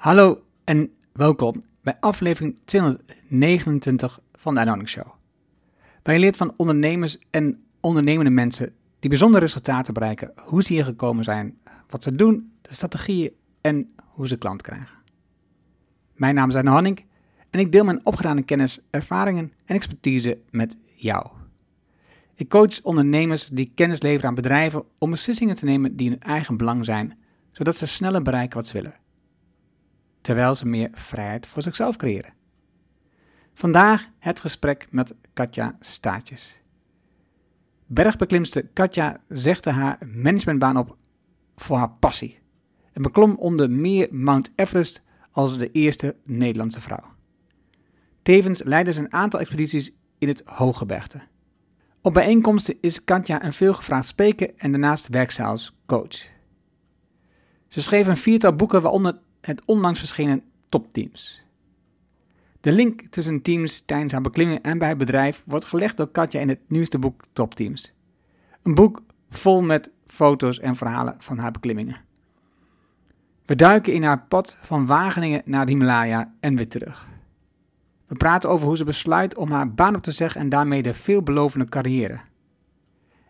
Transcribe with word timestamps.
Hallo 0.00 0.42
en 0.64 0.92
welkom 1.12 1.62
bij 1.82 1.96
aflevering 2.00 2.58
229 2.64 4.20
van 4.34 4.54
de 4.54 4.60
Anonic 4.60 4.88
Show. 4.88 5.06
Waar 6.02 6.14
je 6.14 6.20
leert 6.20 6.36
van 6.36 6.54
ondernemers 6.56 7.18
en 7.30 7.64
ondernemende 7.80 8.30
mensen 8.30 8.72
die 8.98 9.10
bijzondere 9.10 9.44
resultaten 9.44 9.94
bereiken, 9.94 10.32
hoe 10.44 10.62
ze 10.62 10.72
hier 10.72 10.84
gekomen 10.84 11.24
zijn, 11.24 11.58
wat 11.88 12.02
ze 12.02 12.14
doen, 12.14 12.52
de 12.62 12.74
strategieën 12.74 13.32
en 13.60 13.94
hoe 14.04 14.28
ze 14.28 14.36
klant 14.36 14.62
krijgen. 14.62 14.96
Mijn 16.14 16.34
naam 16.34 16.48
is 16.48 16.54
Arno 16.54 16.72
Hanning 16.72 17.04
en 17.50 17.60
ik 17.60 17.72
deel 17.72 17.84
mijn 17.84 18.06
opgedane 18.06 18.42
kennis, 18.42 18.78
ervaringen 18.90 19.52
en 19.64 19.74
expertise 19.74 20.38
met 20.50 20.76
jou. 20.94 21.26
Ik 22.34 22.48
coach 22.48 22.82
ondernemers 22.82 23.46
die 23.46 23.72
kennis 23.74 24.02
leveren 24.02 24.28
aan 24.28 24.34
bedrijven 24.34 24.84
om 24.98 25.10
beslissingen 25.10 25.56
te 25.56 25.64
nemen 25.64 25.96
die 25.96 26.06
in 26.06 26.12
hun 26.12 26.22
eigen 26.22 26.56
belang 26.56 26.84
zijn, 26.84 27.18
zodat 27.50 27.76
ze 27.76 27.86
sneller 27.86 28.22
bereiken 28.22 28.58
wat 28.58 28.66
ze 28.66 28.72
willen. 28.72 28.99
Terwijl 30.20 30.54
ze 30.54 30.66
meer 30.66 30.88
vrijheid 30.92 31.46
voor 31.46 31.62
zichzelf 31.62 31.96
creëren. 31.96 32.32
Vandaag 33.54 34.08
het 34.18 34.40
gesprek 34.40 34.86
met 34.90 35.14
Katja 35.32 35.76
Staatjes. 35.80 36.60
Bergbeklimster 37.86 38.66
Katja 38.66 39.20
zegde 39.28 39.70
haar 39.70 39.98
managementbaan 40.14 40.76
op 40.76 40.96
voor 41.56 41.76
haar 41.76 41.90
passie 41.90 42.38
en 42.92 43.02
beklom 43.02 43.34
onder 43.34 43.70
meer 43.70 44.08
Mount 44.10 44.52
Everest 44.54 45.02
als 45.30 45.58
de 45.58 45.70
eerste 45.70 46.16
Nederlandse 46.24 46.80
vrouw. 46.80 47.04
Tevens 48.22 48.62
leidde 48.62 48.92
ze 48.92 49.00
een 49.00 49.12
aantal 49.12 49.40
expedities 49.40 49.92
in 50.18 50.28
het 50.28 50.42
Hooggebergte. 50.44 51.20
Op 52.02 52.14
bijeenkomsten 52.14 52.76
is 52.80 53.04
Katja 53.04 53.44
een 53.44 53.52
veelgevraagd 53.52 54.06
spreker 54.06 54.52
en 54.56 54.70
daarnaast 54.70 55.08
werkt 55.08 55.32
ze 55.32 55.42
als 55.42 55.76
coach. 55.86 56.28
Ze 57.68 57.82
schreef 57.82 58.06
een 58.06 58.16
viertal 58.16 58.56
boeken, 58.56 58.82
waaronder 58.82 59.18
het 59.40 59.62
onlangs 59.64 59.98
verschenen 59.98 60.42
Topteams. 60.68 61.42
De 62.60 62.72
link 62.72 63.02
tussen 63.10 63.42
teams 63.42 63.80
tijdens 63.80 64.12
haar 64.12 64.20
beklimming 64.20 64.62
en 64.62 64.78
bij 64.78 64.88
het 64.88 64.98
bedrijf 64.98 65.42
wordt 65.46 65.64
gelegd 65.64 65.96
door 65.96 66.10
Katja 66.10 66.40
in 66.40 66.48
het 66.48 66.60
nieuwste 66.66 66.98
boek 66.98 67.22
Topteams. 67.32 67.94
Een 68.62 68.74
boek 68.74 69.02
vol 69.30 69.62
met 69.62 69.90
foto's 70.06 70.58
en 70.58 70.76
verhalen 70.76 71.14
van 71.18 71.38
haar 71.38 71.50
beklimmingen. 71.50 71.96
We 73.46 73.54
duiken 73.54 73.92
in 73.92 74.02
haar 74.02 74.24
pad 74.28 74.58
van 74.60 74.86
Wageningen 74.86 75.42
naar 75.44 75.66
de 75.66 75.72
Himalaya 75.72 76.34
en 76.40 76.56
weer 76.56 76.68
terug. 76.68 77.08
We 78.06 78.16
praten 78.16 78.50
over 78.50 78.66
hoe 78.66 78.76
ze 78.76 78.84
besluit 78.84 79.36
om 79.36 79.50
haar 79.50 79.74
baan 79.74 79.94
op 79.94 80.02
te 80.02 80.12
zeggen 80.12 80.40
en 80.40 80.48
daarmee 80.48 80.82
de 80.82 80.94
veelbelovende 80.94 81.68
carrière. 81.68 82.20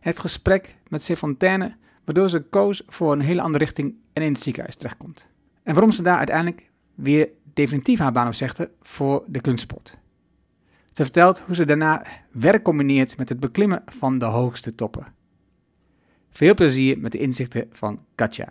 Het 0.00 0.18
gesprek 0.18 0.76
met 0.88 1.02
Sefontaine, 1.02 1.76
waardoor 2.04 2.28
ze 2.28 2.40
koos 2.40 2.82
voor 2.86 3.12
een 3.12 3.20
hele 3.20 3.40
andere 3.40 3.64
richting 3.64 3.94
en 4.12 4.22
in 4.22 4.32
het 4.32 4.42
ziekenhuis 4.42 4.76
terechtkomt. 4.76 5.29
En 5.70 5.76
waarom 5.76 5.92
ze 5.94 6.02
daar 6.02 6.16
uiteindelijk 6.16 6.70
weer 6.94 7.28
definitief 7.54 7.98
haar 7.98 8.12
baan 8.12 8.26
op 8.26 8.34
zegde 8.34 8.70
voor 8.82 9.24
de 9.26 9.40
kunstsport. 9.40 9.98
Ze 10.92 11.02
vertelt 11.02 11.38
hoe 11.38 11.54
ze 11.54 11.64
daarna 11.64 12.02
werk 12.30 12.62
combineert 12.62 13.16
met 13.16 13.28
het 13.28 13.40
beklimmen 13.40 13.82
van 13.86 14.18
de 14.18 14.24
hoogste 14.24 14.74
toppen. 14.74 15.06
Veel 16.30 16.54
plezier 16.54 16.98
met 16.98 17.12
de 17.12 17.18
inzichten 17.18 17.68
van 17.72 18.04
Katja. 18.14 18.48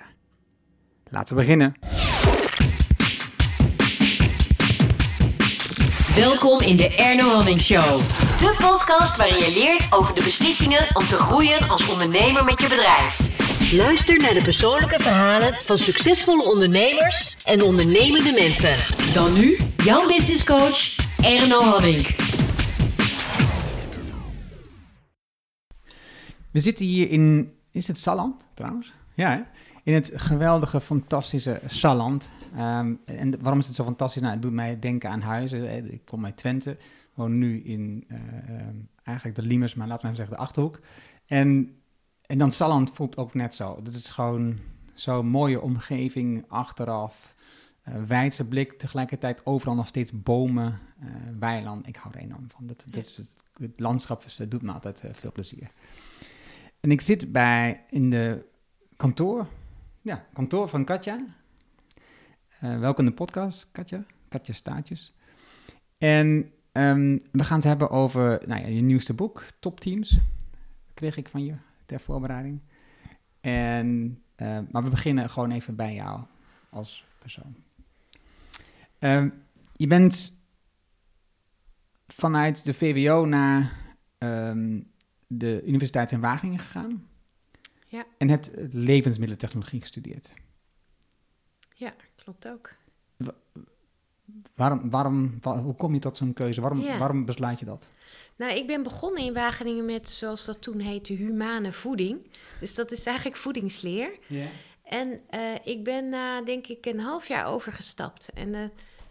Laten 1.09 1.35
we 1.35 1.41
beginnen. 1.41 1.73
Welkom 6.15 6.59
in 6.59 6.77
de 6.77 6.95
Erno 6.97 7.29
Hamming 7.29 7.61
Show. 7.61 7.97
De 8.39 8.55
podcast 8.61 9.17
waarin 9.17 9.39
je 9.39 9.51
leert 9.53 9.93
over 9.93 10.15
de 10.15 10.23
beslissingen 10.23 10.87
om 10.93 11.07
te 11.07 11.17
groeien 11.17 11.69
als 11.69 11.89
ondernemer 11.89 12.45
met 12.45 12.61
je 12.61 12.67
bedrijf. 12.67 13.28
Luister 13.59 14.17
naar 14.17 14.33
de 14.33 14.41
persoonlijke 14.43 14.99
verhalen 14.99 15.53
van 15.53 15.77
succesvolle 15.77 16.51
ondernemers 16.51 17.43
en 17.45 17.61
ondernemende 17.61 18.31
mensen. 18.31 18.75
Dan 19.13 19.33
nu 19.33 19.57
jouw 19.83 20.07
business 20.07 20.43
coach 20.43 20.95
Erno 21.23 21.61
Hamming. 21.61 22.07
We 26.51 26.59
zitten 26.59 26.85
hier 26.85 27.09
in, 27.09 27.53
is 27.71 27.87
het 27.87 27.97
Salland 27.97 28.47
trouwens? 28.53 28.93
Ja, 29.13 29.29
hè? 29.29 29.41
in 29.83 29.93
het 29.93 30.11
geweldige, 30.15 30.81
fantastische 30.81 31.61
Salland. 31.65 32.31
Ehm, 32.55 32.93
en 33.05 33.41
waarom 33.41 33.59
is 33.59 33.67
het 33.67 33.75
zo 33.75 33.83
fantastisch? 33.83 34.21
Nou, 34.21 34.33
het 34.33 34.41
doet 34.41 34.53
mij 34.53 34.79
denken 34.79 35.09
aan 35.09 35.21
huizen. 35.21 35.91
Ik 35.93 36.01
kom 36.05 36.25
uit 36.25 36.37
Twente, 36.37 36.77
woon 37.13 37.37
nu 37.37 37.61
in 37.63 38.05
eh, 38.07 38.17
ehm, 38.17 38.75
eigenlijk 39.03 39.37
de 39.37 39.45
Liemers, 39.45 39.75
maar 39.75 39.87
laten 39.87 40.09
we 40.09 40.15
zeggen 40.15 40.35
de 40.35 40.41
Achterhoek. 40.41 40.79
En, 41.25 41.73
en 42.29 42.37
dan 42.37 42.51
Salland 42.51 42.91
voelt 42.91 43.17
ook 43.17 43.33
net 43.33 43.55
zo. 43.55 43.79
Dat 43.83 43.93
is 43.93 44.09
gewoon 44.09 44.57
zo'n 44.93 45.27
mooie 45.27 45.61
omgeving 45.61 46.45
achteraf. 46.47 47.35
Uh, 47.87 48.03
wijdse 48.03 48.45
blik, 48.45 48.73
tegelijkertijd 48.73 49.45
overal 49.45 49.75
nog 49.75 49.87
steeds 49.87 50.11
bomen, 50.23 50.79
uh, 51.03 51.09
weiland. 51.39 51.87
Ik 51.87 51.95
hou 51.95 52.15
er 52.15 52.21
enorm 52.21 52.49
van. 52.49 52.67
Dat, 52.67 52.83
dat 52.89 53.03
is 53.03 53.17
het, 53.17 53.35
het 53.57 53.79
landschap 53.79 54.25
is, 54.25 54.41
doet 54.47 54.61
me 54.61 54.71
altijd 54.71 55.03
veel 55.11 55.31
plezier. 55.31 55.71
En 56.79 56.91
ik 56.91 57.01
zit 57.01 57.31
bij 57.31 57.85
in 57.89 58.09
de 58.09 58.45
kantoor, 58.95 59.47
ja, 60.01 60.25
kantoor 60.33 60.67
van 60.67 60.85
Katja. 60.85 61.25
Welkom 62.59 63.05
in 63.05 63.09
de 63.09 63.15
podcast, 63.15 63.67
Katja. 63.71 64.05
Katja 64.27 64.53
Staatjes. 64.53 65.13
En 65.97 66.51
um, 66.71 67.21
we 67.31 67.43
gaan 67.43 67.57
het 67.57 67.67
hebben 67.67 67.89
over 67.89 68.41
nou 68.47 68.61
ja, 68.61 68.67
je 68.67 68.81
nieuwste 68.81 69.13
boek, 69.13 69.43
Top 69.59 69.79
Teams. 69.79 70.09
Dat 70.09 70.93
kreeg 70.93 71.17
ik 71.17 71.27
van 71.27 71.45
je 71.45 71.53
ter 71.89 71.99
voorbereiding. 71.99 72.61
En, 73.41 74.21
uh, 74.37 74.59
maar 74.71 74.83
we 74.83 74.89
beginnen 74.89 75.29
gewoon 75.29 75.51
even 75.51 75.75
bij 75.75 75.93
jou 75.93 76.21
als 76.69 77.05
persoon. 77.19 77.55
Uh, 78.99 79.25
je 79.75 79.87
bent 79.87 80.37
vanuit 82.07 82.65
de 82.65 82.73
VWO 82.73 83.25
naar 83.25 83.77
um, 84.17 84.91
de 85.27 85.63
Universiteit 85.65 86.11
in 86.11 86.19
Wageningen 86.19 86.59
gegaan. 86.59 87.07
Ja. 87.87 88.05
En 88.17 88.29
hebt 88.29 88.51
levensmiddelentechnologie 88.71 89.81
gestudeerd. 89.81 90.33
Ja, 91.73 91.93
klopt 92.15 92.47
ook. 92.47 92.71
Waarom, 94.55 94.89
waarom, 94.89 95.37
waar, 95.41 95.57
hoe 95.57 95.75
kom 95.75 95.93
je 95.93 95.99
tot 95.99 96.17
zo'n 96.17 96.33
keuze? 96.33 96.61
Waarom, 96.61 96.79
Ja. 96.79 96.97
waarom 96.97 97.25
besluit 97.25 97.59
je 97.59 97.65
dat? 97.65 97.91
Nou, 98.35 98.53
ik 98.53 98.67
ben 98.67 98.83
begonnen 98.83 99.23
in 99.23 99.33
Wageningen 99.33 99.85
met, 99.85 100.09
zoals 100.09 100.45
dat 100.45 100.61
toen 100.61 100.79
heette, 100.79 101.13
humane 101.13 101.73
voeding. 101.73 102.27
Dus 102.59 102.75
dat 102.75 102.91
is 102.91 103.05
eigenlijk 103.05 103.37
voedingsleer. 103.37 104.11
Ja. 104.27 104.45
En 104.83 105.21
eh, 105.29 105.41
ik 105.63 105.83
ben 105.83 106.09
na, 106.09 106.41
denk 106.41 106.67
ik, 106.67 106.85
een 106.85 106.99
half 106.99 107.27
jaar 107.27 107.45
overgestapt. 107.45 108.29
En 108.33 108.53
eh, 108.55 108.61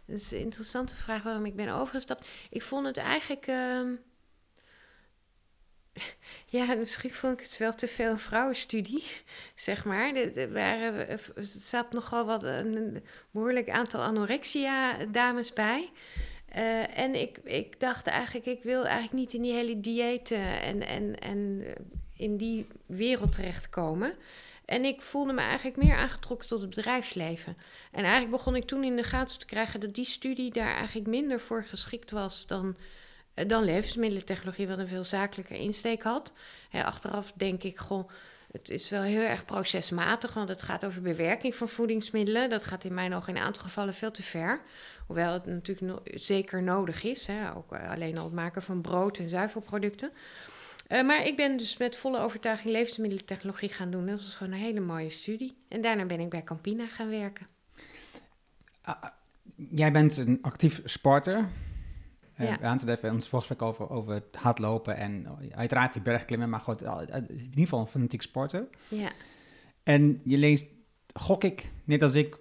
dat 0.06 0.18
is 0.18 0.32
een 0.32 0.38
interessante 0.40 0.96
vraag 0.96 1.22
waarom 1.22 1.46
ik 1.46 1.56
ben 1.56 1.68
overgestapt. 1.68 2.28
Ik 2.50 2.62
vond 2.62 2.86
het 2.86 2.96
eigenlijk... 2.96 3.46
ehm, 3.46 3.94
Ja, 6.50 6.74
misschien 6.74 7.12
vond 7.12 7.40
ik 7.40 7.46
het 7.46 7.58
wel 7.58 7.74
te 7.74 7.88
veel 7.88 8.10
een 8.10 8.18
vrouwenstudie, 8.18 9.04
zeg 9.54 9.84
maar. 9.84 10.14
Er, 10.14 10.52
waren, 10.52 11.08
er 11.08 11.20
zat 11.62 11.92
nogal 11.92 12.24
wat 12.24 12.42
een, 12.42 13.04
behoorlijk 13.30 13.70
aantal 13.70 14.02
anorexia-dames 14.02 15.52
bij. 15.52 15.90
Eh, 16.48 16.98
en 16.98 17.14
ik, 17.14 17.38
ik 17.44 17.80
dacht 17.80 18.06
eigenlijk, 18.06 18.46
ik 18.46 18.62
wil 18.62 18.84
eigenlijk 18.84 19.12
niet 19.12 19.32
in 19.32 19.42
die 19.42 19.52
hele 19.52 19.80
diëten 19.80 20.60
en, 20.60 20.86
en, 20.86 21.18
en 21.18 21.64
in 22.16 22.36
die 22.36 22.66
wereld 22.86 23.32
terechtkomen. 23.32 24.14
En 24.68 24.84
ik 24.84 25.00
voelde 25.00 25.32
me 25.32 25.40
eigenlijk 25.40 25.76
meer 25.76 25.96
aangetrokken 25.96 26.48
tot 26.48 26.60
het 26.60 26.74
bedrijfsleven. 26.74 27.56
En 27.92 28.02
eigenlijk 28.02 28.30
begon 28.30 28.56
ik 28.56 28.64
toen 28.64 28.84
in 28.84 28.96
de 28.96 29.02
gaten 29.02 29.38
te 29.38 29.46
krijgen 29.46 29.80
dat 29.80 29.94
die 29.94 30.04
studie 30.04 30.52
daar 30.52 30.74
eigenlijk 30.74 31.06
minder 31.06 31.40
voor 31.40 31.64
geschikt 31.64 32.10
was 32.10 32.46
dan, 32.46 32.76
dan 33.46 33.64
levensmiddelentechnologie, 33.64 34.68
wat 34.68 34.78
een 34.78 34.88
veel 34.88 35.04
zakelijker 35.04 35.56
insteek 35.56 36.02
had. 36.02 36.32
Hè, 36.68 36.84
achteraf 36.84 37.32
denk 37.32 37.62
ik, 37.62 37.78
goh, 37.78 38.10
het 38.52 38.70
is 38.70 38.88
wel 38.88 39.02
heel 39.02 39.22
erg 39.22 39.44
procesmatig, 39.44 40.34
want 40.34 40.48
het 40.48 40.62
gaat 40.62 40.84
over 40.84 41.02
bewerking 41.02 41.54
van 41.54 41.68
voedingsmiddelen. 41.68 42.50
Dat 42.50 42.64
gaat 42.64 42.84
in 42.84 42.94
mijn 42.94 43.14
ogen 43.14 43.28
in 43.28 43.36
een 43.40 43.46
aantal 43.46 43.62
gevallen 43.62 43.94
veel 43.94 44.10
te 44.10 44.22
ver. 44.22 44.60
Hoewel 45.06 45.32
het 45.32 45.46
natuurlijk 45.46 46.00
zeker 46.14 46.62
nodig 46.62 47.02
is, 47.02 47.26
hè, 47.26 47.56
ook 47.56 47.72
eh, 47.72 47.90
alleen 47.90 48.18
al 48.18 48.24
het 48.24 48.32
maken 48.32 48.62
van 48.62 48.80
brood 48.80 49.18
en 49.18 49.28
zuivelproducten. 49.28 50.10
Eh, 50.86 51.02
maar 51.02 51.26
ik 51.26 51.36
ben 51.36 51.56
dus 51.56 51.76
met 51.76 51.96
volle 51.96 52.18
overtuiging 52.18 52.72
levensmiddelentechnologie 52.72 53.68
gaan 53.68 53.90
doen. 53.90 54.06
Dat 54.06 54.16
was 54.16 54.34
gewoon 54.34 54.52
een 54.52 54.58
hele 54.58 54.80
mooie 54.80 55.10
studie. 55.10 55.56
En 55.68 55.80
daarna 55.80 56.04
ben 56.04 56.20
ik 56.20 56.30
bij 56.30 56.42
Campina 56.42 56.86
gaan 56.86 57.08
werken. 57.08 57.46
Ah, 58.82 59.04
jij 59.70 59.92
bent 59.92 60.16
een 60.16 60.38
actief 60.42 60.80
sporter. 60.84 61.48
Eh, 62.38 62.48
Ja. 62.48 62.58
We 62.60 62.66
hadden 62.66 62.88
het 62.88 62.98
even 62.98 63.12
ons 63.12 63.28
voorgesprek 63.28 63.62
over, 63.62 63.90
over 63.90 64.14
het 64.14 64.36
hardlopen 64.36 64.96
en 64.96 65.30
oh, 65.30 65.38
uiteraard 65.50 65.92
die 65.92 66.02
bergklimmen, 66.02 66.48
maar 66.48 66.60
goed, 66.60 66.82
eh, 66.82 66.96
in 67.08 67.40
ieder 67.40 67.50
geval 67.54 67.80
een 67.80 67.86
fanatiek 67.86 68.22
sporter. 68.22 68.66
Ja, 68.88 69.10
En 69.82 70.20
je 70.24 70.38
leest, 70.38 70.66
gok 71.14 71.44
ik, 71.44 71.70
net 71.84 72.02
als 72.02 72.14
ik, 72.14 72.38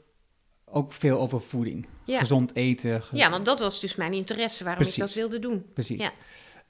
ook 0.66 0.92
veel 0.92 1.20
over 1.20 1.42
voeding. 1.42 1.88
ja. 2.06 2.20
Gezond 2.20 2.56
eten. 2.56 3.02
ge- 3.04 3.16
ja 3.18 3.30
want 3.30 3.46
dat 3.46 3.60
was 3.60 3.80
dus 3.80 3.96
mijn 3.96 4.14
interesse 4.14 4.64
waarom 4.64 4.82
Precies. 4.84 5.02
ik 5.02 5.06
dat 5.06 5.14
wilde 5.16 5.40
doen. 5.40 5.66
Precies. 5.74 6.02
Ja. 6.02 6.12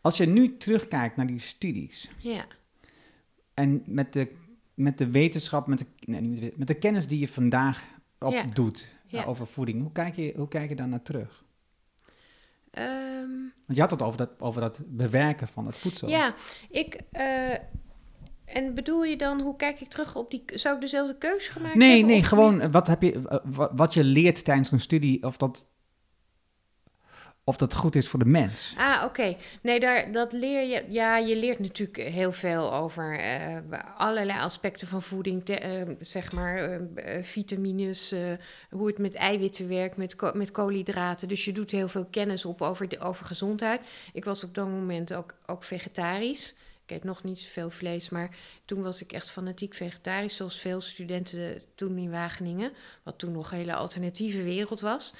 Als 0.01 0.17
je 0.17 0.25
nu 0.25 0.57
terugkijkt 0.57 1.15
naar 1.15 1.27
die 1.27 1.39
studies 1.39 2.09
Ja, 2.19 2.45
en 3.53 3.83
met 3.85 4.13
de, 4.13 4.31
met 4.73 4.97
de 4.97 5.09
wetenschap, 5.09 5.67
met 5.67 5.79
de, 5.79 5.85
nee, 5.99 6.53
met 6.55 6.67
de, 6.67 6.73
kennis 6.73 7.07
die 7.07 7.19
je 7.19 7.27
vandaag 7.27 7.83
opdoet, 8.19 8.87
Ja. 9.07 9.23
over 9.23 9.47
voeding. 9.47 9.81
Hoe 9.81 9.91
kijk, 9.91 10.15
je, 10.15 10.33
hoe 10.35 10.47
kijk 10.47 10.69
je 10.69 10.75
daar 10.75 10.87
naar 10.87 11.01
terug? 11.01 11.43
Ehm, 12.77 13.29
Want 13.65 13.75
je 13.75 13.81
had 13.81 13.91
het 13.91 14.01
over 14.01 14.17
dat, 14.17 14.29
over 14.39 14.61
dat 14.61 14.81
bewerken 14.87 15.47
van 15.47 15.65
het 15.65 15.75
voedsel. 15.75 16.09
ja, 16.09 16.33
ik. 16.69 17.01
eh, 17.11 17.51
en 18.45 18.73
bedoel 18.73 19.03
je 19.03 19.17
dan, 19.17 19.41
hoe 19.41 19.55
kijk 19.55 19.79
ik 19.81 19.87
terug 19.89 20.15
op 20.15 20.31
die. 20.31 20.43
Zou 20.45 20.75
ik 20.75 20.81
dezelfde 20.81 21.17
keuze 21.17 21.51
gemaakt 21.51 21.75
Nee, 21.75 21.89
hebben? 21.89 22.07
nee, 22.07 22.19
of 22.19 22.25
gewoon 22.27 22.71
wat, 22.71 22.87
heb 22.87 23.01
je, 23.01 23.11
eh, 23.27 23.37
wa- 23.43 23.71
wat 23.75 23.93
je 23.93 24.03
leert 24.03 24.43
tijdens 24.45 24.71
een 24.71 24.79
studie, 24.79 25.23
of 25.23 25.37
dat, 25.37 25.69
of 27.47 27.55
dat 27.57 27.73
goed 27.75 27.95
is 27.95 28.07
voor 28.07 28.19
de 28.19 28.25
mens. 28.25 28.73
Ah, 28.77 29.03
oké. 29.05 29.35
Nee, 29.61 29.79
daar, 29.79 30.11
dat 30.11 30.31
leer 30.33 30.67
je. 30.67 30.83
Ja, 30.87 31.17
je 31.17 31.35
leert 31.35 31.59
natuurlijk 31.59 31.97
heel 31.97 32.31
veel 32.31 32.73
over 32.73 33.19
eh, 33.19 33.57
allerlei 33.97 34.39
aspecten 34.39 34.87
van 34.87 35.01
voeding. 35.01 35.45
te- 35.45 35.55
eh, 35.59 35.81
zeg 35.99 36.31
maar 36.31 36.57
eh, 36.57 37.23
vitamines, 37.23 38.11
eh, 38.11 38.19
hoe 38.69 38.87
het 38.87 38.97
met 38.97 39.15
eiwitten 39.15 39.67
werkt, 39.67 39.97
met, 39.97 40.15
met 40.33 40.51
koolhydraten. 40.51 41.27
Dus 41.27 41.45
je 41.45 41.51
doet 41.51 41.71
heel 41.71 41.87
veel 41.87 42.05
kennis 42.11 42.45
op 42.45 42.61
over, 42.61 42.89
de, 42.89 42.99
over 42.99 43.25
gezondheid. 43.25 43.81
Ik 44.13 44.25
was 44.25 44.43
op 44.43 44.53
dat 44.55 44.67
moment 44.67 45.13
ook, 45.13 45.33
ook 45.45 45.63
vegetarisch. 45.63 46.55
Ik 46.87 46.95
eet 46.95 47.03
nog 47.03 47.23
niet 47.23 47.39
zoveel 47.39 47.69
vlees, 47.69 48.09
maar 48.09 48.35
toen 48.65 48.81
was 48.81 49.01
ik 49.01 49.11
echt 49.11 49.29
fanatiek 49.29 49.73
vegetarisch, 49.73 50.35
zoals 50.35 50.59
veel 50.59 50.81
studenten 50.81 51.61
toen 51.75 51.97
in 51.97 52.11
Wageningen, 52.11 52.71
wat 53.03 53.19
toen 53.19 53.31
nog 53.31 53.51
een 53.51 53.57
hele 53.57 53.75
alternatieve 53.75 54.43
wereld 54.43 54.79
was. 54.79 55.13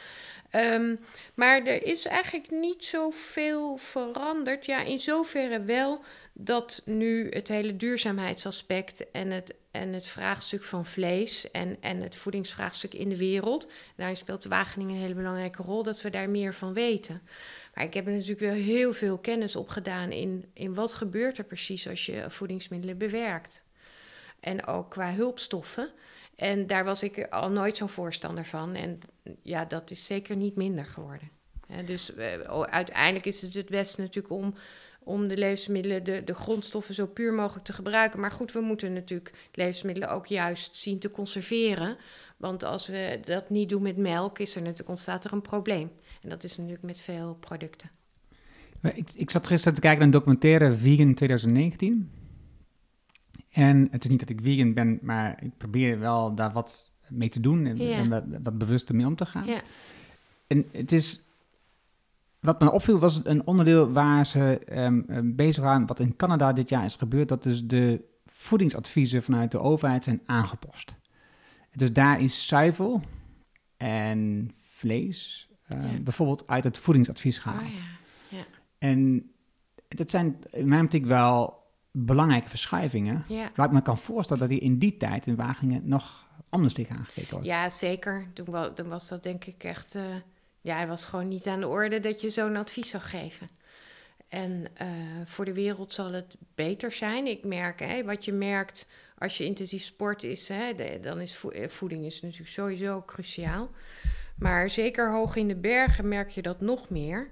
Ehm, 0.50 0.96
maar 1.34 1.66
er 1.66 1.84
is 1.84 2.06
eigenlijk 2.06 2.52
niet 2.52 2.86
zoveel 2.86 3.78
veranderd. 3.78 4.66
Ja, 4.66 4.84
in 4.84 5.00
zoverre 5.00 5.62
wel 5.62 6.04
dat 6.34 6.81
nu 6.86 7.30
het 7.30 7.48
hele 7.48 7.75
duurzaamheidsaspect 7.75 9.12
en 9.12 9.31
het, 9.31 9.56
en 9.72 9.94
het 9.94 10.06
vraagstuk 10.06 10.64
van 10.64 10.86
vlees 10.86 11.52
en, 11.52 11.78
en 11.80 12.02
het 12.02 12.16
voedingsvraagstuk 12.16 12.94
in 12.94 13.10
de 13.10 13.18
wereld, 13.18 13.68
daarin 13.96 14.18
speelt 14.18 14.46
Wageningen 14.46 14.96
een 14.96 15.02
hele 15.02 15.14
belangrijke 15.14 15.64
rol, 15.64 15.84
dat 15.84 16.02
we 16.02 16.10
daar 16.10 16.30
meer 16.30 16.54
van 16.54 16.74
weten. 16.74 17.22
Maar 17.78 17.86
ik 17.86 17.94
heb 17.94 18.06
er 18.08 18.14
natuurlijk 18.14 18.40
wel 18.40 18.54
heel 18.54 18.94
veel 18.94 19.18
kennis 19.18 19.56
op 19.56 19.70
gedaan 19.70 20.12
in, 20.12 20.46
in 20.54 20.74
wat 20.74 20.94
gebeurt 20.94 21.38
er 21.38 21.44
precies 21.44 21.88
als 21.88 22.06
je 22.06 22.26
voedingsmiddelen 22.28 22.98
bewerkt. 22.98 23.66
En 24.40 24.66
ook 24.66 24.90
qua 24.90 25.14
hulpstoffen. 25.14 25.90
En 26.36 26.68
daar 26.68 26.86
was 26.86 27.04
ik 27.04 27.28
al 27.30 27.50
nooit 27.50 27.78
zo'n 27.78 27.90
voorstander 27.90 28.46
van. 28.46 28.76
En 28.76 29.00
ja, 29.42 29.66
dat 29.66 29.92
is 29.92 30.06
zeker 30.06 30.36
niet 30.36 30.56
minder 30.56 30.86
geworden. 30.86 31.30
Dus 31.86 32.16
eh, 32.16 32.40
uiteindelijk 32.62 33.26
is 33.26 33.42
het 33.42 33.54
het 33.54 33.70
beste 33.70 34.02
natuurlijk 34.02 34.34
om, 34.34 34.56
om 35.04 35.28
de 35.28 35.38
levensmiddelen, 35.38 36.04
de, 36.04 36.24
de 36.24 36.36
grondstoffen 36.36 36.96
zo 36.96 37.06
puur 37.06 37.34
mogelijk 37.34 37.66
te 37.66 37.74
gebruiken. 37.74 38.20
Maar 38.20 38.32
goed, 38.32 38.52
we 38.52 38.60
moeten 38.60 38.94
natuurlijk 38.94 39.32
levensmiddelen 39.54 40.10
ook 40.10 40.26
juist 40.26 40.76
zien 40.76 41.00
te 41.00 41.12
conserveren. 41.12 41.98
Want 42.38 42.64
als 42.64 42.88
we 42.88 43.20
dat 43.26 43.50
niet 43.50 43.70
doen 43.70 43.82
met 43.82 43.98
melk, 43.98 44.40
is 44.40 44.56
er 44.56 44.62
natuurlijk, 44.62 44.90
ontstaat 44.90 45.24
er 45.24 45.34
een 45.34 45.42
probleem. 45.42 45.92
En 46.28 46.34
dat 46.34 46.44
is 46.44 46.58
natuurlijk 46.58 46.84
met 46.84 47.00
veel 47.00 47.36
producten. 47.36 47.90
Ik, 48.82 49.10
ik 49.14 49.30
zat 49.30 49.48
gisteren 49.48 49.74
te 49.74 49.82
kijken 49.82 49.98
naar 50.00 50.08
een 50.08 50.14
documentaire 50.14 50.76
Vegan 50.76 51.14
2019. 51.14 52.12
En 53.52 53.88
het 53.92 54.04
is 54.04 54.10
niet 54.10 54.20
dat 54.20 54.30
ik 54.30 54.40
vegan 54.44 54.74
ben, 54.74 55.00
maar 55.02 55.44
ik 55.44 55.58
probeer 55.58 56.00
wel 56.00 56.36
daar 56.36 56.52
wat 56.52 56.92
mee 57.10 57.30
te 57.30 57.40
doen 57.40 57.66
en, 57.66 57.78
Ja. 57.78 57.98
en 57.98 58.10
wat, 58.10 58.24
wat 58.44 58.58
bewuster 58.58 58.96
mee 58.96 59.06
om 59.06 59.16
te 59.16 59.26
gaan. 59.26 59.46
Ja, 59.46 59.62
En 60.48 60.66
het 60.72 60.92
is. 60.92 61.22
Wat 62.40 62.60
me 62.60 62.72
opviel 62.72 63.00
was 63.00 63.20
een 63.24 63.48
onderdeel 63.48 63.92
waar 63.92 64.26
ze 64.26 64.60
ehm, 64.66 65.02
ehm, 65.08 65.36
bezig 65.36 65.64
waren, 65.64 65.86
wat 65.86 66.00
in 66.00 66.16
Canada 66.16 66.54
dit 66.54 66.70
jaar 66.70 66.86
is 66.86 66.96
gebeurd, 66.96 67.28
dat 67.30 67.44
dus 67.44 67.66
de 67.66 68.02
voedingsadviezen 68.26 69.24
vanuit 69.24 69.52
de 69.52 69.60
overheid 69.60 70.04
zijn 70.04 70.22
aangepast. 70.26 70.96
Dus 71.72 71.94
daar 71.94 72.22
is 72.22 72.48
zuivel 72.48 73.02
en 73.78 74.52
vlees 74.60 75.47
eh, 75.68 75.92
Ja. 75.92 76.00
bijvoorbeeld 76.00 76.48
uit 76.48 76.64
het 76.64 76.78
voedingsadvies 76.78 77.38
gehaald. 77.38 77.62
oh, 77.72 77.78
ja. 78.30 78.46
En 78.78 79.31
dat 79.88 80.10
zijn 80.10 80.40
in 80.52 80.68
mijn 80.68 80.84
optiek 80.84 81.06
wel 81.06 81.66
belangrijke 81.92 82.50
verschuivingen. 82.50 83.25
Waar 83.56 83.66
ik 83.68 83.72
me 83.74 83.81
kan 83.81 83.98
voorstellen 83.98 84.42
dat 84.42 84.50
die 84.52 84.60
in 84.60 84.78
die 84.78 84.98
tijd 84.98 85.28
in 85.28 85.36
Wageningen 85.36 85.81
nog 85.90 86.25
anders 86.50 86.74
tegen 86.74 86.96
aangekeken 86.98 87.31
wordt. 87.31 87.46
Ja, 87.46 87.69
zeker. 87.69 88.28
Toen, 88.34 88.46
wa- 88.46 88.69
toen 88.74 88.88
was 88.88 89.08
dat 89.08 89.24
denk 89.24 89.46
ik 89.46 89.64
echt... 89.64 89.96
eh, 89.96 90.04
ja, 90.62 90.80
het 90.80 90.88
was 90.88 91.06
gewoon 91.06 91.28
niet 91.28 91.48
aan 91.48 91.60
de 91.60 91.68
orde 91.68 92.00
dat 92.00 92.22
je 92.22 92.30
zo'n 92.30 92.56
advies 92.56 92.90
zou 92.90 93.04
geven. 93.04 93.50
En 94.28 94.66
eh, 94.74 94.88
voor 95.25 95.46
de 95.46 95.54
wereld 95.54 95.94
zal 95.94 96.12
het 96.12 96.36
beter 96.56 96.92
zijn. 96.92 97.28
Ik 97.28 97.44
merk, 97.44 97.80
hè, 97.80 98.04
wat 98.04 98.25
je 98.25 98.31
merkt 98.34 98.88
als 99.18 99.38
je 99.38 99.46
intensief 99.46 99.84
sport 99.84 100.24
is... 100.24 100.48
Hè, 100.48 100.74
de- 100.75 101.00
dan 101.02 101.19
is 101.22 101.36
vo- 101.36 101.68
voeding 101.68 102.06
is 102.06 102.22
natuurlijk 102.22 102.50
sowieso 102.52 103.04
cruciaal. 103.06 103.69
Maar 104.38 104.69
zeker 104.69 105.12
hoog 105.12 105.36
in 105.36 105.48
de 105.48 105.56
bergen 105.56 106.07
merk 106.07 106.30
je 106.30 106.42
dat 106.42 106.62
nog 106.62 106.89
meer. 106.89 107.30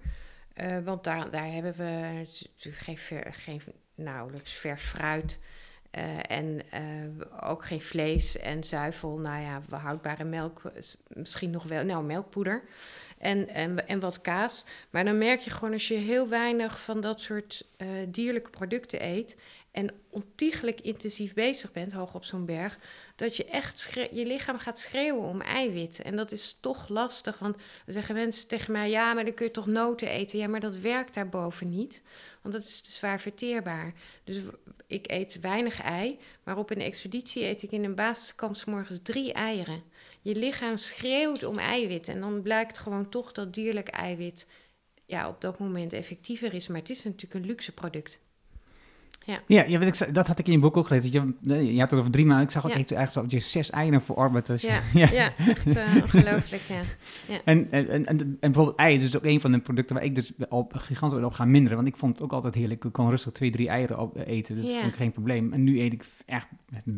Eh, 0.53 0.77
want 0.83 1.03
daar, 1.03 1.31
daar 1.31 1.51
hebben 1.51 1.73
we 1.73 2.23
geen, 2.59 2.97
geen 3.31 3.61
nauwelijks 3.95 4.53
vers 4.53 4.83
fruit... 4.83 5.39
Eh, 5.91 6.03
en 6.27 6.61
eh, 6.71 7.49
ook 7.49 7.65
geen 7.65 7.81
vlees 7.81 8.37
en 8.37 8.63
zuivel. 8.63 9.17
Nou 9.17 9.41
ja, 9.41 9.77
houdbare 9.77 10.23
melk, 10.23 10.61
is 10.73 10.95
misschien 11.07 11.49
nog 11.49 11.63
wel. 11.63 11.83
Nou, 11.83 12.03
melkpoeder. 12.03 12.63
En, 13.17 13.49
en, 13.49 13.87
en 13.87 13.99
wat 13.99 14.21
kaas. 14.21 14.65
Maar 14.89 15.03
dan 15.03 15.17
merk 15.17 15.39
je 15.39 15.49
gewoon 15.49 15.73
als 15.73 15.87
je 15.87 15.93
heel 15.93 16.27
weinig 16.27 16.81
van 16.81 17.01
dat 17.01 17.19
soort 17.19 17.67
dierlijke 18.07 18.49
producten 18.49 19.05
eet. 19.05 19.37
En 19.75 19.91
ontiegelijk 20.09 20.81
intensief 20.81 21.33
bezig 21.33 21.71
bent, 21.71 21.91
hoog 21.91 22.15
op 22.15 22.23
zo'n 22.23 22.45
berg. 22.45 22.77
Dat 23.15 23.37
je 23.37 23.45
echt 23.45 23.89
je 24.11 24.25
lichaam 24.25 24.57
gaat 24.57 24.79
schreeuwen 24.79 25.27
om 25.27 25.41
eiwit. 25.41 26.01
En 26.01 26.15
dat 26.15 26.31
is 26.31 26.57
toch 26.59 26.89
lastig. 26.89 27.39
Want 27.39 27.55
dan 27.55 27.93
zeggen 27.93 28.15
mensen 28.15 28.47
tegen 28.47 28.71
mij: 28.71 28.89
ja, 28.89 29.13
maar 29.13 29.25
dan 29.25 29.33
kun 29.33 29.45
je 29.45 29.51
toch 29.51 29.65
noten 29.65 30.07
eten. 30.07 30.39
Ja, 30.39 30.47
maar 30.47 30.59
dat 30.59 30.75
werkt 30.75 31.13
daarboven 31.13 31.69
niet. 31.69 32.01
Want 32.41 32.53
dat 32.53 32.63
is 32.63 32.81
te 32.81 32.91
zwaar 32.91 33.19
verteerbaar. 33.19 33.93
Dus 34.23 34.37
ik 34.87 35.11
eet 35.11 35.39
weinig 35.39 35.81
ei, 35.81 36.19
maar 36.43 36.57
op 36.57 36.69
een 36.69 36.81
expeditie 36.81 37.43
eet 37.43 37.63
ik 37.63 37.71
in 37.71 37.83
een 37.83 37.95
basiskamp 37.95 38.65
morgens 38.65 38.99
drie 39.03 39.33
eieren. 39.33 39.83
Je 40.21 40.35
lichaam 40.35 40.77
schreeuwt 40.77 41.43
om 41.43 41.57
eiwit 41.57 42.07
en 42.07 42.19
dan 42.19 42.41
blijkt 42.41 42.77
gewoon 42.77 43.09
toch 43.09 43.31
dat 43.31 43.53
dierlijk 43.53 43.87
eiwit 43.87 44.47
ja, 45.05 45.27
op 45.29 45.41
dat 45.41 45.59
moment 45.59 45.93
effectiever 45.93 46.53
is. 46.53 46.67
Maar 46.67 46.79
het 46.79 46.89
is 46.89 47.03
natuurlijk 47.03 47.33
een 47.33 47.45
luxe 47.45 47.71
product. 47.71 48.23
Ja, 49.25 49.39
ja 49.47 49.79
ik, 49.79 50.13
dat 50.13 50.27
had 50.27 50.39
ik 50.39 50.45
in 50.45 50.51
je 50.51 50.59
boek 50.59 50.77
ook 50.77 50.87
gelezen. 50.87 51.11
Je, 51.41 51.73
je 51.73 51.79
had 51.79 51.89
het 51.89 51.99
over 51.99 52.11
drie 52.11 52.25
maanden. 52.25 52.45
Ik 52.45 52.51
zag 52.51 52.65
ook 52.65 52.71
Ja. 52.71 52.77
echt 52.77 52.91
eigenlijk 52.91 53.29
zo, 53.31 53.35
je 53.37 53.43
zes 53.43 53.69
eieren 53.69 54.01
voor. 54.01 54.41
Dus, 54.43 54.61
Ja, 54.61 54.79
ja. 54.93 55.11
ja. 55.11 55.31
echt 55.37 55.67
eh, 55.77 55.95
ongelooflijk, 55.95 56.61
ja. 56.67 56.81
En, 57.45 57.71
en, 57.71 57.87
en, 57.87 58.07
en 58.07 58.37
bijvoorbeeld 58.39 58.77
ei 58.77 58.95
is 58.95 59.01
dus 59.01 59.15
ook 59.17 59.25
een 59.25 59.41
van 59.41 59.51
de 59.51 59.59
producten 59.59 59.95
waar 59.95 60.05
ik 60.05 60.15
dus 60.15 60.31
op 60.49 60.73
gigantisch 60.75 61.23
op 61.23 61.33
ga 61.33 61.45
minderen. 61.45 61.77
Want 61.77 61.87
ik 61.89 61.97
vond 61.97 62.13
het 62.13 62.23
ook 62.23 62.31
altijd 62.33 62.55
heerlijk. 62.55 62.83
Ik 62.85 62.91
kon 62.91 63.09
rustig 63.09 63.31
twee, 63.31 63.51
drie 63.51 63.67
eieren 63.69 63.99
op, 63.99 64.17
eten. 64.17 64.55
Dus 64.55 64.65
Ja. 64.65 64.71
dat 64.71 64.81
vond 64.81 64.93
ik 64.93 64.99
geen 64.99 65.11
probleem. 65.11 65.53
En 65.53 65.63
nu 65.63 65.81
eet 65.81 65.93
ik 65.93 66.05
echt 66.25 66.47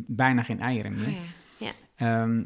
bijna 0.07 0.43
geen 0.43 0.60
eieren 0.60 0.96
meer. 0.96 1.07
Oh, 1.07 1.13
ja. 1.57 1.72
Ehm, 1.96 2.43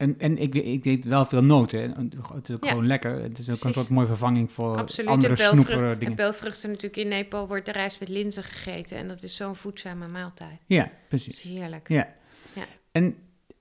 en 0.00 0.14
en 0.18 0.38
ik, 0.38 0.54
ik 0.54 0.84
eet 0.84 1.04
wel 1.04 1.24
veel 1.24 1.42
noten. 1.44 1.96
En 1.96 2.10
Het 2.34 2.48
is 2.48 2.54
ook 2.54 2.64
Ja. 2.64 2.70
gewoon 2.70 2.86
lekker. 2.86 3.22
Het 3.22 3.38
is 3.38 3.50
ook 3.50 3.64
een 3.64 3.72
soort 3.72 3.88
mooie 3.88 4.06
vervanging 4.06 4.52
voor 4.52 4.76
Absoluut. 4.76 5.10
andere 5.10 5.36
snoepere 5.36 5.92
en 5.92 5.98
dingen. 5.98 6.14
pelvruchten 6.14 6.68
natuurlijk 6.68 6.96
in 6.96 7.08
Nepal 7.08 7.48
wordt 7.48 7.66
de 7.66 7.72
rijst 7.72 8.00
met 8.00 8.08
linzen 8.08 8.44
gegeten. 8.44 8.96
En 8.96 9.08
dat 9.08 9.22
is 9.22 9.36
zo'n 9.36 9.54
voedzame 9.56 10.08
maaltijd. 10.08 10.58
Ja, 10.66 10.82
Dat 10.82 10.92
precies. 11.08 11.44
is 11.44 11.50
heerlijk. 11.50 11.88
Ja. 11.88 12.14
Ja. 12.54 12.64
En 12.92 13.14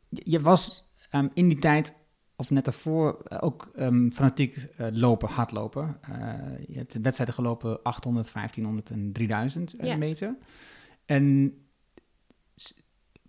je 0.09 0.41
was 0.41 0.83
ehm, 1.09 1.27
in 1.33 1.47
die 1.47 1.59
tijd, 1.59 1.93
of 2.35 2.49
net 2.49 2.65
daarvoor, 2.65 3.21
eh, 3.23 3.37
ook 3.41 3.71
ehm, 3.75 4.09
fanatiek 4.09 4.55
eh, 4.77 4.87
lopen, 4.91 5.29
hardlopen. 5.29 5.97
Eh, 6.01 6.33
je 6.67 6.77
hebt 6.77 6.93
wedstrijden 7.01 7.35
gelopen 7.35 7.81
800, 7.83 8.29
1500 8.31 8.89
en 8.89 9.11
3000 9.11 9.73
Ja. 9.81 9.95
meter. 9.97 10.35
En 11.05 11.53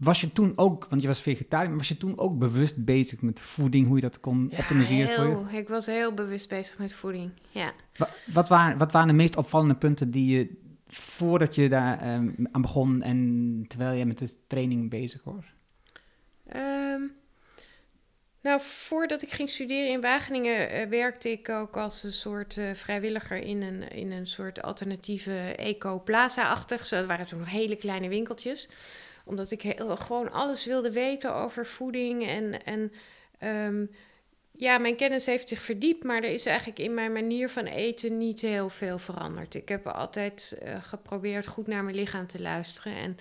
was 0.00 0.20
je 0.20 0.32
toen 0.32 0.52
ook, 0.56 0.86
want 0.90 1.02
je 1.02 1.08
was 1.08 1.20
vegetariër, 1.22 1.68
maar 1.68 1.78
was 1.78 1.88
je 1.88 1.96
toen 1.96 2.18
ook 2.18 2.38
bewust 2.38 2.84
bezig 2.84 3.20
met 3.22 3.40
voeding, 3.40 3.86
hoe 3.86 3.94
je 3.96 4.02
dat 4.02 4.20
kon 4.20 4.52
optimaliseren 4.56 5.14
voor 5.14 5.24
je? 5.24 5.46
heel, 5.48 5.58
ik 5.60 5.68
was 5.68 5.86
heel 5.86 6.14
bewust 6.14 6.48
bezig 6.48 6.78
met 6.78 6.92
voeding. 6.92 7.30
Ja. 7.50 7.72
Wa- 7.96 8.08
Wat 8.32 8.48
waren, 8.48 8.78
wat 8.78 8.92
waren 8.92 9.08
de 9.08 9.14
meest 9.14 9.36
opvallende 9.36 9.74
punten 9.76 10.10
die 10.10 10.36
je, 10.36 10.50
voordat 10.88 11.54
je 11.54 11.68
daar 11.68 12.00
ehm, 12.00 12.28
aan 12.52 12.62
begon 12.62 13.02
en 13.02 13.64
terwijl 13.68 13.98
je 13.98 14.06
met 14.06 14.18
de 14.18 14.34
training 14.46 14.90
bezig 14.90 15.24
was? 15.24 15.44
Ehm, 16.46 17.00
nou, 18.42 18.60
voordat 18.62 19.22
ik 19.22 19.30
ging 19.32 19.48
studeren 19.48 19.90
in 19.90 20.00
Wageningen 20.00 20.70
eh, 20.70 20.88
werkte 20.88 21.30
ik 21.30 21.48
ook 21.48 21.76
als 21.76 22.02
een 22.04 22.12
soort 22.12 22.56
eh, 22.56 22.74
vrijwilliger 22.74 23.36
in 23.42 23.62
een, 23.62 23.88
in 23.88 24.12
een 24.12 24.26
soort 24.26 24.62
alternatieve 24.62 25.54
eco-plaza-achtig. 25.56 26.86
Zo, 26.86 26.96
Dat 26.96 27.06
waren 27.06 27.26
toen 27.26 27.38
nog 27.38 27.50
hele 27.50 27.76
kleine 27.76 28.08
winkeltjes. 28.08 28.68
Omdat 29.24 29.50
ik 29.50 29.62
heel, 29.62 29.96
gewoon 29.96 30.32
alles 30.32 30.64
wilde 30.64 30.92
weten 30.92 31.34
over 31.34 31.66
voeding 31.66 32.26
en... 32.26 32.64
en 32.64 32.92
ehm, 33.38 33.84
ja, 34.60 34.78
mijn 34.78 34.96
kennis 34.96 35.26
heeft 35.26 35.48
zich 35.48 35.60
verdiept, 35.60 36.04
maar 36.04 36.22
er 36.22 36.32
is 36.32 36.46
eigenlijk 36.46 36.78
in 36.78 36.94
mijn 36.94 37.12
manier 37.12 37.48
van 37.48 37.64
eten 37.64 38.18
niet 38.18 38.40
heel 38.40 38.68
veel 38.68 38.98
veranderd. 38.98 39.54
Ik 39.54 39.68
heb 39.68 39.86
altijd 39.86 40.58
eh, 40.62 40.82
geprobeerd 40.82 41.46
goed 41.46 41.66
naar 41.66 41.84
mijn 41.84 41.96
lichaam 41.96 42.26
te 42.26 42.40
luisteren 42.40 42.94
en 42.94 43.16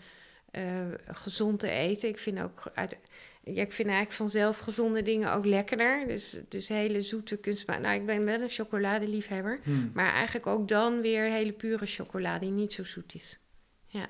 eh, 0.52 1.14
gezond 1.16 1.60
te 1.60 1.70
eten. 1.70 2.10
Ik 2.10 2.18
vind 2.18 2.42
ook 2.42 2.72
uit, 2.74 2.98
ja, 3.44 3.62
ik 3.62 3.72
vind 3.72 3.88
eigenlijk 3.88 4.18
vanzelf 4.18 4.58
gezonde 4.58 5.02
dingen 5.02 5.34
ook 5.34 5.46
lekkerder. 5.46 6.08
Dus, 6.08 6.38
dus 6.50 6.68
hele 6.68 7.02
zoete 7.02 7.38
kunstmaat. 7.38 7.82
Nou, 7.82 7.96
ik 7.96 8.06
ben 8.06 8.26
wel 8.26 8.42
een 8.42 8.50
chocoladeliefhebber. 8.50 9.60
Hmm. 9.64 9.92
Maar 9.94 10.14
eigenlijk 10.14 10.48
ook 10.48 10.68
dan 10.68 11.02
weer 11.02 11.24
hele 11.24 11.54
pure 11.54 11.86
chocolade 11.86 12.40
die 12.40 12.52
niet 12.52 12.74
zo 12.74 12.84
zoet 12.84 13.16
is. 13.16 13.40
Ja. 13.88 14.08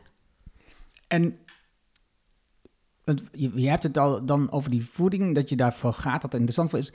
En 1.08 1.40
je, 3.32 3.70
hebt 3.70 3.84
het 3.84 3.98
al 3.98 4.26
dan 4.26 4.52
over 4.52 4.70
die 4.70 4.86
voeding, 4.86 5.36
dat 5.36 5.50
je 5.50 5.56
daarvoor 5.56 5.94
gaat, 5.94 6.22
dat 6.22 6.34
interessant 6.34 6.70
voor 6.70 6.80
is. 6.80 6.94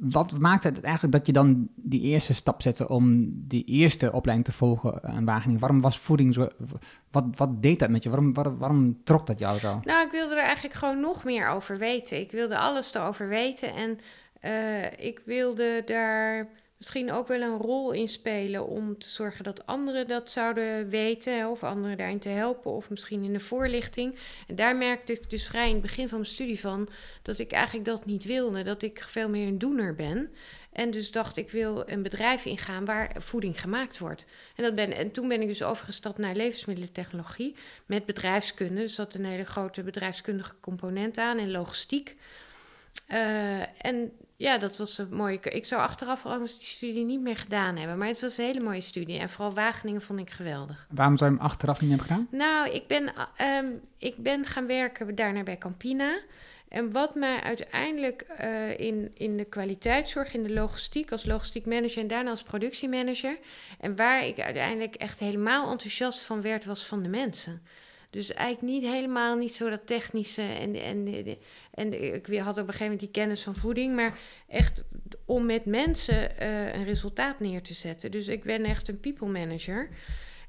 Wat 0.00 0.38
maakt 0.38 0.64
het 0.64 0.80
eigenlijk 0.80 1.14
dat 1.14 1.26
je 1.26 1.32
dan 1.32 1.68
die 1.74 2.00
eerste 2.00 2.34
stap 2.34 2.62
zette 2.62 2.88
om 2.88 3.32
die 3.34 3.64
eerste 3.64 4.12
opleiding 4.12 4.48
te 4.48 4.56
volgen 4.56 5.02
aan 5.02 5.24
Wageningen? 5.24 5.60
Waarom 5.60 5.80
was 5.80 5.98
voeding 5.98 6.34
zo... 6.34 6.48
Wat, 7.10 7.24
wat 7.36 7.62
deed 7.62 7.78
dat 7.78 7.90
met 7.90 8.02
je? 8.02 8.08
Waarom, 8.08 8.32
waarom, 8.32 8.58
waarom 8.58 9.04
trok 9.04 9.26
dat 9.26 9.38
jou 9.38 9.58
zo? 9.58 9.80
Nou, 9.84 10.06
ik 10.06 10.12
wilde 10.12 10.34
er 10.34 10.42
eigenlijk 10.42 10.74
gewoon 10.74 11.00
nog 11.00 11.24
meer 11.24 11.48
over 11.48 11.78
weten. 11.78 12.20
Ik 12.20 12.30
wilde 12.30 12.58
alles 12.58 12.94
erover 12.94 13.28
weten. 13.28 13.74
En 13.74 13.98
eh, 14.40 15.06
ik 15.06 15.20
wilde 15.24 15.82
daar 15.84 16.48
misschien 16.76 17.12
ook 17.12 17.28
wel 17.28 17.40
een 17.40 17.58
rol 17.58 17.92
in 17.92 18.08
spelen 18.08 18.66
om 18.66 18.98
te 18.98 19.08
zorgen 19.08 19.44
dat 19.44 19.66
anderen 19.66 20.06
dat 20.08 20.30
zouden 20.30 20.88
weten. 20.88 21.50
Of 21.50 21.62
anderen 21.62 21.96
daarin 21.96 22.18
te 22.18 22.28
helpen. 22.28 22.70
Of 22.70 22.90
misschien 22.90 23.24
in 23.24 23.32
de 23.32 23.40
voorlichting. 23.40 24.18
En 24.46 24.54
daar 24.54 24.76
merkte 24.76 25.12
ik 25.12 25.30
dus 25.30 25.46
vrij 25.46 25.66
in 25.66 25.72
het 25.72 25.82
begin 25.82 26.08
van 26.08 26.18
mijn 26.18 26.30
studie 26.30 26.60
van 26.60 26.88
dat 27.22 27.38
ik 27.38 27.52
eigenlijk 27.52 27.84
dat 27.84 28.06
niet 28.06 28.24
wilde. 28.24 28.62
Dat 28.62 28.82
ik 28.82 29.04
veel 29.06 29.28
meer 29.28 29.46
een 29.46 29.58
doener 29.58 29.94
ben. 29.94 30.30
En 30.72 30.90
dus 30.90 31.10
dacht 31.10 31.36
ik 31.36 31.50
wil 31.50 31.82
een 31.86 32.02
bedrijf 32.02 32.44
ingaan 32.44 32.84
waar 32.84 33.10
voeding 33.18 33.60
gemaakt 33.60 33.98
wordt. 33.98 34.26
En, 34.56 34.62
dat 34.62 34.74
ben, 34.74 34.92
en 34.92 35.10
toen 35.10 35.28
ben 35.28 35.40
ik 35.40 35.48
dus 35.48 35.62
overgestapt 35.62 36.18
naar 36.18 36.34
levensmiddelentechnologie 36.34 37.54
met 37.86 38.06
bedrijfskunde. 38.06 38.80
Dus 38.80 38.94
dat 38.94 39.14
een 39.14 39.24
hele 39.24 39.44
grote 39.44 39.82
bedrijfskundige 39.82 40.54
component 40.60 41.18
aan 41.18 41.38
en 41.38 41.50
logistiek. 41.50 42.16
Eh, 43.06 43.86
en 43.86 44.12
ja, 44.36 44.58
dat 44.58 44.76
was 44.76 44.98
een 44.98 45.14
mooie. 45.14 45.38
Ik 45.40 45.64
zou 45.64 45.82
achteraf 45.82 46.26
overigens 46.26 46.58
die 46.58 46.68
studie 46.68 47.04
niet 47.04 47.20
meer 47.20 47.36
gedaan 47.36 47.76
hebben. 47.76 47.98
Maar 47.98 48.08
het 48.08 48.20
was 48.20 48.38
een 48.38 48.44
hele 48.44 48.60
mooie 48.60 48.80
studie. 48.80 49.18
En 49.18 49.30
vooral 49.30 49.54
Wageningen 49.54 50.02
vond 50.02 50.20
ik 50.20 50.30
geweldig. 50.30 50.86
Waarom 50.90 51.16
zou 51.16 51.30
je 51.30 51.36
hem 51.36 51.46
achteraf 51.46 51.80
niet 51.80 51.90
hebben 51.90 52.06
gedaan? 52.06 52.28
Nou, 52.30 52.70
ik 52.70 52.86
ben, 52.86 53.12
ehm, 53.36 53.66
ik 53.98 54.16
ben 54.16 54.44
gaan 54.44 54.66
werken 54.66 55.14
daarna 55.14 55.42
bij 55.42 55.58
Campina. 55.58 56.18
En 56.68 56.92
wat 56.92 57.14
mij 57.14 57.40
uiteindelijk 57.40 58.22
eh, 58.22 58.78
in, 58.78 59.10
in 59.14 59.36
de 59.36 59.44
kwaliteitszorg, 59.44 60.34
in 60.34 60.42
de 60.42 60.52
logistiek, 60.52 61.12
als 61.12 61.24
logistiek 61.24 61.66
manager 61.66 62.02
en 62.02 62.08
daarna 62.08 62.30
als 62.30 62.42
productiemanager. 62.42 63.38
En 63.80 63.96
waar 63.96 64.26
ik 64.26 64.40
uiteindelijk 64.40 64.94
echt 64.94 65.18
helemaal 65.18 65.70
enthousiast 65.70 66.20
van 66.20 66.42
werd, 66.42 66.64
was 66.64 66.86
van 66.86 67.02
de 67.02 67.08
mensen. 67.08 67.62
Dus 68.14 68.32
eigenlijk 68.32 68.72
niet 68.72 68.92
helemaal 68.92 69.36
niet 69.36 69.54
zo 69.54 69.70
dat 69.70 69.86
technische. 69.86 70.42
En, 70.42 70.74
en, 70.74 71.06
en, 71.06 71.36
en 71.70 72.14
ik 72.14 72.26
had 72.26 72.58
op 72.58 72.66
een 72.66 72.72
gegeven 72.72 72.82
moment 72.82 73.00
die 73.00 73.10
kennis 73.10 73.42
van 73.42 73.54
voeding. 73.54 73.94
Maar 73.94 74.18
echt 74.48 74.82
om 75.24 75.46
met 75.46 75.64
mensen 75.64 76.38
eh, 76.38 76.74
een 76.74 76.84
resultaat 76.84 77.40
neer 77.40 77.62
te 77.62 77.74
zetten. 77.74 78.10
Dus 78.10 78.28
ik 78.28 78.44
ben 78.44 78.64
echt 78.64 78.88
een 78.88 79.00
people 79.00 79.28
manager. 79.28 79.88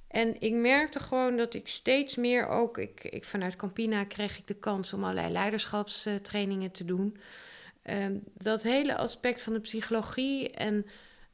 En 0.07 0.35
ik 0.39 0.53
merkte 0.53 0.99
gewoon 0.99 1.37
dat 1.37 1.53
ik 1.53 1.67
steeds 1.67 2.15
meer 2.15 2.47
ook... 2.47 2.77
Ik, 2.77 3.03
ik, 3.03 3.23
vanuit 3.23 3.55
Campina 3.55 4.03
kreeg 4.03 4.37
ik 4.37 4.47
de 4.47 4.59
kans 4.59 4.93
om 4.93 5.03
allerlei 5.03 5.31
leiderschapstrainingen 5.31 6.71
te 6.71 6.85
doen. 6.85 7.17
Ehm, 7.81 8.15
dat 8.37 8.63
hele 8.63 8.95
aspect 8.95 9.41
van 9.41 9.53
de 9.53 9.59
psychologie 9.59 10.49
en 10.49 10.85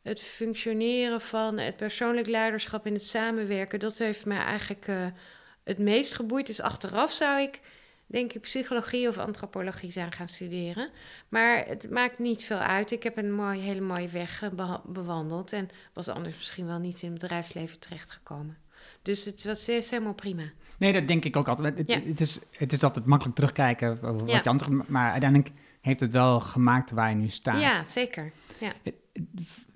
het 0.02 0.20
functioneren 0.20 1.22
van 1.22 1.58
het 1.58 1.76
persoonlijk 1.76 2.28
leiderschap 2.28 2.86
en 2.86 2.94
het 2.94 3.04
samenwerken... 3.04 3.80
dat 3.80 3.98
heeft 3.98 4.26
mij 4.26 4.38
eigenlijk 4.38 4.88
eh, 4.88 5.06
het 5.63 5.77
meest 5.77 6.15
geboeid. 6.15 6.48
Dus 6.48 6.62
achteraf 6.62 7.12
zou 7.12 7.41
ik, 7.41 7.60
denk 8.06 8.34
ik, 8.34 8.41
psychologie 8.41 9.08
of 9.08 9.18
antropologie 9.18 9.91
zijn 9.91 10.12
gaan 10.12 10.27
studeren. 10.27 10.89
Maar 11.30 11.65
het 11.68 11.89
maakt 11.89 12.20
niet 12.20 12.44
veel 12.44 12.58
uit. 12.58 12.91
Ik 12.91 13.03
heb 13.03 13.18
een 13.18 13.34
mooie, 13.34 13.62
hele 13.62 13.82
mooie 13.82 14.08
weg 14.08 14.44
eh, 14.44 14.75
bewandeld... 14.86 15.51
en 15.53 15.70
was 15.94 16.08
anders 16.08 16.36
misschien 16.36 16.65
wel 16.68 16.80
niet 16.80 17.01
in 17.01 17.12
het 17.12 17.20
bedrijfsleven 17.20 17.80
terechtgekomen. 17.80 18.58
Dus 19.01 19.25
het 19.25 19.44
was 19.44 19.63
zeer, 19.63 19.84
helemaal 19.89 20.13
prima. 20.13 20.44
Nee, 20.77 20.94
dat 20.94 21.08
denk 21.08 21.25
ik 21.25 21.36
ook 21.36 21.48
altijd. 21.48 21.77
Het, 21.77 21.88
Ja. 21.88 22.00
het, 22.06 22.20
is, 22.20 22.39
het 22.51 22.74
is 22.74 22.84
altijd 22.84 23.06
makkelijk 23.06 23.36
terugkijken 23.36 24.00
wat 24.01 24.24
Ja. 24.30 24.39
je 24.44 24.50
anders... 24.50 24.70
Maar 24.88 25.12
uiteindelijk 25.12 25.51
heeft 25.82 26.00
het 26.00 26.12
wel 26.12 26.39
gemaakt 26.39 26.91
waar 26.91 27.10
je 27.10 27.15
nu 27.15 27.30
staat. 27.30 27.62
Ja, 27.62 27.84
zeker. 27.84 28.32
Ja. 28.58 28.72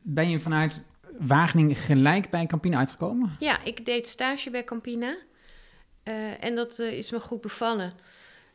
Ben 0.01 0.29
je 0.29 0.39
vanuit 0.39 0.83
Wageningen 1.19 1.75
gelijk 1.75 2.29
bij 2.29 2.45
Campina 2.45 2.77
uitgekomen? 2.77 3.35
ja, 3.39 3.63
ik 3.63 3.85
deed 3.85 4.07
stage 4.07 4.49
bij 4.49 4.63
Campina. 4.63 5.15
Eh, 6.05 6.43
en 6.43 6.55
dat 6.55 6.79
eh, 6.79 6.91
is 6.97 7.11
me 7.11 7.19
goed 7.19 7.41
bevallen. 7.41 7.93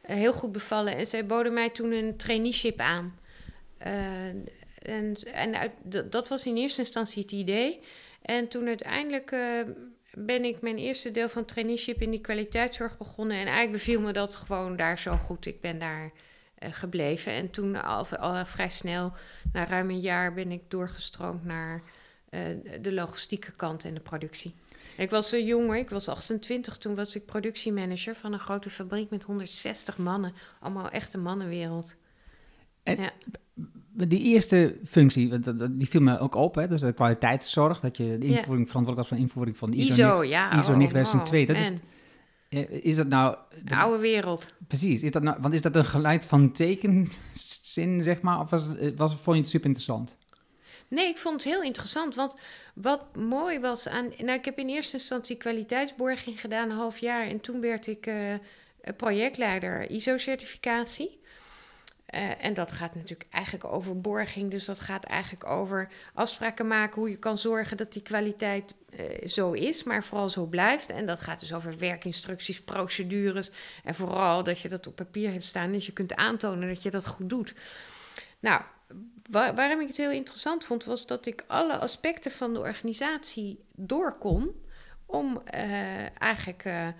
Eh, 0.00 0.16
heel 0.16 0.32
goed 0.32 0.52
bevallen. 0.52 0.96
En 0.96 1.06
zij 1.06 1.26
boden 1.26 1.52
mij 1.52 1.70
toen 1.70 1.92
een 1.92 2.16
traineeship 2.16 2.80
aan. 2.80 3.18
En 3.78 5.14
en 5.32 5.72
dat- 6.10 6.28
was 6.28 6.46
in 6.46 6.56
eerste 6.56 6.80
instantie 6.80 7.22
het 7.22 7.32
idee. 7.32 7.80
En 8.22 8.48
toen 8.48 8.66
uiteindelijk 8.66 9.30
ben 10.14 10.44
ik 10.44 10.60
mijn 10.60 10.78
eerste 10.78 11.10
deel 11.10 11.28
van 11.28 11.44
traineeship 11.44 12.02
in 12.02 12.10
die 12.10 12.20
kwaliteitszorg 12.20 12.96
begonnen. 12.98 13.36
En 13.36 13.46
eigenlijk 13.46 13.72
beviel 13.72 14.00
me 14.00 14.12
dat 14.12 14.36
gewoon 14.36 14.76
daar 14.76 14.98
zo 14.98 15.16
goed. 15.16 15.46
Ik 15.46 15.60
ben 15.60 15.78
daar 15.78 16.10
gebleven. 16.58 17.32
En 17.32 17.50
toen 17.50 17.82
al, 17.82 18.06
al 18.06 18.46
vrij 18.46 18.70
snel, 18.70 19.12
na 19.52 19.66
ruim 19.66 19.90
een 19.90 20.00
jaar, 20.00 20.34
ben 20.34 20.50
ik 20.50 20.62
doorgestroomd 20.68 21.44
naar 21.44 21.82
de 22.80 22.92
logistieke 22.92 23.52
kant 23.52 23.84
en 23.84 23.94
de 23.94 24.00
productie. 24.00 24.54
Ik 24.96 25.10
was 25.10 25.34
uh, 25.34 25.46
jonger, 25.46 25.76
ik 25.76 25.90
was 25.90 26.08
28, 26.08 26.76
toen 26.78 26.94
was 26.94 27.14
ik 27.14 27.26
productiemanager 27.26 28.14
van 28.14 28.32
een 28.32 28.38
grote 28.38 28.70
fabriek 28.70 29.10
met 29.10 29.22
160 29.22 29.98
mannen. 29.98 30.32
Allemaal 30.60 30.90
echt 30.90 31.14
een 31.14 31.22
mannenwereld. 31.22 31.96
En 32.82 32.96
Ja. 33.00 33.12
Die 33.92 34.20
eerste 34.20 34.76
functie, 34.88 35.38
die 35.70 35.88
viel 35.88 36.00
me 36.00 36.18
ook 36.18 36.34
op, 36.34 36.54
hè? 36.54 36.68
dus 36.68 36.80
de 36.80 36.92
kwaliteitszorg, 36.92 37.80
dat 37.80 37.96
je 37.96 38.18
de 38.18 38.28
Ja. 38.28 38.38
invoering 38.38 38.68
verantwoordelijk 38.68 38.96
was 38.96 39.08
van 39.08 39.16
de 39.16 39.22
invoering 39.22 39.56
van 39.56 39.70
de 39.70 39.76
ISO, 39.76 39.92
ISO, 39.92 40.22
ja. 40.22 40.58
ISO 40.58 40.72
oh, 40.72 40.76
9002. 40.78 41.46
dat 41.46 41.56
is, 41.56 41.72
is 42.68 42.96
dat 42.96 43.08
nou, 43.08 43.36
de 43.64 43.76
oude 43.76 43.98
wereld. 43.98 44.52
precies, 44.66 45.02
is 45.02 45.10
dat 45.10 45.22
nou, 45.22 45.36
want 45.40 45.54
is 45.54 45.62
dat 45.62 45.76
een 45.76 45.84
geluid 45.84 46.24
van 46.24 46.52
tekenzin, 46.52 48.02
zeg 48.02 48.20
maar, 48.20 48.40
of 48.40 48.50
was, 48.50 48.66
was, 48.96 49.14
vond 49.14 49.36
je 49.36 49.42
het 49.42 49.50
super 49.50 49.66
interessant? 49.66 50.16
Nee, 50.88 51.08
ik 51.08 51.18
vond 51.18 51.34
het 51.34 51.52
heel 51.52 51.62
interessant. 51.62 52.14
Want 52.14 52.34
wat 52.82 53.16
mooi 53.16 53.60
was 53.60 53.88
aan. 53.88 54.12
Nou, 54.18 54.38
ik 54.38 54.44
heb 54.44 54.58
in 54.58 54.68
eerste 54.68 54.96
instantie 54.96 55.36
kwaliteitsborging 55.36 56.40
gedaan, 56.40 56.70
een 56.70 56.76
half 56.76 56.98
jaar. 56.98 57.26
En 57.26 57.40
toen 57.40 57.60
werd 57.60 57.86
ik 57.86 58.06
eh, 58.06 58.34
projectleider 58.96 59.90
ISO-certificatie. 59.90 61.20
Eh, 62.10 62.44
en 62.44 62.54
dat 62.54 62.72
gaat 62.72 62.94
natuurlijk 62.94 63.30
eigenlijk 63.30 63.64
over 63.64 64.00
borging. 64.00 64.50
Dus 64.50 64.64
dat 64.64 64.80
gaat 64.80 65.04
eigenlijk 65.04 65.46
over 65.46 65.88
afspraken 66.14 66.66
maken 66.66 67.00
hoe 67.00 67.10
je 67.10 67.16
kan 67.16 67.38
zorgen 67.38 67.76
dat 67.76 67.92
die 67.92 68.02
kwaliteit 68.02 68.74
eh, 68.90 69.28
zo 69.28 69.52
is, 69.52 69.82
maar 69.82 70.04
vooral 70.04 70.28
zo 70.28 70.46
blijft. 70.46 70.90
En 70.90 71.06
dat 71.06 71.20
gaat 71.20 71.40
dus 71.40 71.54
over 71.54 71.78
werkinstructies, 71.78 72.60
procedures. 72.60 73.50
En 73.84 73.94
vooral 73.94 74.44
dat 74.44 74.60
je 74.60 74.68
dat 74.68 74.86
op 74.86 74.96
papier 74.96 75.32
hebt 75.32 75.44
staan. 75.44 75.72
Dat 75.72 75.84
je 75.84 75.92
kunt 75.92 76.14
aantonen 76.14 76.68
dat 76.68 76.82
je 76.82 76.90
dat 76.90 77.06
goed 77.06 77.28
doet. 77.28 77.54
Nou, 78.40 78.62
Waar, 79.30 79.54
waarom 79.54 79.80
ik 79.80 79.86
het 79.86 79.96
heel 79.96 80.10
interessant 80.10 80.64
vond, 80.64 80.84
was 80.84 81.06
dat 81.06 81.26
ik 81.26 81.44
alle 81.46 81.78
aspecten 81.78 82.30
van 82.30 82.54
de 82.54 82.60
organisatie 82.60 83.58
door 83.74 84.18
kon 84.18 84.54
om 85.06 85.40
eh, 85.44 86.20
eigenlijk 86.20 86.64
eh, 86.64 86.88
eh, 86.88 86.94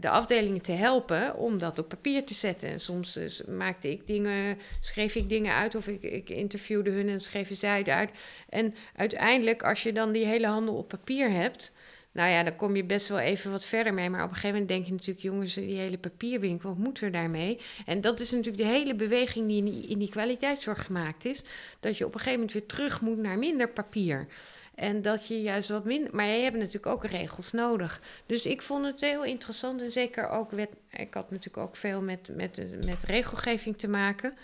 de 0.00 0.08
afdelingen 0.08 0.62
te 0.62 0.72
helpen 0.72 1.36
om 1.36 1.58
dat 1.58 1.78
op 1.78 1.88
papier 1.88 2.24
te 2.24 2.34
zetten. 2.34 2.68
En 2.68 2.80
soms 2.80 3.42
maakte 3.48 3.90
ik 3.90 4.06
dingen, 4.06 4.58
schreef 4.80 5.14
ik 5.14 5.28
dingen 5.28 5.54
uit 5.54 5.74
of 5.74 5.86
ik, 5.86 6.02
ik 6.02 6.28
interviewde 6.28 6.90
hun 6.90 7.08
en 7.08 7.20
schreven 7.20 7.56
zij 7.56 7.78
het 7.78 7.88
uit. 7.88 8.10
En 8.48 8.74
uiteindelijk, 8.96 9.62
als 9.62 9.82
je 9.82 9.92
dan 9.92 10.12
die 10.12 10.26
hele 10.26 10.46
handel 10.46 10.74
op 10.74 10.88
papier 10.88 11.30
hebt, 11.30 11.72
nou 12.12 12.30
ja, 12.30 12.42
dan 12.42 12.56
kom 12.56 12.76
je 12.76 12.84
best 12.84 13.08
wel 13.08 13.18
even 13.18 13.50
wat 13.50 13.64
verder 13.64 13.94
mee. 13.94 14.10
Maar 14.10 14.22
op 14.22 14.28
een 14.28 14.34
gegeven 14.34 14.50
moment 14.50 14.68
denk 14.68 14.86
je 14.86 14.92
natuurlijk, 14.92 15.20
jongens, 15.20 15.54
die 15.54 15.76
hele 15.76 15.98
papierwinkel, 15.98 16.68
wat 16.68 16.78
moeten 16.78 17.04
we 17.04 17.10
daarmee? 17.10 17.60
En 17.86 18.00
dat 18.00 18.20
is 18.20 18.30
natuurlijk 18.30 18.62
de 18.62 18.68
hele 18.68 18.94
beweging 18.94 19.46
die 19.46 19.86
in 19.88 19.98
die, 19.98 20.08
kwaliteitszorg 20.08 20.84
gemaakt 20.84 21.24
is. 21.24 21.44
Dat 21.80 21.98
je 21.98 22.06
op 22.06 22.14
een 22.14 22.20
gegeven 22.20 22.38
moment 22.38 22.58
weer 22.58 22.66
terug 22.66 23.00
moet 23.00 23.18
naar 23.18 23.38
minder 23.38 23.68
papier. 23.68 24.26
En 24.74 25.02
dat 25.02 25.26
je 25.26 25.42
juist 25.42 25.68
wat 25.68 25.84
minder. 25.84 26.14
Maar 26.14 26.26
jij 26.26 26.42
hebt 26.42 26.56
natuurlijk 26.56 26.86
ook 26.86 27.04
regels 27.04 27.52
nodig. 27.52 28.00
Dus 28.26 28.46
ik 28.46 28.62
vond 28.62 28.84
het 28.84 29.00
heel 29.00 29.24
interessant. 29.24 29.82
En 29.82 29.90
zeker 29.90 30.28
ook. 30.28 30.50
Wet, 30.50 30.76
ik 30.90 31.14
had 31.14 31.30
natuurlijk 31.30 31.66
ook 31.66 31.76
veel 31.76 32.02
met, 32.02 32.28
met, 32.36 32.84
met 32.84 33.02
regelgeving 33.02 33.78
te 33.78 33.88
maken. 33.88 34.34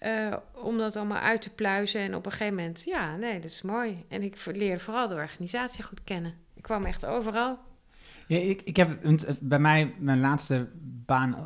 Uh, 0.00 0.36
om 0.52 0.78
dat 0.78 0.96
allemaal 0.96 1.22
uit 1.22 1.42
te 1.42 1.50
pluizen. 1.50 2.00
En 2.00 2.14
op 2.14 2.26
een 2.26 2.32
gegeven 2.32 2.54
moment. 2.54 2.82
Ja, 2.84 3.16
nee, 3.16 3.40
dat 3.40 3.50
is 3.50 3.62
mooi. 3.62 4.04
En 4.08 4.22
ik 4.22 4.44
leerde 4.44 4.80
vooral 4.80 5.08
de 5.08 5.14
organisatie 5.14 5.84
goed 5.84 6.04
kennen. 6.04 6.45
Kwam 6.66 6.84
echt 6.84 7.06
overal. 7.06 7.58
Ja, 8.26 8.38
ik, 8.38 8.62
ik 8.62 8.76
heb 8.76 8.98
bij 9.40 9.58
mij, 9.58 9.94
mijn 9.98 10.20
laatste 10.20 10.68
baan, 11.04 11.30
uh, 11.30 11.38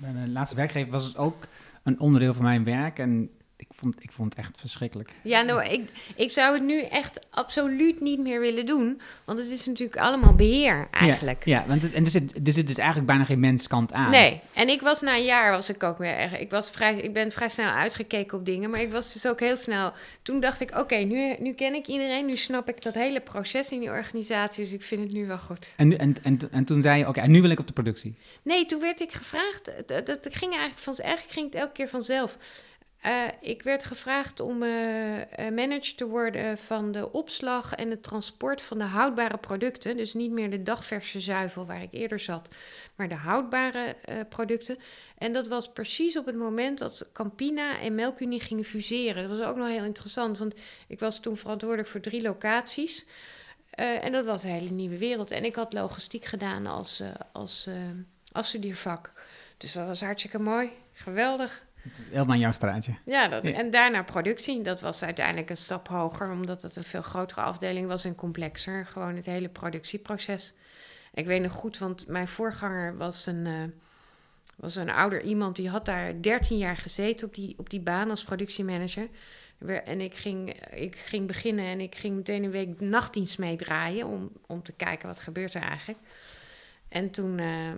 bij 0.00 0.12
mijn 0.12 0.32
laatste 0.32 0.56
werkgever 0.56 0.90
was 0.90 1.04
het 1.04 1.16
ook 1.16 1.46
een 1.82 2.00
onderdeel 2.00 2.34
van 2.34 2.44
mijn 2.44 2.64
werk. 2.64 2.98
En 2.98 3.30
ik, 3.70 3.76
vond, 3.82 4.02
ik 4.02 4.12
vond 4.12 4.34
het 4.36 4.44
echt 4.44 4.60
verschrikkelijk. 4.60 5.10
Ja, 5.22 5.42
nou, 5.42 5.64
ik, 5.64 5.90
ik 6.16 6.30
zou 6.30 6.54
het 6.54 6.62
nu 6.62 6.80
echt 6.82 7.26
absoluut 7.30 8.00
niet 8.00 8.18
meer 8.20 8.40
willen 8.40 8.66
doen. 8.66 9.00
Want 9.24 9.38
het 9.38 9.48
is 9.50 9.66
natuurlijk 9.66 10.00
allemaal 10.00 10.34
beheer, 10.34 10.88
eigenlijk. 10.90 11.44
Ja, 11.44 11.58
ja 11.58 11.66
want 11.66 11.82
het, 11.82 11.92
en 11.92 12.04
er 12.04 12.10
zit, 12.10 12.46
er 12.46 12.52
zit 12.52 12.66
dus 12.66 12.76
eigenlijk 12.76 13.06
bijna 13.06 13.24
geen 13.24 13.40
menskant 13.40 13.92
aan. 13.92 14.10
Nee, 14.10 14.40
en 14.52 14.68
ik 14.68 14.80
was 14.80 15.00
na 15.00 15.16
een 15.16 15.24
jaar 15.24 15.50
was 15.50 15.68
ik 15.68 15.82
ook 15.82 15.98
weer 15.98 16.16
erg. 16.16 16.38
Ik, 16.38 16.50
was 16.50 16.70
vrij, 16.70 16.96
ik 16.96 17.12
ben 17.12 17.32
vrij 17.32 17.48
snel 17.48 17.68
uitgekeken 17.70 18.38
op 18.38 18.44
dingen, 18.44 18.70
maar 18.70 18.80
ik 18.80 18.90
was 18.92 19.12
dus 19.12 19.26
ook 19.26 19.40
heel 19.40 19.56
snel. 19.56 19.92
Toen 20.22 20.40
dacht 20.40 20.60
ik, 20.60 20.78
oké, 20.78 20.96
nu, 20.96 21.34
nu 21.38 21.52
ken 21.52 21.74
ik 21.74 21.86
iedereen, 21.86 22.26
nu 22.26 22.36
snap 22.36 22.68
ik 22.68 22.82
dat 22.82 22.94
hele 22.94 23.20
proces 23.20 23.68
in 23.70 23.80
die 23.80 23.90
organisatie, 23.90 24.64
dus 24.64 24.72
ik 24.72 24.82
vind 24.82 25.02
het 25.02 25.12
nu 25.12 25.26
wel 25.26 25.38
goed. 25.38 25.74
En, 25.76 25.88
nu- 25.88 25.96
en, 25.96 26.16
en, 26.22 26.38
en 26.50 26.64
toen 26.64 26.82
zei 26.82 26.98
je, 26.98 27.08
oké, 27.08 27.20
en 27.20 27.30
nu 27.30 27.40
wil 27.40 27.50
ik 27.50 27.60
op 27.60 27.66
de 27.66 27.72
productie. 27.72 28.14
Nee, 28.42 28.66
toen 28.66 28.80
werd 28.80 29.00
ik 29.00 29.12
gevraagd. 29.12 29.70
Dat, 29.86 30.06
dat 30.06 30.18
ging 30.22 30.52
eigenlijk, 30.52 30.78
van, 30.78 30.96
eigenlijk 30.96 31.32
ging 31.32 31.46
het 31.46 31.54
elke 31.54 31.72
keer 31.72 31.88
vanzelf. 31.88 32.36
Eh, 33.00 33.24
ik 33.40 33.62
werd 33.62 33.84
gevraagd 33.84 34.40
om 34.40 34.62
eh, 34.62 35.46
eh, 35.46 35.54
manager 35.54 35.94
te 35.94 36.06
worden 36.06 36.58
van 36.58 36.92
de 36.92 37.12
opslag 37.12 37.74
en 37.74 37.90
het 37.90 38.02
transport 38.02 38.62
van 38.62 38.78
de 38.78 38.84
houdbare 38.84 39.36
producten. 39.36 39.96
Dus 39.96 40.14
niet 40.14 40.30
meer 40.30 40.50
de 40.50 40.62
dagverse 40.62 41.20
zuivel 41.20 41.66
waar 41.66 41.82
ik 41.82 41.92
eerder 41.92 42.20
zat, 42.20 42.48
maar 42.94 43.08
de 43.08 43.14
houdbare 43.14 43.96
producten. 44.28 44.78
En 45.18 45.32
dat 45.32 45.46
was 45.46 45.72
precies 45.72 46.16
op 46.16 46.26
het 46.26 46.36
moment 46.36 46.78
dat 46.78 47.10
Campina 47.12 47.80
en 47.80 47.94
Melkunie 47.94 48.40
gingen 48.40 48.64
fuseren. 48.64 49.28
Dat 49.28 49.38
was 49.38 49.46
ook 49.46 49.56
nog 49.56 49.68
heel 49.68 49.84
interessant, 49.84 50.38
want 50.38 50.54
ik 50.86 50.98
was 50.98 51.20
toen 51.20 51.36
verantwoordelijk 51.36 51.88
voor 51.88 52.00
drie 52.00 52.22
locaties. 52.22 53.04
En 53.70 54.12
dat 54.12 54.24
was 54.24 54.42
een 54.42 54.50
hele 54.50 54.70
nieuwe 54.70 54.98
wereld. 54.98 55.30
En 55.30 55.44
ik 55.44 55.54
had 55.54 55.72
logistiek 55.72 56.24
gedaan 56.24 56.66
als, 56.66 57.02
als 57.32 57.68
afstudeervak. 58.32 59.12
Dus 59.56 59.72
dat 59.72 59.86
was 59.86 60.00
hartstikke 60.00 60.38
mooi. 60.38 60.70
Geweldig. 60.92 61.65
Het 61.88 61.98
is 61.98 62.04
helemaal 62.12 62.36
jouw 62.36 62.52
straatje. 62.52 62.94
Ja, 63.04 63.28
dat, 63.28 63.44
Ja. 63.44 63.52
en 63.52 63.70
daarna 63.70 64.02
productie. 64.02 64.62
Dat 64.62 64.80
was 64.80 65.02
uiteindelijk 65.02 65.50
een 65.50 65.56
stap 65.56 65.88
hoger, 65.88 66.30
omdat 66.30 66.62
het 66.62 66.76
een 66.76 66.84
veel 66.84 67.02
grotere 67.02 67.40
afdeling 67.40 67.86
was 67.86 68.04
en 68.04 68.14
complexer. 68.14 68.86
Gewoon 68.86 69.16
het 69.16 69.26
hele 69.26 69.48
productieproces. 69.48 70.52
Ik 71.14 71.26
weet 71.26 71.42
nog 71.42 71.52
goed, 71.52 71.78
want 71.78 72.06
mijn 72.06 72.28
voorganger 72.28 72.96
was 72.96 73.26
een, 73.26 73.46
eh, 73.46 73.52
was 74.56 74.76
een 74.76 74.90
ouder 74.90 75.22
iemand 75.22 75.56
die 75.56 75.68
had 75.68 75.86
daar 75.86 76.22
13 76.22 76.58
jaar 76.58 76.76
gezeten 76.76 77.26
op 77.26 77.34
die, 77.34 77.54
op 77.58 77.70
die 77.70 77.80
baan 77.80 78.10
als 78.10 78.24
productiemanager. 78.24 79.08
En 79.84 80.00
ik 80.00 80.14
ging, 80.14 80.52
ik 80.70 80.96
ging 80.96 81.26
beginnen 81.26 81.64
en 81.64 81.80
ik 81.80 81.94
ging 81.94 82.16
meteen 82.16 82.44
een 82.44 82.50
week 82.50 82.80
nachtdienst 82.80 83.38
meedraaien 83.38 84.06
om, 84.06 84.30
om 84.46 84.62
te 84.62 84.72
kijken 84.72 85.08
wat 85.08 85.18
gebeurt 85.20 85.54
er 85.54 85.62
eigenlijk. 85.62 85.98
En 86.88 87.10
toen, 87.10 87.38
eh, 87.38 87.72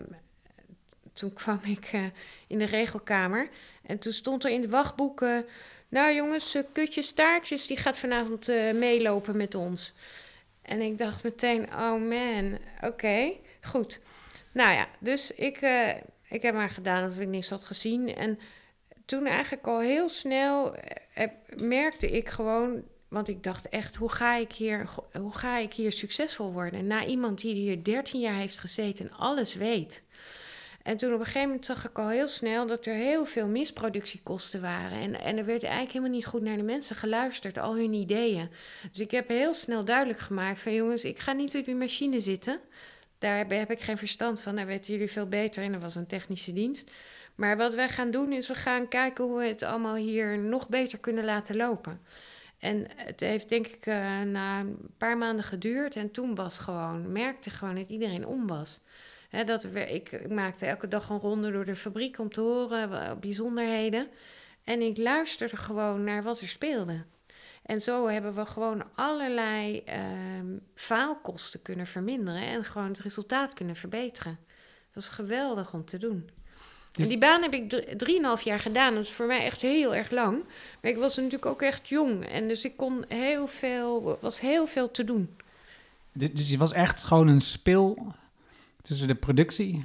toen 1.18 1.32
kwam 1.32 1.60
ik 1.62 1.88
eh, 1.92 2.04
in 2.46 2.58
de 2.58 2.64
regelkamer 2.64 3.48
en 3.82 3.98
toen 3.98 4.12
stond 4.12 4.44
er 4.44 4.50
in 4.50 4.60
het 4.60 4.70
wachtboek... 4.70 5.22
eh, 5.22 5.38
nou 5.88 6.14
jongens, 6.14 6.54
eh, 6.54 6.62
Kutje 6.72 7.02
Staartjes 7.02 7.66
die 7.66 7.76
gaat 7.76 7.98
vanavond 7.98 8.46
meelopen 8.74 9.36
met 9.36 9.54
ons. 9.54 9.92
En 10.62 10.80
ik 10.80 10.98
dacht 10.98 11.22
meteen, 11.22 11.64
oh 11.64 12.08
man, 12.08 12.58
oké, 12.80 13.32
goed. 13.60 14.00
Nou 14.52 14.72
ja, 14.74 14.88
dus 14.98 15.30
ik, 15.30 15.56
ik 16.28 16.42
heb 16.42 16.54
maar 16.54 16.70
gedaan 16.70 17.04
alsof 17.04 17.20
ik 17.20 17.28
niks 17.28 17.50
had 17.50 17.64
gezien. 17.64 18.14
En 18.14 18.38
toen 19.04 19.26
eigenlijk 19.26 19.66
al 19.66 19.80
heel 19.80 20.08
snel 20.08 20.74
merkte 21.56 22.10
ik 22.10 22.28
gewoon... 22.28 22.82
Want 23.08 23.28
ik 23.28 23.42
dacht 23.42 23.68
echt, 23.68 23.96
hoe 23.96 24.12
ga 24.12 24.36
ik 24.36 24.52
hier, 24.52 24.88
hoe 25.12 25.36
ga 25.36 25.56
ik 25.58 25.72
hier 25.72 25.92
succesvol 25.92 26.52
worden? 26.52 26.86
Na 26.86 27.04
iemand 27.04 27.40
die 27.40 27.54
hier 27.54 27.84
13 27.84 28.20
jaar 28.20 28.34
heeft 28.34 28.58
gezeten 28.58 29.04
en 29.04 29.16
alles 29.16 29.54
weet. 29.54 30.04
En 30.88 30.96
toen 30.96 31.12
op 31.12 31.18
een 31.18 31.24
gegeven 31.26 31.48
moment 31.48 31.66
zag 31.66 31.84
ik 31.88 31.98
al 31.98 32.08
heel 32.08 32.28
snel 32.28 32.66
dat 32.66 32.86
er 32.86 32.94
heel 32.94 33.24
veel 33.24 33.48
misproductiekosten 33.48 34.60
waren. 34.60 34.98
En, 34.98 35.20
en 35.20 35.36
er 35.36 35.44
werd 35.44 35.62
eigenlijk 35.62 35.92
helemaal 35.92 36.14
niet 36.14 36.26
goed 36.26 36.42
naar 36.42 36.56
de 36.56 36.62
mensen 36.62 36.96
geluisterd, 36.96 37.58
al 37.58 37.76
hun 37.76 37.92
ideeën. 37.92 38.50
Dus 38.90 39.00
ik 39.00 39.10
heb 39.10 39.28
heel 39.28 39.54
snel 39.54 39.84
duidelijk 39.84 40.18
gemaakt 40.18 40.60
van 40.60 40.74
jongens, 40.74 41.04
ik 41.04 41.18
ga 41.18 41.32
niet 41.32 41.56
op 41.56 41.64
die 41.64 41.74
machine 41.74 42.20
zitten. 42.20 42.60
Daar 43.18 43.46
heb, 43.48 43.70
ik 43.70 43.80
geen 43.80 43.98
verstand 43.98 44.40
van, 44.40 44.56
daar 44.56 44.66
weten 44.66 44.92
jullie 44.92 45.10
veel 45.10 45.26
beter 45.26 45.62
in. 45.62 45.72
Dat 45.72 45.80
was 45.80 45.94
een 45.94 46.06
technische 46.06 46.52
dienst. 46.52 46.90
Maar 47.34 47.56
wat 47.56 47.74
wij 47.74 47.88
gaan 47.88 48.10
doen 48.10 48.32
is, 48.32 48.48
we 48.48 48.54
gaan 48.54 48.88
kijken 48.88 49.24
hoe 49.24 49.38
we 49.38 49.46
het 49.46 49.62
allemaal 49.62 49.94
hier 49.94 50.38
nog 50.38 50.68
beter 50.68 50.98
kunnen 50.98 51.24
laten 51.24 51.56
lopen. 51.56 52.00
En 52.58 52.86
het 52.96 53.20
heeft 53.20 53.48
denk 53.48 53.66
ik 53.66 53.86
eh, 53.86 54.20
na 54.20 54.60
een 54.60 54.76
paar 54.98 55.18
maanden 55.18 55.44
geduurd. 55.44 55.96
En 55.96 56.10
toen 56.10 56.34
was 56.34 56.58
gewoon, 56.58 57.12
merkte 57.12 57.50
gewoon 57.50 57.74
dat 57.74 57.88
iedereen 57.88 58.26
om 58.26 58.46
was. 58.46 58.80
Dat 59.46 59.62
we, 59.62 59.80
ik, 59.94 60.12
ik 60.12 60.30
maakte 60.30 60.66
elke 60.66 60.88
dag 60.88 61.08
een 61.08 61.18
ronde 61.18 61.50
door 61.52 61.64
de 61.64 61.76
fabriek 61.76 62.18
om 62.18 62.32
te 62.32 62.40
horen 62.40 63.20
bijzonderheden. 63.20 64.08
En 64.64 64.80
ik 64.80 64.96
luisterde 64.96 65.56
gewoon 65.56 66.04
naar 66.04 66.22
wat 66.22 66.40
er 66.40 66.48
speelde. 66.48 67.04
En 67.62 67.80
zo 67.80 68.06
hebben 68.06 68.34
we 68.34 68.46
gewoon 68.46 68.84
allerlei 68.94 69.82
ehm, 69.84 70.46
faalkosten 70.74 71.62
kunnen 71.62 71.86
verminderen 71.86 72.42
en 72.42 72.64
gewoon 72.64 72.88
het 72.88 72.98
resultaat 73.00 73.54
kunnen 73.54 73.76
verbeteren. 73.76 74.38
Dat 74.92 75.04
was 75.04 75.08
geweldig 75.08 75.72
om 75.72 75.84
te 75.84 75.98
doen. 75.98 76.30
Dus- 76.92 77.02
En 77.04 77.08
die 77.08 77.18
baan 77.18 77.42
heb 77.42 77.52
ik 77.54 77.68
drie- 77.68 77.96
drieënhalf 77.96 78.42
jaar 78.42 78.58
gedaan. 78.58 78.94
Dat 78.94 79.02
is 79.02 79.10
voor 79.10 79.26
mij 79.26 79.44
echt 79.44 79.60
heel 79.60 79.94
erg 79.94 80.10
lang. 80.10 80.44
Maar 80.80 80.90
ik 80.90 80.96
was 80.98 81.16
natuurlijk 81.16 81.46
ook 81.46 81.62
echt 81.62 81.88
jong. 81.88 82.26
En 82.28 82.48
dus 82.48 82.64
ik 82.64 82.76
kon 82.76 83.04
heel 83.08 83.46
veel, 83.46 84.18
was 84.20 84.40
heel 84.40 84.66
veel 84.66 84.90
te 84.90 85.04
doen. 85.04 85.36
Dus, 86.12 86.48
je 86.50 86.58
was 86.58 86.72
echt 86.72 87.02
gewoon 87.02 87.28
een 87.28 87.40
spil 87.40 88.12
tussen 88.88 89.06
de 89.08 89.14
productie 89.14 89.84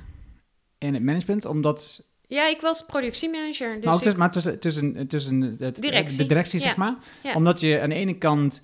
en 0.77 0.93
het 0.93 1.03
management, 1.03 1.45
omdat... 1.45 2.03
Ja, 2.27 2.47
ik 2.49 2.61
was 2.61 2.85
productiemanager. 2.85 3.75
Dus 3.75 3.83
maar 3.83 3.93
ook 3.93 3.99
ik- 3.99 4.03
tussen, 4.03 4.19
maar 4.19 4.31
tussen, 4.31 4.59
tussen, 4.59 5.07
tussen 5.07 5.41
het, 5.59 5.81
Directie. 5.81 6.17
de 6.17 6.25
directie, 6.25 6.59
Ja. 6.59 6.65
zeg 6.65 6.75
maar. 6.75 6.95
Ja. 7.23 7.33
Omdat 7.35 7.59
je 7.59 7.81
aan 7.81 7.89
de 7.89 7.95
ene 7.95 8.17
kant 8.17 8.61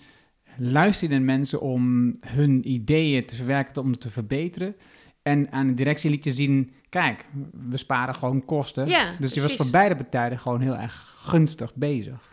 luistert 0.57 1.11
naar 1.11 1.21
mensen 1.21 1.61
om 1.61 2.13
hun 2.27 2.69
ideeën 2.71 3.25
te 3.25 3.35
verwerken, 3.35 3.81
om 3.81 3.91
het 3.91 4.01
te 4.01 4.09
verbeteren. 4.09 4.75
En 5.21 5.51
aan 5.51 5.67
de 5.67 5.73
directie 5.73 6.09
liet 6.09 6.23
je 6.23 6.31
zien, 6.33 6.71
kijk, 6.89 7.25
we 7.69 7.77
sparen 7.77 8.15
gewoon 8.15 8.45
kosten. 8.45 8.87
Ja, 8.87 9.15
dus 9.19 9.33
je 9.33 9.41
was 9.41 9.55
voor 9.55 9.69
beide 9.71 9.95
partijen 9.95 10.39
gewoon 10.39 10.61
heel 10.61 10.75
erg 10.75 11.15
gunstig 11.17 11.75
bezig. 11.75 12.28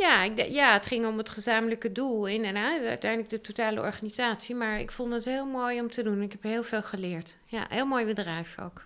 Ja, 0.00 0.22
ik, 0.22 0.50
ja, 0.50 0.72
het 0.72 0.86
ging 0.86 1.06
om 1.06 1.18
het 1.18 1.28
gezamenlijke 1.28 1.92
doel 1.92 2.26
in 2.26 2.44
en 2.44 2.56
uit, 2.56 2.84
uiteindelijk 2.84 3.30
de 3.30 3.40
totale 3.40 3.80
organisatie. 3.80 4.54
Maar 4.54 4.80
ik 4.80 4.90
vond 4.90 5.12
het 5.12 5.24
heel 5.24 5.46
mooi 5.46 5.80
om 5.80 5.90
te 5.90 6.02
doen. 6.02 6.22
Ik 6.22 6.32
heb 6.32 6.42
heel 6.42 6.62
veel 6.62 6.82
geleerd. 6.82 7.36
Ja, 7.46 7.66
heel 7.68 7.86
mooi 7.86 8.04
bedrijf 8.04 8.56
ook. 8.62 8.84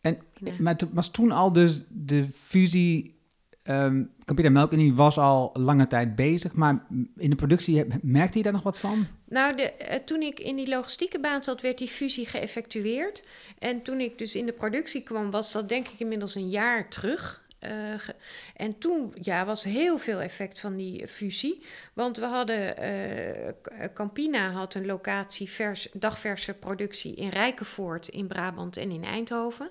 En, 0.00 0.18
Ja. 0.38 0.52
Maar 0.58 0.72
het 0.72 0.86
was 0.92 1.10
toen 1.10 1.30
al 1.30 1.52
dus 1.52 1.80
de 1.88 2.26
fusie... 2.46 3.18
ehm 3.62 4.02
Campina 4.24 4.50
Melkunie 4.50 4.94
was 4.94 5.18
al 5.18 5.50
lange 5.52 5.86
tijd 5.86 6.14
bezig, 6.14 6.52
maar 6.52 6.86
in 7.16 7.30
de 7.30 7.36
productie 7.36 7.84
merkte 8.02 8.38
je 8.38 8.44
daar 8.44 8.52
nog 8.52 8.62
wat 8.62 8.78
van? 8.78 9.06
Nou, 9.28 9.56
de, 9.56 9.72
eh, 9.72 10.00
toen 10.04 10.20
ik 10.20 10.40
in 10.40 10.56
die 10.56 10.68
logistieke 10.68 11.20
baan 11.20 11.42
zat, 11.42 11.60
werd 11.60 11.78
die 11.78 11.88
fusie 11.88 12.26
geëffectueerd. 12.26 13.24
En 13.58 13.82
toen 13.82 14.00
ik 14.00 14.18
dus 14.18 14.34
in 14.34 14.46
de 14.46 14.52
productie 14.52 15.02
kwam, 15.02 15.30
was 15.30 15.52
dat 15.52 15.68
denk 15.68 15.88
ik 15.88 16.00
inmiddels 16.00 16.34
een 16.34 16.48
jaar 16.48 16.88
terug. 16.88 17.41
Eh, 17.62 18.08
en 18.56 18.78
toen 18.78 19.14
ja, 19.20 19.44
was 19.44 19.62
heel 19.64 19.98
veel 19.98 20.20
effect 20.20 20.58
van 20.58 20.76
die 20.76 21.08
fusie. 21.08 21.66
Want 21.92 22.16
we 22.16 22.24
hadden, 22.24 22.76
eh, 22.76 23.88
Campina 23.94 24.50
had 24.50 24.74
een 24.74 24.86
locatie 24.86 25.50
vers, 25.50 25.88
dagverse 25.92 26.54
productie 26.54 27.14
in 27.14 27.28
Rijkenvoort, 27.28 28.08
in 28.08 28.26
Brabant 28.26 28.76
en 28.76 28.90
in 28.90 29.04
Eindhoven. 29.04 29.70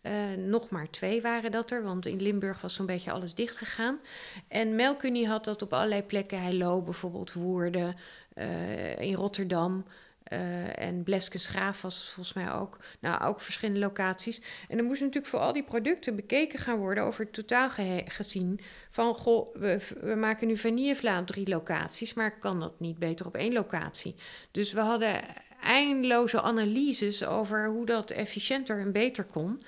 Eh, 0.00 0.12
nog 0.36 0.70
maar 0.70 0.90
twee 0.90 1.22
waren 1.22 1.50
dat 1.50 1.70
er, 1.70 1.82
want 1.82 2.06
in 2.06 2.22
Limburg 2.22 2.60
was 2.60 2.74
zo'n 2.74 2.86
beetje 2.86 3.12
alles 3.12 3.34
dicht 3.34 3.56
gegaan. 3.56 3.98
En 4.48 4.74
Melkunie 4.74 5.28
had 5.28 5.44
dat 5.44 5.62
op 5.62 5.72
allerlei 5.72 6.02
plekken. 6.02 6.42
Heilo 6.42 6.82
bijvoorbeeld, 6.82 7.32
Woerden, 7.32 7.96
in 8.98 9.14
Rotterdam. 9.14 9.84
Eh, 10.28 10.78
en 10.78 11.02
Bleskensgraaf 11.02 11.82
was 11.82 12.10
volgens 12.14 12.34
mij 12.34 12.52
ook. 12.52 12.78
Nou, 13.00 13.24
ook 13.24 13.40
verschillende 13.40 13.80
locaties. 13.80 14.40
En 14.68 14.78
er 14.78 14.84
moest 14.84 15.00
natuurlijk 15.00 15.26
voor 15.26 15.40
al 15.40 15.52
die 15.52 15.64
producten 15.64 16.16
bekeken 16.16 16.58
gaan 16.58 16.78
worden 16.78 17.04
over 17.04 17.24
het 17.24 17.32
totaal 17.32 17.70
gezien. 18.04 18.60
Van, 18.90 19.14
goh, 19.14 19.54
we, 19.54 19.78
we 20.00 20.14
maken 20.14 20.46
nu 20.46 20.56
vanillevla 20.56 21.20
op 21.20 21.26
drie 21.26 21.48
locaties, 21.48 22.14
maar 22.14 22.38
kan 22.38 22.60
dat 22.60 22.80
niet 22.80 22.98
beter 22.98 23.26
op 23.26 23.36
één 23.36 23.52
locatie? 23.52 24.14
Dus 24.50 24.72
we 24.72 24.80
hadden 24.80 25.22
eindeloze 25.62 26.40
analyses 26.40 27.24
over 27.24 27.68
hoe 27.68 27.86
dat 27.86 28.10
efficiënter 28.10 28.80
en 28.80 28.92
beter 28.92 29.24
kon. 29.24 29.62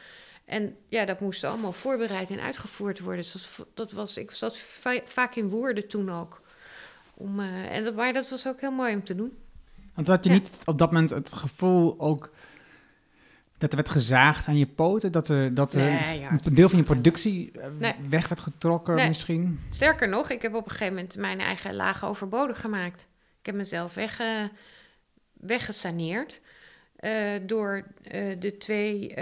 En 0.45 0.77
ja, 0.89 1.05
dat 1.05 1.21
moest 1.21 1.45
allemaal 1.45 1.73
voorbereid 1.73 2.31
en 2.31 2.41
uitgevoerd 2.41 3.01
worden. 3.01 3.23
Dus 3.23 3.61
dat, 3.75 3.93
was, 3.93 4.17
ik 4.17 4.31
zat 4.31 4.59
va- 4.59 5.01
vaak 5.05 5.35
in 5.35 5.49
woorden 5.49 5.89
toen 5.89 6.11
ook. 6.11 6.43
Om, 7.15 7.41
eh, 7.41 7.77
en 7.77 7.95
maar 7.95 8.13
dat 8.13 8.29
was 8.29 8.47
ook 8.47 8.61
heel 8.61 8.71
mooi 8.71 8.95
om 8.95 9.05
te 9.05 9.15
doen. 9.15 9.39
Want 9.95 10.07
had 10.07 10.25
je 10.25 10.31
Ja. 10.31 10.37
niet 10.37 10.59
op 10.65 10.79
dat 10.79 10.91
moment 10.93 11.11
het 11.11 11.33
gevoel 11.33 12.01
ook 12.01 12.31
dat 13.59 13.71
er 13.71 13.77
werd 13.77 13.91
gezaagd 13.91 14.47
aan 14.49 14.57
je 14.57 14.67
poten? 14.67 15.13
Dat, 15.13 15.29
er, 15.29 15.55
dat 15.55 15.75
er 15.75 15.83
Nee, 15.91 16.19
ja. 16.21 16.31
een 16.43 16.55
deel 16.55 16.69
van 16.69 16.79
je 16.79 16.85
productie 16.85 17.51
eh, 17.61 17.67
Nee. 17.79 17.95
weg 18.09 18.29
werd 18.29 18.41
getrokken 18.41 18.95
Nee. 18.95 19.09
misschien? 19.09 19.61
Sterker 19.71 20.09
nog, 20.09 20.31
ik 20.31 20.43
heb 20.43 20.55
op 20.55 20.65
een 20.65 20.71
gegeven 20.71 20.95
moment 20.95 21.17
mijn 21.17 21.41
eigen 21.41 21.75
lagen 21.75 22.09
overbodig 22.09 22.61
gemaakt. 22.61 23.09
Ik 23.41 23.47
heb 23.47 23.55
mezelf 23.55 23.95
weg, 23.95 24.21
weggesaneerd. 25.33 26.41
eh, 26.97 27.13
door 27.43 27.85
eh, 28.03 28.41
de 28.41 28.57
twee 28.59 29.15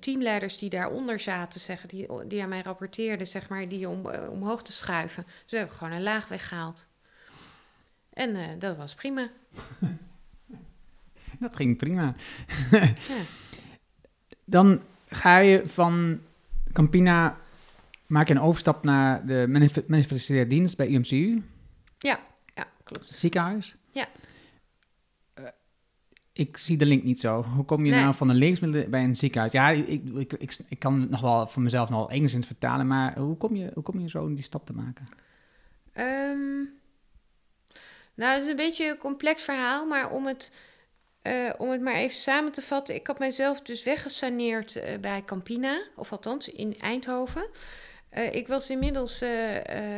teamleiders 0.00 0.58
die 0.58 0.70
daaronder 0.70 1.20
zaten, 1.20 1.60
zeg, 1.60 1.86
die, 1.86 2.06
die 2.26 2.42
aan 2.42 2.48
mij 2.48 2.62
rapporteerden, 2.62 3.26
zeg 3.26 3.48
maar, 3.48 3.68
die 3.68 3.88
om, 3.88 4.06
omhoog 4.30 4.62
te 4.62 4.72
schuiven. 4.72 5.24
Dus 5.42 5.50
we 5.50 5.56
hebben 5.56 5.76
gewoon 5.76 5.92
een 5.92 6.02
laag 6.02 6.28
weggehaald. 6.28 6.86
En 8.12 8.58
dat 8.58 8.76
was 8.76 8.94
prima. 8.94 9.30
Dat 11.40 11.56
ging 11.56 11.76
prima. 11.76 12.14
Ja. 12.70 12.92
Dan 14.44 14.80
ga 15.08 15.38
je 15.38 15.62
van 15.68 16.20
Campina, 16.72 17.36
maak 18.06 18.28
je 18.28 18.34
een 18.34 18.40
overstap 18.40 18.84
naar 18.84 19.26
de 19.26 19.44
manif- 19.48 19.86
manifestaire 19.86 20.46
dienst 20.46 20.76
bij 20.76 20.88
UMCU, 20.88 21.42
Ja, 21.98 22.20
ja, 22.54 22.66
klopt. 22.84 23.08
het 23.08 23.18
ziekenhuis. 23.18 23.76
Ja. 23.92 24.06
Eh, 25.34 25.44
ik 26.32 26.56
zie 26.56 26.76
de 26.76 26.86
link 26.86 27.02
niet 27.02 27.20
zo. 27.20 27.42
Hoe 27.42 27.64
kom 27.64 27.84
je 27.84 27.90
Nee. 27.90 28.00
nou 28.02 28.14
van 28.14 28.28
de 28.28 28.34
levensmiddelen 28.34 28.90
bij 28.90 29.04
een 29.04 29.16
ziekenhuis? 29.16 29.52
Ja, 29.52 29.70
ik, 29.70 29.86
ik, 29.86 30.32
ik, 30.32 30.58
ik, 30.68 30.78
kan 30.78 31.00
het 31.00 31.10
nog 31.10 31.20
wel 31.20 31.46
voor 31.46 31.62
mezelf 31.62 31.88
nog 31.88 31.98
wel 31.98 32.10
enigszins 32.10 32.46
vertalen, 32.46 32.86
maar 32.86 33.18
hoe 33.18 33.36
kom 33.36 33.56
je, 33.56 33.70
hoe 33.74 33.82
kom 33.82 34.00
je 34.00 34.08
zo 34.08 34.28
die 34.34 34.42
stap 34.42 34.66
te 34.66 34.72
maken? 34.72 35.08
Ehm, 35.92 36.64
nou, 38.20 38.34
het 38.34 38.42
is 38.42 38.48
een 38.48 38.56
beetje 38.56 38.88
een 38.88 38.98
complex 38.98 39.42
verhaal, 39.42 39.86
maar 39.86 40.10
om 40.10 40.26
het, 40.26 40.50
eh, 41.22 41.50
om 41.58 41.70
het 41.70 41.80
maar 41.80 41.94
even 41.94 42.16
samen 42.16 42.52
te 42.52 42.62
vatten. 42.62 42.94
Ik 42.94 43.06
had 43.06 43.18
mijzelf 43.18 43.60
dus 43.60 43.82
weggesaneerd 43.82 44.76
eh, 44.76 44.98
bij 44.98 45.22
Campina, 45.24 45.82
of 45.96 46.12
althans 46.12 46.48
in 46.48 46.78
Eindhoven. 46.80 47.46
Eh, 48.08 48.34
ik 48.34 48.48
was 48.48 48.70
inmiddels 48.70 49.24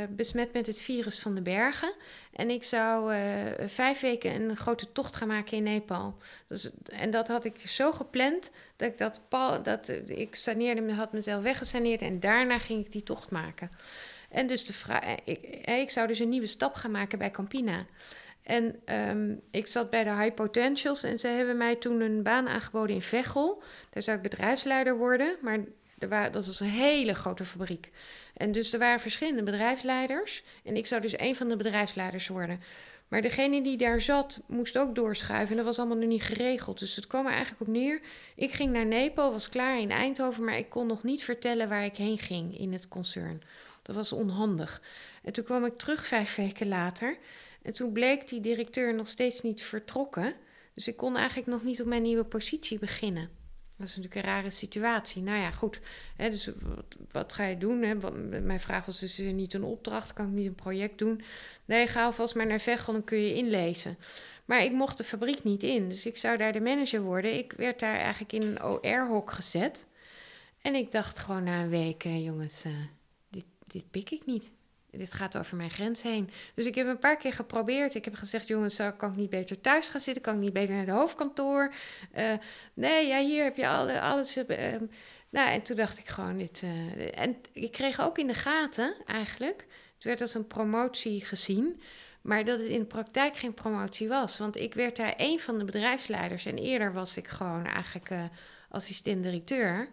besmet 0.09 0.53
met 0.53 0.67
het 0.67 0.81
virus 0.81 1.19
van 1.19 1.35
de 1.35 1.43
bergen. 1.43 1.93
En 2.33 2.51
ik 2.51 2.65
zou 2.65 3.15
vijf 3.67 4.01
weken 4.01 4.41
een 4.41 4.57
grote 4.57 4.93
tocht 4.93 5.17
gaan 5.17 5.29
maken 5.29 5.57
in 5.57 5.63
Nepal. 5.63 6.17
Dus, 6.47 6.71
en 6.85 7.11
dat 7.11 7.29
had 7.29 7.45
ik 7.45 7.61
zo 7.67 7.93
gepland 7.93 8.51
dat 8.77 8.89
ik 8.89 8.99
dat, 8.99 9.21
dat 9.65 9.89
ik 10.07 10.35
saneerde, 10.35 10.93
had 10.93 11.13
mezelf 11.13 11.43
weggesaneerd 11.43 12.03
en 12.03 12.21
daarna 12.21 12.59
ging 12.59 12.85
ik 12.85 12.93
die 12.93 13.03
tocht 13.03 13.31
maken. 13.31 13.71
En 14.33 14.47
dus 14.47 14.65
de 14.65 14.73
vraag, 14.73 15.17
ik, 15.25 15.43
eh, 15.43 15.79
ik 15.79 15.91
zou 15.91 16.07
dus 16.07 16.19
een 16.19 16.29
nieuwe 16.29 16.47
stap 16.47 16.75
gaan 16.75 16.91
maken 16.91 17.19
bij 17.19 17.31
Campina. 17.31 17.87
En 18.43 18.81
ehm, 18.85 19.35
ik 19.51 19.67
zat 19.67 19.91
bij 19.91 20.05
de 20.05 20.15
High 20.15 20.35
Potentials 20.35 21.03
en 21.03 21.19
ze 21.19 21.27
hebben 21.27 21.57
mij 21.57 21.77
toen 21.77 22.01
een 22.01 22.23
baan 22.23 22.49
aangeboden 22.49 22.95
in 22.95 23.03
Veghel. 23.03 23.63
Daar 23.91 24.03
zou 24.03 24.17
ik 24.17 24.23
bedrijfsleider 24.23 24.97
worden, 24.97 25.37
maar 25.41 25.59
er 25.99 26.33
dat 26.33 26.47
was 26.47 26.61
een 26.61 26.69
hele 26.69 27.15
grote 27.15 27.45
fabriek. 27.45 27.91
En 28.37 28.53
dus 28.53 28.73
er 28.73 28.79
waren 28.79 29.01
verschillende 29.01 29.43
bedrijfsleiders 29.43 30.43
en 30.65 30.77
ik 30.77 30.87
zou 30.87 31.01
dus 31.01 31.19
een 31.19 31.37
van 31.37 31.49
de 31.49 31.57
bedrijfsleiders 31.57 32.29
worden. 32.29 32.61
Maar 33.09 33.23
degene 33.23 33.63
die 33.63 33.77
daar 33.77 34.01
zat, 34.01 34.43
moest 34.47 34.79
ook 34.79 34.95
doorschuiven. 34.95 35.51
En 35.51 35.57
dat 35.57 35.65
was 35.65 35.79
allemaal 35.79 35.97
nog 35.97 36.09
niet 36.09 36.23
geregeld. 36.23 36.79
Dus 36.79 36.97
het 36.97 37.07
kwam 37.07 37.27
er 37.27 37.33
eigenlijk 37.33 37.61
op 37.61 37.67
neer. 37.67 38.01
Ik 38.35 38.53
ging 38.53 38.73
naar 38.73 38.87
Nepal, 38.87 39.33
was 39.33 39.49
klaar 39.49 39.81
in 39.81 39.91
Eindhoven, 39.91 40.45
maar 40.45 40.57
ik 40.57 40.71
kon 40.71 40.87
nog 40.87 41.03
niet 41.03 41.25
vertellen 41.25 41.69
waar 41.69 41.85
ik 41.85 41.97
heen 41.97 42.19
ging 42.19 42.59
in 42.59 42.73
het 42.73 42.89
concern. 42.89 43.43
Dat 43.83 43.97
was 43.97 44.13
onhandig. 44.13 44.83
En 45.23 45.33
toen 45.33 45.45
kwam 45.45 45.65
ik 45.65 45.79
terug 45.79 46.07
vijf 46.07 46.35
weken 46.35 46.69
later. 46.69 47.19
En 47.63 47.73
toen 47.73 47.93
bleek 47.93 48.29
die 48.29 48.41
directeur 48.41 48.95
nog 48.95 49.09
steeds 49.09 49.43
niet 49.43 49.63
vertrokken. 49.63 50.35
Dus 50.75 50.89
ik 50.89 50.97
kon 50.97 51.17
eigenlijk 51.17 51.49
nog 51.49 51.63
niet 51.63 51.81
op 51.81 51.87
mijn 51.87 52.03
nieuwe 52.03 52.25
positie 52.25 52.79
beginnen. 52.79 53.31
Dat 53.77 53.89
is 53.89 53.97
natuurlijk 53.97 54.27
een 54.27 54.33
rare 54.33 54.51
situatie. 54.51 55.23
Nou 55.23 55.39
ja, 55.39 55.51
goed. 55.51 55.81
Hè, 56.17 56.31
dus 56.31 56.51
wat, 57.11 57.33
ga 57.33 57.45
je 57.45 57.59
doen? 57.59 57.83
Hè? 57.83 57.95
Mijn 58.41 58.61
vraag 58.61 58.87
was 58.87 59.03
is 59.03 59.19
er 59.19 59.33
niet 59.33 59.55
een 59.55 59.65
opdracht? 59.65 60.13
Kan 60.13 60.27
ik 60.27 60.33
niet 60.33 60.47
een 60.47 60.55
project 60.55 60.99
doen? 60.99 61.23
Nee, 61.65 61.87
ga 61.87 62.05
alvast 62.05 62.35
maar 62.35 62.47
naar 62.47 62.61
Veghel, 62.61 62.93
dan 62.93 63.05
kun 63.05 63.19
je 63.19 63.35
inlezen. 63.35 63.99
Maar 64.45 64.65
ik 64.65 64.73
mocht 64.73 64.99
de 64.99 65.05
fabriek 65.05 65.45
niet 65.45 65.63
in. 65.63 65.89
Dus 65.89 66.07
ik 66.07 66.17
zou 66.17 66.37
daar 66.37 66.53
de 66.53 66.61
manager 66.61 67.01
worden. 67.01 67.39
Ik 67.39 67.53
werd 67.53 67.81
daar 67.81 67.97
eigenlijk 67.97 68.33
in 68.33 68.43
een 68.43 68.63
OR-hok 68.63 69.31
gezet. 69.31 69.87
En 70.63 70.75
ik 70.75 70.93
dacht 70.93 71.19
gewoon 71.19 71.45
na 71.45 71.63
een 71.63 71.69
week, 71.69 72.05
eh, 72.05 72.25
jongens, 72.25 72.65
eh, 72.65 72.73
dit, 73.73 73.91
pik 73.91 74.11
ik 74.11 74.27
niet. 74.27 74.51
Dit 74.91 75.13
gaat 75.13 75.39
over 75.39 75.57
mijn 75.57 75.71
grens 75.71 76.03
heen. 76.03 76.31
Dus 76.55 76.67
ik 76.67 76.75
heb 76.75 76.87
een 76.87 76.99
paar 76.99 77.17
keer 77.17 77.33
geprobeerd. 77.33 77.95
Ik 77.95 78.05
heb 78.05 78.15
gezegd, 78.15 78.49
jongens, 78.49 78.77
kan 78.97 79.11
ik 79.11 79.17
niet 79.17 79.31
beter 79.31 79.61
thuis 79.61 79.89
gaan 79.89 80.01
zitten? 80.01 80.23
Kan 80.23 80.35
ik 80.35 80.41
niet 80.41 80.53
beter 80.53 80.75
naar 80.75 80.87
het 80.87 80.95
hoofdkantoor? 80.95 81.75
Eh, 82.13 82.33
nee, 82.75 83.07
ja, 83.07 83.19
hier 83.21 83.45
heb 83.45 83.57
je 83.57 83.69
alle, 83.69 84.01
alles. 84.01 84.37
ehm. 84.37 84.85
nou, 85.31 85.51
en 85.51 85.63
toen 85.63 85.77
dacht 85.77 85.99
ik 85.99 86.09
gewoon 86.09 86.37
dit. 86.37 86.63
eh, 86.63 87.19
en 87.19 87.37
ik 87.53 87.73
kreeg 87.73 88.01
ook 88.01 88.19
in 88.19 88.27
de 88.27 88.35
gaten, 88.35 88.95
eigenlijk. 89.07 89.67
Het 89.95 90.05
werd 90.05 90.21
als 90.21 90.35
een 90.35 90.47
promotie 90.47 91.25
gezien. 91.25 91.81
Maar 92.23 92.45
dat 92.45 92.59
het 92.59 92.69
in 92.69 92.79
de 92.79 92.85
praktijk 92.87 93.37
geen 93.37 93.55
promotie 93.55 94.09
was. 94.09 94.39
Want 94.39 94.57
ik 94.57 94.75
werd 94.75 94.97
daar 94.97 95.15
een 95.17 95.41
van 95.41 95.59
de 95.59 95.65
bedrijfsleiders. 95.65 96.47
En 96.47 96.59
eerder 96.59 96.93
was 96.93 97.17
ik 97.17 97.29
gewoon 97.29 97.67
eigenlijk 97.67 98.11
assistent-directeur. 98.69 99.89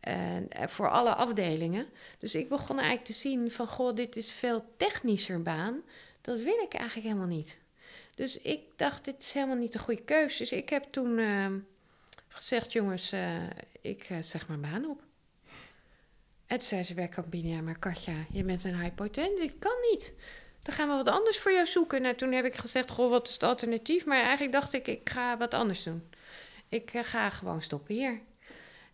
En, 0.00 0.48
eh, 0.50 0.66
voor 0.66 0.90
alle 0.90 1.14
afdelingen. 1.14 1.86
Dus 2.18 2.34
ik 2.34 2.48
begon 2.48 2.76
eigenlijk 2.76 3.06
te 3.06 3.12
zien 3.12 3.50
van... 3.50 3.66
goh, 3.66 3.94
dit 3.94 4.16
is 4.16 4.32
veel 4.32 4.64
technischer 4.76 5.42
baan. 5.42 5.82
Dat 6.20 6.40
wil 6.40 6.58
ik 6.58 6.74
eigenlijk 6.74 7.06
helemaal 7.06 7.36
niet. 7.36 7.58
Dus 8.14 8.38
ik 8.38 8.60
dacht, 8.76 9.04
dit 9.04 9.22
is 9.22 9.32
helemaal 9.32 9.56
niet 9.56 9.72
de 9.72 9.78
goede 9.78 10.02
keuze. 10.02 10.38
Dus 10.38 10.52
ik 10.52 10.68
heb 10.68 10.84
toen 10.90 11.18
eh, 11.18 11.46
gezegd... 12.28 12.72
jongens, 12.72 13.12
eh, 13.12 13.42
ik 13.80 14.04
eh, 14.08 14.18
zeg 14.20 14.48
mijn 14.48 14.60
baan 14.60 14.84
op. 14.84 15.02
En 16.46 16.58
toen 16.58 16.68
zei 16.68 16.82
ze 16.82 16.94
bij 16.94 17.08
Campina... 17.08 17.48
ja, 17.48 17.60
maar 17.60 17.78
Katja, 17.78 18.14
je 18.32 18.44
bent 18.44 18.64
een 18.64 18.80
hypotent. 18.80 19.38
Dit 19.38 19.52
kan 19.58 19.76
niet. 19.90 20.14
Dan 20.62 20.74
gaan 20.74 20.88
we 20.88 20.94
wat 20.94 21.08
anders 21.08 21.38
voor 21.38 21.52
jou 21.52 21.66
zoeken. 21.66 22.02
Nou, 22.02 22.14
toen 22.14 22.32
heb 22.32 22.44
ik 22.44 22.56
gezegd, 22.56 22.90
goh, 22.90 23.10
wat 23.10 23.26
is 23.26 23.32
het 23.32 23.42
alternatief? 23.42 24.04
Maar 24.04 24.22
eigenlijk 24.22 24.52
dacht 24.52 24.72
ik, 24.72 24.86
ik 24.86 25.10
ga 25.10 25.36
wat 25.36 25.54
anders 25.54 25.82
doen. 25.82 26.08
Ik 26.68 26.90
ga 26.92 27.30
gewoon 27.30 27.62
stoppen 27.62 27.94
hier. 27.94 28.20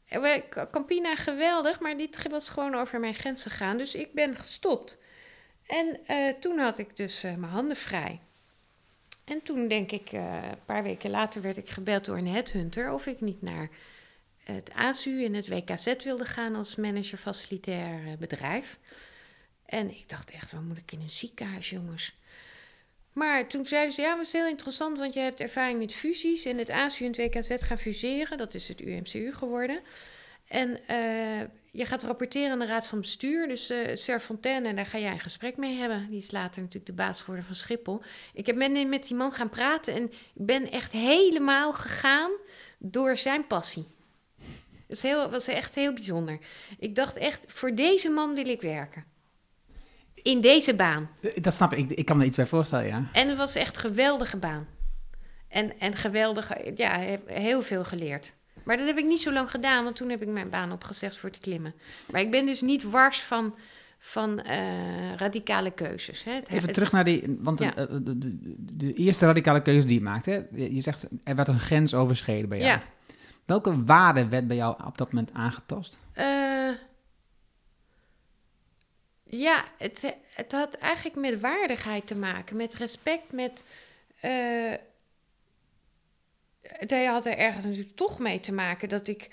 Wij- 0.08 0.48
Campina 0.70 1.16
geweldig, 1.16 1.80
maar 1.80 1.96
dit 1.96 2.28
was 2.28 2.48
gewoon 2.48 2.74
over 2.74 3.00
mijn 3.00 3.14
grens 3.14 3.42
gegaan. 3.42 3.76
Dus 3.78 3.94
ik 3.94 4.12
ben 4.12 4.36
gestopt. 4.36 4.98
En 5.66 6.00
eh, 6.06 6.34
toen 6.40 6.58
had 6.58 6.78
ik 6.78 6.96
dus 6.96 7.22
eh, 7.22 7.34
mijn 7.34 7.52
handen 7.52 7.76
vrij. 7.76 8.20
En 9.24 9.42
toen 9.42 9.68
denk 9.68 9.90
ik, 9.92 10.12
eh, 10.12 10.42
een 10.50 10.64
paar 10.64 10.82
weken 10.82 11.10
later 11.10 11.42
werd 11.42 11.56
ik 11.56 11.68
gebeld 11.68 12.04
door 12.04 12.16
een 12.16 12.26
headhunter... 12.26 12.92
of 12.92 13.06
ik 13.06 13.20
niet 13.20 13.42
naar 13.42 13.68
het 14.44 14.72
ASU 14.74 15.24
en 15.24 15.34
het 15.34 15.48
WKZ 15.48 15.94
wilde 16.04 16.24
gaan 16.24 16.54
als 16.54 16.76
manager 16.76 17.18
facilitair 17.18 18.06
eh, 18.06 18.12
bedrijf. 18.18 18.78
En 19.64 19.90
ik 19.90 20.08
dacht 20.08 20.30
echt, 20.30 20.52
wat 20.52 20.62
moet 20.62 20.78
ik 20.78 20.92
in 20.92 21.00
een 21.00 21.10
ziekenhuis, 21.10 21.70
jongens? 21.70 22.14
Maar 23.16 23.46
toen 23.46 23.66
zeiden 23.66 23.92
ze, 23.92 24.00
ja, 24.00 24.08
maar 24.08 24.18
het 24.18 24.26
is 24.26 24.32
heel 24.32 24.48
interessant, 24.48 24.98
want 24.98 25.14
je 25.14 25.20
hebt 25.20 25.40
ervaring 25.40 25.78
met 25.78 25.94
fusies. 25.94 26.44
En 26.44 26.58
het 26.58 26.70
ASU 26.70 27.04
en 27.04 27.10
het 27.10 27.34
WKZ 27.34 27.66
gaan 27.66 27.78
fuseren, 27.78 28.38
dat 28.38 28.54
is 28.54 28.68
het 28.68 28.80
UMCU 28.80 29.32
geworden. 29.32 29.80
En 30.48 30.86
eh, 30.86 31.40
je 31.70 31.86
gaat 31.86 32.02
rapporteren 32.02 32.50
aan 32.50 32.58
de 32.58 32.66
raad 32.66 32.86
van 32.86 33.00
bestuur. 33.00 33.48
Dus 33.48 33.70
eh 33.70 33.96
Ser 33.96 34.20
Fontaine, 34.20 34.68
en 34.68 34.76
daar 34.76 34.86
ga 34.86 34.98
jij 34.98 35.10
een 35.10 35.20
gesprek 35.20 35.56
mee 35.56 35.76
hebben. 35.76 36.06
Die 36.10 36.18
is 36.18 36.30
later 36.30 36.60
natuurlijk 36.60 36.86
de 36.86 36.92
baas 36.92 37.20
geworden 37.20 37.44
van 37.44 37.54
Schiphol. 37.54 38.02
Ik 38.32 38.46
heb 38.46 38.56
met, 38.56 38.88
met 38.88 39.06
die 39.06 39.16
man 39.16 39.32
gaan 39.32 39.50
praten 39.50 39.94
en 39.94 40.04
ik 40.12 40.46
ben 40.46 40.70
echt 40.70 40.92
helemaal 40.92 41.72
gegaan 41.72 42.30
door 42.78 43.16
zijn 43.16 43.46
passie. 43.46 43.86
Het 44.86 45.30
was 45.30 45.46
echt 45.46 45.74
heel 45.74 45.92
bijzonder. 45.92 46.38
Ik 46.78 46.94
dacht 46.94 47.16
echt, 47.16 47.44
voor 47.46 47.74
deze 47.74 48.10
man 48.10 48.34
wil 48.34 48.46
ik 48.48 48.60
werken. 48.60 49.15
In 50.26 50.40
deze 50.40 50.74
baan. 50.74 51.08
Eh, 51.20 51.30
Dat 51.42 51.54
snap 51.54 51.72
ik. 51.72 51.90
ik. 51.90 51.98
Ik 51.98 52.04
kan 52.04 52.16
me 52.16 52.24
iets 52.24 52.36
bij 52.36 52.46
voorstellen, 52.46 52.86
ja. 52.86 53.02
En 53.12 53.28
het 53.28 53.36
was 53.38 53.54
echt 53.54 53.74
een 53.76 53.80
geweldige 53.80 54.36
baan. 54.36 54.66
En, 55.48 55.78
en 55.78 55.94
geweldig, 55.94 56.52
ja, 56.74 56.98
heb 56.98 57.28
heel 57.28 57.62
veel 57.62 57.84
geleerd. 57.84 58.32
Maar 58.64 58.76
dat 58.76 58.86
heb 58.86 58.98
ik 58.98 59.04
niet 59.06 59.20
zo 59.20 59.32
lang 59.32 59.50
gedaan, 59.50 59.84
want 59.84 59.96
toen 59.96 60.08
heb 60.10 60.22
ik 60.22 60.28
mijn 60.28 60.50
baan 60.50 60.72
opgezegd 60.72 61.16
voor 61.16 61.30
te 61.30 61.38
klimmen. 61.38 61.74
Maar 62.10 62.20
ik 62.20 62.30
ben 62.30 62.46
dus 62.46 62.60
niet 62.60 62.82
wars 62.82 63.20
van, 63.22 63.54
van 63.98 64.40
eh, 64.40 65.14
radicale 65.16 65.70
keuzes. 65.70 66.24
Hè. 66.24 66.32
Het- 66.32 66.48
Even 66.48 66.62
het- 66.64 66.74
terug 66.74 66.92
naar 66.92 67.04
die, 67.04 67.36
want 67.40 67.58
Ja. 67.58 67.70
de, 67.70 68.02
de, 68.18 68.36
de, 68.76 68.92
eerste 68.94 69.26
radicale 69.26 69.62
keuze 69.62 69.86
die 69.86 69.98
je 69.98 70.04
maakt, 70.04 70.26
hè? 70.26 70.40
Je 70.54 70.80
zegt, 70.80 71.08
er 71.24 71.34
werd 71.36 71.48
een 71.48 71.60
grens 71.60 71.94
overschreden 71.94 72.48
bij 72.48 72.58
jou. 72.58 72.70
Ja. 72.70 72.82
Welke 73.44 73.84
waarde 73.84 74.28
werd 74.28 74.46
bij 74.46 74.56
jou 74.56 74.84
op 74.86 74.98
dat 74.98 75.12
moment 75.12 75.32
aangetast? 75.32 75.98
Eh, 76.12 76.24
ja, 79.28 79.64
het, 79.78 80.14
het 80.34 80.52
had 80.52 80.74
eigenlijk 80.74 81.16
met 81.16 81.40
waardigheid 81.40 82.06
te 82.06 82.16
maken, 82.16 82.56
met 82.56 82.74
respect, 82.74 83.32
met. 83.32 83.62
dat 86.86 87.06
had 87.06 87.26
er 87.26 87.36
ergens 87.38 87.64
natuurlijk 87.64 87.96
toch 87.96 88.18
mee 88.18 88.40
te 88.40 88.52
maken 88.52 88.88
dat 88.88 89.08
ik, 89.08 89.30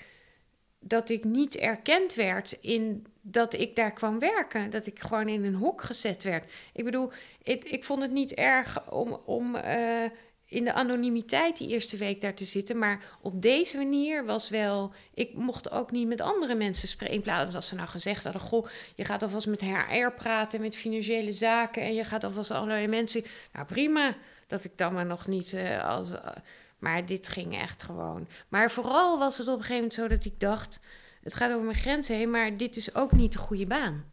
dat 0.78 1.08
ik 1.08 1.24
niet 1.24 1.56
erkend 1.56 2.14
werd 2.14 2.56
in 2.60 3.06
dat 3.26 3.52
ik 3.52 3.76
daar 3.76 3.92
kwam 3.92 4.18
werken. 4.18 4.70
Dat 4.70 4.86
ik 4.86 4.98
gewoon 5.00 5.28
in 5.28 5.44
een 5.44 5.54
hok 5.54 5.82
gezet 5.82 6.22
werd. 6.22 6.52
Ik 6.72 6.84
bedoel, 6.84 7.12
ik, 7.42 7.64
ik 7.64 7.84
vond 7.84 8.02
het 8.02 8.10
niet 8.10 8.32
erg 8.32 8.90
om, 8.90 9.12
om 9.24 9.54
eh, 9.54 10.10
in 10.54 10.64
de 10.64 10.72
anonimiteit 10.72 11.56
die 11.58 11.68
eerste 11.68 11.96
week 11.96 12.20
daar 12.20 12.34
te 12.34 12.44
zitten. 12.44 12.78
Maar 12.78 13.04
op 13.20 13.42
deze 13.42 13.76
manier 13.76 14.24
was 14.24 14.48
wel. 14.48 14.92
Ik 15.14 15.34
mocht 15.34 15.70
ook 15.70 15.90
niet 15.90 16.06
met 16.08 16.20
andere 16.20 16.54
mensen 16.54 16.88
spreken. 16.88 17.14
In 17.14 17.22
plaats 17.22 17.44
van 17.44 17.54
als 17.54 17.68
ze 17.68 17.74
nou 17.74 17.88
gezegd 17.88 18.24
hadden: 18.24 18.42
Goh, 18.42 18.66
je 18.94 19.04
gaat 19.04 19.22
alvast 19.22 19.46
met 19.46 19.60
HR 19.60 20.10
praten, 20.16 20.60
met 20.60 20.76
financiële 20.76 21.32
zaken. 21.32 21.82
En 21.82 21.94
je 21.94 22.04
gaat 22.04 22.24
alvast 22.24 22.50
allerlei 22.50 22.86
mensen. 22.86 23.22
Nou 23.52 23.66
prima, 23.66 24.16
dat 24.46 24.64
ik 24.64 24.72
dan 24.78 24.92
maar 24.94 25.06
nog 25.06 25.26
niet 25.26 25.52
eh, 25.52 25.88
als. 25.88 26.10
eh, 26.10 26.26
Maar 26.78 27.06
dit 27.06 27.28
ging 27.28 27.58
echt 27.58 27.82
gewoon. 27.82 28.28
Maar 28.48 28.70
vooral 28.70 29.18
was 29.18 29.38
het 29.38 29.48
op 29.48 29.52
een 29.58 29.60
gegeven 29.64 29.74
moment 29.76 29.94
zo 29.94 30.08
dat 30.08 30.24
ik 30.24 30.40
dacht: 30.40 30.80
het 31.22 31.34
gaat 31.34 31.50
over 31.52 31.64
mijn 31.64 31.78
grenzen 31.78 32.16
heen, 32.16 32.30
maar 32.30 32.56
dit 32.56 32.76
is 32.76 32.94
ook 32.94 33.12
niet 33.12 33.32
de 33.32 33.38
goede 33.38 33.66
baan. 33.66 34.04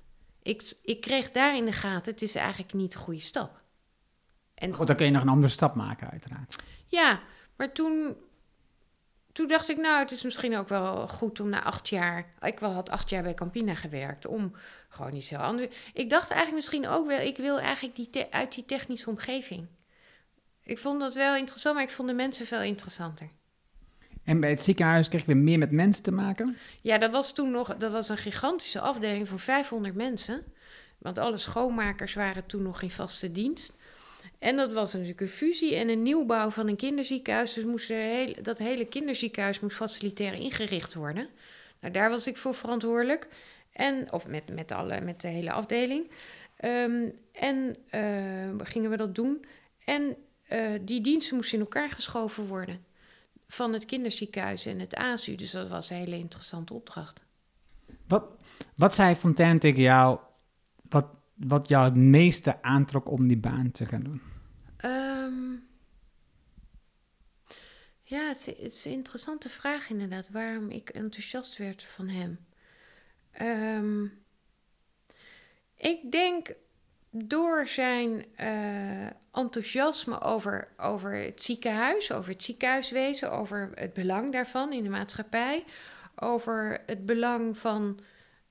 Ik, 0.43 0.73
ik 0.84 1.01
kreeg 1.01 1.32
daar 1.32 1.56
in 1.56 1.65
de 1.65 1.71
gaten: 1.71 2.12
het 2.12 2.21
is 2.21 2.36
eigenlijk 2.36 2.73
niet 2.73 2.91
de 2.91 2.97
goede 2.97 3.19
stap. 3.21 3.61
En, 4.62 4.74
Goed, 4.74 4.88
dan 4.88 4.95
kun 4.95 5.06
je 5.06 5.12
nog 5.12 5.21
een 5.21 5.30
andere 5.30 5.52
stap 5.52 5.76
maken, 5.76 6.10
uiteraard. 6.10 6.56
Ja, 6.88 7.19
maar 7.56 7.71
toen, 7.71 8.15
toen 9.32 9.47
dacht 9.47 9.69
ik, 9.69 9.78
nou, 9.78 10.00
het 10.00 10.12
is 10.12 10.24
misschien 10.24 10.58
ook 10.58 10.69
wel 10.69 11.08
goed 11.08 11.39
om 11.39 11.50
na 11.50 11.63
acht 11.63 11.89
jaar. 11.89 12.26
Ik 12.41 12.60
wel 12.60 12.71
had 12.71 12.89
acht 12.89 13.10
jaar 13.10 13.24
bij 13.24 13.34
Campina 13.34 13.76
gewerkt, 13.76 14.26
om 14.26 14.56
gewoon 14.89 15.13
iets 15.13 15.30
heel 15.30 15.39
anders. 15.39 15.76
Ik 15.93 16.10
dacht 16.10 16.30
eigenlijk 16.30 16.56
misschien 16.56 16.88
ook 16.88 17.08
wel, 17.08 17.19
ik 17.19 17.38
wil 17.38 17.60
eigenlijk 17.60 17.95
die 17.95 18.26
uit 18.30 18.56
die 18.56 18.65
technische 18.65 19.10
omgeving. 19.10 19.67
Ik 20.63 20.78
vond 20.78 21.00
dat 21.00 21.13
wel 21.13 21.36
interessant, 21.36 21.76
maar 21.76 21.84
ik 21.84 21.91
vond 21.91 22.08
de 22.08 22.13
mensen 22.13 22.45
veel 22.45 22.62
interessanter. 22.62 23.30
En 24.24 24.39
bij 24.39 24.50
het 24.50 24.63
ziekenhuis 24.63 25.08
kreeg 25.08 25.21
je 25.21 25.28
weer 25.28 25.43
meer 25.43 25.58
met 25.58 25.71
mensen 25.71 26.04
te 26.04 26.12
maken? 26.12 26.58
Ja, 26.82 26.97
dat 26.97 27.12
was 27.12 27.34
toen 27.34 27.52
nog 27.52 27.76
dat 27.76 27.91
was 27.91 28.10
een 28.10 28.17
gigantische 28.17 28.80
afdeling 28.80 29.28
van 29.28 29.39
500 29.39 29.95
mensen. 29.95 30.43
Want 30.97 31.17
alle 31.17 31.38
schoonmakers 31.38 32.13
waren 32.13 32.45
toen 32.45 32.62
nog 32.62 32.82
in 32.82 32.91
vaste 32.91 33.32
dienst. 33.32 33.78
En 34.41 34.56
dat 34.56 34.73
was 34.73 34.93
natuurlijk 34.93 35.21
een 35.21 35.27
fusie 35.27 35.75
en 35.75 35.89
een 35.89 36.04
nieuwbouw 36.04 36.49
van 36.49 36.67
een 36.67 36.75
kinderziekenhuis. 36.75 37.54
Dus 37.54 37.63
moest 37.63 37.88
heel, 37.88 38.34
dat 38.41 38.58
hele 38.58 38.86
kinderziekenhuis 38.86 39.60
moest 39.60 39.75
facilitair 39.75 40.34
ingericht 40.34 40.93
worden. 40.93 41.27
Nou, 41.80 41.93
daar 41.93 42.10
was 42.10 42.27
ik 42.27 42.38
voor 42.38 42.54
verantwoordelijk. 42.54 43.27
En, 43.71 44.12
of 44.12 44.27
met, 44.27 44.54
met, 44.54 44.71
alle, 44.71 45.01
met 45.01 45.21
de 45.21 45.27
hele 45.27 45.51
afdeling. 45.51 46.12
Ehm, 46.58 47.10
en 47.32 47.75
uh, 47.95 48.65
gingen 48.67 48.89
we 48.89 48.97
dat 48.97 49.15
doen. 49.15 49.45
En 49.86 50.15
uh, 50.51 50.69
die 50.82 51.01
diensten 51.01 51.36
moesten 51.36 51.58
in 51.58 51.63
elkaar 51.63 51.89
geschoven 51.89 52.47
worden. 52.47 52.86
Van 53.47 53.73
het 53.73 53.86
kinderziekenhuis 53.86 54.65
en 54.65 54.80
het 54.80 54.95
ASU. 54.95 55.36
Dus 55.36 55.51
dat 55.51 55.69
was 55.69 55.89
een 55.89 55.97
hele 55.97 56.17
interessante 56.17 56.73
opdracht. 56.73 57.23
Wat, 58.08 58.23
wat 58.75 58.93
zei 58.93 59.15
Fontaine 59.15 59.60
tegen 59.60 59.82
jou, 59.82 60.19
wat, 60.89 61.08
wat 61.34 61.67
jou 61.67 61.86
het 61.86 61.95
meeste 61.95 62.62
aantrok 62.62 63.10
om 63.10 63.27
die 63.27 63.38
baan 63.38 63.71
te 63.71 63.86
gaan 63.86 64.04
doen? 64.04 64.31
Um, 65.32 65.70
ja, 68.04 68.28
het 68.28 68.56
is, 68.58 68.86
een 68.86 68.91
interessante 68.91 69.50
vraag 69.50 69.89
inderdaad, 69.89 70.30
waarom 70.30 70.70
ik 70.70 70.89
enthousiast 70.89 71.58
werd 71.58 71.84
van 71.84 72.08
hem. 72.08 72.46
Um, 73.41 74.24
ik 75.76 76.12
denk 76.12 76.54
door 77.10 77.67
zijn 77.67 78.26
uh, 78.39 79.06
enthousiasme 79.32 80.22
over, 80.22 80.67
over 80.78 81.13
het 81.13 81.44
ziekenhuis, 81.44 82.12
over 82.12 82.32
het 82.32 82.44
ziekenhuiswezen, 82.44 83.32
over 83.32 83.72
het 83.76 83.94
belang 83.94 84.32
daarvan 84.32 84.74
in 84.74 84.84
de 84.84 84.89
maatschappij, 84.89 85.63
over 86.15 86.84
het 86.86 87.06
belang 87.06 87.58
van 87.58 88.00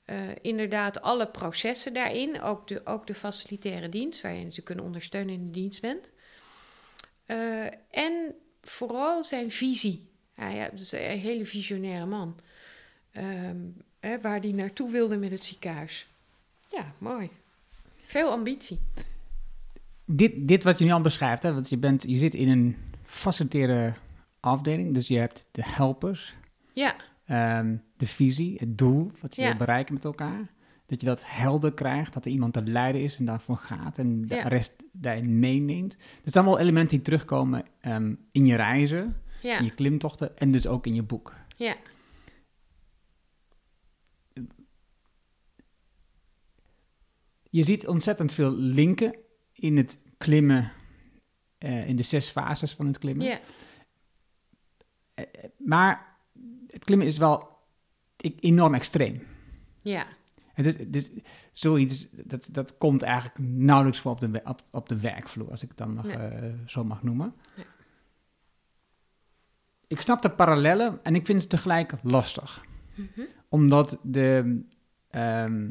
uh, 0.06 0.28
inderdaad 0.40 1.02
alle 1.02 1.28
processen 1.28 1.94
daarin, 1.94 2.40
ook 2.40 2.68
de, 2.68 2.86
ook 2.86 3.06
de 3.06 3.14
facilitaire 3.14 3.88
dienst, 3.88 4.20
waar 4.20 4.34
je 4.34 4.42
natuurlijk 4.44 4.70
een 4.70 4.84
ondersteunende 4.84 5.50
dienst 5.50 5.80
bent. 5.80 6.10
Uh, 7.30 7.64
en 7.90 8.34
vooral 8.62 9.24
zijn 9.24 9.50
visie. 9.50 10.08
Hij 10.34 10.70
is 10.74 10.92
een 10.92 11.00
hele 11.00 11.46
visionaire 11.46 12.06
man. 12.06 12.36
Um, 13.12 13.76
hè, 14.00 14.20
waar 14.20 14.40
hij 14.40 14.52
naartoe 14.52 14.90
wilde 14.90 15.16
met 15.16 15.30
het 15.30 15.44
ziekenhuis. 15.44 16.08
Ja, 16.70 16.92
mooi. 16.98 17.30
Veel 18.04 18.30
ambitie. 18.30 18.78
Dit, 20.04 20.48
dit 20.48 20.62
wat 20.62 20.78
je 20.78 20.84
nu 20.84 20.90
al 20.90 21.00
beschrijft, 21.00 21.42
hè, 21.42 21.52
want 21.52 21.68
je, 21.68 21.78
bent, 21.78 22.02
je 22.02 22.16
zit 22.16 22.34
in 22.34 22.48
een 22.48 22.76
facilitaire 23.04 23.94
afdeling, 24.40 24.94
dus 24.94 25.08
je 25.08 25.18
hebt 25.18 25.46
de 25.50 25.62
helpers. 25.64 26.34
Ja. 26.72 26.94
Um, 27.58 27.82
de 27.96 28.06
visie, 28.06 28.56
het 28.58 28.78
doel, 28.78 29.10
wat 29.20 29.34
je 29.34 29.42
ja. 29.42 29.48
wil 29.48 29.56
bereiken 29.56 29.94
met 29.94 30.04
elkaar. 30.04 30.50
Dat 30.90 31.00
je 31.00 31.06
dat 31.06 31.22
helder 31.26 31.72
krijgt, 31.72 32.12
dat 32.12 32.24
er 32.24 32.30
iemand 32.30 32.52
te 32.52 32.62
leiden 32.62 33.02
is 33.02 33.18
en 33.18 33.24
daarvoor 33.24 33.56
gaat 33.56 33.98
en 33.98 34.26
de 34.26 34.34
ja. 34.34 34.48
rest 34.48 34.84
daarin 34.92 35.38
meeneemt. 35.38 35.96
Dat 36.22 36.32
zijn 36.32 36.44
allemaal 36.44 36.62
elementen 36.62 36.96
die 36.96 37.04
terugkomen 37.04 37.64
um, 37.86 38.18
in 38.32 38.46
je 38.46 38.56
reizen, 38.56 39.22
ja. 39.42 39.58
in 39.58 39.64
je 39.64 39.74
klimtochten 39.74 40.38
en 40.38 40.50
dus 40.50 40.66
ook 40.66 40.86
in 40.86 40.94
je 40.94 41.02
boek. 41.02 41.34
Ja. 41.56 41.76
Je 47.50 47.62
ziet 47.62 47.86
ontzettend 47.86 48.32
veel 48.32 48.52
linken 48.52 49.16
in 49.52 49.76
het 49.76 49.98
klimmen, 50.18 50.72
uh, 51.58 51.88
in 51.88 51.96
de 51.96 52.02
zes 52.02 52.28
fases 52.28 52.74
van 52.74 52.86
het 52.86 52.98
klimmen. 52.98 53.26
Ja. 53.26 53.40
Uh, 55.14 55.24
maar 55.56 56.16
het 56.66 56.84
klimmen 56.84 57.06
is 57.06 57.18
wel 57.18 57.48
enorm 58.40 58.74
extreem. 58.74 59.22
Ja. 59.82 60.06
En 60.60 60.72
dus, 60.72 60.76
dus 60.86 61.10
zoiets, 61.52 62.06
dat, 62.24 62.48
dat 62.52 62.78
komt 62.78 63.02
eigenlijk 63.02 63.38
nauwelijks 63.38 64.00
voor 64.00 64.12
op 64.12 64.20
de, 64.20 64.40
op, 64.44 64.62
op 64.70 64.88
de 64.88 65.00
werkvloer, 65.00 65.50
als 65.50 65.62
ik 65.62 65.68
het 65.68 65.78
dan 65.78 65.94
nog 65.94 66.04
Nee. 66.04 66.16
uh, 66.16 66.54
zo 66.66 66.84
mag 66.84 67.02
noemen. 67.02 67.34
Nee. 67.56 67.64
Ik 69.86 70.00
snap 70.00 70.22
de 70.22 70.30
parallellen 70.30 70.98
en 71.02 71.14
ik 71.14 71.26
vind 71.26 71.40
het 71.40 71.50
tegelijk 71.50 71.92
lastig. 72.02 72.64
Mhm. 72.94 73.20
Omdat 73.48 73.98
de 74.02 74.62
ehm, 75.10 75.70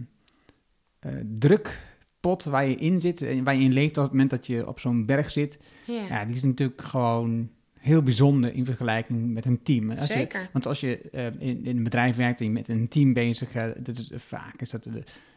eh, 0.99 1.13
drukpot 1.39 2.43
waar 2.43 2.67
je 2.67 2.75
in 2.75 2.99
zit 3.01 3.21
en 3.21 3.43
waar 3.43 3.55
je 3.55 3.63
in 3.63 3.73
leeft 3.73 3.97
op 3.97 4.03
het 4.03 4.11
moment 4.11 4.29
dat 4.29 4.47
je 4.47 4.67
op 4.67 4.79
zo'n 4.79 5.05
berg 5.05 5.29
zit, 5.29 5.59
ja, 5.85 6.25
die 6.25 6.35
is 6.35 6.43
natuurlijk 6.43 6.81
gewoon 6.81 7.49
heel 7.79 8.03
bijzonder 8.03 8.53
in 8.53 8.65
vergelijking 8.65 9.33
met 9.33 9.45
een 9.45 9.63
team. 9.63 9.89
Als 9.89 9.99
je, 9.99 10.05
Zeker. 10.05 10.49
want 10.53 10.65
als 10.65 10.79
je 10.79 11.09
eh, 11.11 11.25
in, 11.25 11.65
in 11.65 11.77
een 11.77 11.83
bedrijf 11.83 12.15
werkt 12.15 12.39
en 12.39 12.45
je 12.45 12.51
met 12.51 12.67
een 12.67 12.87
team 12.87 13.13
bezig, 13.13 13.55
uh, 13.55 13.65
dat 13.77 13.97
is, 13.97 14.11
vaak 14.15 14.61
is 14.61 14.69
dat 14.69 14.89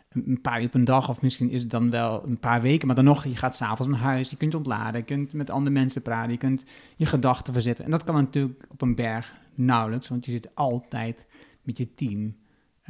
een 0.09 0.41
paar 0.41 0.61
uur 0.61 0.67
op 0.67 0.75
een 0.75 0.85
dag 0.85 1.09
of 1.09 1.23
misschien 1.23 1.51
is 1.51 1.61
het 1.61 1.71
dan 1.71 1.91
wel 1.91 2.29
een 2.29 2.39
paar 2.39 2.61
weken, 2.61 2.87
maar 2.87 2.97
dan 2.97 3.05
nog, 3.05 3.25
je 3.25 3.37
gaat 3.37 3.57
s'avonds 3.57 3.93
naar 3.93 4.01
huis, 4.01 4.31
je 4.31 4.37
kunt 4.37 4.55
ontladen, 4.55 5.01
je 5.01 5.07
kunt 5.07 5.33
met 5.33 5.51
andere 5.51 5.71
mensen 5.71 6.03
praten, 6.03 6.33
je 6.33 6.39
kunt 6.39 6.65
je 6.97 7.07
gedachten 7.07 7.53
verzetten. 7.53 7.85
En 7.85 7.91
dat 7.91 8.05
kan 8.05 8.15
natuurlijk 8.15 8.65
op 8.69 8.83
een 8.83 8.95
berg 8.95 9.35
nauwelijks, 9.55 10.09
want 10.09 10.25
je 10.25 10.31
zit 10.31 10.55
altijd 10.55 11.27
met 11.63 11.79
je 11.79 11.95
team 11.95 12.37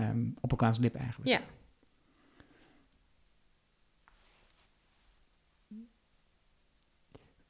um, 0.01 0.35
op 0.41 0.51
elkaars 0.51 0.79
lip 0.79 0.95
eigenlijk. 0.95 1.31
Ja. 1.31 1.41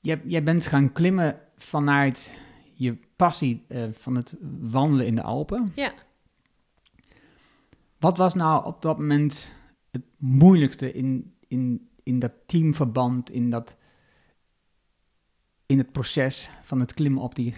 Jij, 0.00 0.20
jij 0.24 0.42
bent 0.42 0.66
gaan 0.66 0.92
klimmen 0.92 1.40
vanuit 1.62 2.36
je 2.74 2.96
passie 3.16 3.64
uh, 3.68 3.84
van 3.92 4.16
het 4.16 4.34
wandelen 4.60 5.06
in 5.06 5.14
de 5.14 5.22
Alpen. 5.22 5.72
Ja. 5.74 5.92
Wat 7.98 8.16
was 8.16 8.34
nou 8.34 8.64
op 8.64 8.82
dat 8.82 8.98
moment 8.98 9.52
het 9.90 10.02
moeilijkste 10.16 10.92
in, 10.92 11.34
in, 11.48 11.90
in 12.02 12.18
dat 12.18 12.32
teamverband, 12.46 13.30
in, 13.30 13.50
dat, 13.50 13.76
in 15.66 15.78
het 15.78 15.92
proces 15.92 16.50
van 16.62 16.80
het 16.80 16.94
klimmen 16.94 17.22
op 17.22 17.34
die 17.34 17.54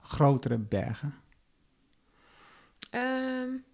grotere 0.00 0.58
bergen? 0.58 1.14
Um, 2.90 3.64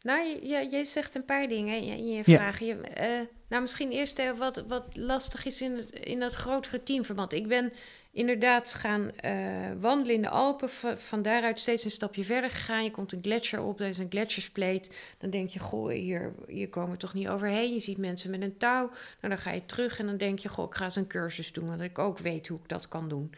nou, 0.00 0.26
je, 0.26 0.68
je, 0.70 0.84
zegt 0.84 1.14
een 1.14 1.24
paar 1.24 1.48
dingen 1.48 1.82
in 1.82 2.08
je 2.08 2.24
vraag. 2.24 2.58
Je, 2.58 2.74
uh, 2.74 3.26
nou, 3.48 3.62
misschien 3.62 3.90
eerst 3.90 4.18
uh, 4.18 4.30
wat, 4.30 4.64
wat 4.68 4.96
lastig 4.96 5.44
is 5.44 5.62
in, 5.62 5.76
het, 5.76 5.90
in 5.90 6.20
dat 6.20 6.34
grotere 6.34 6.82
teamverband. 6.82 7.32
Ik 7.32 7.48
ben 7.48 7.72
inderdaad 8.18 8.74
gaan 8.74 9.10
uh, 9.24 9.32
wandelen 9.80 10.14
in 10.14 10.22
de 10.22 10.28
Alpen. 10.28 10.68
Van 10.98 11.22
daaruit 11.22 11.58
steeds 11.58 11.84
een 11.84 11.90
stapje 11.90 12.24
verder 12.24 12.50
gegaan. 12.50 12.84
Je 12.84 12.90
komt 12.90 13.12
een 13.12 13.22
gletsjer 13.22 13.62
op, 13.62 13.78
dat 13.78 13.88
is 13.88 13.98
een 13.98 14.10
gletsjerspleet. 14.10 14.96
Dan 15.18 15.30
denk 15.30 15.48
je, 15.48 15.58
goh, 15.58 15.90
hier, 15.90 16.32
hier 16.46 16.68
komen 16.68 16.90
we 16.90 16.96
toch 16.96 17.14
niet 17.14 17.28
overheen. 17.28 17.72
Je 17.72 17.80
ziet 17.80 17.98
mensen 17.98 18.30
met 18.30 18.42
een 18.42 18.56
touw. 18.56 18.86
Nou, 19.20 19.34
dan 19.34 19.38
ga 19.38 19.50
je 19.52 19.66
terug 19.66 19.98
en 19.98 20.06
dan 20.06 20.16
denk 20.16 20.38
je, 20.38 20.48
goh, 20.48 20.66
ik 20.66 20.74
ga 20.74 20.84
eens 20.84 20.96
een 20.96 21.06
cursus 21.06 21.52
doen. 21.52 21.68
Want 21.68 21.80
ik 21.80 21.98
ook 21.98 22.18
weet 22.18 22.48
hoe 22.48 22.58
ik 22.58 22.68
dat 22.68 22.88
kan 22.88 23.08
doen. 23.08 23.32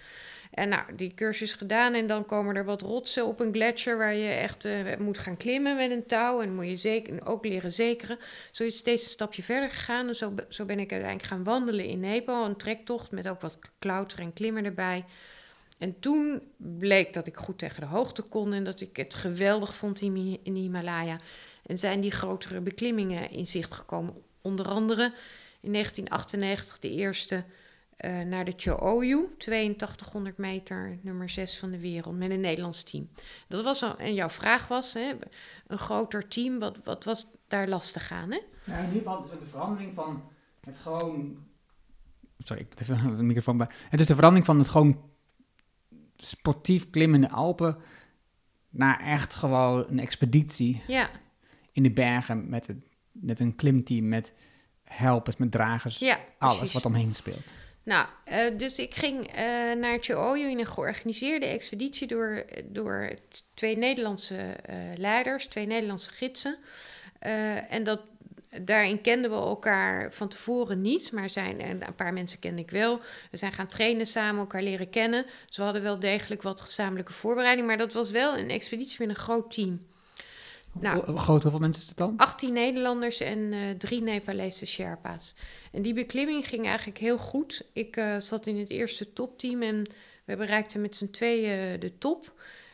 En 0.51 0.69
nou, 0.69 0.97
die 0.97 1.15
cursus 1.15 1.55
gedaan 1.55 1.95
en 1.95 2.07
dan 2.07 2.27
komen 2.27 2.57
er 2.57 2.65
wat 2.65 2.83
rotsen 2.83 3.27
op 3.27 3.41
een 3.41 3.53
gletsjer 3.53 3.99
waar 3.99 4.15
je 4.15 4.29
echt 4.29 4.65
uh, 4.65 4.97
moet 4.99 5.19
gaan 5.19 5.37
klimmen 5.37 5.77
met 5.77 5.91
een 5.91 6.07
touw. 6.07 6.41
En 6.41 6.55
moet 6.55 6.69
je 6.69 6.77
zeker, 6.77 7.27
ook 7.27 7.45
leren 7.45 7.73
zekeren. 7.73 8.19
Zo 8.51 8.65
is 8.65 8.77
steeds 8.77 9.05
een 9.05 9.11
stapje 9.11 9.43
verder 9.43 9.71
gegaan. 9.71 10.09
En 10.09 10.17
zo, 10.17 10.35
zo 10.49 10.65
ben 10.65 10.79
ik 10.79 10.93
uiteindelijk 10.93 11.29
gaan 11.29 11.45
wandelen 11.45 11.85
in 11.85 12.01
Nepal. 12.01 12.45
Een 12.45 12.57
trektocht 12.57 13.11
met 13.11 13.29
ook 13.29 13.41
wat 13.41 13.59
klauteren 13.79 14.25
en 14.25 14.33
klimmen 14.33 14.65
erbij. 14.65 15.05
En 15.79 16.01
toen 16.01 16.43
bleek 16.57 17.13
dat 17.13 17.27
ik 17.27 17.37
goed 17.37 17.59
tegen 17.59 17.81
de 17.81 17.87
hoogte 17.87 18.23
kon 18.23 18.53
en 18.53 18.65
dat 18.65 18.81
ik 18.81 18.97
het 18.97 19.15
geweldig 19.15 19.75
vond 19.75 20.01
in 20.01 20.15
de 20.43 20.51
Himalaya. 20.51 21.17
En 21.67 21.79
zijn 21.79 22.01
die 22.01 22.11
grotere 22.11 22.61
beklimmingen 22.61 23.31
in 23.31 23.47
zicht 23.47 23.73
gekomen. 23.73 24.15
Onder 24.41 24.69
andere 24.69 25.13
in 25.61 25.73
1998 25.73 26.79
de 26.79 26.91
eerste 26.91 27.45
uh, 28.05 28.21
naar 28.21 28.45
de 28.45 28.53
Cho-Oyu, 28.57 29.29
8200 29.39 30.39
meter, 30.39 30.99
nummer 31.01 31.29
6 31.29 31.59
van 31.59 31.71
de 31.71 31.79
wereld, 31.79 32.19
met 32.19 32.31
een 32.31 32.41
Nederlands 32.41 32.83
team. 32.83 33.09
Dat 33.49 33.65
was 33.65 33.83
al, 33.83 33.97
en 33.97 34.15
jouw 34.15 34.29
vraag 34.29 34.69
was, 34.69 34.95
hè, 34.95 35.13
een 35.67 35.79
groter 35.79 36.29
team, 36.29 36.59
wat, 36.59 36.77
wat 36.85 37.05
was 37.05 37.27
daar 37.49 37.69
lastig 37.69 38.13
aan? 38.13 38.31
Hè? 38.31 38.39
In 38.65 38.87
ieder 38.87 38.99
geval 38.99 39.23
de 39.23 39.47
verandering 39.47 39.95
van 39.95 40.23
het 40.61 40.77
gewoon... 40.77 41.37
Sorry, 42.39 42.63
ik 42.63 42.69
moet 42.69 42.81
even 42.81 43.17
de 43.17 43.23
microfoon 43.23 43.57
bij. 43.57 43.69
Het 43.89 44.01
is 44.01 44.07
de 44.07 44.15
verandering 44.15 44.47
van 44.47 44.59
het 44.59 44.69
gewoon 44.69 45.01
sportief 46.17 46.91
klimmen 46.91 47.23
in 47.23 47.29
de 47.29 47.35
Alpen 47.35 47.77
naar 48.71 49.01
echt 49.01 49.35
gewoon 49.35 49.87
een 49.89 49.99
expeditie 49.99 50.83
Ja, 50.87 51.11
in 51.73 51.83
de 51.83 51.91
bergen 51.91 52.49
met 52.49 52.69
een, 52.69 52.85
met 53.13 53.41
een 53.41 53.57
klimteam, 53.57 54.09
met 54.09 54.35
helpers, 54.83 55.37
met 55.37 55.51
dragers, 55.51 55.99
ja 55.99 56.19
alles 56.39 56.57
precies. 56.57 56.75
wat 56.75 56.85
omheen 56.85 57.15
speelt. 57.15 57.53
Nou, 57.83 58.07
eh, 58.25 58.45
dus 58.57 58.79
ik 58.79 58.95
ging 58.95 59.27
eh, 59.27 59.45
naar 59.73 60.01
Tjeojo 60.01 60.49
in 60.49 60.59
een 60.59 60.67
georganiseerde 60.67 61.47
expeditie 61.47 62.07
door, 62.07 62.45
door 62.65 63.11
twee 63.55 63.77
Nederlandse 63.77 64.37
eh, 64.37 64.77
leiders, 64.97 65.47
twee 65.47 65.67
Nederlandse 65.67 66.11
gidsen. 66.11 66.59
En 67.69 67.85
dat, 67.85 68.01
daarin 68.63 69.01
kenden 69.01 69.31
we 69.31 69.37
elkaar 69.37 70.13
van 70.13 70.29
tevoren 70.29 70.81
niet, 70.81 71.13
maar 71.13 71.31
zijn, 71.31 71.61
en 71.61 71.87
een 71.87 71.95
paar 71.95 72.13
mensen 72.13 72.39
kende 72.39 72.63
ik 72.63 72.71
wel. 72.71 73.01
We 73.31 73.37
zijn 73.37 73.53
gaan 73.53 73.67
trainen 73.67 74.07
samen, 74.07 74.41
elkaar 74.41 74.63
leren 74.63 74.91
kennen. 74.91 75.27
Dus 75.47 75.57
we 75.57 75.63
hadden 75.63 75.83
wel 75.83 75.99
degelijk 75.99 76.43
wat 76.43 76.61
gezamenlijke 76.61 77.13
voorbereiding, 77.13 77.67
maar 77.67 77.79
dat 77.79 77.93
was 77.93 78.11
wel 78.11 78.39
een 78.39 78.51
expeditie 78.51 79.07
met 79.07 79.09
een 79.09 79.23
groot 79.23 79.51
team. 79.51 79.87
Nou. 80.73 81.05
Hoe 81.05 81.19
groot, 81.19 81.43
hoeveel 81.43 81.61
mensen 81.61 81.83
is 81.83 81.89
het 81.89 81.97
dan? 81.97 82.17
18 82.17 82.53
Nederlanders 82.53 83.21
en 83.21 83.53
eh, 83.53 83.71
drie 83.79 84.03
Nepalese 84.03 84.67
Sherpa's. 84.67 85.35
En 85.73 85.83
die 85.83 85.95
beklimming 85.95 86.49
ging 86.49 86.67
eigenlijk 86.67 86.99
heel 86.99 87.19
goed. 87.19 87.67
Ik 87.73 87.97
eh, 87.97 88.17
zat 88.19 88.47
in 88.47 88.59
het 88.59 88.71
eerste 88.71 89.13
topteam 89.13 89.63
en 89.63 89.87
we 90.25 90.37
bereikten 90.37 90.81
met 90.81 90.97
z'n 90.97 91.11
tweeën 91.11 91.81
de 91.81 91.99
top. 91.99 92.33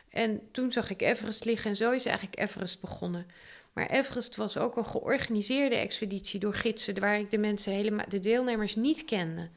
En 0.09 0.41
toen 0.51 0.71
zag 0.71 0.89
ik 0.89 1.01
Everest 1.01 1.45
liggen 1.45 1.69
en 1.69 1.75
zo 1.75 1.91
is 1.91 2.05
eigenlijk 2.05 2.39
Everest 2.39 2.81
begonnen. 2.81 3.25
Maar 3.73 3.89
Everest 3.89 4.35
was 4.35 4.57
ook 4.57 4.77
een 4.77 4.85
georganiseerde 4.85 5.75
expeditie 5.75 6.39
door 6.39 6.53
gidsen, 6.53 6.99
waar 6.99 7.19
ik 7.19 7.31
de 7.31 7.37
mensen 7.37 7.73
helemaal, 7.73 8.05
de 8.09 8.19
deelnemers 8.19 8.75
niet 8.75 9.05
kende. 9.05 9.49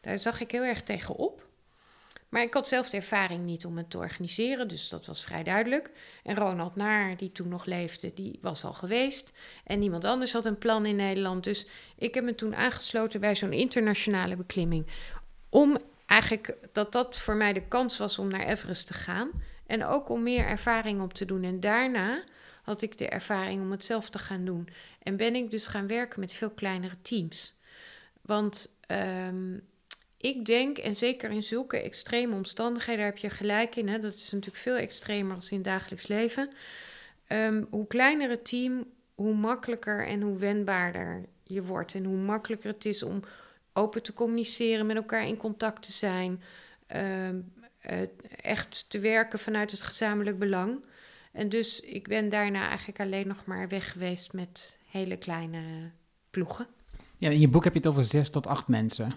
Daar 0.00 0.18
zag 0.18 0.40
ik 0.40 0.50
heel 0.50 0.62
erg 0.62 0.82
tegenop. 0.82 1.45
Maar 2.28 2.42
ik 2.42 2.54
had 2.54 2.68
zelf 2.68 2.90
de 2.90 2.96
ervaring 2.96 3.44
niet 3.44 3.66
om 3.66 3.76
het 3.76 3.90
te 3.90 3.98
organiseren, 3.98 4.68
dus 4.68 4.88
dat 4.88 5.06
was 5.06 5.24
vrij 5.24 5.42
duidelijk. 5.42 5.90
En 6.22 6.36
Ronald 6.36 6.76
Naar, 6.76 7.16
die 7.16 7.32
toen 7.32 7.48
nog 7.48 7.64
leefde, 7.64 8.14
die 8.14 8.38
was 8.40 8.64
al 8.64 8.72
geweest. 8.72 9.32
En 9.64 9.78
niemand 9.78 10.04
anders 10.04 10.32
had 10.32 10.44
een 10.44 10.58
plan 10.58 10.86
in 10.86 10.96
Nederland. 10.96 11.44
Dus 11.44 11.66
ik 11.96 12.14
heb 12.14 12.24
me 12.24 12.34
toen 12.34 12.56
aangesloten 12.56 13.20
bij 13.20 13.34
zo'n 13.34 13.52
internationale 13.52 14.36
beklimming. 14.36 14.86
Om 15.48 15.78
eigenlijk 16.06 16.54
dat 16.72 16.92
dat 16.92 17.16
voor 17.16 17.36
mij 17.36 17.52
de 17.52 17.68
kans 17.68 17.98
was 17.98 18.18
om 18.18 18.28
naar 18.28 18.46
Everest 18.46 18.86
te 18.86 18.94
gaan. 18.94 19.30
En 19.66 19.84
ook 19.84 20.08
om 20.08 20.22
meer 20.22 20.46
ervaring 20.46 21.02
op 21.02 21.14
te 21.14 21.24
doen. 21.24 21.42
En 21.42 21.60
daarna 21.60 22.22
had 22.62 22.82
ik 22.82 22.98
de 22.98 23.08
ervaring 23.08 23.60
om 23.62 23.70
het 23.70 23.84
zelf 23.84 24.10
te 24.10 24.18
gaan 24.18 24.44
doen. 24.44 24.68
En 25.02 25.16
ben 25.16 25.34
ik 25.34 25.50
dus 25.50 25.66
gaan 25.66 25.86
werken 25.86 26.20
met 26.20 26.32
veel 26.32 26.50
kleinere 26.50 26.96
teams. 27.02 27.54
Want 28.22 28.76
ehm, 28.86 29.58
ik 30.16 30.44
denk, 30.44 30.78
en 30.78 30.96
zeker 30.96 31.30
in 31.30 31.42
zulke 31.42 31.80
extreme 31.80 32.34
omstandigheden, 32.34 33.00
daar 33.00 33.12
heb 33.12 33.18
je 33.18 33.30
gelijk 33.30 33.76
in, 33.76 33.88
hè, 33.88 33.98
dat 33.98 34.14
is 34.14 34.30
natuurlijk 34.30 34.62
veel 34.62 34.76
extremer 34.76 35.34
als 35.34 35.50
in 35.50 35.56
het 35.56 35.66
dagelijks 35.66 36.06
leven. 36.06 36.50
Ehm, 37.26 37.64
hoe 37.70 37.86
kleiner 37.86 38.30
het 38.30 38.44
team, 38.44 38.84
hoe 39.14 39.34
makkelijker 39.34 40.06
en 40.06 40.20
hoe 40.20 40.38
wendbaarder 40.38 41.24
je 41.42 41.62
wordt. 41.62 41.94
En 41.94 42.04
hoe 42.04 42.16
makkelijker 42.16 42.70
het 42.70 42.84
is 42.84 43.02
om 43.02 43.22
open 43.72 44.02
te 44.02 44.12
communiceren, 44.12 44.86
met 44.86 44.96
elkaar 44.96 45.26
in 45.26 45.36
contact 45.36 45.82
te 45.82 45.92
zijn. 45.92 46.42
ehm, 46.86 47.40
eh, 47.80 48.00
echt 48.40 48.84
te 48.88 48.98
werken 48.98 49.38
vanuit 49.38 49.70
het 49.70 49.82
gezamenlijk 49.82 50.38
belang. 50.38 50.84
En 51.32 51.48
dus 51.48 51.80
ik 51.80 52.08
ben 52.08 52.28
daarna 52.28 52.68
eigenlijk 52.68 53.00
alleen 53.00 53.28
nog 53.28 53.44
maar 53.44 53.68
weg 53.68 53.92
geweest 53.92 54.32
met 54.32 54.78
hele 54.90 55.16
kleine 55.16 55.90
ploegen. 56.30 56.66
Ja, 57.18 57.30
in 57.30 57.40
je 57.40 57.48
boek 57.48 57.64
heb 57.64 57.72
je 57.72 57.78
het 57.78 57.88
over 57.88 58.04
zes 58.04 58.30
tot 58.30 58.46
acht 58.46 58.68
mensen. 58.68 59.08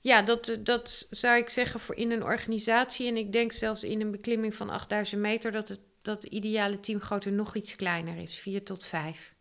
Ja, 0.00 0.22
dat, 0.22 0.56
dat 0.60 1.06
zou 1.10 1.38
ik 1.38 1.48
zeggen 1.48 1.80
voor 1.80 1.94
in 1.94 2.10
een 2.10 2.24
organisatie. 2.24 3.06
En 3.06 3.16
ik 3.16 3.32
denk 3.32 3.52
zelfs 3.52 3.84
in 3.84 4.00
een 4.00 4.10
beklimming 4.10 4.54
van 4.54 4.70
8000 4.70 5.20
meter 5.20 5.52
dat 5.52 5.68
het, 5.68 5.80
dat 6.02 6.22
de 6.22 6.28
ideale 6.28 6.80
teamgrootte 6.80 7.30
nog 7.30 7.54
iets 7.54 7.76
kleiner 7.76 8.16
is. 8.16 8.38
4 8.38 8.64
tot 8.64 8.84
5. 8.84 9.34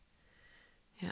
Ja. 0.96 1.12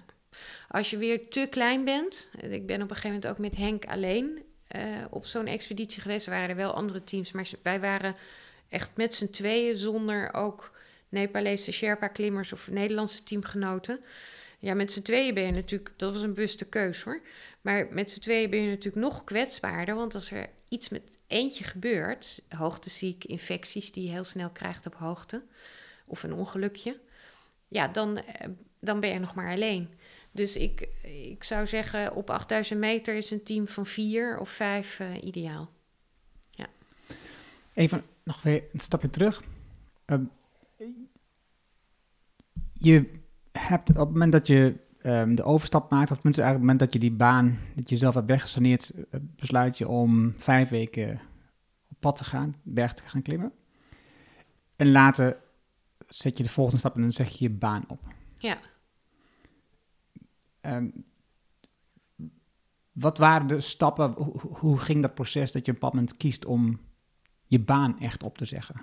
Als 0.67 0.89
je 0.89 0.97
weer 0.97 1.29
te 1.29 1.47
klein 1.49 1.83
bent. 1.83 2.31
Ik 2.41 2.65
ben 2.65 2.81
op 2.81 2.89
een 2.89 2.95
gegeven 2.95 3.09
moment 3.09 3.27
ook 3.27 3.37
met 3.37 3.55
Henk 3.55 3.85
alleen 3.85 4.43
eh, 4.67 5.05
op 5.09 5.25
zo'n 5.25 5.47
expeditie 5.47 6.01
geweest. 6.01 6.25
Er 6.25 6.31
waren 6.31 6.49
er 6.49 6.55
wel 6.55 6.73
andere 6.73 7.03
teams, 7.03 7.31
maar 7.31 7.49
wij 7.63 7.79
waren 7.79 8.15
echt 8.69 8.89
met 8.95 9.13
z'n 9.13 9.29
tweeën 9.29 9.75
zonder 9.75 10.33
ook 10.33 10.71
Nepalese 11.09 11.71
Sherpa-klimmers 11.71 12.53
of 12.53 12.69
Nederlandse 12.69 13.23
teamgenoten. 13.23 13.99
Ja, 14.59 14.73
met 14.73 14.91
z'n 14.91 15.01
tweeën 15.01 15.33
ben 15.33 15.45
je 15.45 15.51
natuurlijk, 15.51 15.93
dat 15.97 16.13
was 16.13 16.23
een 16.23 16.33
bewuste 16.33 16.65
keus 16.65 17.03
hoor. 17.03 17.21
Maar 17.61 17.87
met 17.89 18.11
z'n 18.11 18.19
tweeën 18.19 18.49
ben 18.49 18.61
je 18.61 18.69
natuurlijk 18.69 19.05
nog 19.05 19.23
kwetsbaarder. 19.23 19.95
Want 19.95 20.13
als 20.13 20.31
er 20.31 20.49
iets 20.67 20.89
met 20.89 21.01
eentje 21.27 21.63
gebeurt, 21.63 22.43
hoogteziek, 22.49 23.23
infecties 23.23 23.91
die 23.91 24.03
je 24.03 24.11
heel 24.11 24.23
snel 24.23 24.49
krijgt 24.49 24.85
op 24.85 24.95
hoogte, 24.95 25.43
of 26.05 26.23
een 26.23 26.33
ongelukje, 26.33 26.99
ja, 27.67 27.87
dan, 27.87 28.17
eh, 28.17 28.47
dan 28.79 28.99
ben 28.99 29.09
je 29.09 29.19
nog 29.19 29.35
maar 29.35 29.51
alleen. 29.51 29.89
Dus 30.31 30.55
ik, 30.55 30.87
ik 31.03 31.43
zou 31.43 31.67
zeggen, 31.67 32.15
op 32.15 32.29
8000 32.29 32.79
meter 32.79 33.15
is 33.15 33.31
een 33.31 33.43
team 33.43 33.67
van 33.67 33.85
vier 33.85 34.39
of 34.39 34.49
vijf 34.49 34.99
eh, 34.99 35.23
ideaal. 35.23 35.75
Even 37.77 38.03
nog 38.23 38.41
weer 38.41 38.63
een 38.73 38.79
stapje 38.79 39.09
terug. 39.09 39.43
Ehm, 40.05 40.23
je 42.73 43.11
hebt 43.59 43.89
op 43.89 43.95
het 43.95 44.09
moment 44.09 44.31
dat 44.31 44.47
je 44.47 44.75
ehm, 45.01 45.35
de 45.35 45.43
overstap 45.43 45.91
maakt, 45.91 46.11
of 46.11 46.15
tenminste 46.17 46.41
eigenlijk 46.41 46.47
op 46.47 46.53
het 46.53 46.61
moment 46.61 46.79
dat 46.79 46.93
je 46.93 46.99
die 46.99 47.17
baan, 47.17 47.59
dat 47.75 47.89
je 47.89 47.97
zelf 47.97 48.13
hebt 48.13 48.27
weggesaneerd, 48.27 48.91
eh, 48.91 49.19
besluit 49.35 49.77
je 49.77 49.87
om 49.87 50.33
vijf 50.37 50.69
weken 50.69 51.21
op 51.89 51.97
pad 51.99 52.15
te 52.15 52.23
gaan, 52.23 52.53
berg 52.63 52.93
te 52.93 53.03
gaan 53.03 53.21
klimmen. 53.21 53.51
En 54.75 54.91
later 54.91 55.37
zet 56.07 56.37
je 56.37 56.43
de 56.43 56.49
volgende 56.49 56.79
stap 56.79 56.95
en 56.95 57.01
dan 57.01 57.11
zeg 57.11 57.29
je 57.29 57.43
je 57.43 57.49
baan 57.49 57.83
op. 57.87 57.99
Ja. 58.37 58.57
Ehm, 60.61 60.87
wat 62.91 63.17
waren 63.17 63.47
de 63.47 63.61
stappen, 63.61 64.11
hoe, 64.39 64.77
ging 64.77 65.01
dat 65.01 65.13
proces 65.15 65.51
dat 65.51 65.65
je 65.65 65.71
op 65.71 65.83
een 65.83 65.89
moment 65.89 66.17
kiest 66.17 66.45
om 66.45 66.79
je 67.45 67.59
baan 67.59 67.99
echt 67.99 68.23
op 68.23 68.37
te 68.37 68.45
zeggen? 68.45 68.81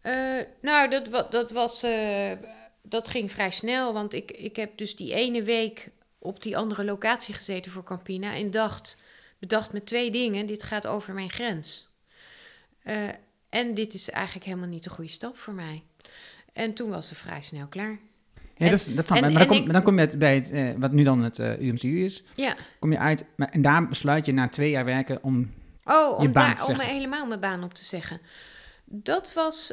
Eh, 0.00 0.40
nou, 0.62 0.90
dat, 0.90 1.30
dat 1.32 1.50
was. 1.50 1.82
eh, 1.82 2.32
dat 2.82 3.08
ging 3.08 3.30
vrij 3.32 3.50
snel. 3.50 3.92
Want 3.92 4.12
ik, 4.14 4.30
ik 4.30 4.56
heb 4.56 4.76
dus 4.76 4.96
die 4.96 5.14
ene 5.14 5.42
week 5.42 5.88
op 6.18 6.42
die 6.42 6.56
andere 6.56 6.84
locatie 6.84 7.34
gezeten 7.34 7.72
voor 7.72 7.84
Campina. 7.84 8.34
En 8.34 8.50
dacht, 8.50 8.96
bedacht 9.38 9.72
met 9.72 9.86
twee 9.86 10.10
dingen: 10.10 10.46
dit 10.46 10.62
gaat 10.62 10.86
over 10.86 11.14
mijn 11.14 11.30
grens. 11.30 11.88
Eh, 12.82 13.08
en 13.48 13.74
dit 13.74 13.94
is 13.94 14.10
eigenlijk 14.10 14.46
helemaal 14.46 14.68
niet 14.68 14.84
de 14.84 14.90
goede 14.90 15.10
stap 15.10 15.36
voor 15.38 15.54
mij. 15.54 15.82
En 16.52 16.72
toen 16.74 16.90
was 16.90 17.08
ze 17.08 17.14
vrij 17.14 17.42
snel 17.42 17.66
klaar. 17.66 17.98
Ja, 18.56 18.66
En- 18.66 18.94
dat, 18.94 19.10
en- 19.10 19.20
maar 19.20 19.32
dan 19.32 19.46
kom, 19.46 19.56
ik- 19.56 19.72
dan 19.72 19.82
kom 19.82 19.98
je 19.98 20.16
bij 20.16 20.34
het, 20.34 20.50
eh, 20.50 20.70
wat 20.76 20.92
nu 20.92 21.02
dan 21.02 21.22
het 21.22 21.38
eh, 21.38 21.60
UMCU 21.60 22.04
is, 22.04 22.22
Ja. 22.34 22.56
kom 22.78 22.92
je 22.92 22.98
uit, 22.98 23.24
maar, 23.36 23.48
en 23.48 23.62
daar 23.62 23.88
besluit 23.88 24.26
je 24.26 24.32
na 24.32 24.48
twee 24.48 24.70
jaar 24.70 24.84
werken 24.84 25.22
om, 25.22 25.54
Oh, 25.84 26.20
Je 26.20 26.26
om, 26.26 26.32
baan 26.32 26.46
daar, 26.56 26.64
te 26.64 26.72
om 26.72 26.78
helemaal 26.78 27.26
mijn 27.26 27.40
baan 27.40 27.64
op 27.64 27.74
te 27.74 27.84
zeggen. 27.84 28.20
Dat 28.84 29.32
was. 29.34 29.72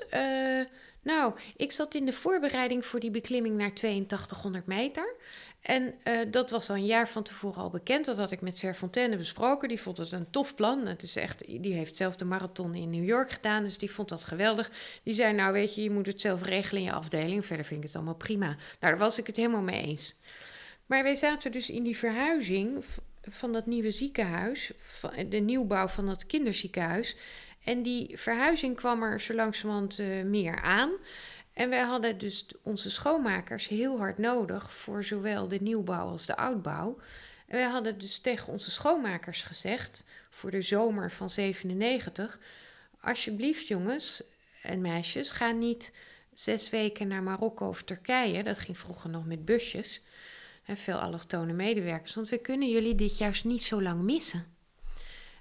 Nou, 1.10 1.34
ik 1.56 1.72
zat 1.72 1.94
in 1.94 2.06
de 2.06 2.14
voorbereiding 2.14 2.86
voor 2.86 3.00
die 3.00 3.12
beklimming 3.12 3.56
naar 3.56 3.72
8200 3.72 4.66
meter. 4.66 5.16
En 5.62 5.94
eh, 6.04 6.20
dat 6.32 6.50
was 6.50 6.70
al 6.70 6.76
een 6.76 6.86
jaar 6.86 7.10
van 7.10 7.24
tevoren 7.24 7.62
al 7.62 7.70
bekend. 7.70 8.06
Dat 8.06 8.18
had 8.18 8.32
ik 8.32 8.42
met 8.42 8.58
Serfontaine 8.58 9.18
besproken. 9.18 9.68
Die 9.68 9.80
vond 9.80 9.98
het 9.98 10.12
een 10.12 10.30
tof 10.30 10.56
plan. 10.56 10.86
Het 10.86 11.04
is 11.04 11.16
echt, 11.16 11.46
die 11.48 11.74
heeft 11.74 11.98
zelf 11.98 12.16
de 12.16 12.26
marathon 12.26 12.76
in 12.76 12.90
New 12.90 13.06
York 13.06 13.32
gedaan. 13.32 13.64
Dus 13.64 13.78
die 13.78 13.92
vond 13.92 14.10
dat 14.10 14.26
geweldig. 14.26 14.72
Die 15.04 15.14
zei: 15.14 15.34
Nou, 15.34 15.54
weet 15.54 15.76
je, 15.76 15.84
je 15.84 15.92
moet 15.92 16.06
het 16.06 16.22
zelf 16.22 16.44
regelen 16.44 16.82
in 16.82 16.88
je 16.88 16.94
afdeling. 16.94 17.46
Verder 17.46 17.66
vind 17.66 17.80
ik 17.80 17.88
het 17.88 17.96
allemaal 17.96 18.16
prima. 18.16 18.46
Nou, 18.46 18.58
daar 18.80 18.98
was 18.98 19.18
ik 19.18 19.28
het 19.28 19.36
helemaal 19.36 19.62
mee 19.62 19.82
eens. 19.82 20.16
Maar 20.86 21.04
wij 21.04 21.16
zaten 21.16 21.52
dus 21.52 21.70
in 21.70 21.84
die 21.84 21.98
verhuizing 21.98 22.84
van 23.22 23.54
dat 23.54 23.66
nieuwe 23.66 23.92
ziekenhuis, 23.92 24.72
de 25.30 25.38
nieuwbouw 25.38 25.88
van 25.88 26.06
dat 26.06 26.26
kinderziekenhuis. 26.26 27.16
En 27.64 27.84
die 27.84 28.18
verhuizing 28.18 28.76
kwam 28.76 29.04
er 29.04 29.22
zo 29.22 29.34
langzamerhand 29.34 30.00
eh, 30.00 30.24
meer 30.24 30.62
aan. 30.62 30.92
En 31.54 31.70
wij 31.70 31.82
hadden 31.82 32.18
dus 32.18 32.46
onze 32.64 32.92
schoonmakers 32.92 33.68
heel 33.68 33.98
hard 33.98 34.18
nodig 34.18 34.72
voor 34.72 35.04
zowel 35.04 35.48
de 35.48 35.62
nieuwbouw 35.62 36.08
als 36.08 36.26
de 36.26 36.36
oudbouw. 36.36 36.98
En 37.48 37.58
wij 37.58 37.68
hadden 37.68 37.98
dus 37.98 38.20
tegen 38.20 38.54
onze 38.54 38.72
schoonmakers 38.72 39.44
gezegd 39.44 40.06
voor 40.30 40.52
de 40.52 40.62
zomer 40.62 41.12
van 41.12 41.30
97: 41.30 42.40
alsjeblieft 43.02 43.68
jongens 43.68 44.24
en 44.64 44.82
meisjes, 44.82 45.32
ga 45.32 45.52
niet 45.52 45.96
zes 46.34 46.70
weken 46.70 47.08
naar 47.08 47.24
Marokko 47.24 47.68
of 47.68 47.84
Turkije. 47.84 48.44
Dat 48.44 48.60
ging 48.60 48.78
vroeger 48.78 49.10
nog 49.10 49.26
met 49.26 49.46
busjes. 49.46 50.02
En 50.66 50.78
veel 50.78 50.98
allochtone 50.98 51.54
medewerkers, 51.54 52.14
want 52.14 52.30
we 52.30 52.38
kunnen 52.38 52.70
jullie 52.70 52.96
dit 52.96 53.18
juist 53.18 53.44
niet 53.44 53.64
zo 53.64 53.82
lang 53.82 54.02
missen. 54.02 54.59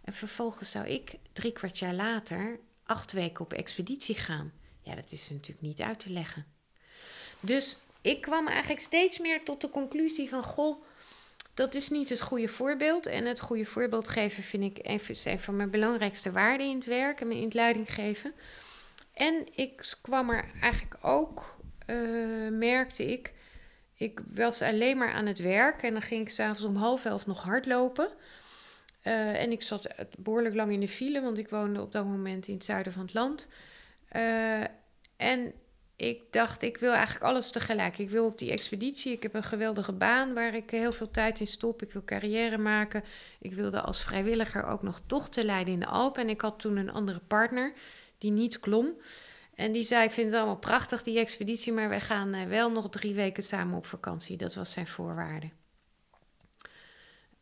En 0.09 0.14
vervolgens 0.14 0.70
zou 0.70 0.86
ik 0.86 1.14
drie 1.32 1.52
kwart 1.52 1.78
jaar 1.78 1.94
later 1.94 2.59
acht 2.84 3.12
weken 3.12 3.44
op 3.44 3.52
expeditie 3.52 4.14
gaan. 4.14 4.52
Ja, 4.82 4.94
dat 4.94 5.12
is 5.12 5.30
natuurlijk 5.30 5.61
niet 5.61 5.80
uit 5.80 6.00
te 6.00 6.11
leggen. 6.11 6.46
Dus 7.40 7.78
ik 8.00 8.20
kwam 8.20 8.46
eigenlijk 8.46 8.80
steeds 8.80 9.18
meer 9.18 9.44
tot 9.44 9.61
de 9.61 9.70
conclusie 9.70 10.28
van... 10.28 10.44
goh, 10.44 10.82
dat 11.54 11.74
is 11.74 11.88
niet 11.88 12.09
het 12.09 12.20
goede 12.20 12.48
voorbeeld. 12.48 13.06
En 13.06 13.24
het 13.24 13.40
goede 13.40 13.64
voorbeeld 13.64 14.09
geven 14.09 14.42
vind 14.42 14.64
ik 14.64 14.78
een, 14.82 15.00
een 15.24 15.40
van 15.40 15.56
mijn 15.56 15.70
belangrijkste 15.70 16.32
waarden 16.32 16.66
in 16.66 16.76
het 16.76 16.86
werk 16.86 17.20
en 17.20 17.32
in 17.32 17.44
het 17.44 17.54
leiding 17.54 17.94
geven. 17.94 18.32
En 19.12 19.46
ik 19.54 19.96
kwam 20.02 20.30
er 20.30 20.50
eigenlijk 20.61 21.04
ook, 21.04 21.56
eh, 21.86 21.96
merkte 22.50 23.12
ik, 23.12 23.32
ik 23.94 24.20
was 24.34 24.62
alleen 24.62 24.98
maar 24.98 25.12
aan 25.12 25.26
het 25.26 25.38
werk 25.38 25.82
en 25.82 25.92
dan 25.92 26.02
ging 26.02 26.20
ik 26.20 26.30
s'avonds 26.30 26.64
om 26.64 26.76
half 26.76 27.04
elf 27.04 27.26
nog 27.26 27.42
hardlopen. 27.42 28.11
Uh, 29.05 29.42
en 29.42 29.53
ik 29.53 29.62
zat 29.62 29.88
behoorlijk 30.18 30.55
lang 30.55 30.72
in 30.72 30.80
de 30.80 30.88
file, 30.88 31.20
want 31.20 31.38
ik 31.38 31.49
woonde 31.49 31.80
op 31.80 31.92
dat 31.92 32.05
moment 32.05 32.49
in 32.49 32.55
het 32.55 32.64
zuiden 32.64 32.92
van 32.92 33.03
het 33.03 33.14
land. 33.14 33.49
Uh, 34.16 34.64
en 35.16 35.53
ik 35.96 36.22
dacht, 36.30 36.62
ik 36.62 36.76
wil 36.76 36.92
eigenlijk 36.92 37.24
alles 37.24 37.51
tegelijk. 37.51 37.99
Ik 37.99 38.11
wil 38.11 38.24
op 38.24 38.38
die 38.38 38.51
expeditie. 38.51 39.12
Ik 39.12 39.22
heb 39.22 39.34
een 39.34 39.42
geweldige 39.42 39.92
baan 39.92 40.34
waar 40.34 40.55
ik 40.55 40.70
heel 40.70 40.92
veel 40.92 41.11
tijd 41.11 41.40
in 41.40 41.46
stop. 41.46 41.82
Ik 41.82 41.92
wil 41.92 42.05
carrière 42.05 42.59
maken. 42.59 43.05
Ik 43.40 43.55
wilde 43.55 43.80
als 43.80 44.03
vrijwilliger 44.03 44.64
ook 44.64 44.82
nog 44.82 45.01
tochten 45.07 45.44
leiden 45.44 45.72
in 45.72 45.80
de 45.80 45.86
Alpen. 45.86 46.22
En 46.22 46.28
ik 46.28 46.40
had 46.40 46.59
toen 46.59 46.76
een 46.76 46.92
andere 46.92 47.20
partner 47.26 47.72
die 48.18 48.30
niet 48.30 48.61
klom. 48.61 48.94
En 49.55 49.72
die 49.72 49.82
zei: 49.82 50.05
Ik 50.05 50.12
vind 50.12 50.26
het 50.26 50.36
allemaal 50.36 50.57
prachtig, 50.57 51.03
die 51.03 51.18
expeditie, 51.18 51.72
maar 51.72 51.88
wij 51.88 52.01
gaan 52.01 52.34
uh, 52.34 52.42
wel 52.42 52.70
nog 52.70 52.90
drie 52.90 53.14
weken 53.14 53.42
samen 53.42 53.76
op 53.76 53.86
vakantie. 53.86 54.36
Dat 54.36 54.55
was 54.55 54.72
zijn 54.72 54.86
voorwaarde. 54.86 55.51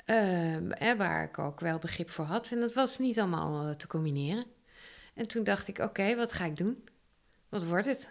Uh, 0.07 0.93
waar 0.97 1.25
ik 1.25 1.39
ook 1.39 1.61
wel 1.61 1.79
begrip 1.79 2.11
voor 2.11 2.25
had. 2.25 2.49
En 2.51 2.61
dat 2.61 2.73
was 2.73 2.99
niet 2.99 3.19
allemaal 3.19 3.69
uh, 3.69 3.75
te 3.75 3.87
combineren. 3.87 4.45
En 5.15 5.29
toen 5.29 5.45
dacht 5.45 5.69
ik: 5.69 5.79
Oké, 5.79 6.17
wat 6.17 6.33
ga 6.33 6.45
ik 6.45 6.57
doen? 6.57 6.89
Wat 7.49 7.65
wordt 7.65 7.87
het? 7.87 8.09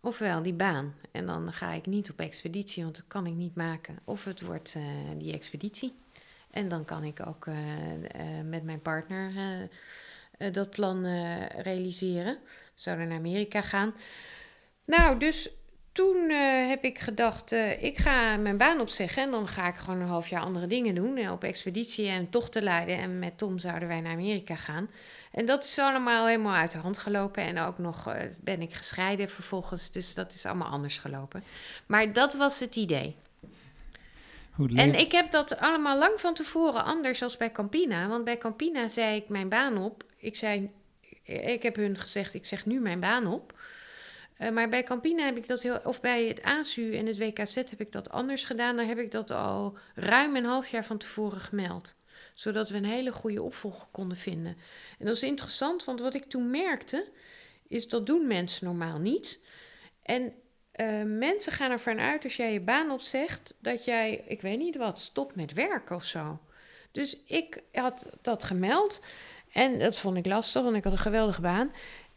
Ofwel 0.00 0.42
die 0.42 0.54
baan. 0.54 0.94
En 1.10 1.26
dan 1.26 1.52
ga 1.52 1.72
ik 1.72 1.86
niet 1.86 2.10
op 2.10 2.18
expeditie, 2.18 2.82
want 2.82 2.96
dat 2.96 3.04
kan 3.08 3.26
ik 3.26 3.34
niet 3.34 3.54
maken. 3.54 3.98
Of 4.04 4.24
het 4.24 4.40
wordt 4.40 4.74
uh, 4.76 4.84
die 5.18 5.32
expeditie. 5.32 5.94
En 6.50 6.68
dan 6.68 6.84
kan 6.84 7.04
ik 7.04 7.26
ook 7.26 7.46
uh, 7.46 7.54
met 8.44 8.62
mijn 8.62 8.82
partner 8.82 9.32
dat 10.52 10.70
plan 10.70 11.06
realiseren. 11.48 12.34
We 12.44 12.70
zouden 12.74 13.08
naar 13.08 13.18
Amerika 13.18 13.60
gaan. 13.60 13.94
Nou, 14.84 15.18
dus 15.18 15.50
toen 15.92 16.30
heb 16.68 16.84
ik 16.84 16.98
gedacht, 16.98 17.52
ik 17.80 17.98
ga 17.98 18.36
mijn 18.36 18.56
baan 18.56 18.80
opzeggen. 18.80 19.22
En 19.22 19.30
dan 19.30 19.48
ga 19.48 19.68
ik 19.68 19.74
gewoon 19.74 20.00
een 20.00 20.06
half 20.06 20.28
jaar 20.28 20.42
andere 20.42 20.66
dingen 20.66 20.94
doen. 20.94 21.30
op 21.30 21.44
expeditie 21.44 22.08
en 22.08 22.30
tochten 22.30 22.62
leiden. 22.62 22.98
En 22.98 23.18
met 23.18 23.38
Tom 23.38 23.58
zouden 23.58 23.88
wij 23.88 24.00
naar 24.00 24.12
Amerika 24.12 24.56
gaan. 24.56 24.90
En 25.32 25.46
dat 25.46 25.64
is 25.64 25.78
allemaal 25.78 26.26
helemaal 26.26 26.54
uit 26.54 26.72
de 26.72 26.78
hand 26.78 26.98
gelopen. 26.98 27.42
En 27.42 27.58
ook 27.58 27.78
nog 27.78 28.08
uh, 28.08 28.14
ben 28.40 28.62
ik 28.62 28.74
gescheiden 28.74 29.28
vervolgens. 29.28 29.90
Dus 29.90 30.14
dat 30.14 30.32
is 30.32 30.46
allemaal 30.46 30.68
anders 30.68 30.98
gelopen. 30.98 31.42
Maar 31.86 32.12
dat 32.12 32.34
was 32.34 32.60
het 32.60 32.76
idee. 32.76 33.16
En 34.74 34.94
ik 34.94 35.12
heb 35.12 35.30
dat 35.30 35.58
allemaal 35.58 35.98
lang 35.98 36.20
van 36.20 36.34
tevoren 36.34 36.84
anders 36.84 37.22
als 37.22 37.36
bij 37.36 37.52
Campina. 37.52 38.08
Want 38.08 38.24
bij 38.24 38.38
Campina 38.38 38.88
zei 38.88 39.16
ik 39.16 39.28
mijn 39.28 39.48
baan 39.48 39.78
op. 39.78 40.04
Ik 40.16 40.36
zei, 40.36 40.70
ik 41.24 41.62
heb 41.62 41.76
hun 41.76 41.98
gezegd, 41.98 42.34
ik 42.34 42.46
zeg 42.46 42.66
nu 42.66 42.80
mijn 42.80 43.00
baan 43.00 43.26
op. 43.26 43.60
Uh, 44.42 44.50
maar 44.50 44.68
bij 44.68 44.82
Campina 44.82 45.24
heb 45.24 45.36
ik 45.36 45.46
dat 45.46 45.62
heel, 45.62 45.80
of 45.84 46.00
bij 46.00 46.26
het 46.26 46.42
ASU 46.42 46.96
en 46.96 47.06
het 47.06 47.18
WKZ 47.18 47.54
heb 47.54 47.80
ik 47.80 47.92
dat 47.92 48.10
anders 48.10 48.44
gedaan. 48.44 48.76
Daar 48.76 48.86
heb 48.86 48.98
ik 48.98 49.10
dat 49.10 49.30
al 49.30 49.76
ruim 49.94 50.36
een 50.36 50.44
half 50.44 50.68
jaar 50.68 50.84
van 50.84 50.98
tevoren 50.98 51.40
gemeld 51.40 51.94
zodat 52.34 52.68
we 52.68 52.76
een 52.76 52.84
hele 52.84 53.12
goede 53.12 53.42
opvolger 53.42 53.86
konden 53.90 54.16
vinden. 54.16 54.56
En 54.98 55.06
dat 55.06 55.16
is 55.16 55.22
interessant, 55.22 55.84
want 55.84 56.00
wat 56.00 56.14
ik 56.14 56.24
toen 56.24 56.50
merkte, 56.50 57.08
is 57.68 57.88
dat 57.88 58.06
doen 58.06 58.26
mensen 58.26 58.64
normaal 58.64 58.98
niet. 58.98 59.38
En 60.02 60.22
uh, 60.76 61.02
mensen 61.02 61.52
gaan 61.52 61.70
ervan 61.70 62.00
uit 62.00 62.24
als 62.24 62.36
jij 62.36 62.52
je 62.52 62.60
baan 62.60 62.90
opzegt, 62.90 63.56
dat 63.58 63.84
jij, 63.84 64.24
ik 64.26 64.40
weet 64.40 64.58
niet 64.58 64.76
wat, 64.76 64.98
stopt 64.98 65.36
met 65.36 65.52
werken 65.52 65.96
of 65.96 66.04
zo. 66.04 66.40
Dus 66.92 67.18
ik 67.24 67.62
had 67.72 68.10
dat 68.22 68.44
gemeld 68.44 69.00
en 69.52 69.78
dat 69.78 69.98
vond 69.98 70.16
ik 70.16 70.26
lastig, 70.26 70.62
want 70.62 70.76
ik 70.76 70.84
had 70.84 70.92
een 70.92 70.98
geweldige 70.98 71.40
baan. 71.40 71.70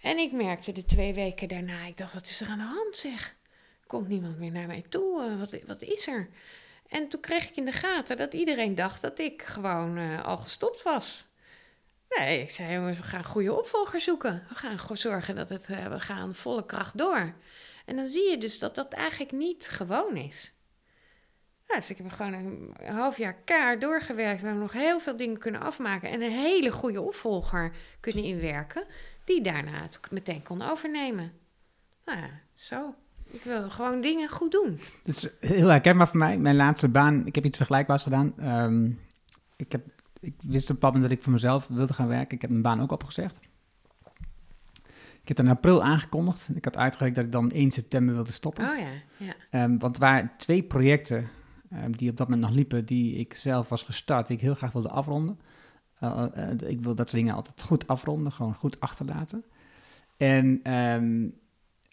En 0.06 0.18
ik 0.18 0.32
merkte 0.32 0.72
de 0.72 0.86
twee 0.86 1.14
weken 1.14 1.47
daarna, 1.47 1.86
ik 1.86 1.97
dacht, 1.97 2.14
wat 2.14 2.26
is 2.28 2.41
er 2.41 2.47
aan 2.47 2.58
de 2.58 2.64
hand 2.64 2.97
zeg? 2.97 3.36
Komt 3.88 4.08
niemand 4.08 4.38
meer 4.38 4.51
naar 4.51 4.68
mij 4.68 4.84
toe? 4.89 5.24
Uh, 5.24 5.39
wat, 5.39 5.56
wat 5.66 5.82
is 5.82 6.08
er? 6.08 6.30
En 6.88 7.10
toen 7.10 7.20
kreeg 7.20 7.49
ik 7.49 7.56
in 7.56 7.66
de 7.66 7.72
gaten 7.72 8.18
dat 8.18 8.34
iedereen 8.34 8.76
dacht 8.76 9.01
dat 9.01 9.20
ik 9.20 9.41
gewoon 9.41 9.97
uh, 9.97 10.26
al 10.26 10.38
gestopt 10.38 10.82
was. 10.82 11.28
Nee, 12.10 12.41
ik 12.41 12.49
zei, 12.49 12.74
jongens, 12.74 12.97
we 12.97 13.03
gaan 13.03 13.24
goede 13.24 13.53
opvolgers 13.53 14.03
zoeken. 14.03 14.45
We 14.49 14.56
gaan 14.56 14.97
zorgen 14.97 15.36
dat 15.36 15.49
het, 15.49 15.70
uh, 15.70 15.88
we 15.88 15.99
gaan 15.99 16.36
volle 16.36 16.66
kracht 16.66 16.97
door. 16.97 17.34
En 17.86 17.95
dan 17.95 18.08
zie 18.08 18.30
je 18.30 18.38
dus 18.38 18.60
dat 18.60 18.76
dat 18.76 18.93
eigenlijk 18.93 19.32
niet 19.32 19.68
gewoon 19.68 20.16
is. 20.16 20.53
Nou, 21.68 21.80
dus 21.80 21.89
ik 21.89 21.97
heb 21.97 22.12
gewoon 22.12 22.34
een, 22.34 22.76
half 22.95 23.18
jaar 23.18 23.36
kaart 23.43 23.82
doorgewerkt. 23.82 24.41
We 24.41 24.45
hebben 24.45 24.64
nog 24.64 24.74
heel 24.74 24.99
veel 24.99 25.18
dingen 25.18 25.38
kunnen 25.38 25.62
afmaken. 25.62 26.10
En 26.10 26.22
een 26.22 26.32
hele 26.32 26.72
goede 26.72 27.01
opvolger 27.01 27.72
kunnen 27.99 28.24
inwerken. 28.24 28.86
Die 29.26 29.41
daarna 29.41 29.82
het 29.82 29.99
meteen 30.11 30.43
kon 30.43 30.61
overnemen. 30.61 31.32
Nou 32.05 32.19
ja, 32.19 32.30
zo. 32.53 32.95
Ik 33.26 33.41
wil 33.43 33.69
gewoon 33.69 34.01
dingen 34.01 34.30
goed 34.30 34.51
doen. 34.51 34.80
Dat 35.05 35.15
is 35.15 35.30
heel 35.39 35.67
herkenbaar 35.67 36.07
voor 36.07 36.17
mij. 36.17 36.38
Mijn 36.38 36.55
laatste 36.55 36.89
baan, 36.89 37.26
ik 37.26 37.36
heb 37.36 37.45
iets 37.45 37.57
vergelijkbaars 37.57 38.03
gedaan. 38.03 38.34
Um, 38.63 38.99
ik, 39.55 39.71
heb, 39.71 39.86
ik 40.19 40.34
wist 40.41 40.69
op 40.69 40.76
een 40.76 40.82
moment 40.82 41.03
dat 41.03 41.11
ik 41.11 41.23
voor 41.23 41.32
mezelf 41.32 41.67
wilde 41.67 41.93
gaan 41.93 42.07
werken. 42.07 42.36
Ik 42.36 42.41
heb 42.41 42.49
mijn 42.49 42.61
baan 42.61 42.82
ook 42.82 42.91
opgezegd. 42.91 43.39
Ik 45.21 45.38
heb 45.38 45.39
in 45.39 45.51
april 45.51 45.84
aangekondigd. 45.84 46.49
Ik 46.53 46.65
had 46.65 46.78
uitgerekend 46.78 47.15
dat 47.15 47.26
ik 47.26 47.32
dan 47.32 47.51
1 47.51 47.71
september 47.71 48.13
wilde 48.13 48.32
stoppen. 48.32 48.69
Oh 48.69 48.78
ja, 48.78 48.91
ja. 49.49 49.63
Um, 49.63 49.80
want 49.80 49.95
er 49.95 50.01
waren 50.01 50.32
twee 50.38 50.63
projecten 50.63 51.30
um, 51.73 51.97
die 51.97 52.09
op 52.09 52.17
dat 52.17 52.28
moment 52.28 52.47
nog 52.47 52.55
liepen, 52.55 52.86
die 52.86 53.15
ik 53.15 53.34
zelf 53.34 53.69
was 53.69 53.84
gestart, 53.84 54.28
die 54.28 54.36
ik 54.36 54.41
heel 54.41 54.55
graag 54.55 54.71
wilde 54.71 54.89
afronden. 54.89 55.39
Uh, 56.04 56.26
uh, 56.38 56.70
ik 56.70 56.82
wil 56.82 56.96
dat 56.96 57.10
soort 57.10 57.22
dingen 57.22 57.36
altijd 57.36 57.62
goed 57.62 57.88
afronden, 57.88 58.32
gewoon 58.32 58.56
goed 58.56 58.80
achterlaten. 58.80 59.43
En 60.18 60.62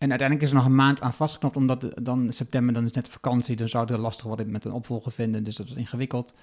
en 0.02 0.10
uiteindelijk 0.10 0.42
is 0.42 0.48
er 0.48 0.62
nog 0.62 0.64
een 0.64 0.84
maand 0.84 1.00
aan 1.00 1.12
vastgeknopt, 1.12 1.56
omdat 1.56 1.90
dan 2.02 2.32
september, 2.32 2.74
dan 2.74 2.84
is 2.84 2.92
net 2.92 3.08
vakantie, 3.08 3.56
dan 3.56 3.68
zou 3.68 3.92
het 3.92 4.00
lastig 4.00 4.26
worden 4.26 4.50
met 4.50 4.64
een 4.64 4.72
opvolger 4.72 5.12
vinden. 5.12 5.44
Dus 5.44 5.56
dat 5.56 5.68
was 5.68 5.76
ingewikkeld. 5.76 6.34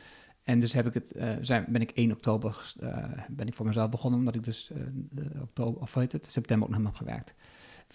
En 0.43 0.59
dus 0.59 0.73
heb 0.73 0.87
ik 0.87 0.93
het, 0.93 1.13
uh, 1.15 1.29
zijn, 1.41 1.65
ben 1.67 1.81
ik 1.81 1.91
1 1.91 2.11
oktober 2.11 2.73
uh, 2.81 2.97
ben 3.29 3.47
ik 3.47 3.55
voor 3.55 3.65
mezelf 3.65 3.89
begonnen, 3.89 4.19
omdat 4.19 4.35
ik 4.35 4.43
dus 4.43 4.71
uh, 4.71 5.41
oktober, 5.41 5.81
of 5.81 5.93
het, 5.93 6.25
september 6.29 6.67
ook 6.67 6.73
nog 6.75 6.85
heb 6.85 6.95
gewerkt. 6.95 7.33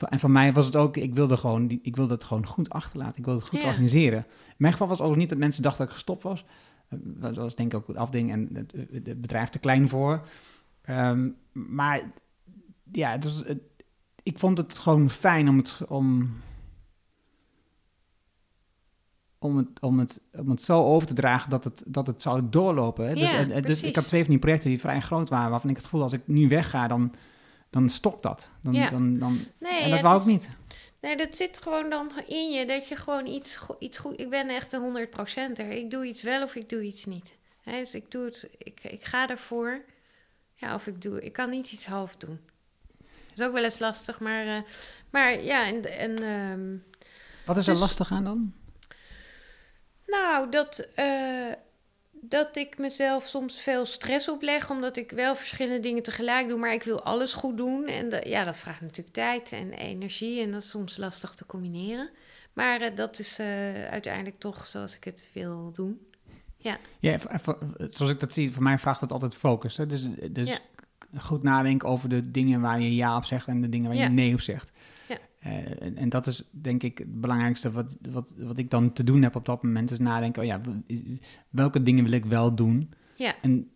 En 0.09 0.21
voor 0.21 0.31
mij 0.31 0.53
was 0.53 0.67
het 0.67 0.77
ook, 0.77 0.97
ik 0.97 1.15
wilde, 1.15 1.37
gewoon, 1.37 1.79
ik 1.83 1.97
wilde 1.97 2.15
het 2.15 2.25
gewoon 2.25 2.47
goed 2.47 2.71
achterlaten. 2.71 3.19
Ik 3.19 3.25
wilde 3.25 3.41
het 3.41 3.49
goed 3.49 3.65
organiseren. 3.65 4.19
In 4.19 4.55
mijn 4.57 4.73
geval 4.73 4.89
was 4.89 4.99
het 4.99 5.07
ook 5.07 5.17
niet 5.17 5.29
dat 5.29 5.39
mensen 5.39 5.63
dachten 5.63 5.81
dat 5.81 5.89
ik 5.89 5.95
gestopt 5.95 6.23
was. 6.23 6.45
Dat 7.03 7.37
was 7.37 7.55
denk 7.55 7.73
ik 7.73 7.79
ook 7.79 7.87
het 7.87 7.97
afding 7.97 8.31
en 8.31 8.49
het, 8.53 8.73
het 8.91 9.21
bedrijf 9.21 9.49
te 9.49 9.59
klein 9.59 9.89
voor. 9.89 10.29
Um, 10.91 11.37
maar 11.53 12.01
ja, 12.93 13.11
het 13.11 13.25
was... 13.25 13.43
Het, 13.47 13.59
ik 14.23 14.39
vond 14.39 14.59
het 14.59 14.79
gewoon 14.79 15.11
fijn 15.11 15.49
om 15.49 15.57
het, 15.57 15.81
om, 15.89 16.31
om 19.39 19.57
het, 19.57 19.81
om 19.81 19.99
het, 19.99 20.21
om 20.33 20.51
het 20.51 20.63
zo 20.63 20.83
over 20.83 21.09
te 21.09 21.15
dragen 21.15 21.51
dat 21.51 21.65
het, 21.65 21.83
dat 21.87 22.07
het 22.07 22.23
zou 22.23 22.43
doorlopen. 22.51 23.07
Hè? 23.07 23.13
Ja, 23.13 23.45
dus, 23.45 23.63
dus 23.63 23.83
ik 23.83 23.95
had 23.95 24.07
twee 24.07 24.21
van 24.21 24.31
die 24.31 24.39
projecten 24.39 24.71
die 24.71 24.81
vrij 24.81 25.01
groot 25.01 25.29
waren, 25.29 25.51
waarvan 25.51 25.71
ik 25.71 25.77
het 25.77 25.85
gevoel 25.85 26.03
als 26.03 26.13
ik 26.13 26.23
nu 26.25 26.49
wegga, 26.49 26.89
dan, 26.89 27.15
dan 27.71 27.89
stokt 27.89 28.23
dat. 28.23 28.51
Dan, 28.61 28.75
ja. 28.75 28.91
dan, 28.91 29.19
dan, 29.19 29.39
nee, 29.61 29.83
en 29.83 29.91
dat 29.91 30.01
wou 30.01 30.21
ik 30.21 30.27
niet. 30.27 30.51
Nee, 31.05 31.17
dat 31.17 31.37
zit 31.37 31.63
gewoon 31.63 31.91
dan 31.91 32.11
in 32.27 32.51
je, 32.51 32.67
dat 32.67 32.89
je 32.89 32.97
gewoon 32.97 33.27
iets, 33.27 33.59
iets 33.79 33.99
goed... 33.99 34.21
Ik 34.21 34.31
ben 34.31 34.49
echt 34.49 34.73
een 34.73 35.09
100%er. 35.09 35.71
Ik 35.71 35.91
doe 35.91 36.07
iets 36.07 36.23
wel 36.23 36.43
of 36.43 36.55
ik 36.55 36.69
doe 36.69 36.83
iets 36.83 37.05
niet. 37.05 37.37
He, 37.63 37.79
dus 37.79 37.95
ik 37.95 38.11
doe 38.11 38.25
het, 38.25 38.49
ik, 38.59 38.81
ik 38.83 39.05
ga 39.05 39.29
ervoor. 39.29 39.85
Ja, 40.55 40.75
of 40.75 40.87
ik 40.87 41.03
doe... 41.03 41.23
Ik 41.23 41.33
kan 41.33 41.51
niet 41.51 41.73
iets 41.73 41.87
half 41.87 42.17
doen 42.17 42.41
is 43.35 43.45
ook 43.45 43.53
wel 43.53 43.65
eens 43.65 43.79
lastig, 43.79 44.21
maar, 44.21 44.47
uh, 44.47 44.59
maar 45.11 45.43
ja, 45.43 45.67
en... 45.67 45.99
en 45.99 46.23
um, 46.23 46.85
Wat 47.47 47.57
is 47.57 47.67
er 47.67 47.73
dus, 47.73 47.83
lastig 47.83 48.11
aan 48.11 48.25
dan? 48.25 48.53
Nou, 50.07 50.51
dat, 50.51 50.89
uh, 50.97 51.53
dat 52.29 52.57
ik 52.57 52.79
mezelf 52.79 53.27
soms 53.27 53.61
veel 53.61 53.85
stress 53.85 54.29
opleg, 54.29 54.71
omdat 54.71 54.97
ik 54.97 55.11
wel 55.11 55.37
verschillende 55.37 55.81
dingen 55.81 56.03
tegelijk 56.03 56.49
doe, 56.49 56.59
maar 56.59 56.73
ik 56.73 56.83
wil 56.83 57.03
alles 57.03 57.33
goed 57.33 57.57
doen. 57.57 57.87
En 57.87 58.09
de, 58.09 58.23
ja, 58.27 58.45
dat 58.45 58.59
vraagt 58.59 58.81
natuurlijk 58.81 59.15
tijd 59.15 59.53
en 59.53 59.73
energie 59.73 60.43
en 60.43 60.51
dat 60.51 60.63
is 60.63 60.71
soms 60.71 60.97
lastig 60.97 61.35
te 61.35 61.47
combineren. 61.47 62.11
Maar 62.53 62.83
uh, 62.83 62.97
dat 62.97 63.19
is 63.19 63.41
uiteindelijk 63.91 64.39
toch 64.39 64.67
zoals 64.67 64.97
ik 64.97 65.05
het 65.05 65.29
wil 65.33 65.73
doen. 65.75 66.01
Ja. 66.57 66.79
ja, 66.99 67.19
zoals 67.91 68.13
ik 68.13 68.21
dat 68.21 68.33
zie, 68.33 68.53
voor 68.53 68.63
mij 68.63 68.79
vraagt 68.79 69.01
het 69.01 69.13
altijd 69.13 69.35
focus. 69.37 69.77
Hè? 69.77 69.87
Dus, 69.87 70.03
dus 70.31 70.49
ja 70.49 70.59
goed 71.21 71.43
nadenken 71.43 71.89
over 71.89 72.09
de 72.09 72.31
dingen 72.31 72.61
waar 72.61 72.81
je 72.81 72.95
ja 72.95 73.17
op 73.17 73.25
zegt 73.25 73.47
en 73.47 73.61
de 73.61 73.69
dingen 73.69 73.91
waar 73.91 74.03
je 74.03 74.09
nee 74.09 74.33
op 74.33 74.41
zegt. 74.41 74.73
Uh, 75.47 75.83
en, 75.83 75.97
en, 75.97 76.09
dat 76.09 76.27
is 76.27 76.49
denk 76.51 76.83
ik 76.83 76.99
het 76.99 77.21
belangrijkste 77.21 77.73
wat, 77.73 77.97
wat, 78.11 78.35
wat 78.39 78.59
ik 78.59 78.71
dan 78.71 78.93
te 78.93 79.05
doen 79.05 79.23
heb 79.23 79.37
op 79.37 79.47
dat 79.47 79.63
moment. 79.63 79.91
Is 79.91 79.99
nadenken, 79.99 80.43
oh 80.43 80.49
ja, 80.49 80.61
welke 81.51 81.83
dingen 81.83 82.05
wil 82.05 82.13
ik 82.13 82.25
wel 82.25 82.55
doen? 82.55 82.93
Ja. 83.17 83.35
En 83.43 83.71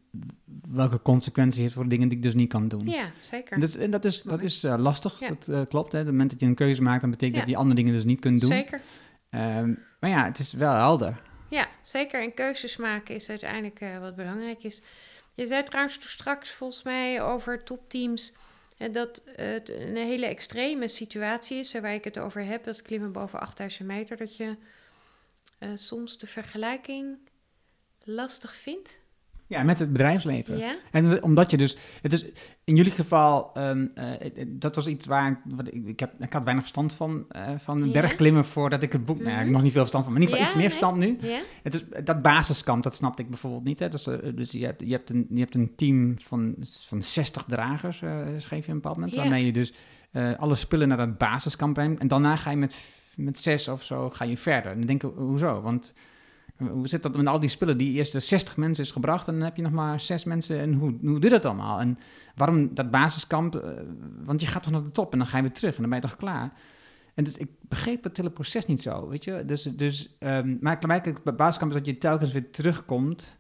welke 0.69 1.03
consequentie 1.03 1.63
heeft 1.63 1.75
voor 1.75 1.89
dingen 1.89 2.09
die 2.09 2.17
ik 2.17 2.23
dus 2.23 2.35
niet 2.35 2.49
kan 2.49 2.69
doen. 2.69 2.87
Ja, 2.87 3.11
zeker. 3.23 3.53
En 3.53 3.61
dat, 3.61 3.75
en 3.75 3.91
dat 3.91 4.05
is, 4.05 4.23
dat 4.23 4.43
is 4.43 4.65
uh, 4.65 4.75
lastig, 4.79 5.21
ja. 5.21 5.29
dat 5.29 5.49
uh, 5.49 5.61
klopt. 5.69 5.93
Hè. 5.93 5.99
Op 5.99 6.05
het 6.05 6.15
moment 6.15 6.31
dat 6.31 6.41
je 6.41 6.47
een 6.47 6.55
keuze 6.55 6.83
maakt, 6.83 7.01
dan 7.01 7.11
betekent 7.11 7.39
dat 7.39 7.49
je 7.49 7.57
andere 7.57 7.77
dingen 7.77 7.93
dus 7.93 8.05
niet 8.05 8.21
kunt 8.21 8.41
doen. 8.41 8.51
Zeker. 8.51 8.81
Um, 9.31 9.79
maar 10.01 10.11
ja, 10.11 10.25
het 10.25 10.39
is 10.39 10.53
wel 10.53 10.73
helder. 10.73 11.21
Ja, 11.49 11.69
zeker. 11.83 12.23
En 12.23 12.35
keuzes 12.35 12.77
maken 12.77 13.15
is 13.15 13.29
uiteindelijk 13.29 13.81
eh, 13.81 13.99
wat 13.99 14.17
belangrijk 14.17 14.63
is. 14.63 14.83
Je 15.35 15.47
zei 15.47 15.63
trouwens 15.63 16.11
straks 16.11 16.51
volgens 16.51 16.83
mij 16.83 17.23
over 17.23 17.65
topteams 17.65 18.33
eh, 18.33 18.39
dat 18.79 19.23
het 19.37 19.69
een 19.69 19.97
hele 19.97 20.27
extreme 20.27 20.89
situatie 20.89 21.59
is, 21.59 21.75
eh, 21.75 21.83
waar 21.83 21.95
ik 21.95 22.05
het 22.05 22.19
over 22.19 22.45
heb, 22.45 22.65
dat 22.65 22.83
klimmen 22.83 23.13
boven 23.13 23.41
8000 23.41 23.89
meter, 23.89 24.17
dat 24.17 24.37
je 24.37 24.57
eh, 25.59 25.71
soms 25.75 26.19
de 26.19 26.27
vergelijking 26.27 27.19
lastig 28.05 28.55
vindt. 28.55 29.01
Ja, 29.49 29.63
met 29.63 29.79
het 29.79 29.93
bedrijfsleven. 29.93 30.59
Ja? 30.59 30.77
En 30.91 31.23
omdat 31.23 31.51
je 31.51 31.57
dus, 31.57 31.77
het 32.03 32.13
is 32.13 32.25
in 32.65 32.75
jullie 32.77 32.93
geval, 32.93 33.51
ehm, 33.55 33.87
eh, 33.95 34.45
dat 34.49 34.75
was 34.77 34.87
iets 34.87 35.07
waar 35.07 35.31
ik, 35.31 35.37
wat 35.45 35.67
ik, 35.67 35.87
ik, 35.87 36.01
heb, 36.01 36.13
ik 36.23 36.33
had 36.33 36.43
weinig 36.43 36.63
verstand 36.65 36.95
van, 36.95 37.25
eh, 37.29 37.49
van 37.59 37.87
Ja. 37.87 37.93
bergklimmen 37.93 38.45
voordat 38.45 38.83
ik 38.83 38.93
het 38.93 39.05
boek, 39.05 39.19
nou 39.19 39.31
heb 39.31 39.43
Mhm. 39.43 39.53
nog 39.53 39.63
niet 39.63 39.73
veel 39.73 39.81
verstand 39.81 40.05
van, 40.05 40.13
maar 40.13 40.23
in 40.23 40.29
ieder 40.29 40.45
geval 40.47 40.63
Ja, 40.63 40.71
iets 40.71 40.81
meer 40.81 40.91
nee. 40.93 41.19
verstand 41.19 41.31
nu. 41.31 41.39
Het 41.63 41.75
is, 41.75 42.05
dat 42.05 42.23
basiskamp, 42.23 42.83
dat 42.83 42.95
snapte 42.95 43.23
ik 43.23 43.29
bijvoorbeeld 43.29 43.65
niet. 43.65 43.79
Hè? 43.79 43.89
Dus, 43.89 44.03
dus 44.35 44.51
je, 44.51 44.65
hebt, 44.65 44.83
je, 44.87 44.93
hebt 44.93 45.11
een, 45.11 45.27
je 45.31 45.41
hebt 45.41 45.55
een 45.55 45.73
team 45.77 46.15
van, 46.19 46.55
van 46.87 47.03
60 47.03 47.45
dragers, 47.45 48.03
schreef 48.37 48.65
je 48.65 48.71
een 48.73 48.77
bepaald 48.77 48.97
moment, 48.97 49.15
Ja. 49.15 49.21
waarmee 49.21 49.45
je 49.47 49.53
dus 49.53 49.73
alle 50.39 50.55
spullen 50.55 50.89
naar 50.89 50.97
dat 50.97 51.19
basiskamp 51.19 51.75
brengt. 51.75 52.01
En 52.01 52.09
daarna 52.09 52.37
ga 52.37 52.51
je 52.51 52.57
met, 52.57 52.85
met 53.17 53.39
zes 53.39 53.69
of 53.69 53.85
zo 53.85 54.11
ga 54.11 54.25
je 54.25 54.37
verder. 54.37 54.71
En 54.73 54.79
dan 54.79 54.87
denk 54.87 55.03
ik, 55.03 55.11
hoezo? 55.17 55.61
Want 55.61 55.93
hoe 56.59 56.89
zit 56.89 57.03
dat 57.03 57.17
met 57.17 57.27
al 57.27 57.41
die 57.41 57.49
spullen 57.49 57.77
die 57.77 57.93
eerst 57.95 58.13
de 58.13 58.21
60 58.21 58.57
mensen 58.57 58.85
is 58.85 58.91
gebracht 58.93 59.29
en 59.29 59.35
dan 59.35 59.43
heb 59.43 59.57
je 59.57 59.63
nog 59.63 59.73
maar 59.73 60.01
zes 60.01 60.25
mensen. 60.25 60.59
En 60.61 60.73
hoe, 60.73 60.89
hoe 61.01 61.01
doe 61.21 61.23
je 61.23 61.29
dat 61.29 61.45
allemaal? 61.45 61.81
En 61.81 61.99
waarom 62.35 62.75
dat 62.75 62.91
basiskamp? 62.91 63.55
eh, 63.55 63.71
want 64.25 64.41
je 64.41 64.47
gaat 64.47 64.63
toch 64.63 64.73
naar 64.73 64.83
de 64.83 64.93
top 64.93 65.13
en 65.13 65.19
dan 65.19 65.27
ga 65.29 65.37
je 65.37 65.43
weer 65.43 65.53
terug 65.53 65.75
en 65.75 65.81
dan 65.81 65.91
ben 65.91 66.01
je 66.01 66.07
toch 66.07 66.17
klaar? 66.17 66.53
En 67.15 67.25
dus 67.25 67.37
ik 67.37 67.49
begreep 67.61 68.05
het 68.05 68.17
hele 68.17 68.31
proces 68.31 68.67
niet 68.67 68.83
zo, 68.83 69.09
weet 69.09 69.25
je. 69.25 69.43
Dus, 69.47 69.63
dus, 69.63 70.17
ehm, 70.19 70.57
maar 70.61 70.79
bij 71.25 71.35
basiskamp 71.37 71.73
is 71.73 71.79
dat 71.79 71.87
je 71.87 71.99
telkens 71.99 72.33
weer 72.33 72.51
terugkomt 72.51 73.37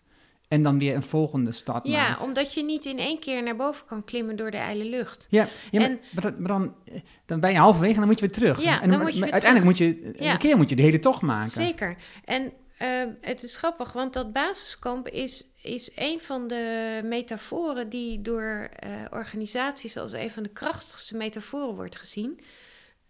en 0.48 0.62
dan 0.62 0.78
weer 0.78 0.94
een 0.94 1.02
volgende 1.02 1.52
stap 1.52 1.86
ja, 1.86 2.08
maakt. 2.08 2.22
omdat 2.22 2.54
je 2.54 2.64
niet 2.64 2.84
in 2.84 2.98
één 2.98 3.18
keer 3.20 3.42
naar 3.42 3.56
boven 3.56 3.86
kan 3.86 4.04
klimmen 4.04 4.36
door 4.36 4.50
de 4.50 4.56
ijle 4.56 4.84
lucht. 4.84 5.26
Ja, 5.30 5.46
ja 5.70 5.80
maar, 5.80 5.90
En- 5.90 6.34
maar, 6.38 6.48
dan, 6.48 6.74
eh, 6.84 7.00
dan 7.26 7.40
ben 7.40 7.50
je 7.52 7.58
halverwege 7.58 7.92
en 7.92 7.98
dan 7.98 8.08
moet 8.08 8.18
je 8.20 8.26
weer 8.26 8.34
terug. 8.34 8.62
Ja, 8.62 8.82
en 8.82 8.90
dan 8.90 9.00
moet 9.00 9.16
je 9.16 9.22
uiteindelijk 9.32 9.64
moet 9.64 9.78
je, 9.78 10.12
Ja. 10.18 10.32
een 10.32 10.38
keer 10.38 10.56
moet 10.56 10.68
je 10.70 10.76
de 10.76 10.82
hele 10.82 10.98
tocht 10.98 11.22
maken. 11.22 11.50
Zeker. 11.50 11.96
En 12.24 12.52
eh, 12.78 13.02
het 13.20 13.42
is 13.42 13.56
grappig, 13.56 13.92
want 13.92 14.12
dat 14.12 14.32
basiskamp 14.32 15.08
is, 15.08 15.44
is 15.62 15.92
een 15.96 16.20
van 16.20 16.48
de 16.48 17.00
metaforen 17.04 17.88
die 17.88 18.22
door 18.22 18.68
eh, 18.78 18.90
organisaties 19.10 19.96
als 19.96 20.12
een 20.12 20.30
van 20.30 20.42
de 20.42 20.48
krachtigste 20.48 21.16
metaforen 21.16 21.74
wordt 21.74 21.96
gezien. 21.96 22.40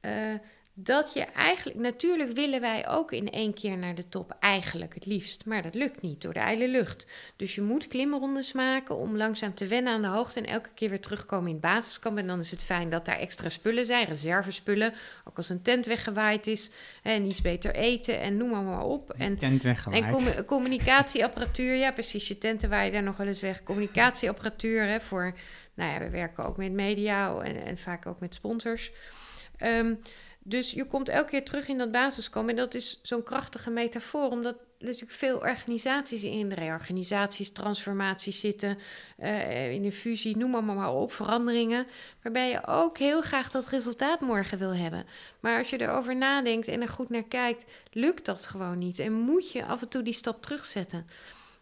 Eh, 0.00 0.34
dat 0.81 1.12
je 1.12 1.20
eigenlijk, 1.20 1.79
natuurlijk 1.79 2.33
willen 2.33 2.61
wij 2.61 2.89
ook 2.89 3.12
in 3.12 3.31
één 3.31 3.55
keer 3.55 3.79
naar 3.79 3.95
de 3.95 4.09
top, 4.09 4.37
eigenlijk 4.41 4.95
het 4.95 5.07
liefst, 5.07 5.47
maar 5.47 5.62
dat 5.62 5.74
lukt 5.74 6.03
niet 6.03 6.22
door 6.22 6.33
de 6.33 6.39
ijle 6.39 6.68
lucht. 6.68 7.07
Dus 7.37 7.55
je 7.55 7.62
moet 7.62 7.89
klimrondes 7.89 8.53
maken 8.53 8.97
om 8.97 9.16
langzaam 9.16 9.55
te 9.55 9.66
wennen 9.66 9.93
aan 9.93 10.03
de 10.03 10.09
hoogte 10.09 10.39
en 10.41 10.47
elke 10.47 10.68
keer 10.74 10.89
weer 10.89 11.01
terugkomen 11.01 11.47
in 11.47 11.53
het 11.53 11.62
basiskamp. 11.62 12.18
En 12.18 12.26
dan 12.26 12.39
is 12.39 12.51
het 12.51 12.62
fijn 12.62 12.91
dat 12.91 13.05
daar 13.05 13.18
extra 13.18 13.49
spullen 13.49 13.87
zijn, 13.87 14.07
reservespullen, 14.07 14.95
ook 15.24 15.37
als 15.37 15.49
een 15.49 15.62
tent 15.62 15.87
weggewaaid 15.87 16.47
is 16.47 16.70
en 17.03 17.26
iets 17.26 17.41
beter 17.41 17.74
eten 17.74 18.20
en 18.20 18.37
noem 18.37 18.51
maar, 18.51 18.62
maar 18.62 18.85
op. 18.85 19.11
En 19.11 19.39
Tent 19.39 19.62
weggewaaid. 19.62 20.05
en 20.05 20.11
commu- 20.11 20.45
communicatieapparatuur, 20.45 21.74
ja 21.74 21.93
precies, 21.93 22.29
je 22.29 22.39
tenten 22.39 22.68
waar 22.68 22.85
je 22.85 22.91
daar 22.91 23.03
nog 23.03 23.16
wel 23.16 23.26
eens 23.26 23.41
weg. 23.41 23.62
Communicatieapparatuur 23.62 24.83
hè, 24.83 25.01
voor, 25.01 25.35
nou 25.74 25.93
ja, 25.93 25.99
we 25.99 26.11
werken 26.11 26.45
ook 26.45 26.57
met 26.57 26.72
media 26.72 27.41
en, 27.41 27.64
en 27.64 27.79
vaak 27.79 28.07
ook 28.07 28.20
met 28.20 28.35
sponsors. 28.35 28.91
Ehm, 29.57 29.95
dus 30.49 30.70
je 30.70 30.84
komt 30.84 31.09
elke 31.09 31.30
keer 31.30 31.44
terug 31.44 31.68
in 31.68 31.78
dat 31.78 31.90
basiskamp 31.90 32.49
en 32.49 32.57
dat 32.57 32.74
is 32.74 33.01
zo'n 33.03 33.22
krachtige 33.22 33.70
metafoor, 33.70 34.30
omdat 34.30 34.57
natuurlijk 34.78 35.12
veel 35.12 35.36
organisaties 35.36 36.22
in 36.22 36.53
reorganisaties, 36.53 37.53
transformaties 37.53 38.40
zitten, 38.40 38.78
eh, 39.16 39.72
in 39.72 39.84
een 39.84 39.92
fusie, 39.92 40.36
noem 40.36 40.51
maar, 40.51 40.62
maar 40.64 40.92
op, 40.94 41.12
veranderingen, 41.12 41.86
waarbij 42.22 42.49
je 42.51 42.66
ook 42.66 42.99
heel 42.99 43.22
graag 43.22 43.51
dat 43.51 43.68
resultaat 43.68 44.20
morgen 44.20 44.59
wil 44.59 44.74
hebben. 44.74 45.07
Maar 45.40 45.59
als 45.59 45.70
je 45.70 45.80
erover 45.80 46.16
nadenkt 46.16 46.68
en 46.68 46.80
er 46.82 46.88
goed 46.88 47.09
naar 47.09 47.24
kijkt, 47.24 47.64
lukt 47.92 48.24
dat 48.24 48.46
gewoon 48.46 48.78
niet. 48.78 48.99
En 48.99 49.12
moet 49.12 49.53
je 49.53 49.64
af 49.64 49.82
en 49.82 49.88
toe 49.88 50.03
die 50.03 50.12
stap 50.12 50.42
terugzetten. 50.42 51.07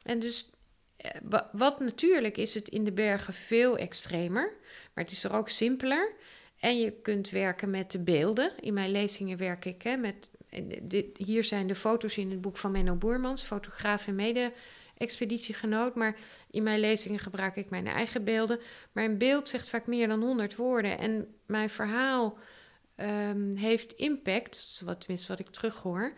En 0.03 0.19
dus, 0.19 0.51
eh, 0.97 1.11
wa- 1.23 1.49
wat 1.53 1.81
natuurlijk 1.81 2.37
is 2.37 2.55
het 2.55 2.69
in 2.69 2.85
de 2.85 2.93
bergen 2.93 3.35
veel 3.35 3.77
extremer, 3.77 4.53
maar 4.95 5.05
het 5.05 5.13
is 5.13 5.25
er 5.25 5.35
ook 5.35 5.49
simpeler. 5.49 6.13
En 6.61 6.79
je 6.79 6.93
kunt 7.03 7.31
werken 7.31 7.71
met 7.71 7.91
de 7.91 7.99
beelden. 7.99 8.53
In 8.61 8.75
mijn 8.75 8.91
lezingen 8.91 9.39
werk 9.39 9.65
ik 9.65 9.83
hè, 9.83 9.97
met. 9.97 10.31
Dit, 10.83 11.17
hier 11.17 11.45
zijn 11.45 11.67
de 11.67 11.75
foto's 11.75 12.17
in 12.17 12.31
het 12.31 12.41
boek 12.41 12.57
van 12.57 12.71
Menno 12.71 12.95
Boermans, 12.95 13.43
fotograaf 13.43 14.07
en 14.07 14.15
mede-expeditiegenoot. 14.15 15.95
Maar 15.95 16.17
in 16.51 16.63
mijn 16.63 16.81
lezingen 16.81 17.19
gebruik 17.19 17.57
ik 17.57 17.71
mijn 17.71 17.87
eigen 17.87 18.25
beelden. 18.25 18.61
Maar 18.93 19.05
een 19.05 19.19
beeld 19.19 19.49
zegt 19.49 19.69
vaak 19.69 19.87
meer 19.87 20.09
dan 20.09 20.23
100 20.23 20.57
woorden. 20.57 20.99
En 20.99 21.35
mijn 21.47 21.71
verhaal 21.71 22.39
ehm, 22.95 23.55
heeft 23.57 23.93
impact, 23.93 24.81
wat, 24.85 25.01
tenminste 25.01 25.29
wat 25.29 25.41
ik 25.41 25.49
terughoor. 25.49 26.13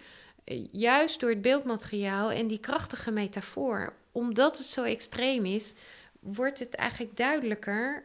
Juist 0.72 1.20
door 1.20 1.30
het 1.30 1.42
beeldmateriaal 1.42 2.30
en 2.30 2.46
die 2.46 2.58
krachtige 2.58 3.10
metafoor. 3.10 3.94
Omdat 4.12 4.58
het 4.58 4.66
zo 4.66 4.82
extreem 4.82 5.44
is, 5.44 5.74
wordt 6.20 6.58
het 6.58 6.74
eigenlijk 6.74 7.16
duidelijker 7.16 8.04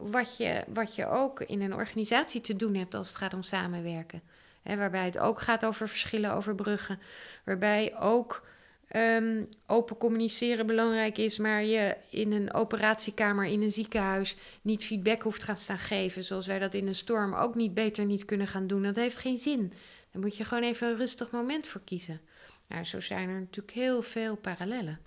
wat 0.00 0.36
je, 0.36 0.64
wat 0.68 0.94
je 0.94 1.06
ook 1.06 1.40
in 1.40 1.60
een 1.60 1.74
organisatie 1.74 2.40
te 2.40 2.56
doen 2.56 2.74
hebt 2.74 2.94
als 2.94 3.08
het 3.08 3.16
gaat 3.16 3.34
om 3.34 3.42
samenwerken. 3.42 4.22
Waarbij 4.62 5.04
het 5.04 5.18
ook 5.18 5.40
gaat 5.40 5.64
over 5.64 5.88
verschillen 5.88 6.32
overbruggen. 6.32 6.98
Waarbij 7.44 7.98
ook 7.98 8.46
ehm, 8.88 9.44
open 9.66 9.96
communiceren 9.96 10.66
belangrijk 10.66 11.18
is, 11.18 11.38
maar 11.38 11.62
je 11.62 11.96
in 12.10 12.32
een 12.32 12.54
operatiekamer 12.54 13.44
in 13.44 13.62
een 13.62 13.72
ziekenhuis 13.72 14.36
niet 14.62 14.84
feedback 14.84 15.22
hoeft 15.22 15.42
gaan 15.42 15.56
staan 15.56 15.78
geven. 15.78 16.24
Zoals 16.24 16.46
wij 16.46 16.58
dat 16.58 16.74
in 16.74 16.86
een 16.86 16.94
storm 16.94 17.34
ook 17.34 17.54
niet 17.54 17.74
beter 17.74 18.04
niet 18.04 18.24
kunnen 18.24 18.46
gaan 18.46 18.66
doen. 18.66 18.82
Dat 18.82 18.96
heeft 18.96 19.16
geen 19.16 19.38
zin. 19.38 19.72
Daar 20.12 20.22
moet 20.22 20.36
je 20.36 20.44
gewoon 20.44 20.64
even 20.64 20.88
een 20.88 20.96
rustig 20.96 21.30
moment 21.30 21.66
voor 21.66 21.80
kiezen. 21.84 22.20
Nou, 22.68 22.84
zo 22.84 23.00
zijn 23.00 23.28
er 23.28 23.40
natuurlijk 23.40 23.76
heel 23.76 24.02
veel 24.02 24.36
parallellen. 24.36 24.98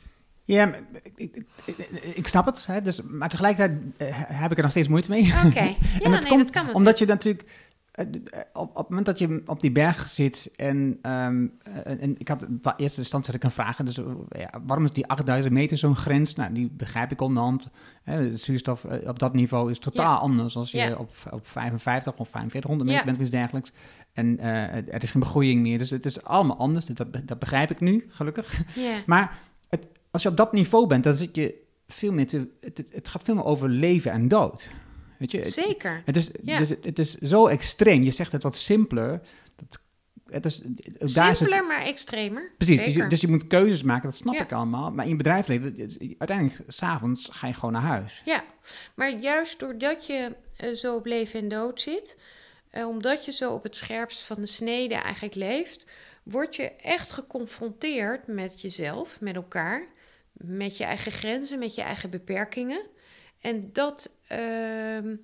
Ja, 0.46 0.76
ik, 1.04 1.12
ik, 1.16 1.46
ik, 1.66 1.78
ik 2.16 2.28
snap 2.28 2.46
het, 2.46 2.66
hè, 2.66 2.82
dus, 2.82 3.02
maar 3.02 3.30
tegelijkertijd 3.30 3.82
eh, 3.98 4.08
heb 4.14 4.52
ik 4.52 4.58
er 4.58 4.64
nog 4.64 4.72
steeds 4.72 4.88
moeite 4.88 5.10
mee. 5.10 5.34
Oké, 5.46 5.60
ja, 5.64 5.76
en 6.02 6.12
dat 6.12 6.22
nee, 6.22 6.30
komt 6.30 6.40
dat 6.40 6.50
kan 6.50 6.74
omdat 6.74 7.00
je 7.00 7.06
natuurlijk 7.06 7.46
eh, 7.94 8.06
eh, 8.06 8.42
op, 8.54 8.70
op 8.70 8.76
het 8.78 8.90
moment 8.90 9.06
dat 9.06 9.20
je 9.20 9.42
op 9.46 9.62
die 9.62 9.72
berg 9.72 10.08
zit 10.10 10.52
en, 10.56 11.00
ehm, 11.02 11.48
eh, 11.64 12.02
en 12.02 12.16
ik 12.18 12.28
had 12.28 12.42
in 12.44 12.62
eerste 12.78 13.00
instantie 13.00 13.26
had 13.32 13.36
ik 13.36 13.44
een 13.44 13.52
vraag, 13.52 13.78
dus 13.78 14.00
ja, 14.30 14.50
waarom 14.66 14.86
is 14.86 14.92
die 14.92 15.08
8000 15.08 15.54
meter 15.54 15.78
zo'n 15.78 15.96
grens? 15.96 16.36
Nou, 16.36 16.54
die 16.54 16.72
begrijp 16.72 17.12
ik 17.12 17.22
onderhand. 17.22 17.70
Hè, 18.04 18.30
de 18.30 18.38
zuurstof 18.38 18.86
op 19.06 19.20
dat 19.20 19.34
niveau 19.34 19.72
is 19.72 19.80
totaal 19.80 20.14
Ja. 20.14 20.20
anders 20.20 20.56
als 20.56 20.72
je 20.72 20.78
Ja. 20.78 20.96
op, 20.96 21.12
op 21.32 21.48
55 21.48 22.14
of 22.18 22.30
4500 22.30 22.90
meter 22.90 23.06
bent 23.06 23.18
of 23.18 23.24
iets 23.24 23.32
dergelijks. 23.32 23.72
En 24.14 24.40
er 24.40 25.04
is 25.04 25.12
geen 25.12 25.22
begroeiing 25.22 25.62
meer, 25.62 25.78
dus 25.78 25.90
het 25.90 26.06
is 26.06 26.24
allemaal 26.24 26.58
anders. 26.58 26.86
Dat, 26.86 27.08
dat 27.24 27.40
begrijp 27.40 27.72
ik 27.72 27.80
nu, 27.80 28.06
gelukkig. 28.10 28.62
Ja. 28.76 28.96
Maar 29.06 29.40
als 30.14 30.24
je 30.24 30.30
op 30.30 30.38
dat 30.38 30.54
niveau 30.54 30.88
bent, 30.88 31.04
dan 31.04 31.14
zit 31.14 31.36
je 31.36 31.62
veel 31.88 32.12
meer 32.12 32.28
te... 32.28 32.48
Het, 32.62 32.84
het- 32.92 33.08
gaat 33.08 33.24
veel 33.24 33.36
meer 33.36 33.44
over 33.46 33.70
leven 33.70 34.12
en 34.12 34.28
dood. 34.28 34.70
Weet 35.20 35.32
je? 35.32 35.50
Zeker. 35.50 36.02
Het 36.06 36.18
is, 36.18 36.30
Ja. 36.44 36.58
dus 36.58 36.70
het 36.70 37.00
is 37.00 37.18
zo 37.18 37.48
extreem. 37.48 38.04
Je 38.04 38.12
zegt 38.12 38.32
het 38.32 38.44
wat 38.44 38.56
simpeler. 38.56 39.22
Dat, 39.56 39.82
het 40.26 40.46
is, 40.46 40.62
daar 41.14 41.32
is 41.32 41.38
Simpeler, 41.38 41.66
maar 41.66 41.82
extremer. 41.82 42.52
precies, 42.58 42.84
dus 42.84 42.96
je, 42.96 43.08
dus 43.08 43.22
je 43.22 43.28
moet 43.28 43.48
keuzes 43.48 43.84
maken, 43.84 44.10
dat 44.10 44.18
snap 44.18 44.34
Ja. 44.34 44.42
ik 44.44 44.52
allemaal. 44.52 44.92
Maar 44.92 45.04
in 45.06 45.12
je 45.12 45.18
bedrijfsleven, 45.18 45.76
uiteindelijk, 46.18 46.60
s'avonds 46.68 47.28
ga 47.32 47.48
je 47.48 47.54
gewoon 47.54 47.72
naar 47.72 47.82
huis. 47.82 48.22
Ja, 48.26 48.44
maar 48.96 49.12
juist 49.20 49.60
doordat 49.60 50.06
je 50.06 50.36
eh, 50.58 50.74
zo 50.74 50.96
op 50.96 51.06
leven 51.06 51.40
en 51.40 51.48
dood 51.50 51.82
zit, 51.82 52.18
eh, 52.70 52.88
omdat 52.88 53.26
je 53.26 53.32
zo 53.32 53.54
op 53.54 53.64
het 53.64 53.76
scherpst 53.76 54.22
van 54.22 54.36
de 54.40 54.46
snede 54.48 54.96
eigenlijk 54.96 55.36
leeft, 55.36 55.86
word 56.24 56.56
je 56.56 56.72
echt 56.72 57.12
geconfronteerd 57.12 58.28
met 58.28 58.62
jezelf, 58.62 59.18
met 59.22 59.36
elkaar, 59.36 59.88
met 60.46 60.78
je 60.78 60.84
eigen 60.84 61.12
grenzen, 61.12 61.60
met 61.60 61.76
je 61.76 61.82
eigen 61.82 62.10
beperkingen. 62.10 62.82
En 63.40 63.70
dat, 63.74 64.16
ehm, 64.28 65.16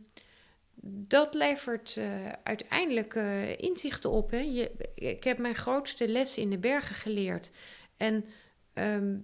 dat 0.81 1.33
levert 1.33 1.97
eh, 1.97 2.31
uiteindelijk 2.43 3.13
eh, 3.13 3.57
inzichten 3.57 4.09
op. 4.09 4.31
Hè? 4.31 4.39
Je, 4.39 4.71
ik 4.95 5.23
heb 5.23 5.37
mijn 5.37 5.55
grootste 5.55 6.07
lessen 6.07 6.41
in 6.41 6.49
de 6.49 6.57
bergen 6.57 6.95
geleerd. 6.95 7.51
En 7.97 8.25
ehm, 8.73 9.15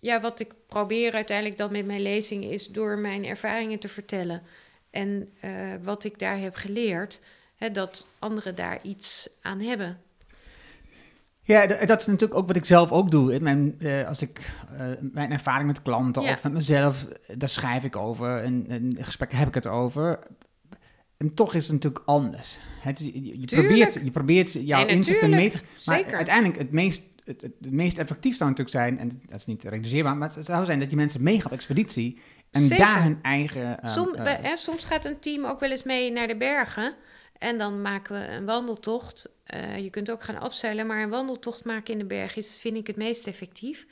ja, 0.00 0.20
wat 0.20 0.40
ik 0.40 0.52
probeer 0.66 1.12
uiteindelijk 1.12 1.58
dan 1.58 1.72
met 1.72 1.86
mijn 1.86 2.02
lezing 2.02 2.44
is 2.44 2.66
door 2.66 2.98
mijn 2.98 3.24
ervaringen 3.24 3.78
te 3.78 3.88
vertellen. 3.88 4.42
En 4.90 5.32
eh, 5.40 5.74
wat 5.82 6.04
ik 6.04 6.18
daar 6.18 6.38
heb 6.38 6.54
geleerd, 6.54 7.20
hè, 7.56 7.70
dat 7.70 8.06
anderen 8.18 8.54
daar 8.54 8.82
iets 8.82 9.30
aan 9.42 9.60
hebben. 9.60 10.02
Ja, 11.48 11.66
dat 11.66 12.00
is 12.00 12.06
natuurlijk 12.06 12.34
ook 12.40 12.46
wat 12.46 12.56
ik 12.56 12.64
zelf 12.64 12.92
ook 12.92 13.10
doe. 13.10 13.34
In 13.34 13.42
mijn, 13.42 13.74
eh, 13.78 14.08
als 14.08 14.22
ik 14.22 14.54
eh, 14.76 14.86
mijn 15.00 15.32
ervaring 15.32 15.66
met 15.66 15.82
klanten 15.82 16.22
Ja. 16.22 16.32
of 16.32 16.42
met 16.42 16.52
mezelf, 16.52 17.04
eh, 17.04 17.36
daar 17.38 17.48
schrijf 17.48 17.84
ik 17.84 17.96
over 17.96 18.42
en, 18.42 18.66
in 18.66 18.96
gesprekken 19.00 19.38
heb 19.38 19.48
ik 19.48 19.54
het 19.54 19.66
over. 19.66 20.18
En 21.16 21.34
toch 21.34 21.54
is 21.54 21.64
het 21.64 21.72
natuurlijk 21.72 22.02
anders. 22.06 22.58
Het, 22.80 22.98
je, 22.98 23.44
probeert, 23.46 23.94
je 24.04 24.10
probeert 24.10 24.52
jouw 24.52 24.84
Nee, 24.84 24.94
inzichten 24.94 25.30
mee 25.30 25.48
te... 25.48 25.58
Maar 25.84 25.96
Zeker. 25.98 26.16
uiteindelijk 26.16 26.58
het 26.58 26.72
meest 26.72 27.02
het, 27.24 27.40
het, 27.40 27.70
meest 27.72 27.98
effectief 27.98 28.36
zou 28.36 28.50
natuurlijk 28.50 28.76
zijn, 28.76 28.98
en 28.98 29.20
dat 29.26 29.38
is 29.38 29.46
niet 29.46 29.64
realiseerbaar, 29.64 30.16
maar 30.16 30.30
het 30.34 30.46
zou 30.46 30.64
zijn 30.64 30.80
dat 30.80 30.90
je 30.90 30.96
mensen 30.96 31.22
meegaat 31.22 31.46
op 31.46 31.52
expeditie 31.52 32.18
en 32.50 32.60
Zeker. 32.60 32.84
daar 32.86 33.02
hun 33.02 33.18
eigen... 33.22 33.78
Som- 33.84 34.12
bij- 34.12 34.38
hè, 34.42 34.56
soms 34.56 34.84
gaat 34.84 35.04
een 35.04 35.18
team 35.20 35.44
ook 35.44 35.60
wel 35.60 35.70
eens 35.70 35.82
mee 35.82 36.12
naar 36.12 36.26
de 36.28 36.36
bergen. 36.36 36.94
En 37.38 37.58
dan 37.58 37.82
maken 37.82 38.20
we 38.20 38.26
een 38.28 38.44
wandeltocht. 38.44 39.28
Eh, 39.44 39.78
je 39.78 39.90
kunt 39.90 40.10
ook 40.10 40.22
gaan 40.22 40.40
afzeilen, 40.40 40.86
maar 40.86 41.02
een 41.02 41.10
wandeltocht 41.10 41.64
maken 41.64 41.92
in 41.92 41.98
de 41.98 42.04
berg 42.04 42.36
is, 42.36 42.58
vind 42.60 42.76
ik, 42.76 42.86
het 42.86 42.96
meest 42.96 43.26
effectief. 43.26 43.86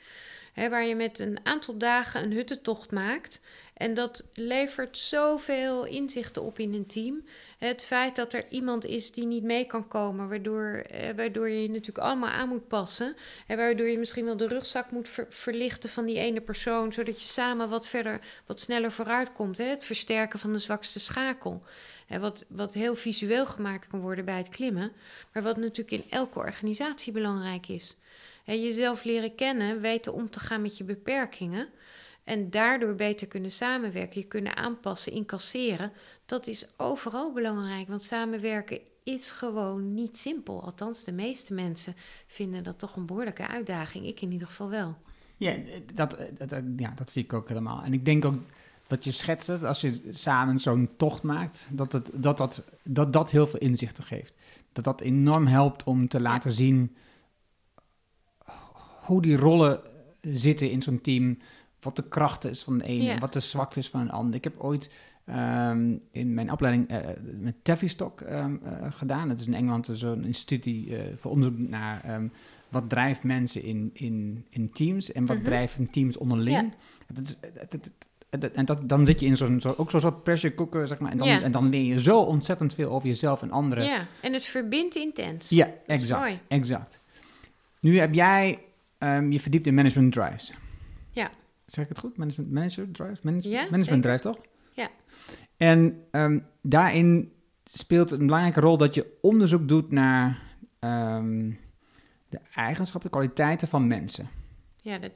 Waar 0.69 0.85
je 0.85 0.95
met 0.95 1.19
een 1.19 1.39
aantal 1.43 1.77
dagen 1.77 2.23
een 2.23 2.31
huttentocht 2.31 2.91
maakt. 2.91 3.39
En 3.77 3.93
dat 3.93 4.29
levert 4.33 4.97
zoveel 4.97 5.85
inzichten 5.85 6.41
op 6.41 6.59
in 6.59 6.73
een 6.73 6.85
team. 6.85 7.23
Het 7.57 7.81
feit 7.81 8.15
dat 8.15 8.33
er 8.33 8.45
iemand 8.49 8.85
is 8.85 9.11
die 9.11 9.25
niet 9.25 9.43
mee 9.43 9.65
kan 9.65 9.87
komen, 9.87 10.29
waardoor, 10.29 10.65
eh, 10.65 11.15
waardoor 11.15 11.49
je 11.49 11.61
je 11.61 11.69
natuurlijk 11.69 11.97
allemaal 11.97 12.29
aan 12.29 12.49
moet 12.49 12.67
passen. 12.67 13.15
En 13.47 13.57
waardoor 13.57 13.87
je 13.87 13.97
misschien 13.97 14.25
wel 14.25 14.37
de 14.37 14.47
rugzak 14.47 14.91
moet 14.91 15.09
ver- 15.09 15.25
verlichten 15.29 15.89
van 15.89 16.05
die 16.05 16.17
ene 16.17 16.41
persoon, 16.41 16.93
zodat 16.93 17.21
je 17.21 17.27
samen 17.27 17.69
wat 17.69 17.87
verder, 17.87 18.19
wat 18.45 18.59
sneller 18.59 18.91
vooruit 18.91 19.31
komt. 19.31 19.57
Het 19.57 19.83
versterken 19.83 20.39
van 20.39 20.53
de 20.53 20.59
zwakste 20.59 20.99
schakel. 20.99 21.63
Hè, 22.07 22.19
wat, 22.19 22.45
wat 22.49 22.73
heel 22.73 22.95
visueel 22.95 23.45
gemaakt 23.45 23.87
kan 23.87 23.99
worden 23.99 24.25
bij 24.25 24.37
het 24.37 24.49
klimmen, 24.49 24.91
maar 25.33 25.43
wat 25.43 25.57
natuurlijk 25.57 26.03
in 26.03 26.09
elke 26.09 26.39
organisatie 26.39 27.13
belangrijk 27.13 27.67
is. 27.67 27.95
Hè, 28.43 28.53
jezelf 28.53 29.03
leren 29.03 29.35
kennen, 29.35 29.81
weten 29.81 30.13
om 30.13 30.29
te 30.29 30.39
gaan 30.39 30.61
met 30.61 30.77
je 30.77 30.83
beperkingen. 30.83 31.67
En 32.23 32.49
daardoor 32.49 32.95
beter 32.95 33.27
kunnen 33.27 33.51
samenwerken, 33.51 34.21
je 34.21 34.27
kunnen 34.27 34.55
aanpassen, 34.55 35.11
incasseren. 35.11 35.91
Dat 36.25 36.47
is 36.47 36.67
overal 36.77 37.33
belangrijk, 37.33 37.87
want 37.87 38.03
samenwerken 38.03 38.79
is 39.03 39.31
gewoon 39.31 39.93
niet 39.93 40.17
simpel. 40.17 40.63
Althans, 40.63 41.03
de 41.03 41.11
meeste 41.11 41.53
mensen 41.53 41.95
vinden 42.27 42.63
dat 42.63 42.79
toch 42.79 42.95
een 42.95 43.05
behoorlijke 43.05 43.47
uitdaging. 43.47 44.05
Ik 44.05 44.21
in 44.21 44.31
ieder 44.31 44.47
geval 44.47 44.69
wel. 44.69 44.97
Ja, 45.37 45.55
dat, 45.93 46.17
dat, 46.37 46.61
ja, 46.77 46.93
dat 46.95 47.09
zie 47.11 47.23
ik 47.23 47.33
ook 47.33 47.47
helemaal. 47.47 47.83
En 47.83 47.93
ik 47.93 48.05
denk 48.05 48.25
ook 48.25 48.41
wat 48.87 49.03
je 49.03 49.11
schetst, 49.11 49.47
het, 49.47 49.63
als 49.63 49.81
je 49.81 50.01
samen 50.11 50.59
zo'n 50.59 50.89
tocht 50.97 51.23
maakt, 51.23 51.69
dat, 51.73 51.91
het, 51.91 52.09
dat, 52.13 52.37
dat, 52.37 52.63
dat 52.83 53.13
dat 53.13 53.31
heel 53.31 53.47
veel 53.47 53.59
inzichten 53.59 54.03
geeft. 54.03 54.33
Dat 54.71 54.83
dat 54.83 55.01
enorm 55.01 55.47
helpt 55.47 55.83
om 55.83 56.07
te 56.07 56.21
laten 56.21 56.51
zien 56.51 56.95
hoe 59.01 59.21
die 59.21 59.37
rollen 59.37 59.79
zitten 60.21 60.71
in 60.71 60.81
zo'n 60.81 61.01
team. 61.01 61.37
Wat 61.81 61.95
de 61.95 62.03
kracht 62.07 62.45
is 62.45 62.63
van 62.63 62.77
de 62.77 62.83
ene, 62.85 63.03
Ja. 63.03 63.17
wat 63.17 63.33
de 63.33 63.39
zwakte 63.39 63.79
is 63.79 63.89
van 63.89 64.01
een 64.01 64.11
ander. 64.11 64.35
Ik 64.35 64.43
heb 64.43 64.59
ooit 64.59 64.91
ehm, 65.25 65.97
in 66.11 66.33
mijn 66.33 66.51
opleiding 66.51 66.87
eh, 66.89 66.99
met 67.39 67.55
Tavistock 67.63 68.21
ehm, 68.21 68.55
eh, 68.63 68.91
gedaan. 68.91 69.27
Dat 69.27 69.39
is 69.39 69.47
in 69.47 69.53
Engeland 69.53 69.89
zo'n 69.91 70.23
instituut 70.25 70.63
die, 70.63 70.97
eh, 70.97 71.03
voor 71.17 71.31
onderzoek 71.31 71.57
naar 71.69 72.03
ehm, 72.03 72.27
wat 72.69 72.89
drijft 72.89 73.23
mensen 73.23 73.63
in, 73.63 73.89
in, 73.93 74.45
in 74.49 74.71
teams 74.71 75.11
en 75.11 75.25
wat 75.25 75.43
drijft 75.43 75.77
een 75.77 75.89
teams 75.89 76.17
onderling. 76.17 76.57
Ja. 76.57 77.13
Dat 77.13 77.23
is, 77.25 77.37
dat- 77.69 77.91
en 78.39 78.65
dat, 78.65 78.89
dan 78.89 79.05
zit 79.05 79.19
je 79.19 79.25
in 79.25 79.37
zo'n 79.37 79.61
zo, 79.61 79.73
ook 79.77 79.89
zo'n 79.91 79.99
soort 79.99 80.23
pressure 80.23 80.55
cooker, 80.55 80.87
zeg 80.87 80.99
maar. 80.99 81.11
En 81.11 81.17
dan, 81.17 81.27
Ja. 81.27 81.41
en 81.41 81.51
dan 81.51 81.69
leer 81.69 81.83
je 81.83 81.99
zo 82.01 82.19
ontzettend 82.21 82.73
veel 82.73 82.89
over 82.91 83.07
jezelf 83.07 83.41
en 83.41 83.51
anderen. 83.51 83.85
Ja, 83.85 84.05
en 84.21 84.33
het 84.33 84.45
verbindt 84.45 84.95
intens. 84.95 85.49
Ja, 85.49 85.69
exact. 85.87 86.39
exact. 86.47 86.99
Nu 87.81 87.99
heb 87.99 88.13
jij 88.13 88.59
ehm, 88.97 89.31
je 89.31 89.39
verdiept 89.39 89.67
in 89.67 89.73
management 89.73 90.11
drives. 90.13 90.53
Ja. 91.11 91.29
Zeg 91.65 91.83
ik 91.83 91.89
het 91.89 91.99
goed? 91.99 92.17
Management 92.17 92.51
manager 92.51 92.91
drives? 92.91 93.21
Manage- 93.21 93.49
Ja, 93.49 93.67
management 93.69 94.03
drive, 94.03 94.19
toch? 94.19 94.37
Ja. 94.73 94.87
En 95.57 96.03
ehm, 96.11 96.39
daarin 96.61 97.31
speelt 97.63 98.11
een 98.11 98.25
belangrijke 98.25 98.59
rol 98.59 98.77
dat 98.77 98.93
je 98.93 99.17
onderzoek 99.21 99.67
doet 99.67 99.91
naar 99.91 100.41
ehm, 100.79 101.51
de 102.29 102.39
eigenschappen, 102.55 103.09
de 103.11 103.17
kwaliteiten 103.17 103.67
van 103.67 103.87
mensen. 103.87 104.29
Ja, 104.87 104.97
de 104.97 105.11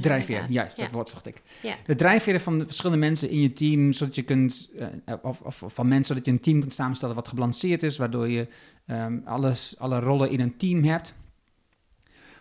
drijfveren. 0.00 0.52
Juist, 0.52 0.76
dat 0.76 0.90
woord 0.90 1.08
zocht 1.08 1.26
ik. 1.26 1.42
Ja. 1.62 1.74
De 1.86 1.94
drijfveren 1.94 2.40
van 2.40 2.58
de 2.58 2.66
verschillende 2.66 2.98
mensen 2.98 3.30
in 3.30 3.40
je 3.40 3.52
team, 3.52 3.92
zodat 3.92 4.14
je 4.14 4.22
kunt, 4.22 4.68
eh, 5.04 5.14
of, 5.22 5.40
of 5.40 5.64
van 5.66 5.88
mensen, 5.88 6.06
zodat 6.06 6.24
je 6.24 6.30
een 6.30 6.40
team 6.40 6.60
kunt 6.60 6.74
samenstellen 6.74 7.14
wat 7.14 7.28
gebalanceerd 7.28 7.82
is, 7.82 7.96
waardoor 7.96 8.28
je 8.28 8.48
ehm, 8.86 9.18
alles, 9.24 9.74
alle 9.78 10.00
rollen 10.00 10.30
in 10.30 10.40
een 10.40 10.56
team 10.56 10.84
hebt. 10.84 11.14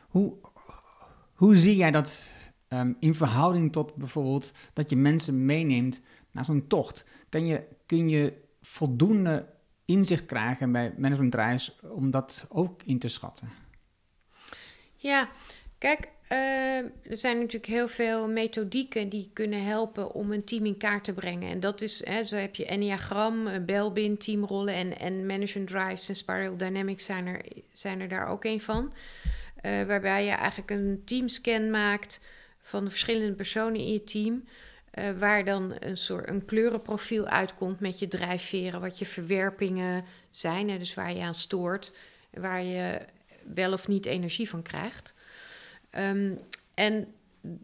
Hoe, 0.07 0.33
hoe 1.33 1.55
zie 1.55 1.75
jij 1.75 1.91
dat 1.91 2.33
ehm, 2.67 2.93
in 2.99 3.15
verhouding 3.15 3.71
tot 3.71 3.95
bijvoorbeeld 3.95 4.51
dat 4.73 4.89
je 4.89 4.95
mensen 4.95 5.45
meeneemt 5.45 6.01
naar 6.31 6.45
zo'n 6.45 6.67
tocht? 6.67 7.05
Kan 7.29 7.45
je, 7.45 7.63
kun 7.85 8.09
je 8.09 8.33
voldoende 8.61 9.45
inzicht 9.85 10.25
krijgen 10.25 10.71
bij 10.71 10.93
management 10.97 11.31
drives 11.31 11.79
om 11.81 12.11
dat 12.11 12.45
ook 12.49 12.83
in 12.83 12.99
te 12.99 13.07
schatten? 13.07 13.49
Ja, 14.95 15.29
kijk, 15.77 16.09
er 16.29 17.17
zijn 17.17 17.37
natuurlijk 17.37 17.65
heel 17.65 17.87
veel 17.87 18.29
methodieken 18.29 19.09
die 19.09 19.29
kunnen 19.33 19.63
helpen 19.65 20.13
om 20.13 20.31
een 20.31 20.43
team 20.43 20.65
in 20.65 20.77
kaart 20.77 21.03
te 21.03 21.13
brengen. 21.13 21.49
En 21.49 21.59
dat 21.59 21.81
is, 21.81 22.05
hè, 22.05 22.23
zo 22.23 22.35
heb 22.35 22.55
je 22.55 22.65
Enneagram, 22.65 23.65
Belbin, 23.65 24.17
teamrollen 24.17 24.73
en, 24.73 24.99
en 24.99 25.25
Management 25.25 25.69
Drives 25.69 26.09
en 26.09 26.15
Spiral 26.15 26.57
Dynamics 26.57 27.05
zijn 27.05 27.27
er, 27.27 27.41
zijn 27.71 27.99
er 28.01 28.07
daar 28.07 28.27
ook 28.27 28.43
een 28.43 28.61
van. 28.61 28.93
Eh, 29.61 29.83
waarbij 29.83 30.25
je 30.25 30.31
eigenlijk 30.31 30.71
een 30.71 31.01
teamscan 31.05 31.69
maakt 31.71 32.19
van 32.61 32.83
de 32.83 32.89
verschillende 32.89 33.33
personen 33.33 33.79
in 33.79 33.91
je 33.93 34.03
team. 34.03 34.43
eh, 34.91 35.09
waar 35.17 35.45
dan 35.45 35.75
een 35.79 35.97
soort 35.97 36.29
een 36.29 36.45
kleurenprofiel 36.45 37.27
uitkomt 37.27 37.79
met 37.79 37.99
je 37.99 38.07
drijfveren, 38.07 38.81
wat 38.81 38.99
je 38.99 39.05
verwerpingen 39.05 40.05
zijn, 40.29 40.69
hè, 40.69 40.77
dus 40.77 40.93
waar 40.93 41.13
je 41.13 41.21
aan 41.21 41.35
stoort, 41.35 41.93
waar 42.33 42.63
je 42.63 42.99
wel 43.53 43.73
of 43.73 43.87
niet 43.87 44.05
energie 44.05 44.49
van 44.49 44.61
krijgt. 44.61 45.13
Ehm, 45.89 46.33
en 46.73 47.13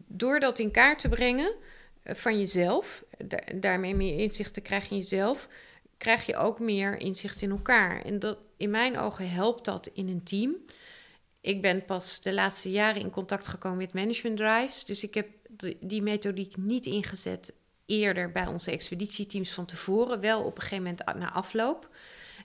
door 0.08 0.40
dat 0.40 0.60
in 0.60 0.72
kaart 0.72 1.00
te 1.00 1.10
brengen 1.10 1.54
eh, 2.04 2.16
van 2.16 2.40
jezelf, 2.40 3.04
da- 3.18 3.44
daarmee 3.56 3.96
meer 3.96 4.20
inzicht 4.20 4.54
te 4.54 4.62
krijgen 4.62 4.90
in 4.90 4.98
jezelf, 4.98 5.48
krijg 5.98 6.26
je 6.26 6.36
ook 6.36 6.60
meer 6.60 7.00
inzicht 7.00 7.42
in 7.42 7.50
elkaar. 7.50 8.02
En 8.02 8.20
dat, 8.20 8.38
in 8.58 8.70
mijn 8.70 8.98
ogen 8.98 9.30
helpt 9.30 9.66
dat 9.66 9.90
in 9.94 10.08
een 10.08 10.24
team. 10.24 10.56
Ik 11.42 11.62
ben 11.62 11.86
pas 11.86 12.22
de 12.22 12.34
laatste 12.34 12.72
jaren 12.72 13.02
in 13.02 13.10
contact 13.10 13.48
gekomen 13.48 13.78
met 13.78 13.94
management 13.94 14.38
drives, 14.38 14.86
dus 14.86 15.04
ik 15.04 15.14
heb 15.14 15.28
die, 15.50 15.78
die 15.82 16.02
methodiek 16.02 16.58
niet 16.58 16.86
ingezet 16.86 17.54
eerder 17.86 18.32
bij 18.32 18.48
onze 18.48 18.72
expeditieteams 18.72 19.52
van 19.52 19.66
tevoren, 19.66 20.20
wel 20.20 20.44
op 20.44 20.56
een 20.56 20.62
gegeven 20.62 20.84
moment 20.84 21.06
na 21.06 21.32
afloop. 21.32 21.90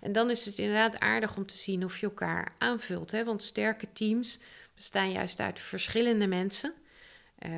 En 0.01 0.13
dan 0.13 0.31
is 0.31 0.45
het 0.45 0.59
inderdaad 0.59 0.99
aardig 0.99 1.37
om 1.37 1.47
te 1.47 1.57
zien 1.57 1.85
of 1.85 1.99
je 1.99 2.07
elkaar 2.07 2.55
aanvult. 2.59 3.11
Hè? 3.11 3.25
Want 3.25 3.43
sterke 3.43 3.93
teams 3.93 4.41
bestaan 4.81 5.13
juist 5.13 5.41
uit 5.41 5.61
verschillende 5.61 6.27
mensen. 6.27 6.73
Eh, 7.39 7.51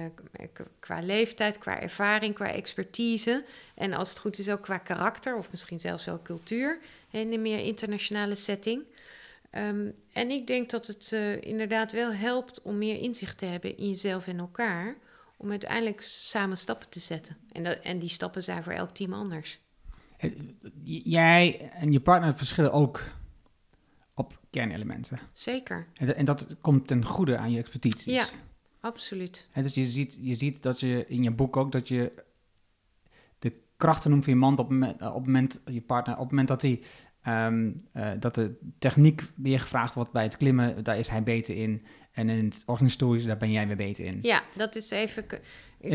k- 0.53 0.66
qua 0.81 1.01
leeftijd, 1.01 1.59
qua 1.59 1.81
ervaring, 1.81 2.35
qua 2.35 2.51
expertise. 2.51 3.45
En 3.75 3.93
als 3.93 4.09
het 4.11 4.18
goed 4.18 4.39
is 4.39 4.49
ook 4.49 4.62
qua 4.62 4.79
karakter 4.79 5.37
of 5.37 5.51
misschien 5.51 5.81
zelfs 5.81 6.05
wel 6.05 6.23
cultuur. 6.23 6.79
In 7.11 7.33
een 7.33 7.43
meer 7.43 7.59
internationale 7.59 8.35
setting. 8.35 8.83
Ehm, 9.51 9.91
en 10.12 10.31
ik 10.31 10.47
denk 10.47 10.70
dat 10.70 10.87
het 10.87 11.12
eh, 11.12 11.43
inderdaad 11.43 11.93
wel 11.93 12.12
helpt 12.12 12.62
om 12.62 12.79
meer 12.79 12.99
inzicht 13.01 13.39
te 13.39 13.45
hebben 13.47 13.77
in 13.77 13.89
jezelf 13.89 14.27
en 14.27 14.39
elkaar. 14.39 14.97
Om 15.37 15.51
uiteindelijk 15.51 16.01
samen 16.01 16.57
stappen 16.57 16.89
te 16.89 17.01
zetten. 17.01 17.37
En, 17.53 17.64
dat, 17.64 17.79
en 17.83 17.99
die 17.99 18.09
stappen 18.09 18.43
zijn 18.43 18.62
voor 18.62 18.73
elk 18.73 18.91
team 18.91 19.12
anders. 19.12 19.59
Eh, 20.16 20.31
Jij 21.05 21.70
en 21.75 21.93
je 21.93 22.01
partner 22.01 22.37
verschillen 22.37 22.73
ook 22.73 23.03
kernelementen. 24.53 25.18
Zeker, 25.32 25.86
En 25.94 26.07
dat, 26.07 26.16
en 26.16 26.24
dat 26.24 26.57
komt 26.61 26.86
ten 26.86 27.05
goede 27.05 27.36
aan 27.36 27.50
je 27.50 27.59
expedities. 27.59 28.14
Ja. 28.14 28.26
absoluut. 28.80 29.48
Dus 29.55 29.74
je 29.74 29.86
ziet, 29.86 30.18
je 30.20 30.34
ziet 30.34 30.62
dat 30.62 30.80
je 30.80 31.07
in 31.09 31.22
je 31.22 31.30
boek 31.30 31.57
ook 31.57 31.72
dat 31.72 31.88
je 31.88 32.12
de 33.38 33.53
krachten 33.76 34.11
noemt 34.11 34.24
van 34.24 34.32
je 34.32 34.38
man 34.38 34.59
op, 34.59 34.70
op 35.00 35.14
het 35.14 35.26
moment, 35.26 35.61
je 35.64 35.80
partner, 35.80 36.14
op 36.14 36.20
het 36.20 36.30
moment 36.30 36.48
dat 36.48 36.62
hij 36.62 36.80
ehm, 37.22 37.72
eh, 37.92 38.11
dat 38.18 38.34
de 38.34 38.59
techniek 38.78 39.30
weer 39.34 39.61
gevraagd 39.61 39.94
wordt 39.94 40.12
bij 40.12 40.22
het 40.22 40.36
klimmen, 40.36 40.84
daar 40.84 40.98
is 40.98 41.09
hij 41.09 41.22
beter 41.22 41.57
in. 41.57 41.84
En 42.12 42.28
in 42.28 42.44
het 42.44 42.62
organisatorische, 42.66 43.28
daar 43.28 43.36
ben 43.36 43.50
jij 43.52 43.66
weer 43.66 43.76
beter 43.76 44.04
in. 44.04 44.18
Ja, 44.22 44.42
dat 44.54 44.76
is 44.76 44.90
even 44.90 45.24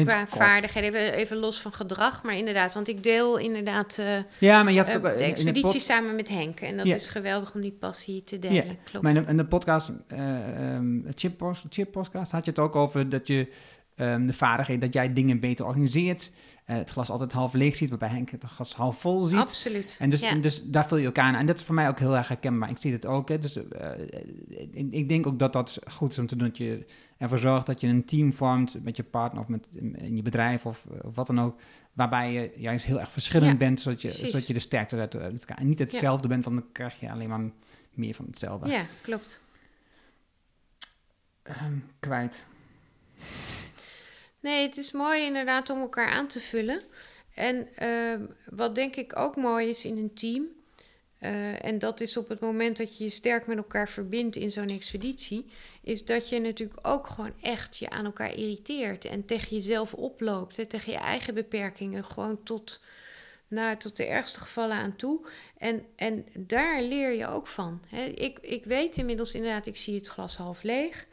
qua 0.06 0.28
vaardigheden, 0.28 0.90
even, 0.94 1.14
even 1.14 1.38
los 1.38 1.62
van 1.62 1.72
gedrag. 1.74 2.24
Maar 2.24 2.36
inderdaad, 2.38 2.74
want 2.74 2.88
ik 2.88 3.04
deel 3.04 3.38
inderdaad 3.38 3.98
eh, 3.98 4.18
Ja, 4.40 4.64
maar 4.64 4.74
je 4.74 4.80
had 4.80 4.88
eh, 4.88 4.96
ook 4.96 5.04
de 5.04 5.16
de 5.18 5.24
expeditie 5.24 5.72
pod- 5.72 5.82
samen 5.82 6.16
met 6.16 6.30
Henk. 6.30 6.60
En 6.60 6.78
dat 6.78 6.86
Ja. 6.86 6.96
is 6.96 7.10
geweldig 7.10 7.54
om 7.56 7.62
die 7.62 7.72
passie 7.72 8.24
te 8.24 8.40
delen. 8.40 8.56
Ja, 8.56 8.74
Klopt. 8.84 9.04
Maar 9.06 9.16
in 9.16 9.24
de, 9.24 9.30
in 9.30 9.38
de 9.38 9.46
podcast, 9.46 9.92
eh 10.08 10.80
Chip, 11.16 11.38
Pos- 11.38 11.66
Chip 11.70 11.92
podcast, 11.92 12.32
had 12.32 12.46
je 12.46 12.50
het 12.52 12.60
ook 12.60 12.76
over 12.76 13.10
dat 13.10 13.28
je 13.28 13.48
ehm, 13.96 14.26
de 14.26 14.34
vaardigheid, 14.34 14.82
dat 14.82 14.94
jij 14.94 15.14
dingen 15.14 15.40
beter 15.40 15.66
organiseert. 15.66 16.32
Eh, 16.68 16.76
het 16.76 16.90
glas 16.90 17.10
altijd 17.10 17.32
half 17.32 17.54
leeg 17.54 17.76
ziet, 17.76 17.90
waarbij 17.90 18.10
Henk 18.10 18.30
het 18.30 18.44
glas 18.44 18.76
half 18.76 19.00
vol 19.00 19.26
ziet. 19.26 19.38
Absoluut. 19.38 19.96
En 20.00 20.10
dus, 20.10 20.22
ja. 20.22 20.36
dus 20.36 20.64
daar 20.64 20.88
vul 20.88 20.98
je 20.98 21.06
elkaar 21.06 21.24
aan. 21.24 21.36
En 21.36 21.46
dat 21.46 21.58
is 21.58 21.64
voor 21.64 21.76
mij 21.76 21.88
ook 21.88 22.00
heel 22.00 22.16
erg 22.18 22.28
herkenbaar. 22.28 22.70
Ik 22.70 22.78
zie 22.78 22.92
het 22.92 23.06
ook. 23.06 23.30
Hè. 23.30 23.40
Dus, 23.40 23.56
eh, 23.56 23.92
ik, 24.50 24.88
ik 24.92 25.08
denk 25.10 25.28
ook 25.28 25.40
dat 25.40 25.54
dat 25.54 25.80
goed 25.90 26.12
is 26.12 26.20
om 26.20 26.28
te 26.28 26.36
doen. 26.36 26.48
Dat 26.48 26.58
je 26.58 26.86
ervoor 27.18 27.38
zorgt 27.38 27.66
dat 27.66 27.82
je 27.82 27.88
een 27.88 28.06
team 28.06 28.34
vormt 28.34 28.84
met 28.84 28.98
je 28.98 29.04
partner 29.04 29.42
of 29.42 29.48
met, 29.48 29.68
in 29.98 30.16
je 30.16 30.22
bedrijf 30.22 30.66
of, 30.66 30.86
eh, 30.92 31.08
of 31.08 31.16
wat 31.16 31.28
dan 31.28 31.42
ook. 31.42 31.60
Waarbij 31.94 32.32
je 32.34 32.52
juist 32.56 32.86
heel 32.86 33.00
erg 33.00 33.12
verschillend 33.12 33.52
Ja, 33.52 33.58
bent, 33.58 33.80
zodat 33.80 34.02
je, 34.02 34.08
precies. 34.08 34.30
zodat 34.30 34.48
je 34.48 34.54
de 34.54 34.60
sterkte 34.60 34.98
uit 34.98 35.16
elkaar. 35.16 35.58
En 35.58 35.68
niet 35.68 35.80
hetzelfde 35.80 36.28
bent, 36.28 36.46
want 36.46 36.58
dan 36.58 36.72
krijg 36.72 37.00
je 37.00 37.12
alleen 37.12 37.30
maar 37.30 37.50
meer 37.92 38.14
van 38.14 38.26
hetzelfde. 38.26 38.70
ja, 38.70 38.86
klopt. 39.02 39.44
ehm, 41.44 41.78
kwijt. 42.00 42.46
Nee, 44.48 44.66
het 44.66 44.78
is 44.78 44.92
mooi 44.92 45.24
inderdaad 45.24 45.70
om 45.70 45.80
elkaar 45.80 46.10
aan 46.10 46.28
te 46.28 46.40
vullen. 46.40 46.82
En 47.34 47.68
ehm, 47.76 48.26
wat 48.50 48.76
denk 48.76 48.96
ik 48.96 49.16
ook 49.16 49.36
mooi 49.36 49.70
is 49.70 49.86
in 49.86 49.98
een 49.98 50.14
team. 50.14 50.46
eh, 51.20 51.66
en 51.66 51.80
dat 51.80 52.02
is 52.02 52.18
op 52.18 52.28
het 52.28 52.40
moment 52.40 52.78
dat 52.78 52.98
je 52.98 53.04
je 53.04 53.10
sterk 53.10 53.48
met 53.48 53.58
elkaar 53.58 53.90
verbindt 53.90 54.36
in 54.36 54.52
zo'n 54.52 54.68
expeditie. 54.70 55.46
Is 55.84 56.06
dat 56.06 56.30
je 56.30 56.40
natuurlijk 56.40 56.88
ook 56.88 57.08
gewoon 57.08 57.34
echt 57.42 57.78
je 57.78 57.90
aan 57.90 58.06
elkaar 58.06 58.34
irriteert. 58.34 59.06
En 59.06 59.26
tegen 59.26 59.56
jezelf 59.56 59.94
oploopt. 59.94 60.58
Hè, 60.58 60.66
tegen 60.66 60.92
je 60.92 60.98
eigen 60.98 61.34
beperkingen. 61.34 62.06
Gewoon 62.06 62.44
tot, 62.44 62.80
nou, 63.48 63.78
tot 63.78 63.98
de 63.98 64.06
ergste 64.06 64.40
gevallen 64.40 64.76
aan 64.78 64.96
toe. 64.96 65.28
En, 65.58 65.86
en 65.96 66.26
daar 66.34 66.82
leer 66.82 67.12
je 67.12 67.28
ook 67.28 67.48
van. 67.48 67.82
Hè. 67.88 68.04
Ik, 68.06 68.40
ik 68.42 68.66
weet 68.66 68.98
inmiddels 68.98 69.34
inderdaad, 69.34 69.66
ik 69.66 69.78
zie 69.78 69.96
het 69.96 70.08
glas 70.08 70.38
half 70.38 70.64
leeg. 70.64 71.08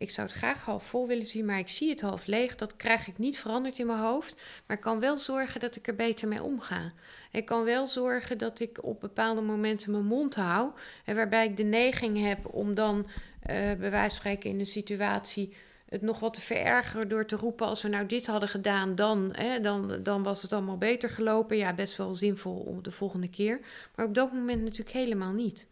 Ik 0.00 0.10
zou 0.10 0.26
het 0.26 0.36
graag 0.36 0.64
half 0.64 0.84
vol 0.84 1.06
willen 1.06 1.26
zien, 1.26 1.44
maar 1.44 1.58
ik 1.58 1.68
zie 1.68 1.90
het 1.90 2.00
half 2.00 2.26
leeg. 2.26 2.56
Dat 2.56 2.76
krijg 2.76 3.08
ik 3.08 3.18
niet 3.18 3.38
veranderd 3.38 3.78
in 3.78 3.86
mijn 3.86 3.98
hoofd. 3.98 4.34
Maar 4.66 4.76
ik 4.76 4.82
kan 4.82 5.00
wel 5.00 5.16
zorgen 5.16 5.60
dat 5.60 5.76
ik 5.76 5.86
er 5.86 5.94
beter 5.94 6.28
mee 6.28 6.42
omga. 6.42 6.92
Ik 7.30 7.44
kan 7.44 7.64
wel 7.64 7.86
zorgen 7.86 8.38
dat 8.38 8.60
ik 8.60 8.84
op 8.84 9.00
bepaalde 9.00 9.40
momenten 9.40 9.90
mijn 9.90 10.04
mond 10.04 10.34
hou. 10.34 10.70
En 11.04 11.16
waarbij 11.16 11.46
ik 11.46 11.56
de 11.56 11.62
neiging 11.62 12.18
heb 12.26 12.54
om 12.54 12.74
dan, 12.74 13.06
eh, 13.42 13.56
bij 13.56 13.90
wijze 13.90 14.08
van 14.08 14.10
spreken, 14.10 14.50
in 14.50 14.58
een 14.58 14.66
situatie 14.66 15.54
het 15.88 16.02
nog 16.02 16.20
wat 16.20 16.34
te 16.34 16.40
verergeren 16.40 17.08
door 17.08 17.26
te 17.26 17.36
roepen: 17.36 17.66
als 17.66 17.82
we 17.82 17.88
nou 17.88 18.06
dit 18.06 18.26
hadden 18.26 18.48
gedaan, 18.48 18.94
dan, 18.94 19.30
hè, 19.36 19.60
dan, 19.60 20.02
dan 20.02 20.22
was 20.22 20.42
het 20.42 20.52
allemaal 20.52 20.78
beter 20.78 21.10
gelopen. 21.10 21.56
Ja, 21.56 21.74
best 21.74 21.96
wel 21.96 22.14
zinvol 22.14 22.56
om 22.56 22.82
de 22.82 22.90
volgende 22.90 23.30
keer. 23.30 23.60
Maar 23.94 24.06
op 24.06 24.14
dat 24.14 24.32
moment 24.32 24.62
natuurlijk 24.62 24.96
helemaal 24.96 25.32
niet. 25.32 25.66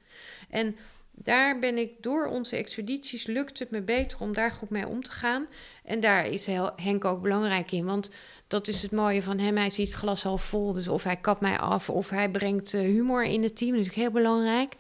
En 0.50 0.76
daar 1.22 1.58
ben 1.58 1.78
ik 1.78 1.92
door 2.00 2.26
onze 2.26 2.56
expedities 2.56 3.26
lukt 3.26 3.58
het 3.58 3.70
me 3.70 3.82
beter 3.82 4.18
om 4.20 4.32
daar 4.32 4.50
goed 4.50 4.70
mee 4.70 4.86
om 4.86 5.02
te 5.02 5.10
gaan. 5.10 5.46
En 5.84 6.00
daar 6.00 6.26
is 6.26 6.46
Henk 6.76 7.04
ook 7.04 7.22
belangrijk 7.22 7.72
in. 7.72 7.84
Want 7.84 8.10
dat 8.48 8.68
is 8.68 8.82
het 8.82 8.90
mooie 8.90 9.22
van 9.22 9.38
hem. 9.38 9.56
Hij 9.56 9.70
ziet 9.70 9.86
het 9.86 9.96
glas 9.96 10.22
half 10.22 10.42
vol. 10.42 10.72
Dus 10.72 10.88
of 10.88 11.04
hij 11.04 11.16
kapt 11.16 11.40
mij 11.40 11.58
af 11.58 11.90
of 11.90 12.10
hij 12.10 12.30
brengt 12.30 12.72
uh, 12.72 12.80
humor 12.80 13.24
in 13.24 13.42
het 13.42 13.56
team. 13.56 13.70
Dat 13.70 13.80
is 13.80 13.86
natuurlijk 13.86 14.14
heel 14.14 14.22
belangrijk. 14.22 14.74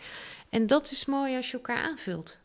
En 0.48 0.66
dat 0.66 0.90
is 0.90 1.04
mooi 1.04 1.36
als 1.36 1.50
je 1.50 1.56
elkaar 1.56 1.82
aanvult. 1.82 2.38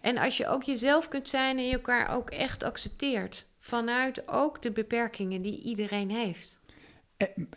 En 0.00 0.18
als 0.18 0.36
je 0.36 0.46
ook 0.46 0.62
jezelf 0.62 1.08
kunt 1.08 1.28
zijn 1.28 1.58
en 1.58 1.66
je 1.66 1.72
elkaar 1.72 2.16
ook 2.16 2.30
echt 2.30 2.62
accepteert. 2.62 3.44
Vanuit 3.58 4.28
ook 4.28 4.62
de 4.62 4.70
beperkingen 4.70 5.42
die 5.42 5.62
iedereen 5.62 6.10
heeft. 6.10 6.58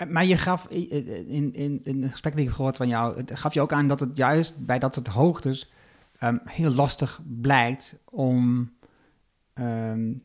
Maar 0.07 0.25
je 0.25 0.37
gaf 0.37 0.67
in, 0.67 1.53
in, 1.53 1.79
in 1.83 2.03
een 2.03 2.09
gesprek 2.11 2.35
die 2.35 2.45
ik 2.45 2.51
gehoord 2.51 2.77
van 2.77 2.87
jou, 2.87 3.17
het 3.17 3.31
gaf 3.39 3.53
je 3.53 3.61
ook 3.61 3.73
aan 3.73 3.87
dat 3.87 3.99
het 3.99 4.17
juist 4.17 4.65
bij 4.65 4.79
dat 4.79 4.93
soort 4.93 5.07
hoogtes 5.07 5.71
um, 6.23 6.41
heel 6.45 6.71
lastig 6.71 7.19
blijkt 7.41 7.95
om, 8.09 8.37
um, 9.53 10.05
nou 10.05 10.21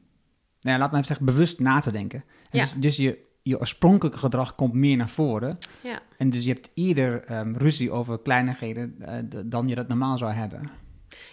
ja, 0.61 0.79
laat 0.79 0.91
me 0.91 0.97
even 0.97 1.07
zeggen, 1.07 1.27
bewust 1.27 1.61
na 1.61 1.81
te 1.81 1.91
denken. 1.91 2.25
Ja. 2.51 2.61
Dus, 2.61 2.73
dus 2.73 2.97
je, 2.97 3.19
je 3.43 3.59
oorspronkelijke 3.59 4.19
gedrag 4.19 4.55
komt 4.55 4.73
meer 4.73 4.97
naar 4.97 5.09
voren. 5.09 5.59
Ja. 5.81 6.01
En 6.19 6.31
dus 6.31 6.45
je 6.45 6.53
hebt 6.53 6.71
eerder 6.75 7.39
um, 7.39 7.57
ruzie 7.57 7.91
over 7.91 8.21
kleinigheden 8.21 8.97
uh, 9.01 9.41
dan 9.45 9.69
je 9.69 9.75
dat 9.75 9.89
normaal 9.89 10.19
zou 10.19 10.33
hebben. 10.33 10.71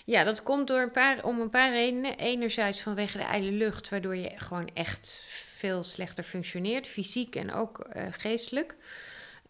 Ja, 0.06 0.24
dat 0.24 0.44
komt 0.44 0.68
door 0.68 0.80
een 0.80 0.92
paar, 0.92 1.24
om 1.24 1.40
een 1.40 1.50
paar 1.50 1.72
redenen. 1.72 2.18
Enerzijds 2.18 2.82
vanwege 2.82 3.18
de 3.18 3.24
ijle 3.24 3.52
lucht, 3.52 3.90
waardoor 3.90 4.16
je 4.16 4.32
gewoon 4.36 4.70
echt 4.74 5.26
veel 5.62 5.84
slechter 5.84 6.24
functioneert, 6.24 6.88
fysiek 6.88 7.36
en 7.36 7.54
ook 7.54 7.88
uh, 7.96 8.04
geestelijk. 8.12 8.76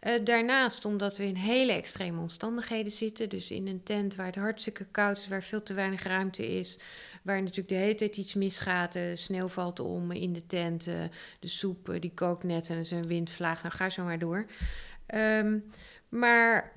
Uh, 0.02 0.14
daarnaast 0.24 0.86
omdat 0.86 1.18
we 1.18 1.26
in 1.26 1.36
hele 1.36 1.72
extreme 1.72 2.20
omstandigheden 2.20 2.92
zitten. 2.92 3.30
Dus 3.30 3.52
in 3.52 3.68
een 3.68 3.84
tent 3.84 4.16
waar 4.16 4.26
het 4.26 4.36
hartstikke 4.36 4.86
koud 4.92 5.18
is, 5.18 5.28
waar 5.28 5.44
veel 5.44 5.64
te 5.64 5.74
weinig 5.74 6.04
ruimte 6.04 6.48
is. 6.48 6.80
Waar 7.22 7.42
natuurlijk 7.42 7.68
de 7.68 7.76
hele 7.76 7.96
tijd 7.96 8.18
iets 8.18 8.34
misgaat. 8.34 8.94
De 8.94 9.16
sneeuw 9.16 9.48
valt 9.48 9.80
om 9.80 10.12
in 10.12 10.34
de 10.34 10.46
tent. 10.48 10.84
De 11.40 11.48
soep 11.48 11.98
die 12.00 12.12
kookt 12.14 12.44
net 12.44 12.70
en 12.70 12.76
er 12.76 12.82
is 12.82 12.92
een 12.92 13.08
windvlaag. 13.08 13.64
Nou, 13.64 13.76
ga 13.76 13.90
zo 13.90 14.04
maar 14.04 14.20
door. 14.20 14.46
Um, 15.16 15.66
maar 16.10 16.72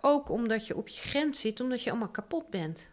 ook 0.00 0.28
omdat 0.28 0.66
je 0.66 0.76
op 0.76 0.88
je 0.88 1.00
grens 1.00 1.40
zit, 1.40 1.60
omdat 1.60 1.82
je 1.82 1.90
allemaal 1.90 2.08
kapot 2.08 2.50
bent. 2.50 2.90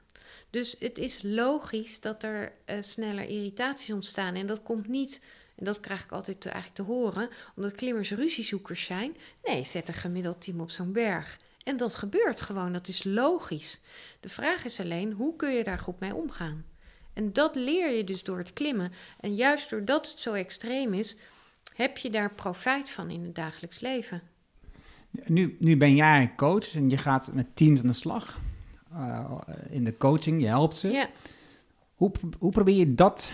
Dus 0.50 0.76
het 0.80 0.98
is 0.98 1.20
logisch 1.24 2.00
dat 2.00 2.24
er 2.24 2.52
sneller 2.80 3.24
irritaties 3.24 3.92
ontstaan. 3.94 4.36
En 4.36 4.48
dat 4.48 4.64
komt 4.64 4.88
niet, 4.88 5.22
en 5.56 5.66
dat 5.66 5.80
krijg 5.80 6.04
ik 6.04 6.12
altijd 6.12 6.42
te, 6.42 6.50
eigenlijk 6.50 6.76
te 6.76 6.94
horen, 6.94 7.30
omdat 7.56 7.76
klimmers 7.76 8.12
ruziezoekers 8.12 8.84
zijn. 8.84 9.16
Nee, 9.44 9.66
zet 9.66 9.88
een 9.88 9.94
gemiddeld 9.94 10.42
team 10.42 10.60
op 10.60 10.72
zo'n 10.72 10.92
berg. 10.92 11.38
En 11.64 11.78
dat 11.78 11.96
gebeurt 11.96 12.42
gewoon, 12.42 12.74
dat 12.74 12.88
is 12.88 13.04
logisch. 13.04 13.80
De 14.20 14.30
vraag 14.30 14.66
is 14.66 14.80
alleen, 14.80 15.12
hoe 15.12 15.36
kun 15.36 15.54
je 15.54 15.64
daar 15.64 15.80
goed 15.80 16.00
mee 16.00 16.16
omgaan? 16.16 16.66
En 17.14 17.34
dat 17.34 17.56
leer 17.56 17.92
je 17.92 18.04
dus 18.04 18.24
door 18.24 18.38
het 18.38 18.54
klimmen. 18.54 18.92
En 19.20 19.36
juist 19.36 19.70
doordat 19.70 20.10
het 20.10 20.20
zo 20.20 20.34
extreem 20.34 20.94
is, 20.94 21.18
heb 21.74 21.98
je 21.98 22.10
daar 22.10 22.34
profijt 22.34 22.90
van 22.90 23.10
in 23.10 23.24
het 23.24 23.36
dagelijks 23.36 23.80
leven. 23.80 24.22
Nu, 25.26 25.58
nu 25.60 25.78
ben 25.78 25.96
jij 25.96 26.34
coach 26.36 26.76
en 26.76 26.90
je 26.90 26.98
gaat 26.98 27.34
met 27.34 27.56
teams 27.56 27.82
aan 27.82 27.88
de 27.88 27.94
slag. 27.94 28.40
Uh, 28.94 29.42
in 29.70 29.84
de 29.84 29.98
coaching, 29.98 30.42
je 30.42 30.48
helpt 30.48 30.78
ze. 30.78 30.88
Ja. 30.88 31.10
Hoe, 31.96 32.12
hoe 32.40 32.52
probeer 32.52 32.76
je 32.76 32.94
dat 32.96 33.32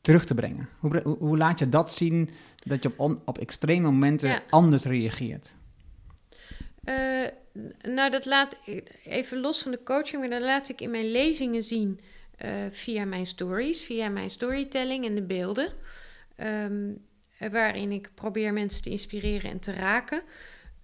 terug 0.00 0.24
te 0.24 0.34
brengen? 0.34 0.68
Hoe, 0.78 1.16
hoe, 1.18 1.36
laat 1.36 1.58
je 1.58 1.68
dat 1.68 1.92
zien 1.92 2.30
dat 2.56 2.82
je 2.82 2.88
op, 2.88 2.98
on, 2.98 3.22
op 3.24 3.38
extreme 3.38 3.90
momenten 3.90 4.28
Ja. 4.28 4.42
anders 4.50 4.84
reageert? 4.84 5.54
Uh, 6.84 7.26
nou, 7.82 8.10
dat 8.10 8.24
laat 8.24 8.56
even 9.04 9.40
los 9.40 9.62
van 9.62 9.70
de 9.70 9.82
coaching, 9.82 10.20
maar 10.20 10.30
dat 10.30 10.42
laat 10.42 10.68
ik 10.68 10.80
in 10.80 10.90
mijn 10.90 11.10
lezingen 11.10 11.62
zien 11.62 12.00
uh, 12.44 12.50
via 12.70 13.04
mijn 13.04 13.26
stories, 13.26 13.84
via 13.84 14.08
mijn 14.08 14.30
storytelling 14.30 15.04
en 15.04 15.14
de 15.14 15.22
beelden. 15.22 15.72
Um, 16.36 17.08
waarin 17.50 17.92
ik 17.92 18.10
probeer 18.14 18.52
mensen 18.52 18.82
te 18.82 18.90
inspireren 18.90 19.50
en 19.50 19.58
te 19.58 19.72
raken. 19.72 20.22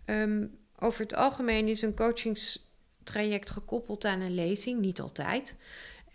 Um, 0.07 0.59
over 0.79 1.01
het 1.01 1.15
algemeen 1.15 1.69
is 1.69 1.83
een 1.83 1.95
coachingstraject 1.95 3.51
gekoppeld 3.51 4.05
aan 4.05 4.21
een 4.21 4.35
lezing, 4.35 4.81
niet 4.81 5.01
altijd. 5.01 5.57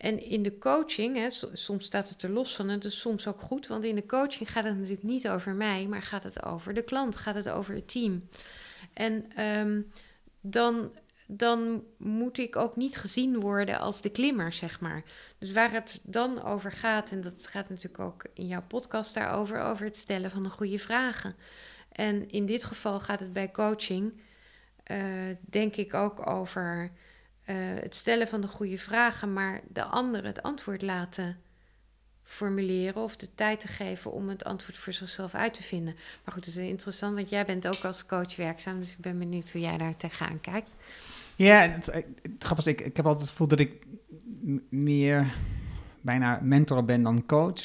En 0.02 0.24
in 0.24 0.44
de 0.44 0.58
coaching, 0.58 1.16
hè, 1.16 1.28
soms 1.54 1.86
staat 1.86 2.10
het 2.10 2.24
er 2.24 2.30
los 2.30 2.56
van, 2.56 2.70
en 2.70 2.80
is 2.80 3.00
soms 3.00 3.28
ook 3.28 3.42
goed, 3.42 3.68
want 3.68 3.84
in 3.84 3.96
de 3.96 4.06
coaching 4.06 4.52
gaat 4.52 4.64
het 4.64 4.76
natuurlijk 4.76 5.04
niet 5.04 5.30
over 5.30 5.54
mij, 5.54 5.88
maar 5.88 6.02
gaat 6.02 6.24
het 6.24 6.44
over 6.44 6.74
de 6.74 6.82
klant, 6.82 7.16
gaat 7.16 7.36
het 7.36 7.50
over 7.50 7.76
het 7.76 7.88
team. 7.88 8.28
En 8.94 9.42
um, 9.46 9.92
dan, 10.42 10.92
dan 11.28 11.84
moet 11.98 12.38
ik 12.38 12.56
ook 12.56 12.76
niet 12.76 12.98
gezien 12.98 13.40
worden 13.40 13.80
als 13.80 14.02
de 14.02 14.10
klimmer, 14.10 14.54
zeg 14.54 14.80
maar. 14.80 15.04
Dus 15.38 15.52
waar 15.52 15.72
het 15.72 16.00
dan 16.04 16.44
over 16.44 16.72
gaat, 16.72 17.12
en 17.12 17.22
dat 17.22 17.48
gaat 17.48 17.70
natuurlijk 17.70 18.04
ook 18.04 18.26
in 18.34 18.48
jouw 18.48 18.64
podcast 18.68 19.14
daarover, 19.14 19.62
over 19.62 19.86
het 19.86 19.98
stellen 19.98 20.32
van 20.32 20.44
de 20.44 20.50
goede 20.50 20.80
vragen. 20.80 21.36
En 21.92 22.30
in 22.30 22.46
dit 22.46 22.64
geval 22.64 23.00
gaat 23.00 23.20
het 23.20 23.34
bij 23.34 23.52
coaching, 23.52 24.22
uh, 24.92 25.04
denk 25.40 25.76
ik 25.76 25.94
ook 25.94 26.28
over 26.28 26.92
het 27.56 27.96
stellen 27.96 28.28
van 28.28 28.42
de 28.42 28.48
goede 28.48 28.78
vragen, 28.78 29.34
maar 29.34 29.62
de 29.68 29.84
ander 29.84 30.26
het 30.26 30.44
antwoord 30.44 30.82
laten 30.82 31.38
formuleren 32.24 33.02
of 33.02 33.16
de 33.16 33.36
tijd 33.36 33.60
te 33.60 33.68
geven 33.68 34.12
om 34.12 34.30
het 34.30 34.44
antwoord 34.44 34.78
voor 34.78 34.94
zichzelf 34.94 35.34
uit 35.34 35.54
te 35.54 35.64
vinden. 35.64 35.96
Maar 35.96 36.34
goed, 36.34 36.46
het 36.46 36.56
is 36.56 36.68
interessant, 36.70 37.16
want 37.16 37.30
jij 37.30 37.46
bent 37.46 37.68
ook 37.68 37.84
als 37.84 38.06
coach 38.06 38.36
werkzaam, 38.36 38.80
dus 38.80 38.92
ik 38.92 39.00
ben 39.00 39.20
benieuwd 39.20 39.52
hoe 39.52 39.62
jij 39.62 39.78
daar 39.78 39.98
tegenaan 39.98 40.42
kijkt. 40.42 40.70
Ja, 41.36 41.70
het, 41.70 41.92
grappig 42.38 42.66
is, 42.66 42.72
ik, 42.72 42.82
ik 42.82 42.96
heb 42.96 43.06
altijd 43.06 43.22
het 43.22 43.30
gevoel 43.30 43.48
dat 43.48 43.60
ik 43.60 43.86
meer 44.70 45.34
bijna 46.02 46.40
mentor 46.42 46.86
ben 46.86 47.04
dan 47.04 47.26
coach, 47.26 47.62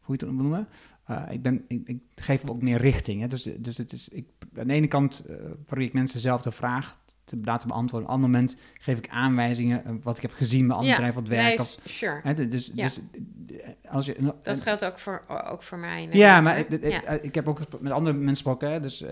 hoe 0.00 0.16
je 0.18 0.26
het 0.26 0.34
noemen. 0.34 0.68
Uh, 1.10 1.22
ik, 1.30 1.42
ben, 1.42 1.64
ik, 1.68 1.88
ik, 1.88 1.98
geef 2.14 2.48
ook 2.48 2.62
meer 2.62 2.78
richting. 2.78 3.20
Hè. 3.20 3.26
Dus, 3.26 3.42
dus 3.58 3.76
het 3.76 3.92
is, 3.92 4.08
ik, 4.08 4.28
aan 4.58 4.66
de 4.66 4.74
ene 4.74 4.86
kant 4.86 5.24
uh, 5.30 5.36
probeer 5.66 5.86
ik 5.86 5.92
mensen 5.92 6.20
zelf 6.20 6.42
de 6.42 6.52
vraag 6.52 6.98
te 7.24 7.36
laten 7.44 7.68
beantwoorden. 7.68 8.08
Op 8.08 8.14
een 8.14 8.22
ander 8.22 8.30
moment 8.30 8.56
geef 8.74 8.98
ik 8.98 9.08
aanwijzingen 9.08 9.82
uh, 9.86 9.92
wat 10.02 10.16
ik 10.16 10.22
heb 10.22 10.32
gezien 10.32 10.66
bij 10.66 10.76
andere 10.76 10.94
ja, 11.06 11.12
bedrijven 11.12 11.56
wat 11.56 11.80
sure. 11.84 12.20
Hè, 12.22 12.48
dus, 12.48 12.72
ja. 12.74 12.84
dus 12.84 13.00
als 13.88 14.06
je, 14.06 14.34
dat 14.42 14.60
geldt 14.60 14.84
ook 14.84 14.98
voor, 14.98 15.22
ook 15.50 15.62
voor 15.62 15.78
mij. 15.78 16.08
Ja, 16.12 16.40
maar 16.40 16.58
ik, 16.58 16.84
ja. 16.84 17.08
ik, 17.08 17.34
heb 17.34 17.48
ook 17.48 17.58
met 17.80 17.92
andere 17.92 18.16
mensen 18.16 18.28
gesproken. 18.28 18.70
Hè, 18.70 18.80
dus, 18.80 19.04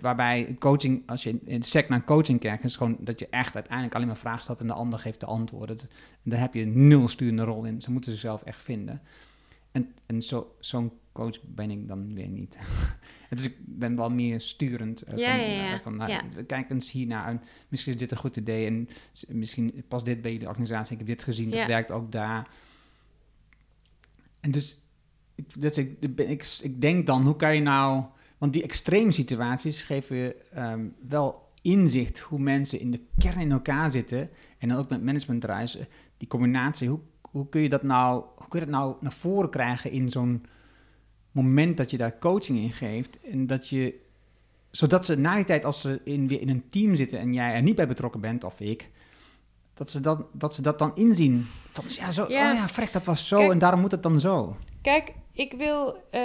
waarbij 0.00 0.56
coaching, 0.58 1.02
als 1.06 1.22
je 1.22 1.40
in 1.44 1.60
de 1.60 1.66
sec 1.66 1.88
naar 1.88 2.04
coaching 2.04 2.40
kijkt, 2.40 2.64
is 2.64 2.76
gewoon 2.76 2.96
dat 3.00 3.18
je 3.18 3.26
echt 3.30 3.54
uiteindelijk 3.54 3.94
alleen 3.94 4.06
maar 4.06 4.16
vragen 4.16 4.42
stelt 4.42 4.60
en 4.60 4.66
de 4.66 4.72
ander 4.72 4.98
geeft 4.98 5.20
de 5.20 5.26
antwoorden. 5.26 5.76
Dat, 5.76 5.88
daar 6.22 6.40
heb 6.40 6.54
je 6.54 6.66
nul 6.66 7.08
sturende 7.08 7.42
rol 7.42 7.64
in. 7.64 7.80
Ze 7.80 7.90
moeten 7.90 8.10
zichzelf 8.10 8.42
echt 8.42 8.62
vinden. 8.62 9.00
En, 9.72 9.94
en 10.06 10.22
zo, 10.22 10.54
zo'n 10.58 10.92
coach 11.14 11.42
ben 11.42 11.70
ik 11.70 11.88
dan 11.88 12.14
weer 12.14 12.28
niet. 12.28 12.58
dus 13.30 13.44
ik 13.44 13.56
ben 13.60 13.96
wel 13.96 14.10
meer 14.10 14.40
sturend. 14.40 15.08
Uh, 15.08 15.16
ja, 15.16 15.30
van, 15.30 15.40
ja, 15.40 15.64
ja. 15.64 15.74
Uh, 15.74 15.82
van 15.82 15.96
nou, 15.96 16.42
kijk 16.46 16.70
eens 16.70 16.90
hiernaar. 16.90 17.28
En 17.28 17.42
misschien 17.68 17.92
is 17.92 17.98
dit 17.98 18.10
een 18.10 18.16
goed 18.16 18.36
idee. 18.36 18.66
En 18.66 18.88
misschien 19.28 19.84
past 19.88 20.04
dit 20.04 20.22
bij 20.22 20.32
jullie 20.32 20.48
organisatie. 20.48 20.92
Ik 20.92 20.98
heb 20.98 21.06
dit 21.06 21.22
gezien, 21.22 21.50
dat 21.50 21.66
werkt 21.66 21.90
ook 21.90 22.12
daar. 22.12 22.48
En 24.40 24.50
dus, 24.50 24.78
dus 25.58 25.78
ik, 25.78 26.04
ik, 26.16 26.58
ik 26.62 26.80
denk 26.80 27.06
dan, 27.06 27.24
hoe 27.24 27.36
kan 27.36 27.54
je 27.54 27.60
nou... 27.60 28.04
Want 28.38 28.52
die 28.52 28.62
extreme 28.62 29.12
situaties 29.12 29.82
geven 29.82 30.16
je 30.16 30.36
um, 30.56 30.94
wel 31.08 31.52
inzicht 31.62 32.18
hoe 32.18 32.38
mensen 32.38 32.80
in 32.80 32.90
de 32.90 33.00
kern 33.18 33.40
in 33.40 33.52
elkaar 33.52 33.90
zitten. 33.90 34.30
En 34.58 34.68
dan 34.68 34.78
ook 34.78 34.88
met 34.88 35.02
management 35.02 35.76
die 36.16 36.28
combinatie, 36.28 36.88
hoe, 36.88 37.00
hoe 37.30 37.48
kun 37.48 37.60
je 37.60 37.68
dat 37.68 37.82
nou 37.82 38.24
hoe 38.34 38.48
kun 38.48 38.60
je 38.60 38.66
dat 38.66 38.74
nou 38.74 38.96
naar 39.00 39.12
voren 39.12 39.50
krijgen 39.50 39.90
in 39.90 40.10
zo'n 40.10 40.44
moment 41.34 41.76
dat 41.76 41.90
je 41.90 41.96
daar 41.96 42.18
coaching 42.18 42.58
in 42.58 42.72
geeft? 42.72 43.18
En 43.20 43.46
dat 43.46 43.68
je, 43.68 43.94
zodat 44.70 45.04
ze 45.04 45.16
na 45.16 45.34
die 45.34 45.44
tijd, 45.44 45.64
als 45.64 45.80
ze 45.80 46.00
in, 46.04 46.28
weer 46.28 46.40
in 46.40 46.48
een 46.48 46.64
team 46.70 46.94
zitten 46.94 47.18
en 47.18 47.32
jij 47.34 47.54
er 47.54 47.62
niet 47.62 47.76
bij 47.76 47.88
betrokken 47.88 48.20
bent, 48.20 48.44
of 48.44 48.60
ik, 48.60 48.90
dat 49.74 49.90
ze, 49.90 50.00
dat, 50.00 50.24
dat, 50.32 50.54
ze 50.54 50.62
dat 50.62 50.78
dan 50.78 50.92
inzien. 50.94 51.46
Van 51.70 51.84
ja, 51.88 52.12
zo, 52.12 52.24
Ja. 52.28 52.50
oh 52.50 52.56
ja, 52.58 52.68
frek, 52.68 52.92
dat 52.92 53.04
was 53.04 53.28
zo 53.28 53.38
Kijk- 53.38 53.50
en 53.50 53.58
daarom 53.58 53.80
moet 53.80 53.90
het 53.90 54.02
dan 54.02 54.20
zo. 54.20 54.56
Kijk, 54.82 55.12
ik 55.32 55.52
wil, 55.52 55.96
eh, 56.10 56.20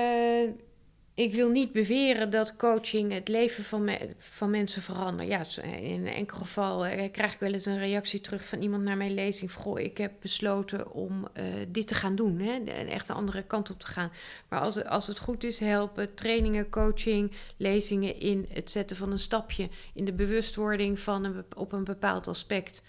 ik 1.20 1.34
wil 1.34 1.50
niet 1.50 1.72
beweren 1.72 2.30
dat 2.30 2.56
coaching 2.56 3.12
het 3.12 3.28
leven 3.28 3.64
van, 3.64 3.90
van 4.18 4.50
mensen 4.50 4.82
verandert. 4.82 5.30
Ja, 5.30 5.64
in 5.78 6.08
enkel 6.08 6.38
geval 6.38 6.86
eh, 6.86 7.12
krijg 7.12 7.34
ik 7.34 7.40
wel 7.40 7.54
eens 7.54 7.66
een 7.66 7.78
reactie 7.80 8.22
terug 8.22 8.46
van 8.46 8.62
iemand 8.62 8.84
naar 8.84 8.98
mijn 8.98 9.14
lezing. 9.14 9.54
Goh, 9.54 9.80
ik 9.80 9.98
heb 9.98 10.12
besloten 10.22 10.92
om 10.92 11.28
eh, 11.34 11.44
dit 11.68 11.88
te 11.88 11.96
gaan 11.96 12.16
doen. 12.16 12.40
Hè? 12.40 12.64
de- 12.64 12.80
Een 12.80 12.90
echt 12.90 13.10
een 13.10 13.16
andere 13.16 13.44
kant 13.44 13.70
op 13.70 13.80
te 13.80 13.88
gaan. 13.88 14.12
Maar 14.50 14.60
als, 14.60 14.84
als 14.86 15.08
het 15.08 15.20
goed 15.20 15.44
is, 15.44 15.60
helpen 15.60 16.14
trainingen, 16.14 16.70
coaching, 16.70 17.32
lezingen 17.58 18.20
in 18.20 18.48
het 18.54 18.72
zetten 18.72 18.98
van 18.98 19.12
een 19.12 19.20
stapje. 19.20 19.70
In 19.94 20.06
de 20.06 20.14
bewustwording 20.14 21.00
van 21.00 21.44
op 21.56 21.72
een 21.72 21.84
bepaald 21.84 22.28
aspect. 22.28 22.82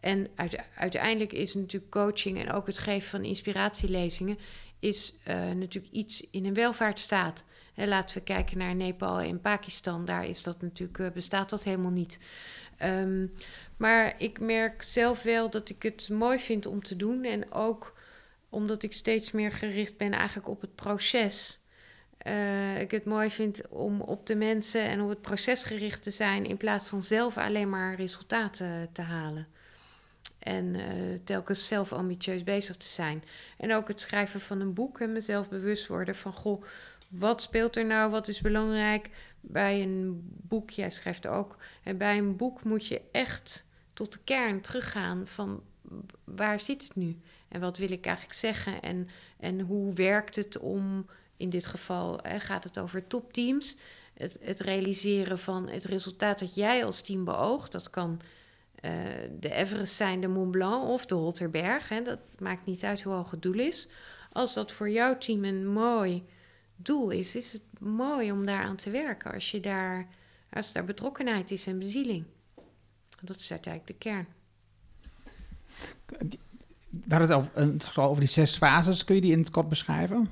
En 0.00 0.28
uite- 0.34 0.64
uiteindelijk 0.76 1.32
is 1.32 1.54
natuurlijk 1.54 1.90
coaching 1.90 2.38
en 2.40 2.52
ook 2.52 2.66
het 2.66 2.78
geven 2.78 3.08
van 3.08 3.24
inspiratielezingen 3.24 4.38
is 4.78 5.14
eh, 5.24 5.50
natuurlijk 5.50 5.92
iets 5.92 6.26
in 6.30 6.44
een 6.46 6.54
welvaartsstaat. 6.54 7.44
Hè, 7.76 7.86
laten 7.86 8.16
we 8.16 8.22
kijken 8.22 8.58
naar 8.58 8.74
Nepal 8.74 9.20
en 9.20 9.40
Pakistan. 9.40 10.04
Daar 10.04 10.26
is 10.26 10.42
dat 10.42 10.60
natuurlijk, 10.60 10.98
eh, 10.98 11.10
bestaat 11.10 11.50
dat 11.50 11.64
helemaal 11.64 11.90
niet. 11.90 12.18
Ehm, 12.76 13.26
maar 13.76 14.14
ik 14.18 14.40
merk 14.40 14.82
zelf 14.82 15.22
wel 15.22 15.50
dat 15.50 15.68
ik 15.68 15.82
het 15.82 16.08
mooi 16.08 16.38
vind 16.38 16.66
om 16.66 16.82
te 16.82 16.96
doen. 16.96 17.24
En 17.24 17.52
ook 17.52 17.94
omdat 18.48 18.82
ik 18.82 18.92
steeds 18.92 19.30
meer 19.30 19.52
gericht 19.52 19.96
ben 19.96 20.12
eigenlijk 20.12 20.48
op 20.48 20.60
het 20.60 20.74
proces. 20.74 21.60
Eh, 22.18 22.80
ik 22.80 22.90
het 22.90 23.04
mooi 23.04 23.30
vind 23.30 23.68
om 23.68 24.00
op 24.00 24.26
de 24.26 24.36
mensen 24.36 24.80
en 24.80 25.00
op 25.00 25.08
het 25.08 25.20
proces 25.20 25.64
gericht 25.64 26.02
te 26.02 26.10
zijn... 26.10 26.46
in 26.46 26.56
plaats 26.56 26.86
van 26.86 27.02
zelf 27.02 27.36
alleen 27.36 27.70
maar 27.70 27.94
resultaten 27.94 28.88
te 28.92 29.02
halen. 29.02 29.46
En 30.38 30.74
eh, 30.74 30.84
telkens 31.24 31.66
zelf 31.66 31.92
ambitieus 31.92 32.44
bezig 32.44 32.76
te 32.76 32.88
zijn. 32.88 33.24
En 33.58 33.74
ook 33.74 33.88
het 33.88 34.00
schrijven 34.00 34.40
van 34.40 34.60
een 34.60 34.74
boek 34.74 35.00
en 35.00 35.12
mezelf 35.12 35.48
bewust 35.48 35.86
worden 35.86 36.14
van... 36.14 36.32
goh, 36.32 36.64
wat 37.08 37.42
speelt 37.42 37.76
er 37.76 37.86
nou, 37.86 38.10
wat 38.10 38.28
is 38.28 38.40
belangrijk? 38.40 39.10
Bij 39.40 39.82
een 39.82 40.30
boek, 40.42 40.70
jij 40.70 40.90
schrijft 40.90 41.26
ook... 41.26 41.56
En 41.82 41.98
bij 41.98 42.18
een 42.18 42.36
boek 42.36 42.64
moet 42.64 42.86
je 42.86 43.00
echt 43.12 43.66
tot 43.92 44.12
de 44.12 44.18
kern 44.24 44.60
teruggaan 44.60 45.26
van... 45.26 45.62
waar 46.24 46.60
zit 46.60 46.82
het 46.82 46.96
nu? 46.96 47.20
En 47.48 47.60
wat 47.60 47.78
wil 47.78 47.90
ik 47.90 48.06
eigenlijk 48.06 48.36
zeggen? 48.36 48.82
En, 48.82 49.08
en 49.36 49.60
hoe 49.60 49.92
werkt 49.92 50.36
het 50.36 50.58
om, 50.58 51.06
in 51.36 51.50
dit 51.50 51.66
geval 51.66 52.18
hè, 52.22 52.40
gaat 52.40 52.64
het 52.64 52.78
over 52.78 53.06
topteams... 53.06 53.76
Het, 54.14 54.38
het 54.40 54.60
realiseren 54.60 55.38
van 55.38 55.68
het 55.68 55.84
resultaat 55.84 56.38
dat 56.38 56.54
jij 56.54 56.84
als 56.84 57.00
team 57.00 57.24
beoogt... 57.24 57.72
dat 57.72 57.90
kan 57.90 58.20
eh, 58.74 58.92
de 59.40 59.52
Everest 59.52 59.94
zijn, 59.94 60.20
de 60.20 60.28
Mont 60.28 60.50
Blanc 60.50 60.88
of 60.88 61.06
de 61.06 61.14
Holterberg. 61.14 61.88
Hè, 61.88 62.02
dat 62.02 62.36
maakt 62.40 62.66
niet 62.66 62.84
uit 62.84 63.02
hoe 63.02 63.12
hoog 63.12 63.30
het 63.30 63.42
doel 63.42 63.58
is. 63.58 63.88
Als 64.32 64.54
dat 64.54 64.72
voor 64.72 64.90
jouw 64.90 65.18
team 65.18 65.44
een 65.44 65.66
mooi 65.66 66.24
doel 66.76 67.10
is, 67.10 67.36
is 67.36 67.52
het 67.52 67.80
mooi 67.80 68.32
om 68.32 68.46
daaraan 68.46 68.76
te 68.76 68.90
werken. 68.90 69.32
Als, 69.32 69.50
je 69.50 69.60
daar, 69.60 70.06
als 70.52 70.72
daar 70.72 70.84
betrokkenheid 70.84 71.50
is 71.50 71.66
en 71.66 71.78
bezieling. 71.78 72.24
Dat 73.22 73.36
is 73.36 73.50
uiteindelijk 73.50 73.92
de 73.92 74.08
kern. 74.08 74.26
We 76.88 77.14
hadden 77.14 77.50
het 77.54 77.84
gaat 77.84 78.04
over 78.08 78.20
die 78.20 78.28
zes 78.28 78.56
fases. 78.56 79.04
Kun 79.04 79.14
je 79.14 79.20
die 79.20 79.32
in 79.32 79.38
het 79.38 79.50
kort 79.50 79.68
beschrijven? 79.68 80.28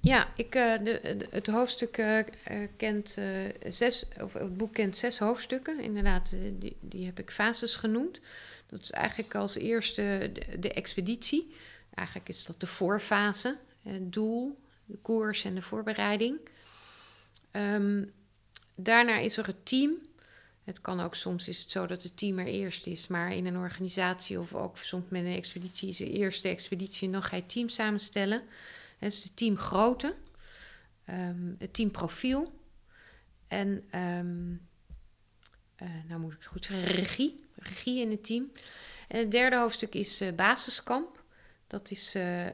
Ja, 0.00 0.28
ik, 0.36 0.54
eh, 0.54 0.72
de, 0.84 1.00
de- 1.18 1.26
het 1.30 1.46
hoofdstuk 1.46 1.96
eh, 1.98 2.18
eh, 2.18 2.26
kent 2.76 3.18
zes, 3.68 4.04
of 4.20 4.32
het 4.32 4.56
boek 4.56 4.72
kent 4.72 4.96
zes 4.96 5.18
hoofdstukken. 5.18 5.80
Inderdaad, 5.80 6.32
die, 6.58 6.76
die 6.80 7.06
heb 7.06 7.18
ik 7.18 7.30
fases 7.30 7.76
genoemd. 7.76 8.20
Dat 8.66 8.80
is 8.80 8.90
eigenlijk 8.90 9.34
als 9.34 9.56
eerste 9.56 10.30
de, 10.32 10.58
de 10.58 10.72
expeditie. 10.72 11.54
Eigenlijk 11.94 12.28
is 12.28 12.44
dat 12.44 12.60
de 12.60 12.66
voorfase, 12.66 13.56
het 13.82 14.12
doel, 14.12 14.58
de 14.84 14.98
koers 15.02 15.44
en 15.44 15.54
de 15.54 15.62
voorbereiding. 15.62 16.38
Ehm, 17.50 18.04
daarna 18.74 19.18
is 19.18 19.36
er 19.36 19.46
het 19.46 19.66
team. 19.66 19.92
Het 20.64 20.80
kan 20.80 21.00
ook 21.00 21.14
soms 21.14 21.48
is 21.48 21.60
het 21.60 21.70
zo 21.70 21.86
dat 21.86 22.02
het 22.02 22.16
team 22.16 22.38
er 22.38 22.46
eerst 22.46 22.86
is, 22.86 23.06
maar 23.06 23.34
in 23.34 23.46
een 23.46 23.56
organisatie 23.56 24.40
of 24.40 24.54
ook 24.54 24.78
soms 24.78 25.04
met 25.08 25.24
een 25.24 25.36
expeditie 25.36 25.88
is 25.88 25.96
de 25.96 26.10
eerste 26.10 26.48
expeditie 26.48 27.06
en 27.06 27.12
dan 27.12 27.22
ga 27.22 27.36
je 27.36 27.42
het 27.42 27.52
team 27.52 27.68
samenstellen. 27.68 28.42
Dat 28.98 29.12
is 29.12 29.22
de 29.22 29.34
teamgrootte, 29.34 30.14
het 31.58 31.74
teamprofiel 31.74 32.52
en, 33.52 33.84
ehm, 33.90 34.54
eh, 35.76 36.04
nou 36.08 36.20
moet 36.20 36.32
ik 36.32 36.38
het 36.38 36.46
goed 36.46 36.64
zeggen, 36.64 36.94
regie. 36.94 37.44
Regie 37.54 38.00
in 38.00 38.10
het 38.10 38.24
team. 38.24 38.52
En 39.08 39.18
het 39.18 39.30
derde 39.30 39.56
hoofdstuk 39.56 39.94
is 39.94 40.20
eh, 40.20 40.32
basiskamp. 40.32 41.24
Dat 41.66 41.90
is 41.90 42.14
eh, 42.14 42.46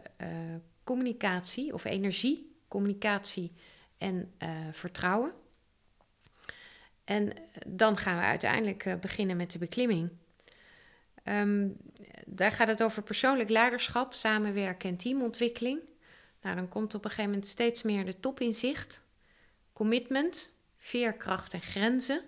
communicatie 0.89 1.73
of 1.75 1.85
energie, 1.85 2.57
communicatie 2.69 3.53
en 3.99 4.33
eh, 4.39 4.51
vertrouwen. 4.73 5.33
En 7.05 7.33
dan 7.67 7.97
gaan 7.97 8.17
we 8.17 8.23
uiteindelijk 8.23 8.85
eh, 8.85 8.95
beginnen 8.95 9.37
met 9.37 9.53
de 9.53 9.59
beklimming. 9.59 10.11
Ehm, 11.23 11.69
daar 12.27 12.53
gaat 12.53 12.69
het 12.69 12.83
over 12.83 13.03
persoonlijk 13.03 13.49
leiderschap, 13.49 14.15
samenwerken 14.15 14.89
en 14.89 14.97
teamontwikkeling. 14.97 15.81
Nou, 16.43 16.57
dan 16.57 16.69
komt 16.69 16.95
op 16.95 17.05
een 17.05 17.11
gegeven 17.11 17.31
moment 17.31 17.49
steeds 17.49 17.83
meer 17.83 18.05
de 18.05 18.21
top 18.21 18.41
in 18.41 18.55
zicht. 18.55 19.03
Commitment, 19.73 20.53
veerkracht 20.77 21.53
en 21.53 21.63
grenzen. 21.63 22.23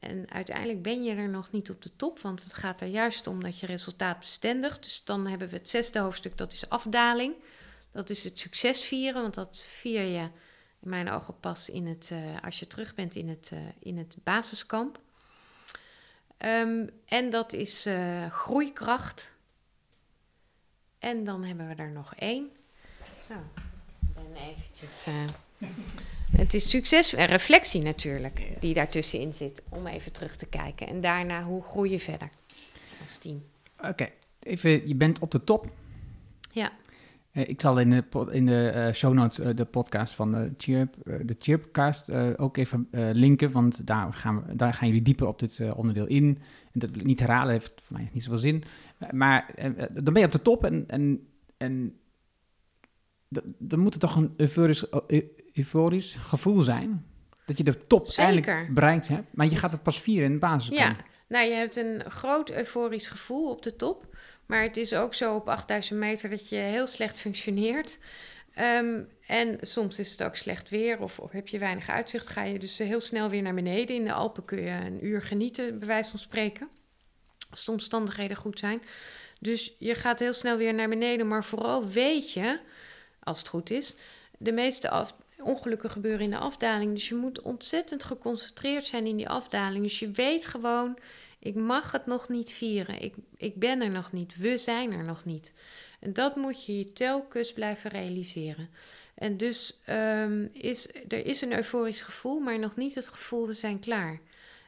En 0.00 0.30
uiteindelijk 0.30 0.82
ben 0.82 1.04
je 1.04 1.14
er 1.14 1.28
nog 1.28 1.50
niet 1.50 1.70
op 1.70 1.82
de 1.82 1.96
top, 1.96 2.20
want 2.20 2.42
het 2.42 2.54
gaat 2.54 2.80
er 2.80 2.88
juist 2.88 3.26
om 3.26 3.42
dat 3.42 3.58
je 3.58 3.66
resultaat 3.66 4.18
bestendigt. 4.18 4.82
Dus 4.82 5.04
dan 5.04 5.26
hebben 5.26 5.48
we 5.48 5.56
het 5.56 5.68
zesde 5.68 5.98
hoofdstuk, 5.98 6.38
dat 6.38 6.52
is 6.52 6.68
afdaling. 6.68 7.34
Dat 7.92 8.10
is 8.10 8.24
het 8.24 8.38
succes 8.38 8.84
vieren, 8.84 9.22
want 9.22 9.34
dat 9.34 9.64
vier 9.68 10.02
je 10.02 10.28
in 10.82 10.88
mijn 10.88 11.10
ogen 11.10 11.40
pas 11.40 11.70
in 11.70 11.86
het, 11.86 12.10
eh, 12.12 12.44
als 12.44 12.58
je 12.58 12.66
terug 12.66 12.94
bent 12.94 13.14
in 13.14 13.28
het, 13.28 13.50
eh, 13.52 13.58
in 13.78 13.98
het 13.98 14.16
basiskamp. 14.22 15.00
Ehm, 16.36 16.86
en 17.04 17.30
dat 17.30 17.52
is 17.52 17.86
eh, 17.86 18.30
groeikracht. 18.30 19.32
En 20.98 21.24
dan 21.24 21.44
hebben 21.44 21.68
we 21.68 21.74
er 21.74 21.90
nog 21.90 22.14
één. 22.14 22.50
Nou, 23.28 23.40
ik 24.00 24.14
ben 24.14 24.36
eventjes... 24.36 25.06
het 26.36 26.54
is 26.54 26.70
succes 26.70 27.14
en 27.14 27.26
reflectie 27.26 27.82
natuurlijk, 27.82 28.60
die 28.60 28.74
daartussenin 28.74 29.32
zit, 29.32 29.62
om 29.68 29.86
even 29.86 30.12
terug 30.12 30.36
te 30.36 30.46
kijken. 30.46 30.86
En 30.86 31.00
daarna, 31.00 31.42
hoe 31.42 31.62
groei 31.62 31.90
je 31.90 32.00
verder 32.00 32.28
als 33.02 33.16
team? 33.16 33.44
Oké, 33.80 34.10
even, 34.42 34.88
je 34.88 34.94
bent 34.94 35.18
op 35.18 35.30
de 35.30 35.44
top. 35.44 35.70
Ja, 36.50 36.72
ik 37.32 37.60
zal 37.60 37.78
in 37.80 37.90
de, 37.90 38.04
in 38.30 38.46
de 38.46 38.68
eh, 38.68 38.92
show 38.92 39.12
notes 39.14 39.38
eh, 39.38 39.54
de 39.56 39.64
podcast 39.64 40.14
van 40.14 40.30
de, 40.32 40.52
Chirp, 40.56 40.96
eh, 41.06 41.14
de 41.24 41.36
Chirpcast 41.38 42.08
eh, 42.08 42.28
ook 42.36 42.56
even 42.56 42.88
eh, 42.90 43.08
linken, 43.12 43.50
want 43.50 43.86
daar 43.86 44.14
gaan, 44.14 44.44
we, 44.46 44.56
daar 44.56 44.74
gaan 44.74 44.88
jullie 44.88 45.02
dieper 45.02 45.26
op 45.26 45.38
dit 45.38 45.58
eh, 45.58 45.78
onderdeel 45.78 46.06
in. 46.06 46.38
En 46.72 46.80
dat 46.80 46.90
wil 46.90 47.00
ik 47.00 47.06
niet 47.06 47.20
herhalen, 47.20 47.52
heeft 47.52 47.72
voor 47.84 47.96
mij 47.96 48.08
niet 48.12 48.22
zoveel 48.24 48.38
zin. 48.38 48.62
Eh, 48.98 49.10
maar 49.10 49.52
eh, 49.54 49.66
eh, 49.66 49.74
dan 49.92 50.04
ben 50.12 50.18
je 50.18 50.26
op 50.26 50.32
de 50.32 50.42
top 50.42 50.64
en, 50.64 50.84
en, 50.88 51.26
en 51.56 51.96
dan 53.58 53.78
moet 53.78 53.92
het 53.92 54.02
toch 54.02 54.16
een 54.16 54.34
euforisch, 54.36 54.86
eu- 55.06 55.28
euforisch 55.52 56.14
gevoel 56.14 56.62
zijn. 56.62 57.04
Dat 57.46 57.58
je 57.58 57.64
de 57.64 57.86
top 57.86 58.06
Zeker. 58.06 58.24
eindelijk 58.24 58.74
bereikt 58.74 59.08
hebt, 59.08 59.26
maar 59.34 59.46
je 59.46 59.56
gaat 59.56 59.70
het 59.70 59.82
pas 59.82 60.00
vieren 60.00 60.26
in 60.26 60.32
de 60.32 60.38
basiskamp. 60.38 60.96
ja. 60.98 61.04
Nou, 61.28 61.48
je 61.48 61.54
hebt 61.54 61.76
een 61.76 62.02
groot 62.10 62.50
euforisch 62.50 63.06
gevoel 63.08 63.50
op 63.50 63.62
de 63.62 63.76
top. 63.76 64.11
Maar 64.46 64.62
het 64.62 64.76
is 64.76 64.94
ook 64.94 65.14
zo 65.14 65.34
op 65.34 65.48
8000 65.48 65.98
meter 65.98 66.30
dat 66.30 66.48
je 66.48 66.56
heel 66.56 66.86
slecht 66.86 67.16
functioneert. 67.16 67.98
Ehm, 68.54 69.02
en 69.26 69.58
soms 69.60 69.98
is 69.98 70.10
het 70.10 70.22
ook 70.22 70.36
slecht 70.36 70.70
weer 70.70 71.00
of, 71.00 71.18
of 71.18 71.30
heb 71.30 71.48
je 71.48 71.58
weinig 71.58 71.88
uitzicht. 71.88 72.28
Ga 72.28 72.42
je 72.42 72.58
dus 72.58 72.78
heel 72.78 73.00
snel 73.00 73.28
weer 73.28 73.42
naar 73.42 73.54
beneden. 73.54 73.96
In 73.96 74.04
de 74.04 74.12
Alpen 74.12 74.44
kun 74.44 74.62
je 74.62 74.70
een 74.70 75.06
uur 75.06 75.22
genieten, 75.22 75.78
bij 75.78 75.88
wijze 75.88 76.10
van 76.10 76.18
spreken. 76.18 76.68
Als 77.50 77.64
de 77.64 77.72
omstandigheden 77.72 78.36
goed 78.36 78.58
zijn. 78.58 78.82
Dus 79.40 79.74
je 79.78 79.94
gaat 79.94 80.18
heel 80.18 80.32
snel 80.32 80.56
weer 80.56 80.74
naar 80.74 80.88
beneden. 80.88 81.28
Maar 81.28 81.44
vooral 81.44 81.88
weet 81.88 82.32
je, 82.32 82.60
als 83.22 83.38
het 83.38 83.48
goed 83.48 83.70
is, 83.70 83.94
de 84.38 84.52
meeste 84.52 85.06
ongelukken 85.38 85.90
gebeuren 85.90 86.20
in 86.20 86.30
de 86.30 86.38
afdaling. 86.38 86.92
Dus 86.92 87.08
je 87.08 87.14
moet 87.14 87.42
ontzettend 87.42 88.04
geconcentreerd 88.04 88.86
zijn 88.86 89.06
in 89.06 89.16
die 89.16 89.28
afdaling. 89.28 89.82
Dus 89.82 89.98
je 89.98 90.10
weet 90.10 90.46
gewoon, 90.46 90.98
ik 91.42 91.54
mag 91.54 91.92
het 91.92 92.06
nog 92.06 92.28
niet 92.28 92.50
vieren. 92.50 93.02
Ik, 93.02 93.14
ik 93.36 93.58
ben 93.58 93.80
er 93.80 93.90
nog 93.90 94.12
niet. 94.12 94.36
We 94.36 94.56
zijn 94.56 94.92
er 94.92 95.04
nog 95.04 95.24
niet. 95.24 95.52
En 96.00 96.12
dat 96.12 96.36
moet 96.36 96.64
je 96.64 96.78
je 96.78 96.92
telkens 96.92 97.52
blijven 97.52 97.90
realiseren. 97.90 98.68
En 99.14 99.36
dus 99.36 99.80
ehm, 99.84 100.46
is 100.52 100.88
er 101.08 101.26
is 101.26 101.40
een 101.40 101.52
euforisch 101.52 102.00
gevoel, 102.00 102.40
maar 102.40 102.58
nog 102.58 102.76
niet 102.76 102.94
het 102.94 103.08
gevoel 103.08 103.46
we 103.46 103.52
zijn 103.52 103.80
klaar. 103.80 104.20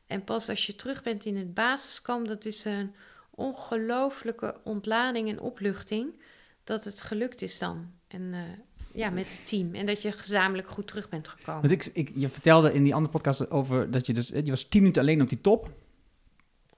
En 0.06 0.24
pas 0.24 0.48
als 0.48 0.66
je 0.66 0.76
terug 0.76 1.02
bent 1.02 1.24
in 1.24 1.36
het 1.36 1.54
basiskamp, 1.54 2.28
dat 2.28 2.44
is 2.44 2.64
een 2.64 2.94
ongelooflijke 3.30 4.56
ontlading 4.62 5.28
en 5.28 5.40
opluchting. 5.40 6.12
dat 6.64 6.84
het 6.84 7.02
gelukt 7.02 7.42
is 7.42 7.58
dan. 7.58 7.90
En 8.08 8.28
eh, 8.32 8.40
ja, 8.92 9.10
met 9.10 9.30
het 9.30 9.46
team. 9.46 9.74
En 9.74 9.86
dat 9.86 10.02
je 10.02 10.12
gezamenlijk 10.12 10.68
goed 10.68 10.86
terug 10.86 11.08
bent 11.08 11.28
gekomen. 11.28 11.60
Want 11.60 11.72
ik, 11.72 11.90
ik, 11.94 12.12
je 12.14 12.28
vertelde 12.28 12.72
in 12.72 12.84
die 12.84 12.94
andere 12.94 13.12
podcast 13.12 13.50
over 13.50 13.90
dat 13.90 14.06
je 14.06 14.12
dus... 14.12 14.28
Je 14.28 14.50
was 14.50 14.64
tien 14.64 14.80
minuten 14.80 15.02
alleen 15.02 15.22
op 15.22 15.28
die 15.28 15.40
top. 15.40 15.70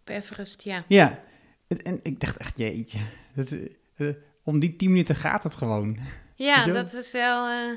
Op 0.07 0.15
Everest, 0.15 0.63
ja. 0.63 0.85
Ja. 0.89 1.23
En, 1.83 2.01
ik 2.03 2.21
dacht 2.21 2.37
echt, 2.37 2.59
jeetje. 2.59 2.99
Dat, 3.35 3.57
eh, 3.97 4.09
om 4.43 4.59
die 4.59 4.77
tien 4.77 4.91
minuten 4.91 5.15
gaat 5.15 5.43
het 5.43 5.55
gewoon. 5.55 5.99
Ja, 6.35 6.67
dat 6.67 6.93
is 6.93 7.13
wel. 7.13 7.49
eh, 7.49 7.77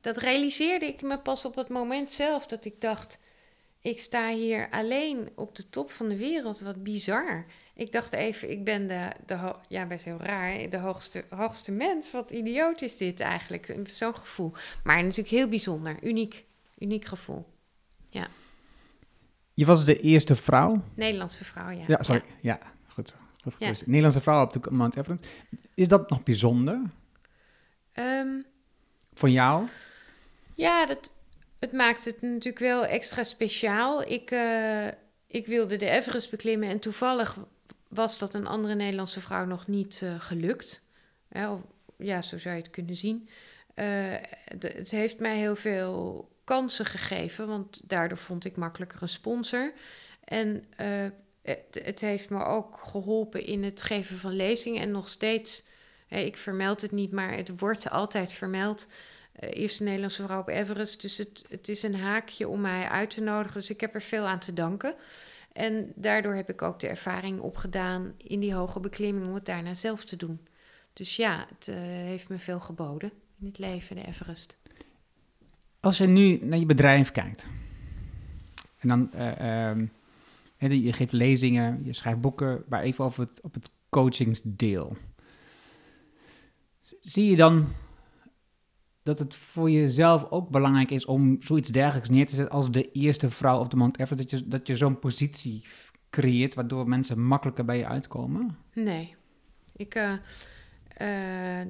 dat 0.00 0.16
realiseerde 0.16 0.86
ik 0.86 1.02
me 1.02 1.18
pas 1.18 1.44
op 1.44 1.54
het 1.54 1.68
moment 1.68 2.10
zelf 2.12 2.46
dat 2.46 2.64
ik 2.64 2.80
dacht. 2.80 3.18
Ik 3.80 4.00
sta 4.00 4.32
hier 4.32 4.70
alleen 4.70 5.28
op 5.34 5.56
de 5.56 5.68
top 5.68 5.90
van 5.90 6.08
de 6.08 6.16
wereld. 6.16 6.60
Wat 6.60 6.82
bizar. 6.82 7.46
Ik 7.74 7.92
dacht 7.92 8.12
even, 8.12 8.50
ik 8.50 8.64
ben 8.64 8.86
de, 8.86 9.08
de 9.26 9.54
ja, 9.68 9.86
best 9.86 10.04
heel 10.04 10.20
raar, 10.20 10.70
de 10.70 10.78
hoogste, 10.78 11.24
hoogste 11.30 11.72
mens. 11.72 12.10
Wat 12.10 12.30
idioot 12.30 12.82
is 12.82 12.96
dit 12.96 13.20
eigenlijk? 13.20 13.74
Zo'n 13.86 14.14
gevoel. 14.14 14.52
Maar 14.84 15.02
natuurlijk 15.02 15.28
heel 15.28 15.48
bijzonder, 15.48 15.96
uniek, 16.02 16.44
uniek 16.78 17.04
gevoel. 17.04 17.46
Je 19.56 19.64
was 19.64 19.84
de 19.84 20.00
eerste 20.00 20.36
vrouw. 20.36 20.82
Nederlandse 20.94 21.44
vrouw, 21.44 21.70
ja. 21.70 21.84
Ja, 21.86 22.02
sorry. 22.02 22.22
Ja, 22.40 22.58
goed. 22.86 23.14
goed 23.42 23.56
Ja. 23.58 23.66
gekozen. 23.66 23.86
Nederlandse 23.86 24.20
vrouw 24.20 24.44
op 24.44 24.52
de 24.52 24.70
Mount 24.70 24.96
Everest. 24.96 25.26
Is 25.74 25.88
dat 25.88 26.10
nog 26.10 26.22
bijzonder 26.22 26.80
Ehm, 27.92 28.40
voor 29.14 29.28
jou? 29.30 29.66
Ja, 30.54 30.86
dat, 30.86 31.12
het 31.58 31.72
maakt 31.72 32.04
het 32.04 32.22
natuurlijk 32.22 32.58
wel 32.58 32.84
extra 32.86 33.24
speciaal. 33.24 34.02
Ik, 34.02 34.30
eh, 34.30 34.86
ik 35.26 35.46
wilde 35.46 35.76
de 35.76 35.88
Everest 35.90 36.30
beklimmen 36.30 36.68
en 36.68 36.78
toevallig 36.78 37.36
was 37.88 38.18
dat 38.18 38.34
een 38.34 38.46
andere 38.46 38.74
Nederlandse 38.74 39.20
vrouw 39.20 39.44
nog 39.44 39.66
niet 39.66 40.00
eh, 40.02 40.20
gelukt. 40.20 40.82
Hè, 41.28 41.50
of- 41.50 41.60
ja, 41.98 42.22
zo 42.22 42.38
zou 42.38 42.54
je 42.56 42.62
het 42.62 42.70
kunnen 42.70 42.96
zien. 42.96 43.28
Eh, 43.74 43.86
het 44.44 44.90
heeft 44.90 45.18
mij 45.18 45.36
heel 45.38 45.56
veel 45.56 46.28
kansen 46.46 46.84
gegeven, 46.84 47.46
want 47.46 47.80
daardoor 47.84 48.18
vond 48.18 48.44
ik 48.44 48.56
makkelijker 48.56 49.02
een 49.02 49.08
sponsor. 49.08 49.72
En 50.24 50.64
eh, 50.76 51.06
het, 51.72 52.00
heeft 52.00 52.30
me 52.30 52.44
ook 52.44 52.78
geholpen 52.82 53.44
in 53.44 53.64
het 53.64 53.82
geven 53.82 54.16
van 54.16 54.32
lezingen 54.32 54.82
en 54.82 54.90
nog 54.90 55.08
steeds, 55.08 55.64
ik 56.08 56.36
vermeld 56.36 56.80
het 56.80 56.92
niet, 56.92 57.12
maar 57.12 57.32
het 57.32 57.60
wordt 57.60 57.90
altijd 57.90 58.32
vermeld 58.32 58.86
eh, 59.32 59.48
eerste 59.52 59.82
Nederlandse 59.82 60.22
vrouw 60.22 60.40
op 60.40 60.48
Everest. 60.48 61.00
Dus 61.00 61.18
het, 61.18 61.44
het 61.48 61.68
is 61.68 61.82
een 61.82 61.94
haakje 61.94 62.48
om 62.48 62.60
mij 62.60 62.88
uit 62.88 63.10
te 63.10 63.20
nodigen. 63.20 63.60
Dus 63.60 63.70
ik 63.70 63.80
heb 63.80 63.94
er 63.94 64.02
veel 64.02 64.26
aan 64.26 64.38
te 64.38 64.52
danken. 64.52 64.94
En 65.52 65.92
daardoor 65.94 66.34
heb 66.34 66.50
ik 66.50 66.62
ook 66.62 66.80
de 66.80 66.88
ervaring 66.88 67.40
opgedaan 67.40 68.14
in 68.16 68.40
die 68.40 68.54
hoge 68.54 68.80
beklimming 68.80 69.26
om 69.26 69.34
het 69.34 69.46
daarna 69.46 69.74
zelf 69.74 70.04
te 70.04 70.16
doen. 70.16 70.46
Dus 70.92 71.16
ja, 71.16 71.46
het 71.48 71.68
eh, 71.68 71.76
heeft 71.80 72.28
me 72.28 72.38
veel 72.38 72.60
geboden 72.60 73.12
in 73.40 73.46
het 73.46 73.58
leven, 73.58 73.96
de 73.96 74.06
Everest. 74.06 74.56
Als 75.86 75.98
je 75.98 76.06
nu 76.06 76.38
naar 76.42 76.58
je 76.58 76.66
bedrijf 76.66 77.12
kijkt. 77.12 77.46
En 78.78 78.88
dan, 78.88 79.10
hè, 80.56 80.66
je 80.66 80.92
geeft 80.92 81.12
lezingen, 81.12 81.84
je 81.84 81.92
schrijft 81.92 82.20
boeken, 82.20 82.64
maar 82.68 82.82
even 82.82 83.04
over 83.04 83.20
het, 83.20 83.40
op 83.40 83.54
het 83.54 83.70
coachingsdeel. 83.88 84.96
Zie 87.00 87.30
je 87.30 87.36
dan 87.36 87.66
dat 89.02 89.18
het 89.18 89.34
voor 89.34 89.70
jezelf 89.70 90.30
ook 90.30 90.50
belangrijk 90.50 90.90
is 90.90 91.04
om 91.04 91.36
zoiets 91.40 91.68
dergelijks 91.68 92.08
neer 92.08 92.26
te 92.26 92.34
zetten 92.34 92.54
als 92.54 92.70
de 92.70 92.92
eerste 92.92 93.30
vrouw 93.30 93.60
op 93.60 93.70
de 93.70 93.76
Mount 93.76 93.98
Everest? 93.98 94.30
Dat 94.30 94.40
je, 94.40 94.48
dat 94.48 94.66
je 94.66 94.76
zo'n 94.76 94.98
positie 94.98 95.64
creëert 96.10 96.54
waardoor 96.54 96.88
mensen 96.88 97.22
makkelijker 97.22 97.64
bij 97.64 97.78
je 97.78 97.86
uitkomen? 97.86 98.56
Nee, 98.72 99.14
ik, 99.76 99.94
eh, 99.94 100.12
eh, 100.96 101.08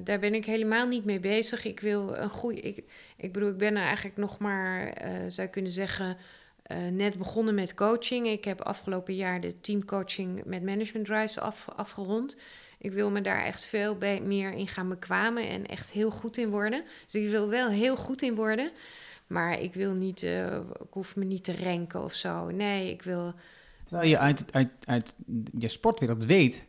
daar 0.03 0.19
ben 0.19 0.33
ik 0.33 0.45
helemaal 0.45 0.87
niet 0.87 1.05
mee 1.05 1.19
bezig. 1.19 1.65
Ik 1.65 1.79
wil 1.79 2.15
een 2.15 2.29
goede. 2.29 2.61
Ik, 2.61 2.83
ik 3.17 3.33
bedoel, 3.33 3.49
ik 3.49 3.57
ben 3.57 3.75
er 3.75 3.83
eigenlijk 3.83 4.17
nog 4.17 4.37
maar, 4.37 4.87
eh, 4.87 5.11
zou 5.29 5.47
kunnen 5.47 5.71
zeggen, 5.71 6.17
eh, 6.63 6.77
net 6.87 7.17
begonnen 7.17 7.55
met 7.55 7.73
coaching. 7.73 8.27
Ik 8.27 8.45
heb 8.45 8.61
afgelopen 8.61 9.15
jaar 9.15 9.41
de 9.41 9.59
teamcoaching 9.61 10.43
met 10.45 10.63
Management 10.63 11.05
Drives 11.05 11.39
af, 11.39 11.69
afgerond. 11.75 12.35
Ik 12.77 12.91
wil 12.91 13.11
me 13.11 13.21
daar 13.21 13.43
echt 13.43 13.65
veel 13.65 13.97
meer 14.23 14.51
in 14.51 14.67
gaan 14.67 14.89
bekwamen 14.89 15.49
en 15.49 15.65
echt 15.65 15.89
heel 15.89 16.11
goed 16.11 16.37
in 16.37 16.49
worden. 16.49 16.83
Dus 17.05 17.15
ik 17.15 17.29
wil 17.29 17.49
wel 17.49 17.69
heel 17.69 17.95
goed 17.95 18.21
in 18.21 18.35
worden. 18.35 18.71
Maar 19.27 19.59
ik 19.59 19.73
wil 19.73 19.93
niet, 19.93 20.23
ik 20.23 20.87
hoef 20.89 21.15
me 21.15 21.25
niet 21.25 21.43
te 21.43 21.51
renken 21.51 22.03
of 22.03 22.13
zo. 22.13 22.49
Nee, 22.49 22.91
ik 22.91 23.01
wil. 23.01 23.33
Terwijl 23.83 24.09
je 24.09 24.17
uit, 24.17 24.53
uit, 24.53 24.69
uit 24.85 25.15
je 25.57 25.67
sportwereld 25.67 26.25
weet 26.25 26.67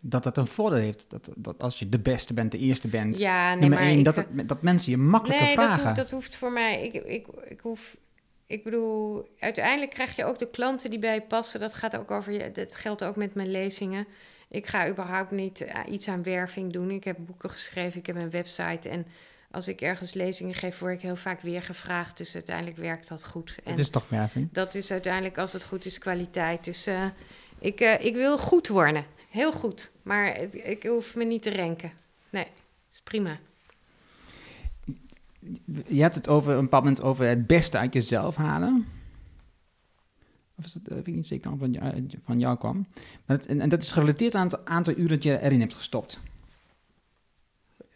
dat 0.00 0.22
dat 0.24 0.36
een 0.36 0.46
voordeel 0.46 0.78
heeft. 0.78 1.04
Dat, 1.08 1.30
dat 1.36 1.62
als 1.62 1.78
je 1.78 1.88
de 1.88 1.98
beste 1.98 2.34
bent, 2.34 2.52
de 2.52 2.58
eerste 2.58 2.88
bent, 2.88 3.18
Ja, 3.18 3.48
nee, 3.48 3.60
nummer 3.60 3.78
maar 3.78 3.88
één, 3.88 3.98
ik, 3.98 4.04
dat, 4.04 4.16
het, 4.16 4.48
dat 4.48 4.62
mensen 4.62 4.90
je 4.90 4.98
makkelijker 4.98 5.46
nee, 5.46 5.54
vragen. 5.54 5.82
hoeft, 5.82 5.96
dat 5.96 6.10
hoeft 6.10 6.34
voor 6.34 6.52
mij. 6.52 6.84
Ik, 6.84 7.04
ik, 7.04 7.26
ik 7.44 7.60
hoef. 7.60 7.96
Ik 8.46 8.64
bedoel, 8.64 9.28
uiteindelijk 9.38 9.90
krijg 9.90 10.16
je 10.16 10.24
ook 10.24 10.38
de 10.38 10.50
klanten 10.50 10.90
die 10.90 10.98
bij 10.98 11.14
je 11.14 11.20
passen. 11.20 11.60
Dat 11.60 11.74
gaat 11.74 11.96
ook 11.96 12.10
over 12.10 12.32
je. 12.32 12.52
Dat 12.52 12.74
geldt 12.74 13.04
ook 13.04 13.16
met 13.16 13.34
mijn 13.34 13.50
lezingen. 13.50 14.06
Ik 14.48 14.66
ga 14.66 14.88
überhaupt 14.88 15.30
niet 15.30 15.60
eh, 15.60 15.80
iets 15.90 16.08
aan 16.08 16.22
werving 16.22 16.72
doen. 16.72 16.90
Ik 16.90 17.04
heb 17.04 17.16
boeken 17.20 17.50
geschreven, 17.50 17.98
ik 18.00 18.06
heb 18.06 18.16
een 18.16 18.30
website. 18.30 18.88
En 18.88 19.06
als 19.50 19.68
ik 19.68 19.80
ergens 19.80 20.12
lezingen 20.12 20.54
geef, 20.54 20.78
word 20.78 20.94
ik 20.94 21.00
heel 21.00 21.16
vaak 21.16 21.40
weer 21.40 21.62
gevraagd. 21.62 22.18
Dus 22.18 22.34
uiteindelijk 22.34 22.76
werkt 22.76 23.08
dat 23.08 23.24
goed. 23.24 23.54
En 23.64 23.70
Het 23.70 23.80
is 23.80 23.88
toch 23.88 24.08
werving. 24.08 24.48
dat 24.52 24.74
is 24.74 24.90
uiteindelijk, 24.90 25.38
als 25.38 25.52
het 25.52 25.64
goed 25.64 25.84
is, 25.84 25.98
kwaliteit. 25.98 26.64
Dus 26.64 26.86
eh, 26.86 27.04
ik, 27.58 27.80
eh, 27.80 28.04
ik 28.04 28.14
wil 28.14 28.38
goed 28.38 28.68
worden. 28.68 29.04
Heel 29.36 29.52
goed. 29.52 29.90
Maar 30.02 30.40
ik, 30.52 30.82
hoef 30.82 31.14
me 31.14 31.24
niet 31.24 31.42
te 31.42 31.50
renken. 31.50 31.92
Nee, 32.30 32.46
is 32.92 33.00
prima. 33.04 33.38
Je 35.86 36.00
hebt 36.00 36.14
het 36.14 36.28
over 36.28 36.54
een 36.54 36.62
bepaald 36.62 36.84
moment 36.84 37.02
over 37.02 37.26
het 37.26 37.46
beste 37.46 37.78
uit 37.78 37.92
jezelf 37.92 38.36
halen. 38.36 38.86
Of 40.54 40.64
is 40.64 40.72
dat, 40.72 40.82
eh, 40.88 40.94
weet 40.94 41.06
ik 41.06 41.14
niet 41.14 41.26
zeker 41.26 41.56
van 41.58 41.72
jou, 41.72 42.06
van 42.24 42.38
jou 42.38 42.58
kwam. 42.58 42.86
En, 43.26 43.60
en 43.60 43.68
dat 43.68 43.82
is 43.82 43.92
gerelateerd 43.92 44.34
aan 44.34 44.46
het 44.46 44.64
aantal 44.64 44.94
uren 44.94 45.08
dat 45.08 45.22
je 45.22 45.40
erin 45.40 45.60
hebt 45.60 45.74
gestopt. 45.74 46.20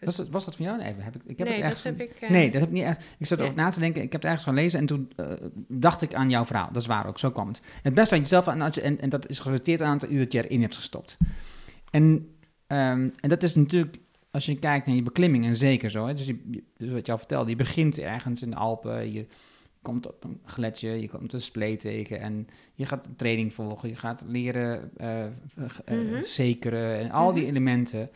Was 0.00 0.16
dat, 0.16 0.28
was 0.28 0.44
dat 0.44 0.56
van 0.56 0.64
jou? 0.64 0.78
Nee, 0.78 0.94
heb 0.98 1.14
ik, 1.16 1.22
ik 1.26 1.38
heb 1.38 1.46
nee, 1.48 1.56
het 1.56 1.64
ergens 1.64 1.82
dat 1.82 1.92
heb 1.98 2.08
ik... 2.10 2.16
eh, 2.20 2.30
Nee, 2.30 2.50
dat 2.50 2.60
heb 2.60 2.68
ik 2.70 2.74
niet 2.76 2.84
echt. 2.84 3.04
Ik 3.18 3.26
zat 3.26 3.38
Nee. 3.38 3.46
erover 3.46 3.64
na 3.64 3.70
te 3.70 3.80
denken. 3.80 4.02
Ik 4.02 4.12
heb 4.12 4.22
het 4.22 4.30
ergens 4.30 4.48
gelezen 4.48 4.78
en 4.80 4.86
toen 4.86 5.10
eh, 5.16 5.26
dacht 5.68 6.02
ik 6.02 6.14
aan 6.14 6.30
jouw 6.30 6.44
verhaal. 6.44 6.68
Dat 6.72 6.82
is 6.82 6.88
waar 6.88 7.06
ook, 7.06 7.18
zo 7.18 7.30
kwam 7.30 7.48
het. 7.48 7.62
Het 7.82 7.94
beste 7.94 8.14
aan 8.14 8.20
jezelf 8.20 8.46
en, 8.46 8.60
en, 8.62 9.00
en 9.00 9.08
dat 9.08 9.28
is 9.28 9.40
gerelateerd 9.40 9.80
aan 9.80 9.92
het 9.92 9.92
aantal 10.02 10.08
uren 10.16 10.24
dat 10.24 10.32
je 10.32 10.44
erin 10.48 10.60
hebt 10.60 10.74
gestopt. 10.76 11.16
En, 11.90 12.34
ehm, 12.66 13.08
en 13.20 13.28
dat 13.28 13.42
is 13.42 13.54
natuurlijk, 13.54 13.96
als 14.30 14.46
je 14.46 14.58
kijkt 14.58 14.86
naar 14.86 14.96
je 14.96 15.02
beklimming, 15.02 15.44
en 15.44 15.56
zeker 15.56 15.90
zo. 15.90 16.06
Hè, 16.06 16.14
dus, 16.14 16.26
je, 16.26 16.38
je- 16.50 16.64
dus 16.76 16.90
wat 16.90 17.06
je 17.06 17.12
al 17.12 17.18
vertelde, 17.18 17.50
je 17.50 17.56
begint 17.56 17.98
ergens 17.98 18.42
in 18.42 18.50
de 18.50 18.56
Alpen, 18.56 19.12
je 19.12 19.26
komt 19.82 20.06
op 20.06 20.24
een 20.24 20.40
gletsjer, 20.44 20.96
je 20.96 21.08
komt 21.08 21.32
een 21.32 21.40
spleet 21.40 21.80
tegen 21.80 22.20
en 22.20 22.46
je 22.74 22.86
gaat 22.86 23.06
een 23.06 23.16
training 23.16 23.54
volgen, 23.54 23.88
je 23.88 23.94
gaat 23.94 24.24
leren 24.26 24.90
eh, 24.96 25.24
Mhm. 25.90 26.22
zekeren 26.24 26.98
en 26.98 27.10
al 27.10 27.32
die 27.32 27.42
Mhm. 27.42 27.50
elementen. 27.50 28.10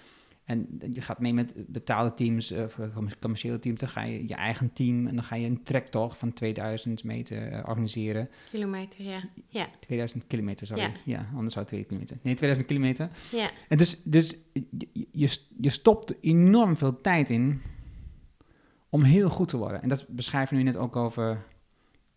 En 0.45 0.81
je 0.91 1.01
gaat 1.01 1.19
mee 1.19 1.35
met 1.35 1.55
betaalde 1.67 2.15
teams, 2.15 2.51
eh, 2.51 2.63
of 2.63 2.79
commerciële 3.21 3.59
teams, 3.59 3.81
dan 3.81 3.89
ga 3.89 4.03
je 4.03 4.29
je 4.29 4.35
eigen 4.35 4.73
team 4.73 5.07
en 5.07 5.15
dan 5.15 5.25
ga 5.25 5.37
je 5.37 5.47
een 5.47 5.63
trektocht 5.63 6.19
van 6.19 6.33
2000 6.33 7.05
meter 7.05 7.53
eh, 7.53 7.69
organiseren. 7.69 8.29
Kilometer, 8.51 9.05
ja. 9.05 9.23
Ja, 9.49 9.69
2000 9.81 10.27
kilometer, 10.27 10.67
sorry. 10.67 10.83
Ja. 10.83 10.93
Ja. 11.05 11.29
anders 11.35 11.55
zou 11.55 11.67
het 11.67 11.75
2 11.75 11.85
kilometer. 11.85 12.17
Nee, 12.23 12.35
2000 12.35 12.67
kilometer. 12.67 13.11
ja. 13.31 13.51
En 13.69 13.77
dus, 13.77 14.03
dus 14.03 14.37
je, 15.13 15.39
je, 15.61 15.71
stopt 15.71 16.15
enorm 16.21 16.77
veel 16.77 17.01
tijd 17.01 17.31
in 17.31 17.63
om 18.89 19.03
heel 19.03 19.31
goed 19.31 19.49
te 19.49 19.57
worden. 19.57 19.83
En 19.83 19.89
dat 19.89 20.09
beschrijf 20.09 20.51
je 20.51 20.57
nu 20.57 20.63
net 20.63 20.77
ook 20.77 20.97
over 20.97 21.45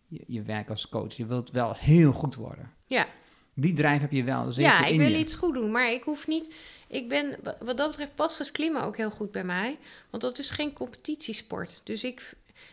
je, 0.06 0.24
je 0.26 0.42
werk 0.42 0.70
als 0.70 0.88
coach. 0.88 1.14
Je 1.14 1.26
wilt 1.26 1.50
wel 1.50 1.74
heel 1.74 2.12
goed 2.12 2.34
worden. 2.34 2.70
Ja. 2.86 3.06
Die 3.54 3.72
drijf 3.72 4.00
heb 4.00 4.12
je 4.12 4.24
wel 4.24 4.52
zeker 4.52 4.70
ja, 4.70 4.86
ik 4.86 4.98
wil 4.98 5.14
iets 5.14 5.34
goed 5.34 5.54
doen, 5.54 5.70
maar 5.70 5.92
ik 5.92 6.02
hoef 6.02 6.26
niet... 6.26 6.54
Ik 6.88 7.08
ben, 7.08 7.36
wa- 7.42 7.56
wat 7.60 7.76
dat 7.76 7.88
betreft, 7.88 8.14
past 8.14 8.38
het 8.38 8.50
klimmen 8.50 8.82
ook 8.82 8.96
heel 8.96 9.10
goed 9.10 9.30
bij 9.30 9.44
mij. 9.44 9.78
Want 10.10 10.22
dat 10.22 10.38
is 10.38 10.50
geen 10.50 10.72
competitiesport. 10.72 11.80
Dus 11.84 12.04
ik, 12.04 12.32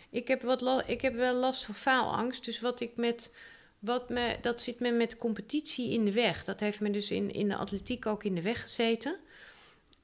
ik, 0.09 0.28
heb, 0.28 0.41
wat 0.41 0.84
ik 0.88 1.01
heb 1.01 1.13
wel 1.16 1.34
last 1.34 1.66
van 1.66 1.76
faalangst. 1.76 2.45
Dus 2.45 2.59
wat 2.59 2.80
ik 2.80 2.95
met... 2.95 3.32
Wat 3.80 4.09
me, 4.09 4.38
dat 4.41 4.61
zit 4.61 4.80
me 4.80 4.91
met 4.91 5.18
competitie 5.18 5.91
in 5.91 6.05
de 6.05 6.11
weg. 6.11 6.43
Dat 6.43 6.59
heeft 6.59 6.80
me 6.80 6.91
dus 6.91 7.11
in, 7.11 7.34
in 7.34 7.47
de 7.47 7.55
atletiek 7.55 8.05
ook 8.05 8.24
in 8.24 8.36
de 8.36 8.41
weg 8.41 8.61
gezeten. 8.61 9.16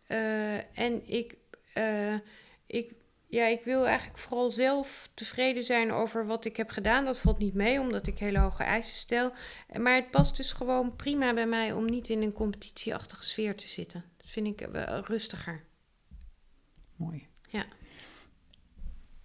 Eh, 0.07 0.79
en 0.79 1.07
ik, 1.07 1.35
eh, 1.73 2.13
ik, 2.67 2.91
ja, 3.31 3.45
ik 3.45 3.63
wil 3.63 3.87
eigenlijk 3.87 4.17
vooral 4.17 4.49
zelf 4.49 5.09
tevreden 5.13 5.63
zijn 5.63 5.91
over 5.91 6.25
wat 6.25 6.45
ik 6.45 6.57
heb 6.57 6.69
gedaan. 6.69 7.05
Dat 7.05 7.19
valt 7.19 7.37
niet 7.37 7.53
mee, 7.53 7.79
omdat 7.79 8.07
ik 8.07 8.17
hele 8.17 8.39
hoge 8.39 8.63
eisen 8.63 8.95
stel. 8.95 9.33
Maar 9.79 9.95
het 9.95 10.11
past 10.11 10.37
dus 10.37 10.51
gewoon 10.51 10.95
prima 10.95 11.33
bij 11.33 11.47
mij 11.47 11.73
om 11.73 11.85
niet 11.85 12.09
in 12.09 12.21
een 12.21 12.33
competitieachtige 12.33 13.23
sfeer 13.23 13.55
te 13.55 13.67
zitten. 13.67 14.03
Dat 14.17 14.29
vind 14.29 14.47
ik 14.47 14.67
wel 14.71 15.03
rustiger. 15.05 15.63
Mooi. 16.95 17.27
Ja. 17.49 17.65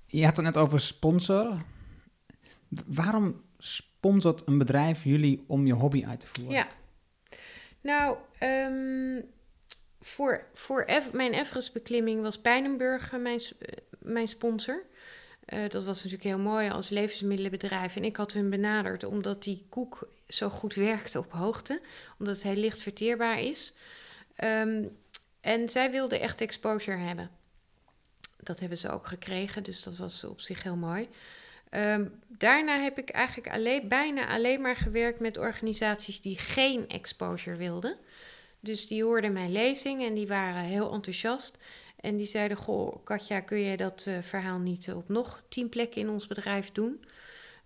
Je 0.06 0.24
had 0.24 0.36
het 0.36 0.44
net 0.44 0.56
over 0.56 0.80
sponsor. 0.80 1.64
Waarom 2.86 3.42
sponsort 3.58 4.42
een 4.46 4.58
bedrijf 4.58 5.04
jullie 5.04 5.44
om 5.46 5.66
je 5.66 5.72
hobby 5.72 6.04
uit 6.06 6.20
te 6.20 6.26
voeren? 6.26 6.54
Ja. 6.54 6.68
Nou, 7.80 8.16
ehm, 8.38 9.20
voor, 10.06 10.46
voor 10.54 10.86
mijn 11.12 11.32
Everest-beklimming 11.32 12.22
was 12.22 12.40
Pijnenburg 12.40 13.12
eh, 13.12 13.20
mijn, 13.20 13.40
eh, 13.58 13.76
mijn 13.98 14.28
sponsor. 14.28 14.82
Eh, 15.44 15.68
dat 15.68 15.84
was 15.84 15.96
natuurlijk 15.96 16.22
heel 16.22 16.38
mooi 16.38 16.70
als 16.70 16.88
levensmiddelenbedrijf. 16.88 17.96
En 17.96 18.04
ik 18.04 18.16
had 18.16 18.32
hun 18.32 18.50
benaderd 18.50 19.04
omdat 19.04 19.42
die 19.42 19.66
koek 19.68 20.08
zo 20.28 20.48
goed 20.48 20.74
werkte 20.74 21.18
op 21.18 21.32
hoogte. 21.32 21.80
Omdat 22.18 22.42
hij 22.42 22.56
licht 22.56 22.80
verteerbaar 22.80 23.40
is. 23.40 23.72
Ehm, 24.36 24.84
en 25.40 25.68
zij 25.68 25.90
wilden 25.90 26.20
echt 26.20 26.40
exposure 26.40 26.96
hebben. 26.96 27.30
Dat 28.36 28.60
hebben 28.60 28.78
ze 28.78 28.90
ook 28.90 29.06
gekregen, 29.06 29.62
dus 29.62 29.82
dat 29.82 29.96
was 29.96 30.24
op 30.24 30.40
zich 30.40 30.62
heel 30.62 30.76
mooi. 30.76 31.08
Ehm, 31.70 32.04
daarna 32.28 32.78
heb 32.78 32.98
ik 32.98 33.10
eigenlijk 33.10 33.54
alleen, 33.54 33.88
bijna 33.88 34.28
alleen 34.28 34.60
maar 34.60 34.76
gewerkt 34.76 35.20
met 35.20 35.38
organisaties 35.38 36.20
die 36.20 36.38
geen 36.38 36.88
exposure 36.88 37.56
wilden. 37.56 37.96
Dus 38.60 38.86
die 38.86 39.04
hoorden 39.04 39.32
mijn 39.32 39.52
lezing 39.52 40.02
en 40.02 40.14
die 40.14 40.26
waren 40.26 40.62
heel 40.62 40.92
enthousiast. 40.92 41.56
En 42.00 42.16
die 42.16 42.26
zeiden: 42.26 42.56
Goh, 42.56 43.04
Katja, 43.04 43.40
kun 43.40 43.58
je 43.58 43.76
dat 43.76 44.04
eh, 44.06 44.18
verhaal 44.20 44.58
niet 44.58 44.92
op 44.92 45.08
nog 45.08 45.42
tien 45.48 45.68
plekken 45.68 46.00
in 46.00 46.08
ons 46.08 46.26
bedrijf 46.26 46.72
doen? 46.72 47.04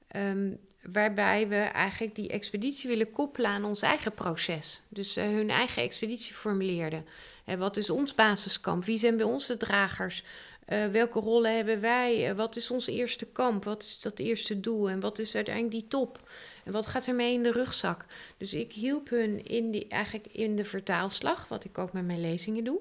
Ehm, 0.09 0.51
waarbij 0.83 1.49
we 1.49 1.57
eigenlijk 1.57 2.14
die 2.14 2.28
expeditie 2.28 2.89
willen 2.89 3.12
koppelen 3.12 3.51
aan 3.51 3.64
ons 3.64 3.83
eigen 3.83 4.12
proces. 4.12 4.83
Dus 4.89 5.16
eh, 5.16 5.24
hun 5.24 5.51
eigen 5.51 5.83
expeditie 5.83 6.35
formuleerden. 6.35 7.07
En 7.45 7.59
wat 7.59 7.76
is 7.76 7.91
ons 7.91 8.14
basiskamp? 8.14 8.85
Wie 8.85 8.99
zijn 8.99 9.16
bij 9.16 9.26
ons 9.26 9.47
de 9.47 9.57
dragers? 9.57 10.24
Eh, 10.70 10.87
welke 10.87 11.18
rollen 11.18 11.57
hebben 11.57 11.81
wij? 11.81 12.28
Eh, 12.28 12.37
wat 12.37 12.57
is 12.57 12.70
ons 12.70 12.87
eerste 12.87 13.26
kamp? 13.26 13.64
Wat 13.64 13.83
is 13.83 14.01
dat 14.01 14.18
eerste 14.18 14.61
doel? 14.61 14.91
En 14.91 15.01
wat 15.01 15.18
is 15.18 15.35
uiteindelijk 15.35 15.74
die 15.74 15.89
top? 15.89 16.31
En 16.64 16.72
wat 16.72 16.87
gaat 16.87 17.07
er 17.07 17.14
mee 17.14 17.33
in 17.33 17.43
de 17.43 17.53
rugzak? 17.53 18.05
Dus 18.37 18.55
ik 18.55 18.72
hielp 18.72 19.09
hun 19.09 19.45
in 19.45 19.70
die, 19.70 19.89
eigenlijk 19.89 20.26
in 20.33 20.57
de 20.57 20.64
vertaalslag, 20.64 21.49
wat 21.49 21.64
ik 21.64 21.78
ook 21.78 21.93
met 21.93 22.05
mijn 22.05 22.20
lezingen 22.20 22.64
doe. 22.64 22.81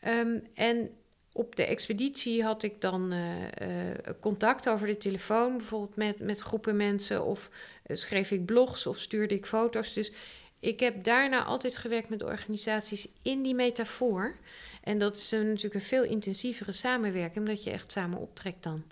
Ehm, 0.00 0.38
en 0.54 0.90
op 1.38 1.56
de 1.56 1.64
expeditie 1.64 2.42
had 2.42 2.62
ik 2.62 2.80
dan 2.80 3.12
eh, 3.12 3.88
eh, 3.90 3.96
contact 4.20 4.68
over 4.68 4.86
de 4.86 4.96
telefoon, 4.96 5.56
bijvoorbeeld 5.56 5.96
met, 5.96 6.20
met 6.20 6.40
groepen 6.40 6.76
mensen, 6.76 7.24
of 7.24 7.50
eh, 7.82 7.96
schreef 7.96 8.30
ik 8.30 8.46
blogs 8.46 8.86
of 8.86 8.98
stuurde 8.98 9.34
ik 9.34 9.46
foto's. 9.46 9.92
Dus 9.92 10.12
ik 10.60 10.80
heb 10.80 11.04
daarna 11.04 11.44
altijd 11.44 11.76
gewerkt 11.76 12.08
met 12.08 12.22
organisaties 12.22 13.08
in 13.22 13.42
die 13.42 13.54
metafoor. 13.54 14.36
En 14.82 14.98
dat 14.98 15.16
is 15.16 15.30
een, 15.30 15.46
natuurlijk 15.46 15.74
een 15.74 15.80
veel 15.80 16.04
intensievere 16.04 16.72
samenwerking, 16.72 17.46
omdat 17.46 17.64
je 17.64 17.70
echt 17.70 17.92
samen 17.92 18.18
optrekt 18.18 18.62
dan. 18.62 18.82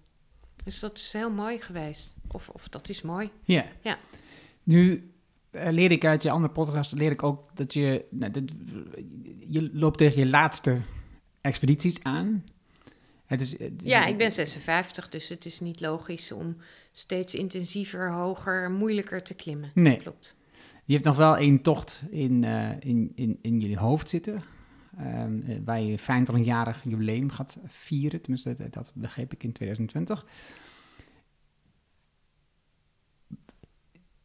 Dus 0.65 0.81
dat 0.81 0.99
is 0.99 1.13
heel 1.13 1.31
mooi 1.31 1.61
geweest. 1.61 2.15
Of, 2.31 2.49
of 2.49 2.69
dat 2.69 2.89
is 2.89 3.03
mooi. 3.03 3.31
Ja. 3.45 3.67
Ja. 3.81 3.99
Nu 4.63 5.11
leerde 5.51 5.95
ik 5.95 6.05
uit 6.05 6.23
je 6.23 6.31
andere 6.31 6.53
podcast, 6.53 6.93
leer 6.93 7.11
ik 7.11 7.23
ook 7.23 7.57
dat 7.57 7.73
je, 7.73 8.05
nou, 8.11 8.33
dat, 8.33 8.43
je 9.47 9.71
loopt 9.73 9.99
tegen 9.99 10.19
je 10.19 10.27
laatste 10.27 10.81
expedities 11.47 12.03
aan. 12.03 12.44
Het 13.26 13.40
is, 13.40 13.59
het 13.59 13.82
Ja, 13.84 14.07
ik 14.07 14.18
ben 14.18 14.32
56, 14.32 15.09
dus 15.09 15.28
het 15.28 15.44
is 15.44 15.61
niet 15.61 15.80
logisch 15.80 16.32
om 16.32 16.57
steeds 16.92 17.34
intensiever, 17.34 18.12
hoger, 18.12 18.70
moeilijker 18.70 19.22
te 19.22 19.34
klimmen. 19.34 19.70
Nee. 19.74 19.97
Klopt. 19.97 20.36
Je 20.84 20.92
hebt 20.92 21.05
nog 21.05 21.16
wel 21.16 21.36
één 21.36 21.62
tocht 21.62 22.03
in, 22.11 22.44
eh, 22.44 22.70
in, 22.78 23.12
in, 23.14 23.38
in 23.42 23.61
jullie 23.61 23.78
hoofd 23.78 24.09
zitten. 24.09 24.42
ehm, 24.99 25.40
eh, 25.47 25.57
waar 25.64 25.80
je 25.80 25.99
25-jarig 25.99 26.82
jubileum 26.84 27.30
gaat 27.30 27.59
vieren. 27.66 28.20
Tenminste, 28.20 28.55
dat, 28.55 28.72
dat 28.72 28.92
begreep 28.94 29.32
ik 29.32 29.42
in 29.42 29.53
2020. 29.53 30.26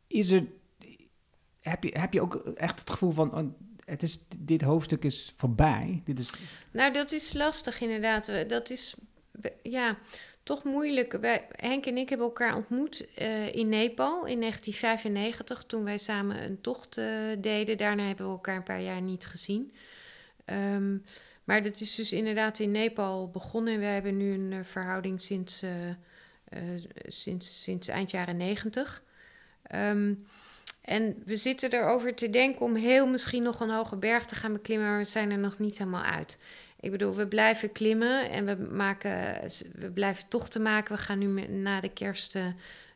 Is 0.07 0.29
er, 0.29 0.45
heb, 1.59 1.83
je, 1.83 1.99
heb 1.99 2.13
je 2.13 2.21
ook 2.21 2.35
echt 2.35 2.79
het 2.79 2.89
gevoel 2.89 3.11
van, 3.11 3.35
oh, 3.35 3.47
het 3.85 4.03
is, 4.03 4.19
dit 4.37 4.61
hoofdstuk 4.61 5.03
is 5.03 5.33
voorbij? 5.35 6.01
Dit 6.05 6.19
is, 6.19 6.33
Nou, 6.71 6.93
dat 6.93 7.11
is 7.11 7.33
lastig 7.33 7.81
inderdaad. 7.81 8.31
Dat 8.47 8.69
is 8.69 8.95
ja, 9.61 9.97
toch 10.43 10.63
moeilijk. 10.63 11.17
Henk 11.51 11.85
en 11.85 11.97
ik 11.97 12.09
hebben 12.09 12.27
elkaar 12.27 12.55
ontmoet 12.55 13.13
eh, 13.15 13.55
in 13.55 13.69
Nepal 13.69 14.25
in 14.25 14.39
1995, 14.39 15.63
toen 15.63 15.83
wij 15.83 15.97
samen 15.97 16.43
een 16.43 16.61
tocht 16.61 16.97
eh, 16.97 17.05
deden. 17.39 17.77
Daarna 17.77 18.03
hebben 18.03 18.25
we 18.25 18.31
elkaar 18.31 18.55
een 18.55 18.63
paar 18.63 18.81
jaar 18.81 19.01
niet 19.01 19.25
gezien. 19.25 19.73
Ehm, 20.45 20.97
maar 21.43 21.63
dat 21.63 21.81
is 21.81 21.95
dus 21.95 22.13
inderdaad 22.13 22.59
in 22.59 22.71
Nepal 22.71 23.29
begonnen. 23.29 23.73
En 23.73 23.79
we 23.79 23.85
hebben 23.85 24.17
nu 24.17 24.33
een 24.33 24.53
eh, 24.53 24.63
verhouding 24.63 25.21
sinds, 25.21 25.63
sinds, 27.07 27.63
sinds 27.63 27.87
eind 27.87 28.11
jaren 28.11 28.37
negentig. 28.37 29.03
Ehm, 29.63 30.13
en 30.81 31.21
we 31.25 31.35
zitten 31.35 31.73
erover 31.73 32.15
te 32.15 32.29
denken 32.29 32.61
om 32.61 32.75
heel 32.75 33.07
misschien 33.07 33.43
nog 33.43 33.59
een 33.59 33.69
hoge 33.69 33.95
berg 33.95 34.25
te 34.25 34.35
gaan 34.35 34.53
beklimmen, 34.53 34.87
maar 34.87 34.97
we 34.97 35.03
zijn 35.03 35.31
er 35.31 35.37
nog 35.37 35.59
niet 35.59 35.77
helemaal 35.77 36.03
uit. 36.03 36.37
Ik 36.79 36.91
bedoel, 36.91 37.15
we 37.15 37.27
blijven 37.27 37.71
klimmen 37.71 38.29
en 38.29 38.45
we, 38.45 38.55
maken, 38.55 39.41
we 39.75 39.91
blijven 39.91 40.27
tochten 40.27 40.61
maken. 40.61 40.95
We 40.95 41.01
gaan 41.01 41.19
nu 41.19 41.47
na 41.47 41.81
de 41.81 41.89
kerst 41.89 42.35
eh, 42.35 42.45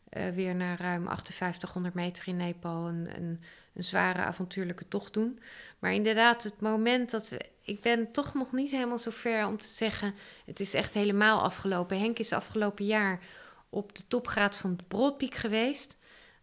eh, 0.09 0.33
weer 0.33 0.55
naar 0.55 0.79
ruim 0.79 1.05
5800 1.05 1.93
meter 1.93 2.27
in 2.27 2.35
Nepal 2.35 2.87
een, 2.87 3.09
een, 3.15 3.39
zware 3.73 4.21
avontuurlijke 4.21 4.87
tocht 4.87 5.13
doen. 5.13 5.39
Maar 5.79 5.93
inderdaad, 5.93 6.43
het 6.43 6.61
moment 6.61 7.11
dat 7.11 7.29
we. 7.29 7.39
Ik 7.61 7.81
ben 7.81 8.11
toch 8.11 8.33
nog 8.33 8.51
niet 8.51 8.71
helemaal 8.71 8.99
zo 8.99 9.11
ver 9.11 9.47
om 9.47 9.59
te 9.59 9.67
zeggen. 9.67 10.13
Het 10.45 10.59
is 10.59 10.73
echt 10.73 10.93
helemaal 10.93 11.41
afgelopen. 11.41 11.99
Henk 11.99 12.19
is 12.19 12.33
afgelopen 12.33 12.85
jaar 12.85 13.19
op 13.69 13.95
de 13.95 14.07
topgraad 14.07 14.55
van 14.55 14.71
het 14.71 14.87
Broadpeak 14.87 15.33
geweest. 15.33 15.97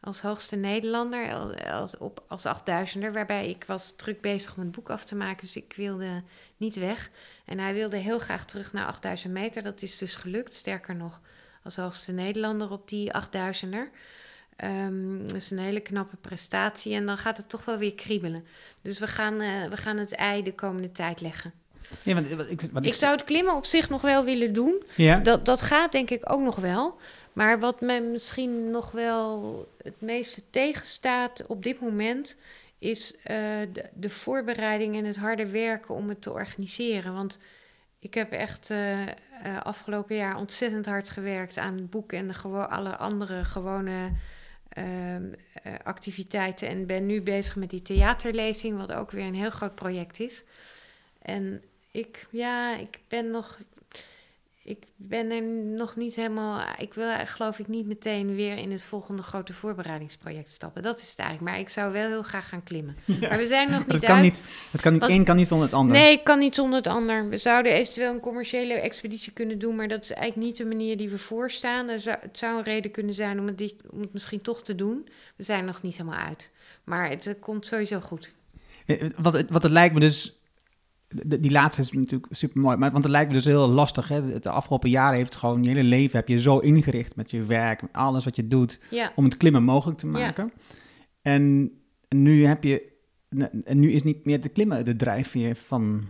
Als 0.05 0.21
hoogste 0.21 0.57
Nederlander, 0.57 1.35
als, 1.73 1.99
op, 1.99 2.25
als 2.29 2.45
8000er. 2.47 3.13
Waarbij 3.13 3.49
ik 3.49 3.65
was 3.67 3.93
druk 3.97 4.21
bezig 4.21 4.55
om 4.55 4.63
het 4.63 4.73
boek 4.73 4.91
af 4.91 5.05
te 5.05 5.15
maken. 5.15 5.41
Dus 5.41 5.57
ik 5.57 5.73
wilde 5.77 6.23
niet 6.57 6.75
weg. 6.75 7.11
En 7.45 7.59
hij 7.59 7.75
wilde 7.75 7.97
heel 7.97 8.19
graag 8.19 8.45
terug 8.45 8.73
naar 8.73 8.87
8000 8.87 9.33
meter. 9.33 9.63
Dat 9.63 9.83
is 9.83 9.99
dus 9.99 10.17
gelukt. 10.17 10.55
Sterker 10.55 10.97
nog, 10.97 11.21
als 11.63 11.77
hoogste 11.77 12.13
Nederlander 12.13 12.71
op 12.71 12.89
die 12.89 13.13
8000er. 13.13 13.91
Ehm 14.57 15.27
dus 15.27 15.51
een 15.51 15.59
hele 15.59 15.81
knappe 15.81 16.17
prestatie. 16.17 16.95
En 16.95 17.07
dan 17.07 17.19
gaat 17.19 17.37
het 17.37 17.49
toch 17.49 17.65
wel 17.65 17.79
weer 17.79 17.95
kriebelen. 17.95 18.47
Dus 18.83 18.99
we 18.99 19.07
gaan, 19.07 19.41
eh, 19.41 19.65
we 19.69 19.77
gaan 19.77 19.99
het 19.99 20.15
ei 20.15 20.43
de 20.43 20.55
komende 20.55 20.93
tijd 20.93 21.21
leggen. 21.21 21.53
ja, 22.03 22.15
want, 22.15 22.51
ik, 22.51 22.63
Ik 22.81 22.95
zou 22.95 23.13
het 23.13 23.25
klimmen 23.25 23.55
op 23.55 23.65
zich 23.65 23.89
nog 23.89 24.01
wel 24.01 24.25
willen 24.25 24.53
doen. 24.53 24.83
ja? 24.97 25.19
Dat, 25.19 25.45
dat 25.45 25.61
gaat 25.61 25.93
denk 25.93 26.11
ik 26.11 26.33
ook 26.33 26.41
nog 26.41 26.57
wel. 26.57 26.99
Maar 27.33 27.59
wat 27.59 27.81
mij 27.81 28.01
misschien 28.03 28.71
nog 28.71 28.91
wel 28.91 29.69
het 29.83 30.01
meeste 30.01 30.43
tegenstaat 30.51 31.47
op 31.47 31.63
dit 31.63 31.81
moment... 31.81 32.37
is 32.79 33.17
eh, 33.25 33.37
de, 33.93 34.09
voorbereiding 34.09 34.97
en 34.97 35.05
het 35.05 35.17
harde 35.17 35.47
werken 35.47 35.95
om 35.95 36.09
het 36.09 36.23
te 36.23 36.33
organiseren. 36.33 37.15
Want 37.15 37.39
ik 38.03 38.15
heb 38.15 38.33
echt 38.33 38.71
eh, 38.71 39.03
eh, 39.09 39.63
afgelopen 39.63 40.17
jaar 40.17 40.37
ontzettend 40.37 40.87
hard 40.87 41.09
gewerkt 41.09 41.57
aan 41.57 41.75
het 41.75 41.91
boek... 41.91 42.13
en 42.13 42.29
de 42.29 42.35
alle 42.67 42.97
andere 42.97 43.45
gewone 43.45 44.13
ehm, 44.69 45.33
eh, 45.63 45.73
activiteiten. 45.83 46.69
En 46.69 46.87
ben 46.87 47.07
nu 47.07 47.23
bezig 47.23 47.57
met 47.57 47.71
die 47.71 47.83
theaterlezing... 47.83 48.77
wat 48.77 48.93
ook 48.93 49.11
weer 49.11 49.25
een 49.25 49.35
heel 49.35 49.51
groot 49.51 49.75
project 49.75 50.21
is. 50.21 50.45
En 51.19 51.63
ik, 51.91 52.27
ja, 52.31 52.77
ik 52.77 52.99
ben 53.09 53.31
nog 53.31 53.59
ik 54.65 54.79
ben 54.97 55.31
er 55.31 55.43
nog 55.77 55.97
niet 55.97 56.15
helemaal. 56.15 56.63
Ik 56.79 56.95
wil 56.95 57.09
geloof 57.25 57.59
ik 57.59 57.69
niet 57.69 57.87
meteen 57.87 58.35
weer 58.35 58.57
in 58.59 58.71
het 58.71 58.83
volgende 58.83 59.23
grote 59.23 59.53
voorbereidingsproject 59.53 60.51
stappen. 60.51 60.83
Dat 60.83 61.01
is 61.01 61.11
het 61.11 61.19
eigenlijk. 61.19 61.51
Maar 61.51 61.61
ik 61.61 61.69
zou 61.69 61.93
wel 61.93 62.09
heel 62.09 62.23
graag 62.23 62.49
gaan 62.49 62.63
klimmen. 62.63 62.97
Maar 63.21 63.39
we 63.39 63.47
zijn 63.47 63.71
nog 63.71 63.79
niet 63.79 63.93
het 63.93 64.05
kan 64.05 64.15
uit. 64.15 64.23
niet, 64.23 64.43
het 64.71 64.81
kan 64.81 64.93
niet, 64.93 65.01
Want- 65.01 65.13
één 65.13 65.25
kan 65.25 65.37
niet 65.37 65.49
zonder 65.49 65.67
het 65.67 65.77
ander. 65.77 65.97
Nee, 65.97 66.13
ik 66.13 66.25
kan 66.25 66.39
niet 66.39 66.55
zonder 66.55 66.77
het 66.79 66.87
ander. 66.87 67.29
We 67.29 67.37
zouden 67.37 67.73
eventueel 67.73 68.13
een 68.13 68.21
commerciële 68.21 68.75
expeditie 68.75 69.33
kunnen 69.33 69.59
doen, 69.59 69.77
maar 69.77 69.89
dat 69.89 70.03
is 70.03 70.11
eigenlijk 70.13 70.47
niet 70.47 70.57
de 70.57 70.65
manier 70.65 70.97
die 70.97 71.09
we 71.11 71.19
voorstaan. 71.19 71.89
Er 71.89 72.01
zou, 72.01 72.17
het 72.21 72.39
zou 72.39 72.57
een 72.59 72.65
reden 72.65 72.91
kunnen 72.91 73.15
zijn 73.15 73.39
om 73.41 73.47
het, 73.47 73.59
die- 73.59 73.77
om 73.91 74.01
het 74.01 74.13
misschien 74.13 74.41
toch 74.41 74.63
te 74.63 74.75
doen. 74.75 75.09
We 75.37 75.43
zijn 75.43 75.65
nog 75.65 75.83
niet 75.83 75.97
helemaal 75.97 76.19
uit. 76.27 76.51
Maar 76.85 77.09
het 77.11 77.27
eh, 77.27 77.35
komt 77.41 77.67
sowieso 77.67 78.01
goed. 78.01 78.33
Eh, 78.87 79.11
Wat, 79.17 79.33
het- 79.33 79.51
wat 79.51 79.63
het 79.63 79.73
lijkt 79.73 79.95
me 79.95 80.01
dus. 80.01 80.37
De- 81.25 81.41
Die 81.41 81.51
laatste 81.51 81.81
is 81.81 81.93
natuurlijk 81.93 82.27
super 82.35 82.61
mooi. 82.61 82.77
Maar, 82.77 82.91
want 82.91 83.03
het 83.05 83.13
lijkt 83.13 83.29
me 83.29 83.35
dus 83.37 83.45
heel 83.45 83.69
lastig. 83.69 84.09
Hè? 84.09 84.23
Het 84.23 84.47
afgelopen 84.47 84.91
jaren 84.91 85.17
heeft 85.17 85.37
gewoon 85.37 85.63
je 85.63 85.69
hele 85.69 85.83
leven 85.83 86.19
heb 86.19 86.29
je 86.29 86.41
zo 86.41 86.59
ingericht 86.59 87.17
met 87.17 87.31
je 87.31 87.45
werk, 87.45 87.83
met 87.83 87.93
alles 87.93 88.25
wat 88.25 88.37
je 88.37 88.49
doet, 88.49 88.79
Ja, 88.91 89.13
om 89.17 89.25
het 89.25 89.37
klimmen 89.37 89.63
mogelijk 89.63 89.99
te 89.99 90.07
maken. 90.07 90.53
En 91.23 91.71
nu 92.09 92.45
heb 92.47 92.65
je. 92.65 92.91
En 93.65 93.81
nu 93.81 93.91
is 93.91 94.03
niet 94.03 94.25
meer 94.25 94.41
te 94.41 94.49
klimmen 94.49 94.85
de 94.85 94.97
drijfveer 94.97 95.57
van 95.57 96.05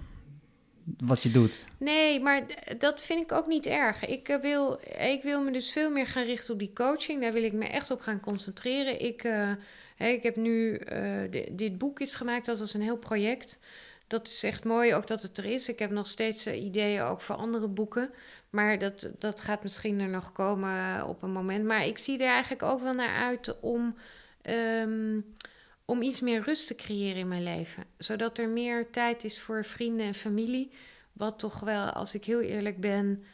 wat 0.98 1.22
je 1.22 1.30
doet. 1.30 1.64
Nee, 1.78 2.20
maar 2.20 2.42
dat 2.78 3.00
vind 3.00 3.22
ik 3.22 3.32
ook 3.32 3.46
niet 3.46 3.66
erg. 3.66 4.06
Ik, 4.06 4.28
eh, 4.28 4.40
wil, 4.40 4.80
ik 5.10 5.20
wil 5.22 5.42
me 5.42 5.52
dus 5.52 5.72
veel 5.72 5.90
meer 5.90 6.06
gaan 6.06 6.24
richten 6.24 6.52
op 6.52 6.58
die 6.58 6.72
coaching. 6.74 7.20
Daar 7.20 7.32
wil 7.32 7.42
ik 7.44 7.52
me 7.52 7.64
echt 7.64 7.90
op 7.90 8.00
gaan 8.00 8.20
concentreren. 8.20 9.00
Ik, 9.04 9.22
eh, 9.24 9.50
ik 10.12 10.22
heb 10.22 10.36
nu 10.36 10.74
eh, 10.76 11.02
di- 11.30 11.48
dit 11.52 11.78
boek 11.78 12.00
is 12.00 12.14
gemaakt. 12.14 12.46
Dat 12.46 12.58
was 12.58 12.74
een 12.74 12.80
heel 12.80 12.96
project. 12.98 13.58
Dat 14.12 14.26
is 14.26 14.42
echt 14.42 14.64
mooi 14.64 14.94
ook 14.94 15.06
dat 15.06 15.22
het 15.22 15.38
er 15.38 15.44
is. 15.44 15.68
Ik 15.68 15.78
heb 15.78 15.90
nog 15.90 16.06
steeds 16.06 16.46
eh, 16.46 16.64
ideeën 16.64 17.02
ook 17.02 17.20
voor 17.20 17.34
andere 17.34 17.68
boeken. 17.68 18.10
Maar 18.50 18.78
dat, 18.78 19.10
dat 19.18 19.40
gaat 19.40 19.62
misschien 19.62 20.00
er 20.00 20.08
nog 20.08 20.32
komen 20.32 20.70
eh, 20.70 21.08
op 21.08 21.22
een 21.22 21.30
moment. 21.30 21.64
Maar 21.64 21.86
ik 21.86 21.98
zie 21.98 22.18
er 22.18 22.28
eigenlijk 22.28 22.62
ook 22.62 22.80
wel 22.80 22.92
naar 22.92 23.16
uit 23.16 23.60
om, 23.60 23.96
ehm, 24.42 25.20
om 25.84 26.02
iets 26.02 26.20
meer 26.20 26.42
rust 26.42 26.66
te 26.66 26.74
creëren 26.74 27.18
in 27.18 27.28
mijn 27.28 27.42
leven. 27.42 27.84
Zodat 27.98 28.38
er 28.38 28.48
meer 28.48 28.90
tijd 28.90 29.24
is 29.24 29.40
voor 29.40 29.64
vrienden 29.64 30.06
en 30.06 30.14
familie. 30.14 30.70
Wat 31.12 31.38
toch 31.38 31.60
wel, 31.60 31.84
als 31.84 32.14
ik 32.14 32.24
heel 32.24 32.40
eerlijk 32.40 32.80
ben, 32.80 33.24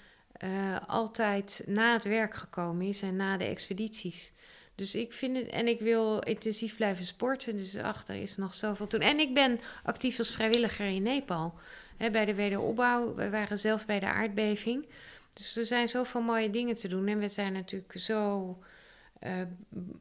uh, 0.45 0.77
altijd 0.87 1.63
na 1.67 1.93
het 1.93 2.05
werk 2.05 2.35
gekomen 2.35 2.87
is 2.87 3.03
en 3.03 3.17
na 3.17 3.37
de 3.37 3.45
expedities. 3.45 4.33
Dus 4.79 4.95
ik 4.95 5.13
vind 5.13 5.37
het, 5.37 5.47
en 5.49 5.67
ik 5.67 5.81
wil 5.81 6.19
intensief 6.19 6.77
blijven 6.77 7.05
sporten, 7.05 7.57
dus 7.57 7.77
achter 7.77 8.15
is 8.15 8.37
nog 8.37 8.55
zoveel 8.55 8.87
te 8.87 8.99
doen. 8.99 9.09
En 9.09 9.19
ik 9.19 9.35
ben 9.35 9.61
actief 9.83 10.19
als 10.19 10.33
vrijwilliger 10.33 10.87
in 10.87 11.03
Nepal, 11.03 11.55
bij 11.97 12.25
de 12.25 12.35
wederopbouw. 12.35 13.15
We 13.15 13.31
waren 13.31 13.59
zelf 13.59 13.87
bij 13.87 14.01
de 14.01 14.07
aardbeving. 14.07 14.87
Dus 15.33 15.57
er 15.57 15.65
zijn 15.67 15.89
zoveel 15.89 16.21
mooie 16.21 16.51
dingen 16.51 16.75
te 16.75 16.89
doen. 16.89 17.07
En 17.07 17.19
we 17.19 17.29
zijn 17.29 17.53
natuurlijk 17.53 17.99
zo 17.99 18.59
uh, 19.23 19.33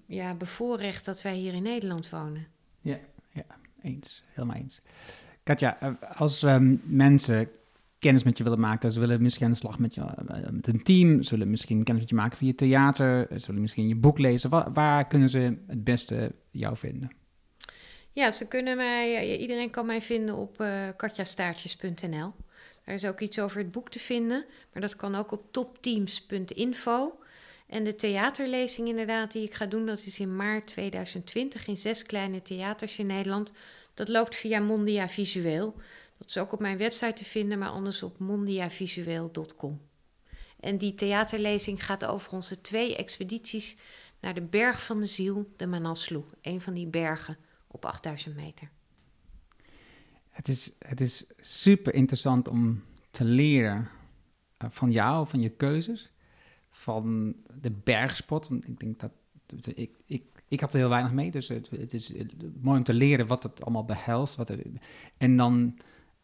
ja, 0.06 0.34
bevoorrecht 0.34 1.06
dat 1.06 1.22
wij 1.22 1.36
hier 1.36 1.54
in 1.54 1.64
Nederland 1.64 2.10
wonen. 2.10 2.48
Ja, 2.82 3.00
ja 3.32 3.46
eens. 3.82 4.24
Helemaal 4.34 4.56
eens. 4.58 4.82
Katja, 5.44 5.80
eh, 5.80 5.92
als 6.16 6.42
um, 6.42 6.82
mensen 6.84 7.50
kennis 8.00 8.24
met 8.24 8.38
je 8.38 8.44
willen 8.44 8.60
maken. 8.60 8.92
Ze 8.92 9.00
willen 9.00 9.22
misschien 9.22 9.46
aan 9.46 9.52
de 9.52 9.58
slag 9.58 9.80
met, 9.80 9.96
je, 9.96 10.02
eh, 10.02 10.50
met 10.52 10.68
een 10.68 10.84
team. 10.84 11.24
Ze 11.24 11.30
willen 11.30 11.50
misschien 11.50 11.84
kennis 11.84 12.02
met 12.02 12.10
je 12.10 12.16
maken 12.16 12.38
via 12.38 12.54
theater. 12.56 13.28
Ze 13.40 13.46
willen 13.46 13.62
misschien 13.62 13.88
je 13.88 13.96
boek 13.96 14.18
lezen. 14.18 14.74
Waar, 14.74 15.08
kunnen 15.08 15.30
ze 15.30 15.58
het 15.68 15.84
beste 15.84 16.36
jou 16.52 16.78
vinden? 16.78 17.12
Ja, 18.12 18.32
ze 18.32 18.48
kunnen 18.48 18.78
mij, 18.78 19.38
iedereen 19.38 19.70
kan 19.70 19.86
mij 19.86 20.02
vinden 20.02 20.36
op 20.36 20.62
uh, 20.62 20.88
katjastaartjes.nl. 20.98 22.34
Er 22.84 22.94
is 22.94 23.06
ook 23.06 23.20
iets 23.20 23.40
over 23.40 23.58
het 23.58 23.72
boek 23.72 23.90
te 23.90 24.00
vinden, 24.00 24.46
maar 24.74 24.82
dat 24.82 24.96
kan 24.96 25.16
ook 25.16 25.32
op 25.32 25.52
topteams.info. 25.52 27.20
En 27.68 27.84
de 27.84 27.96
theaterlezing 27.96 28.88
inderdaad 28.88 29.32
die 29.32 29.44
ik 29.44 29.54
ga 29.54 29.66
doen, 29.66 29.86
dat 29.86 30.06
is 30.06 30.20
in 30.20 30.36
maart 30.36 30.68
2020 30.68 31.68
in 31.68 31.78
zes 31.78 32.04
kleine 32.04 32.42
theaters 32.42 33.00
in 33.00 33.06
Nederland. 33.06 33.52
Dat 33.94 34.08
loopt 34.08 34.36
via 34.36 34.60
Mondia 34.60 35.10
Visueel. 35.10 35.76
Dat 36.18 36.28
is 36.28 36.38
ook 36.38 36.52
op 36.52 36.60
mijn 36.60 36.78
website 36.78 37.14
te 37.14 37.26
vinden, 37.26 37.60
maar 37.60 37.70
anders 37.70 38.04
op 38.04 38.20
mondiavisueel.com. 38.20 39.82
En 40.60 40.78
die 40.78 40.96
theaterlezing 40.96 41.86
gaat 41.86 42.06
over 42.06 42.32
onze 42.32 42.62
twee 42.62 42.96
expedities 42.96 43.78
naar 44.20 44.34
de 44.34 44.42
Berg 44.42 44.86
van 44.86 45.00
de 45.00 45.06
Ziel, 45.06 45.54
de 45.56 45.68
Manaslu. 45.68 46.24
Een 46.42 46.62
van 46.62 46.74
die 46.74 46.88
bergen 46.88 47.38
op 47.68 47.86
8000 47.86 48.36
meter. 48.36 48.70
Het 50.30 50.48
is, 50.48 50.72
het 50.80 51.02
is 51.02 51.26
super 51.40 51.94
interessant 51.94 52.48
om 52.48 52.84
te 53.12 53.24
leren 53.24 53.90
eh, 54.58 54.70
van 54.72 54.92
jou, 54.92 55.28
van 55.28 55.42
je 55.42 55.50
keuzes, 55.50 56.12
van 56.70 57.36
de 57.62 57.72
bergspot. 57.72 58.48
Want 58.48 58.68
ik 58.68 58.80
denk 58.80 59.00
dat 59.00 59.12
ik, 59.76 59.96
ik, 60.06 60.24
ik 60.48 60.60
had 60.60 60.74
er 60.74 60.80
heel 60.80 60.90
weinig 60.90 61.12
mee, 61.12 61.32
dus 61.32 61.48
het, 61.48 61.70
het 61.70 61.94
is 61.94 62.12
mooi 62.62 62.78
om 62.78 62.84
te 62.84 62.94
leren 62.94 63.28
wat 63.28 63.44
het 63.44 63.62
allemaal 63.62 63.86
behelst. 63.86 64.36
Wat 64.36 64.52
en 65.18 65.38
dan 65.38 65.78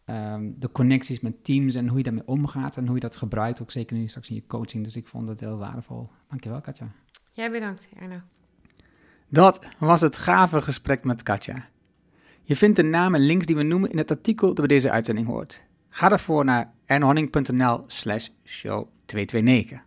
Ehm, 0.05 0.51
de 0.55 0.71
connecties 0.71 1.19
met 1.19 1.43
teams 1.43 1.75
en 1.75 1.87
hoe 1.87 1.97
je 1.97 2.03
daarmee 2.03 2.27
omgaat 2.27 2.77
en 2.77 2.85
hoe 2.85 2.95
je 2.95 2.99
dat 2.99 3.15
gebruikt, 3.15 3.61
ook 3.61 3.71
zeker 3.71 3.97
nu 3.97 4.07
straks 4.07 4.29
in 4.29 4.35
je 4.35 4.47
coaching. 4.47 4.83
Dus 4.83 4.95
ik 4.95 5.07
vond 5.07 5.27
het 5.27 5.39
heel 5.39 5.57
waardevol. 5.57 6.09
Dankjewel, 6.29 6.61
Katja. 6.61 6.87
Jij 7.31 7.51
bedankt, 7.51 7.87
Erno. 7.99 8.15
Dat 9.29 9.65
was 9.79 10.01
het 10.01 10.17
gave 10.17 10.61
gesprek 10.61 11.03
met 11.03 11.23
Katja. 11.23 11.67
Je 12.43 12.55
vindt 12.55 12.75
de 12.75 12.83
namen 12.83 13.19
en 13.19 13.25
links 13.25 13.45
die 13.45 13.55
we 13.55 13.63
noemen 13.63 13.89
in 13.89 13.97
het 13.97 14.11
artikel 14.11 14.47
dat 14.47 14.55
bij 14.55 14.67
deze 14.67 14.91
uitzending 14.91 15.27
hoort. 15.27 15.63
Ga 15.89 16.09
daarvoor 16.09 16.45
naar 16.45 16.73
ernohanning.nl 16.85 17.83
slash 17.87 18.27
show 18.43 18.87
229. 19.05 19.81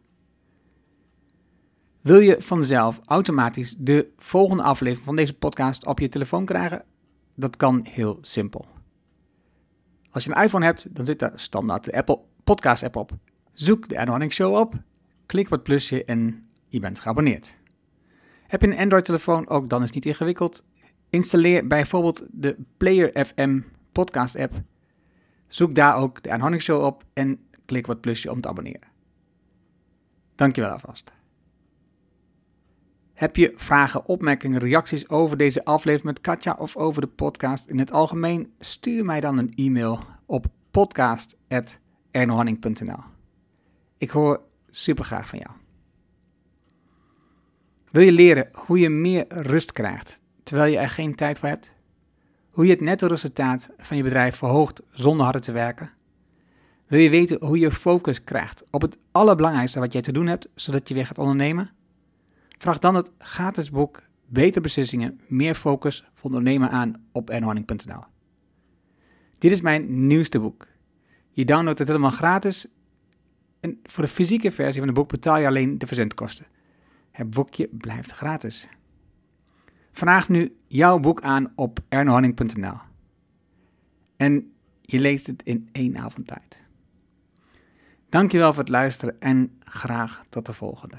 Wil 2.01 2.21
je 2.21 2.37
vanzelf 2.39 3.01
automatisch 3.05 3.75
de 3.79 4.13
volgende 4.19 4.63
aflevering 4.63 5.07
van 5.07 5.17
deze 5.17 5.35
podcast 5.35 5.87
op 5.87 5.99
je 5.99 6.09
telefoon 6.09 6.45
krijgen? 6.45 6.85
Dat 7.35 7.57
kan 7.57 7.87
heel 7.89 8.19
simpel. 8.23 8.76
Als 10.17 10.25
je 10.25 10.37
een 10.37 10.43
iPhone 10.43 10.65
hebt, 10.65 10.95
dan 10.95 11.07
zit 11.07 11.19
daar 11.19 11.33
standaard 11.35 11.85
de 11.85 11.93
Apple 11.93 12.21
Podcast 12.45 12.83
app 12.83 12.97
op. 12.97 13.13
Zoek 13.53 13.89
de 13.89 14.07
Anne 14.07 14.31
Show 14.31 14.55
op, 14.55 14.75
klik 15.27 15.45
op 15.45 15.51
het 15.51 15.63
plusje 15.63 16.05
en 16.05 16.49
je 16.69 16.81
bent 16.81 17.01
geabonneerd. 17.01 17.57
Heb 18.47 18.61
je 18.61 18.67
een 18.67 18.79
Android-telefoon, 18.79 19.49
ook 19.49 19.69
dan 19.69 19.81
is 19.81 19.87
het 19.87 19.95
niet 19.95 20.07
ingewikkeld. 20.07 20.65
Installeer 21.11 21.67
bijvoorbeeld 21.67 22.23
de 22.31 22.57
Player 22.77 23.27
FM 23.27 23.61
podcast 23.93 24.37
app. 24.37 24.55
Zoek 25.49 25.75
daar 25.75 25.97
ook 25.97 26.23
de 26.23 26.39
Anne 26.39 26.59
Show 26.59 26.85
op 26.85 27.05
en 27.13 27.41
klik 27.65 27.85
op 27.85 27.93
het 27.93 28.01
plusje 28.01 28.31
om 28.31 28.41
te 28.41 28.49
abonneren. 28.49 28.89
Dankjewel 30.35 30.71
alvast. 30.71 31.13
Heb 33.17 33.37
je 33.37 33.53
vragen, 33.57 34.07
opmerkingen, 34.07 34.61
reacties 34.61 35.09
over 35.09 35.37
deze 35.37 35.65
aflevering 35.65 36.07
met 36.07 36.21
Katja 36.21 36.57
of 36.59 36.77
over 36.77 37.01
de 37.01 37.07
podcast 37.07 37.67
in 37.67 37.79
het 37.79 37.93
algemeen? 37.93 38.53
Stuur 38.59 39.05
mij 39.05 39.21
dan 39.21 39.39
een 39.39 39.53
e-mail 39.55 40.01
op 40.27 40.47
podcast.ernohanning.nl. 40.71 42.99
Ik 43.99 44.11
hoor 44.11 44.41
super 44.71 45.05
graag 45.05 45.29
van 45.29 45.39
jou. 45.39 45.51
Wil 47.91 48.03
je 48.03 48.13
leren 48.13 48.49
hoe 48.53 48.79
je 48.79 48.89
meer 48.89 49.25
rust 49.29 49.73
krijgt 49.73 50.21
terwijl 50.43 50.73
je 50.73 50.79
er 50.79 50.91
geen 50.91 51.15
tijd 51.15 51.39
voor 51.39 51.49
hebt? 51.49 51.73
Hoe 52.51 52.65
je 52.65 52.71
het 52.71 52.81
netto 52.81 53.07
resultaat 53.07 53.71
van 53.79 53.97
je 53.97 54.03
bedrijf 54.03 54.37
verhoogt 54.37 54.83
zonder 54.91 55.25
harder 55.25 55.43
te 55.43 55.53
werken? 55.53 55.91
Wil 56.87 57.01
je 57.01 57.11
weten 57.11 57.45
hoe 57.45 57.59
je 57.59 57.73
focus 57.73 58.25
krijgt 58.25 58.65
op 58.71 58.83
het 58.83 58.99
allerbelangrijkste 59.13 59.79
wat 59.79 59.93
jij 59.93 60.03
te 60.03 60.13
doen 60.13 60.27
hebt, 60.27 60.49
zodat 60.55 60.89
je 60.89 60.95
weer 60.95 61.07
gaat 61.07 61.19
ondernemen? 61.19 61.76
Vraag 62.59 62.79
dan 62.79 62.95
het 62.95 63.13
gratis 63.19 63.71
boek 63.71 64.03
Beter 64.27 64.63
Beslissingen, 64.63 65.21
Meer 65.27 65.55
Focus 65.55 66.05
voor 66.15 66.31
ondernemen 66.31 66.71
aan 66.71 67.07
op 67.13 67.31
nhoning.nl. 67.31 68.05
Dit 69.39 69.53
is 69.53 69.61
mijn 69.61 70.07
nieuwste 70.07 70.41
boek. 70.41 70.67
Je 71.31 71.45
downloadt 71.45 71.79
het 71.79 71.89
helemaal 71.89 72.11
gratis 72.11 72.67
en 73.61 73.81
voor 73.83 74.05
de 74.05 74.11
fysieke 74.11 74.51
versie 74.51 74.79
van 74.79 74.89
het 74.89 74.97
boek 74.97 75.09
betaal 75.09 75.39
je 75.39 75.47
alleen 75.47 75.79
de 75.79 75.87
verzendkosten. 75.87 76.47
Het 77.11 77.31
boekje 77.31 77.69
blijft 77.73 78.11
gratis. 78.11 78.69
Vraag 79.93 80.29
nu 80.29 80.57
jouw 80.67 80.99
boek 80.99 81.23
aan 81.23 81.53
op 81.55 81.79
ernohanning.nl. 81.89 82.79
En 84.17 84.53
je 84.81 84.99
leest 84.99 85.27
het 85.27 85.43
in 85.43 85.69
één 85.73 85.97
avond 85.97 86.27
tijd. 86.27 86.63
Dankjewel 88.09 88.53
voor 88.53 88.63
het 88.63 88.73
luisteren 88.73 89.21
en 89.21 89.59
graag 89.65 90.25
tot 90.29 90.47
de 90.47 90.53
volgende. 90.53 90.99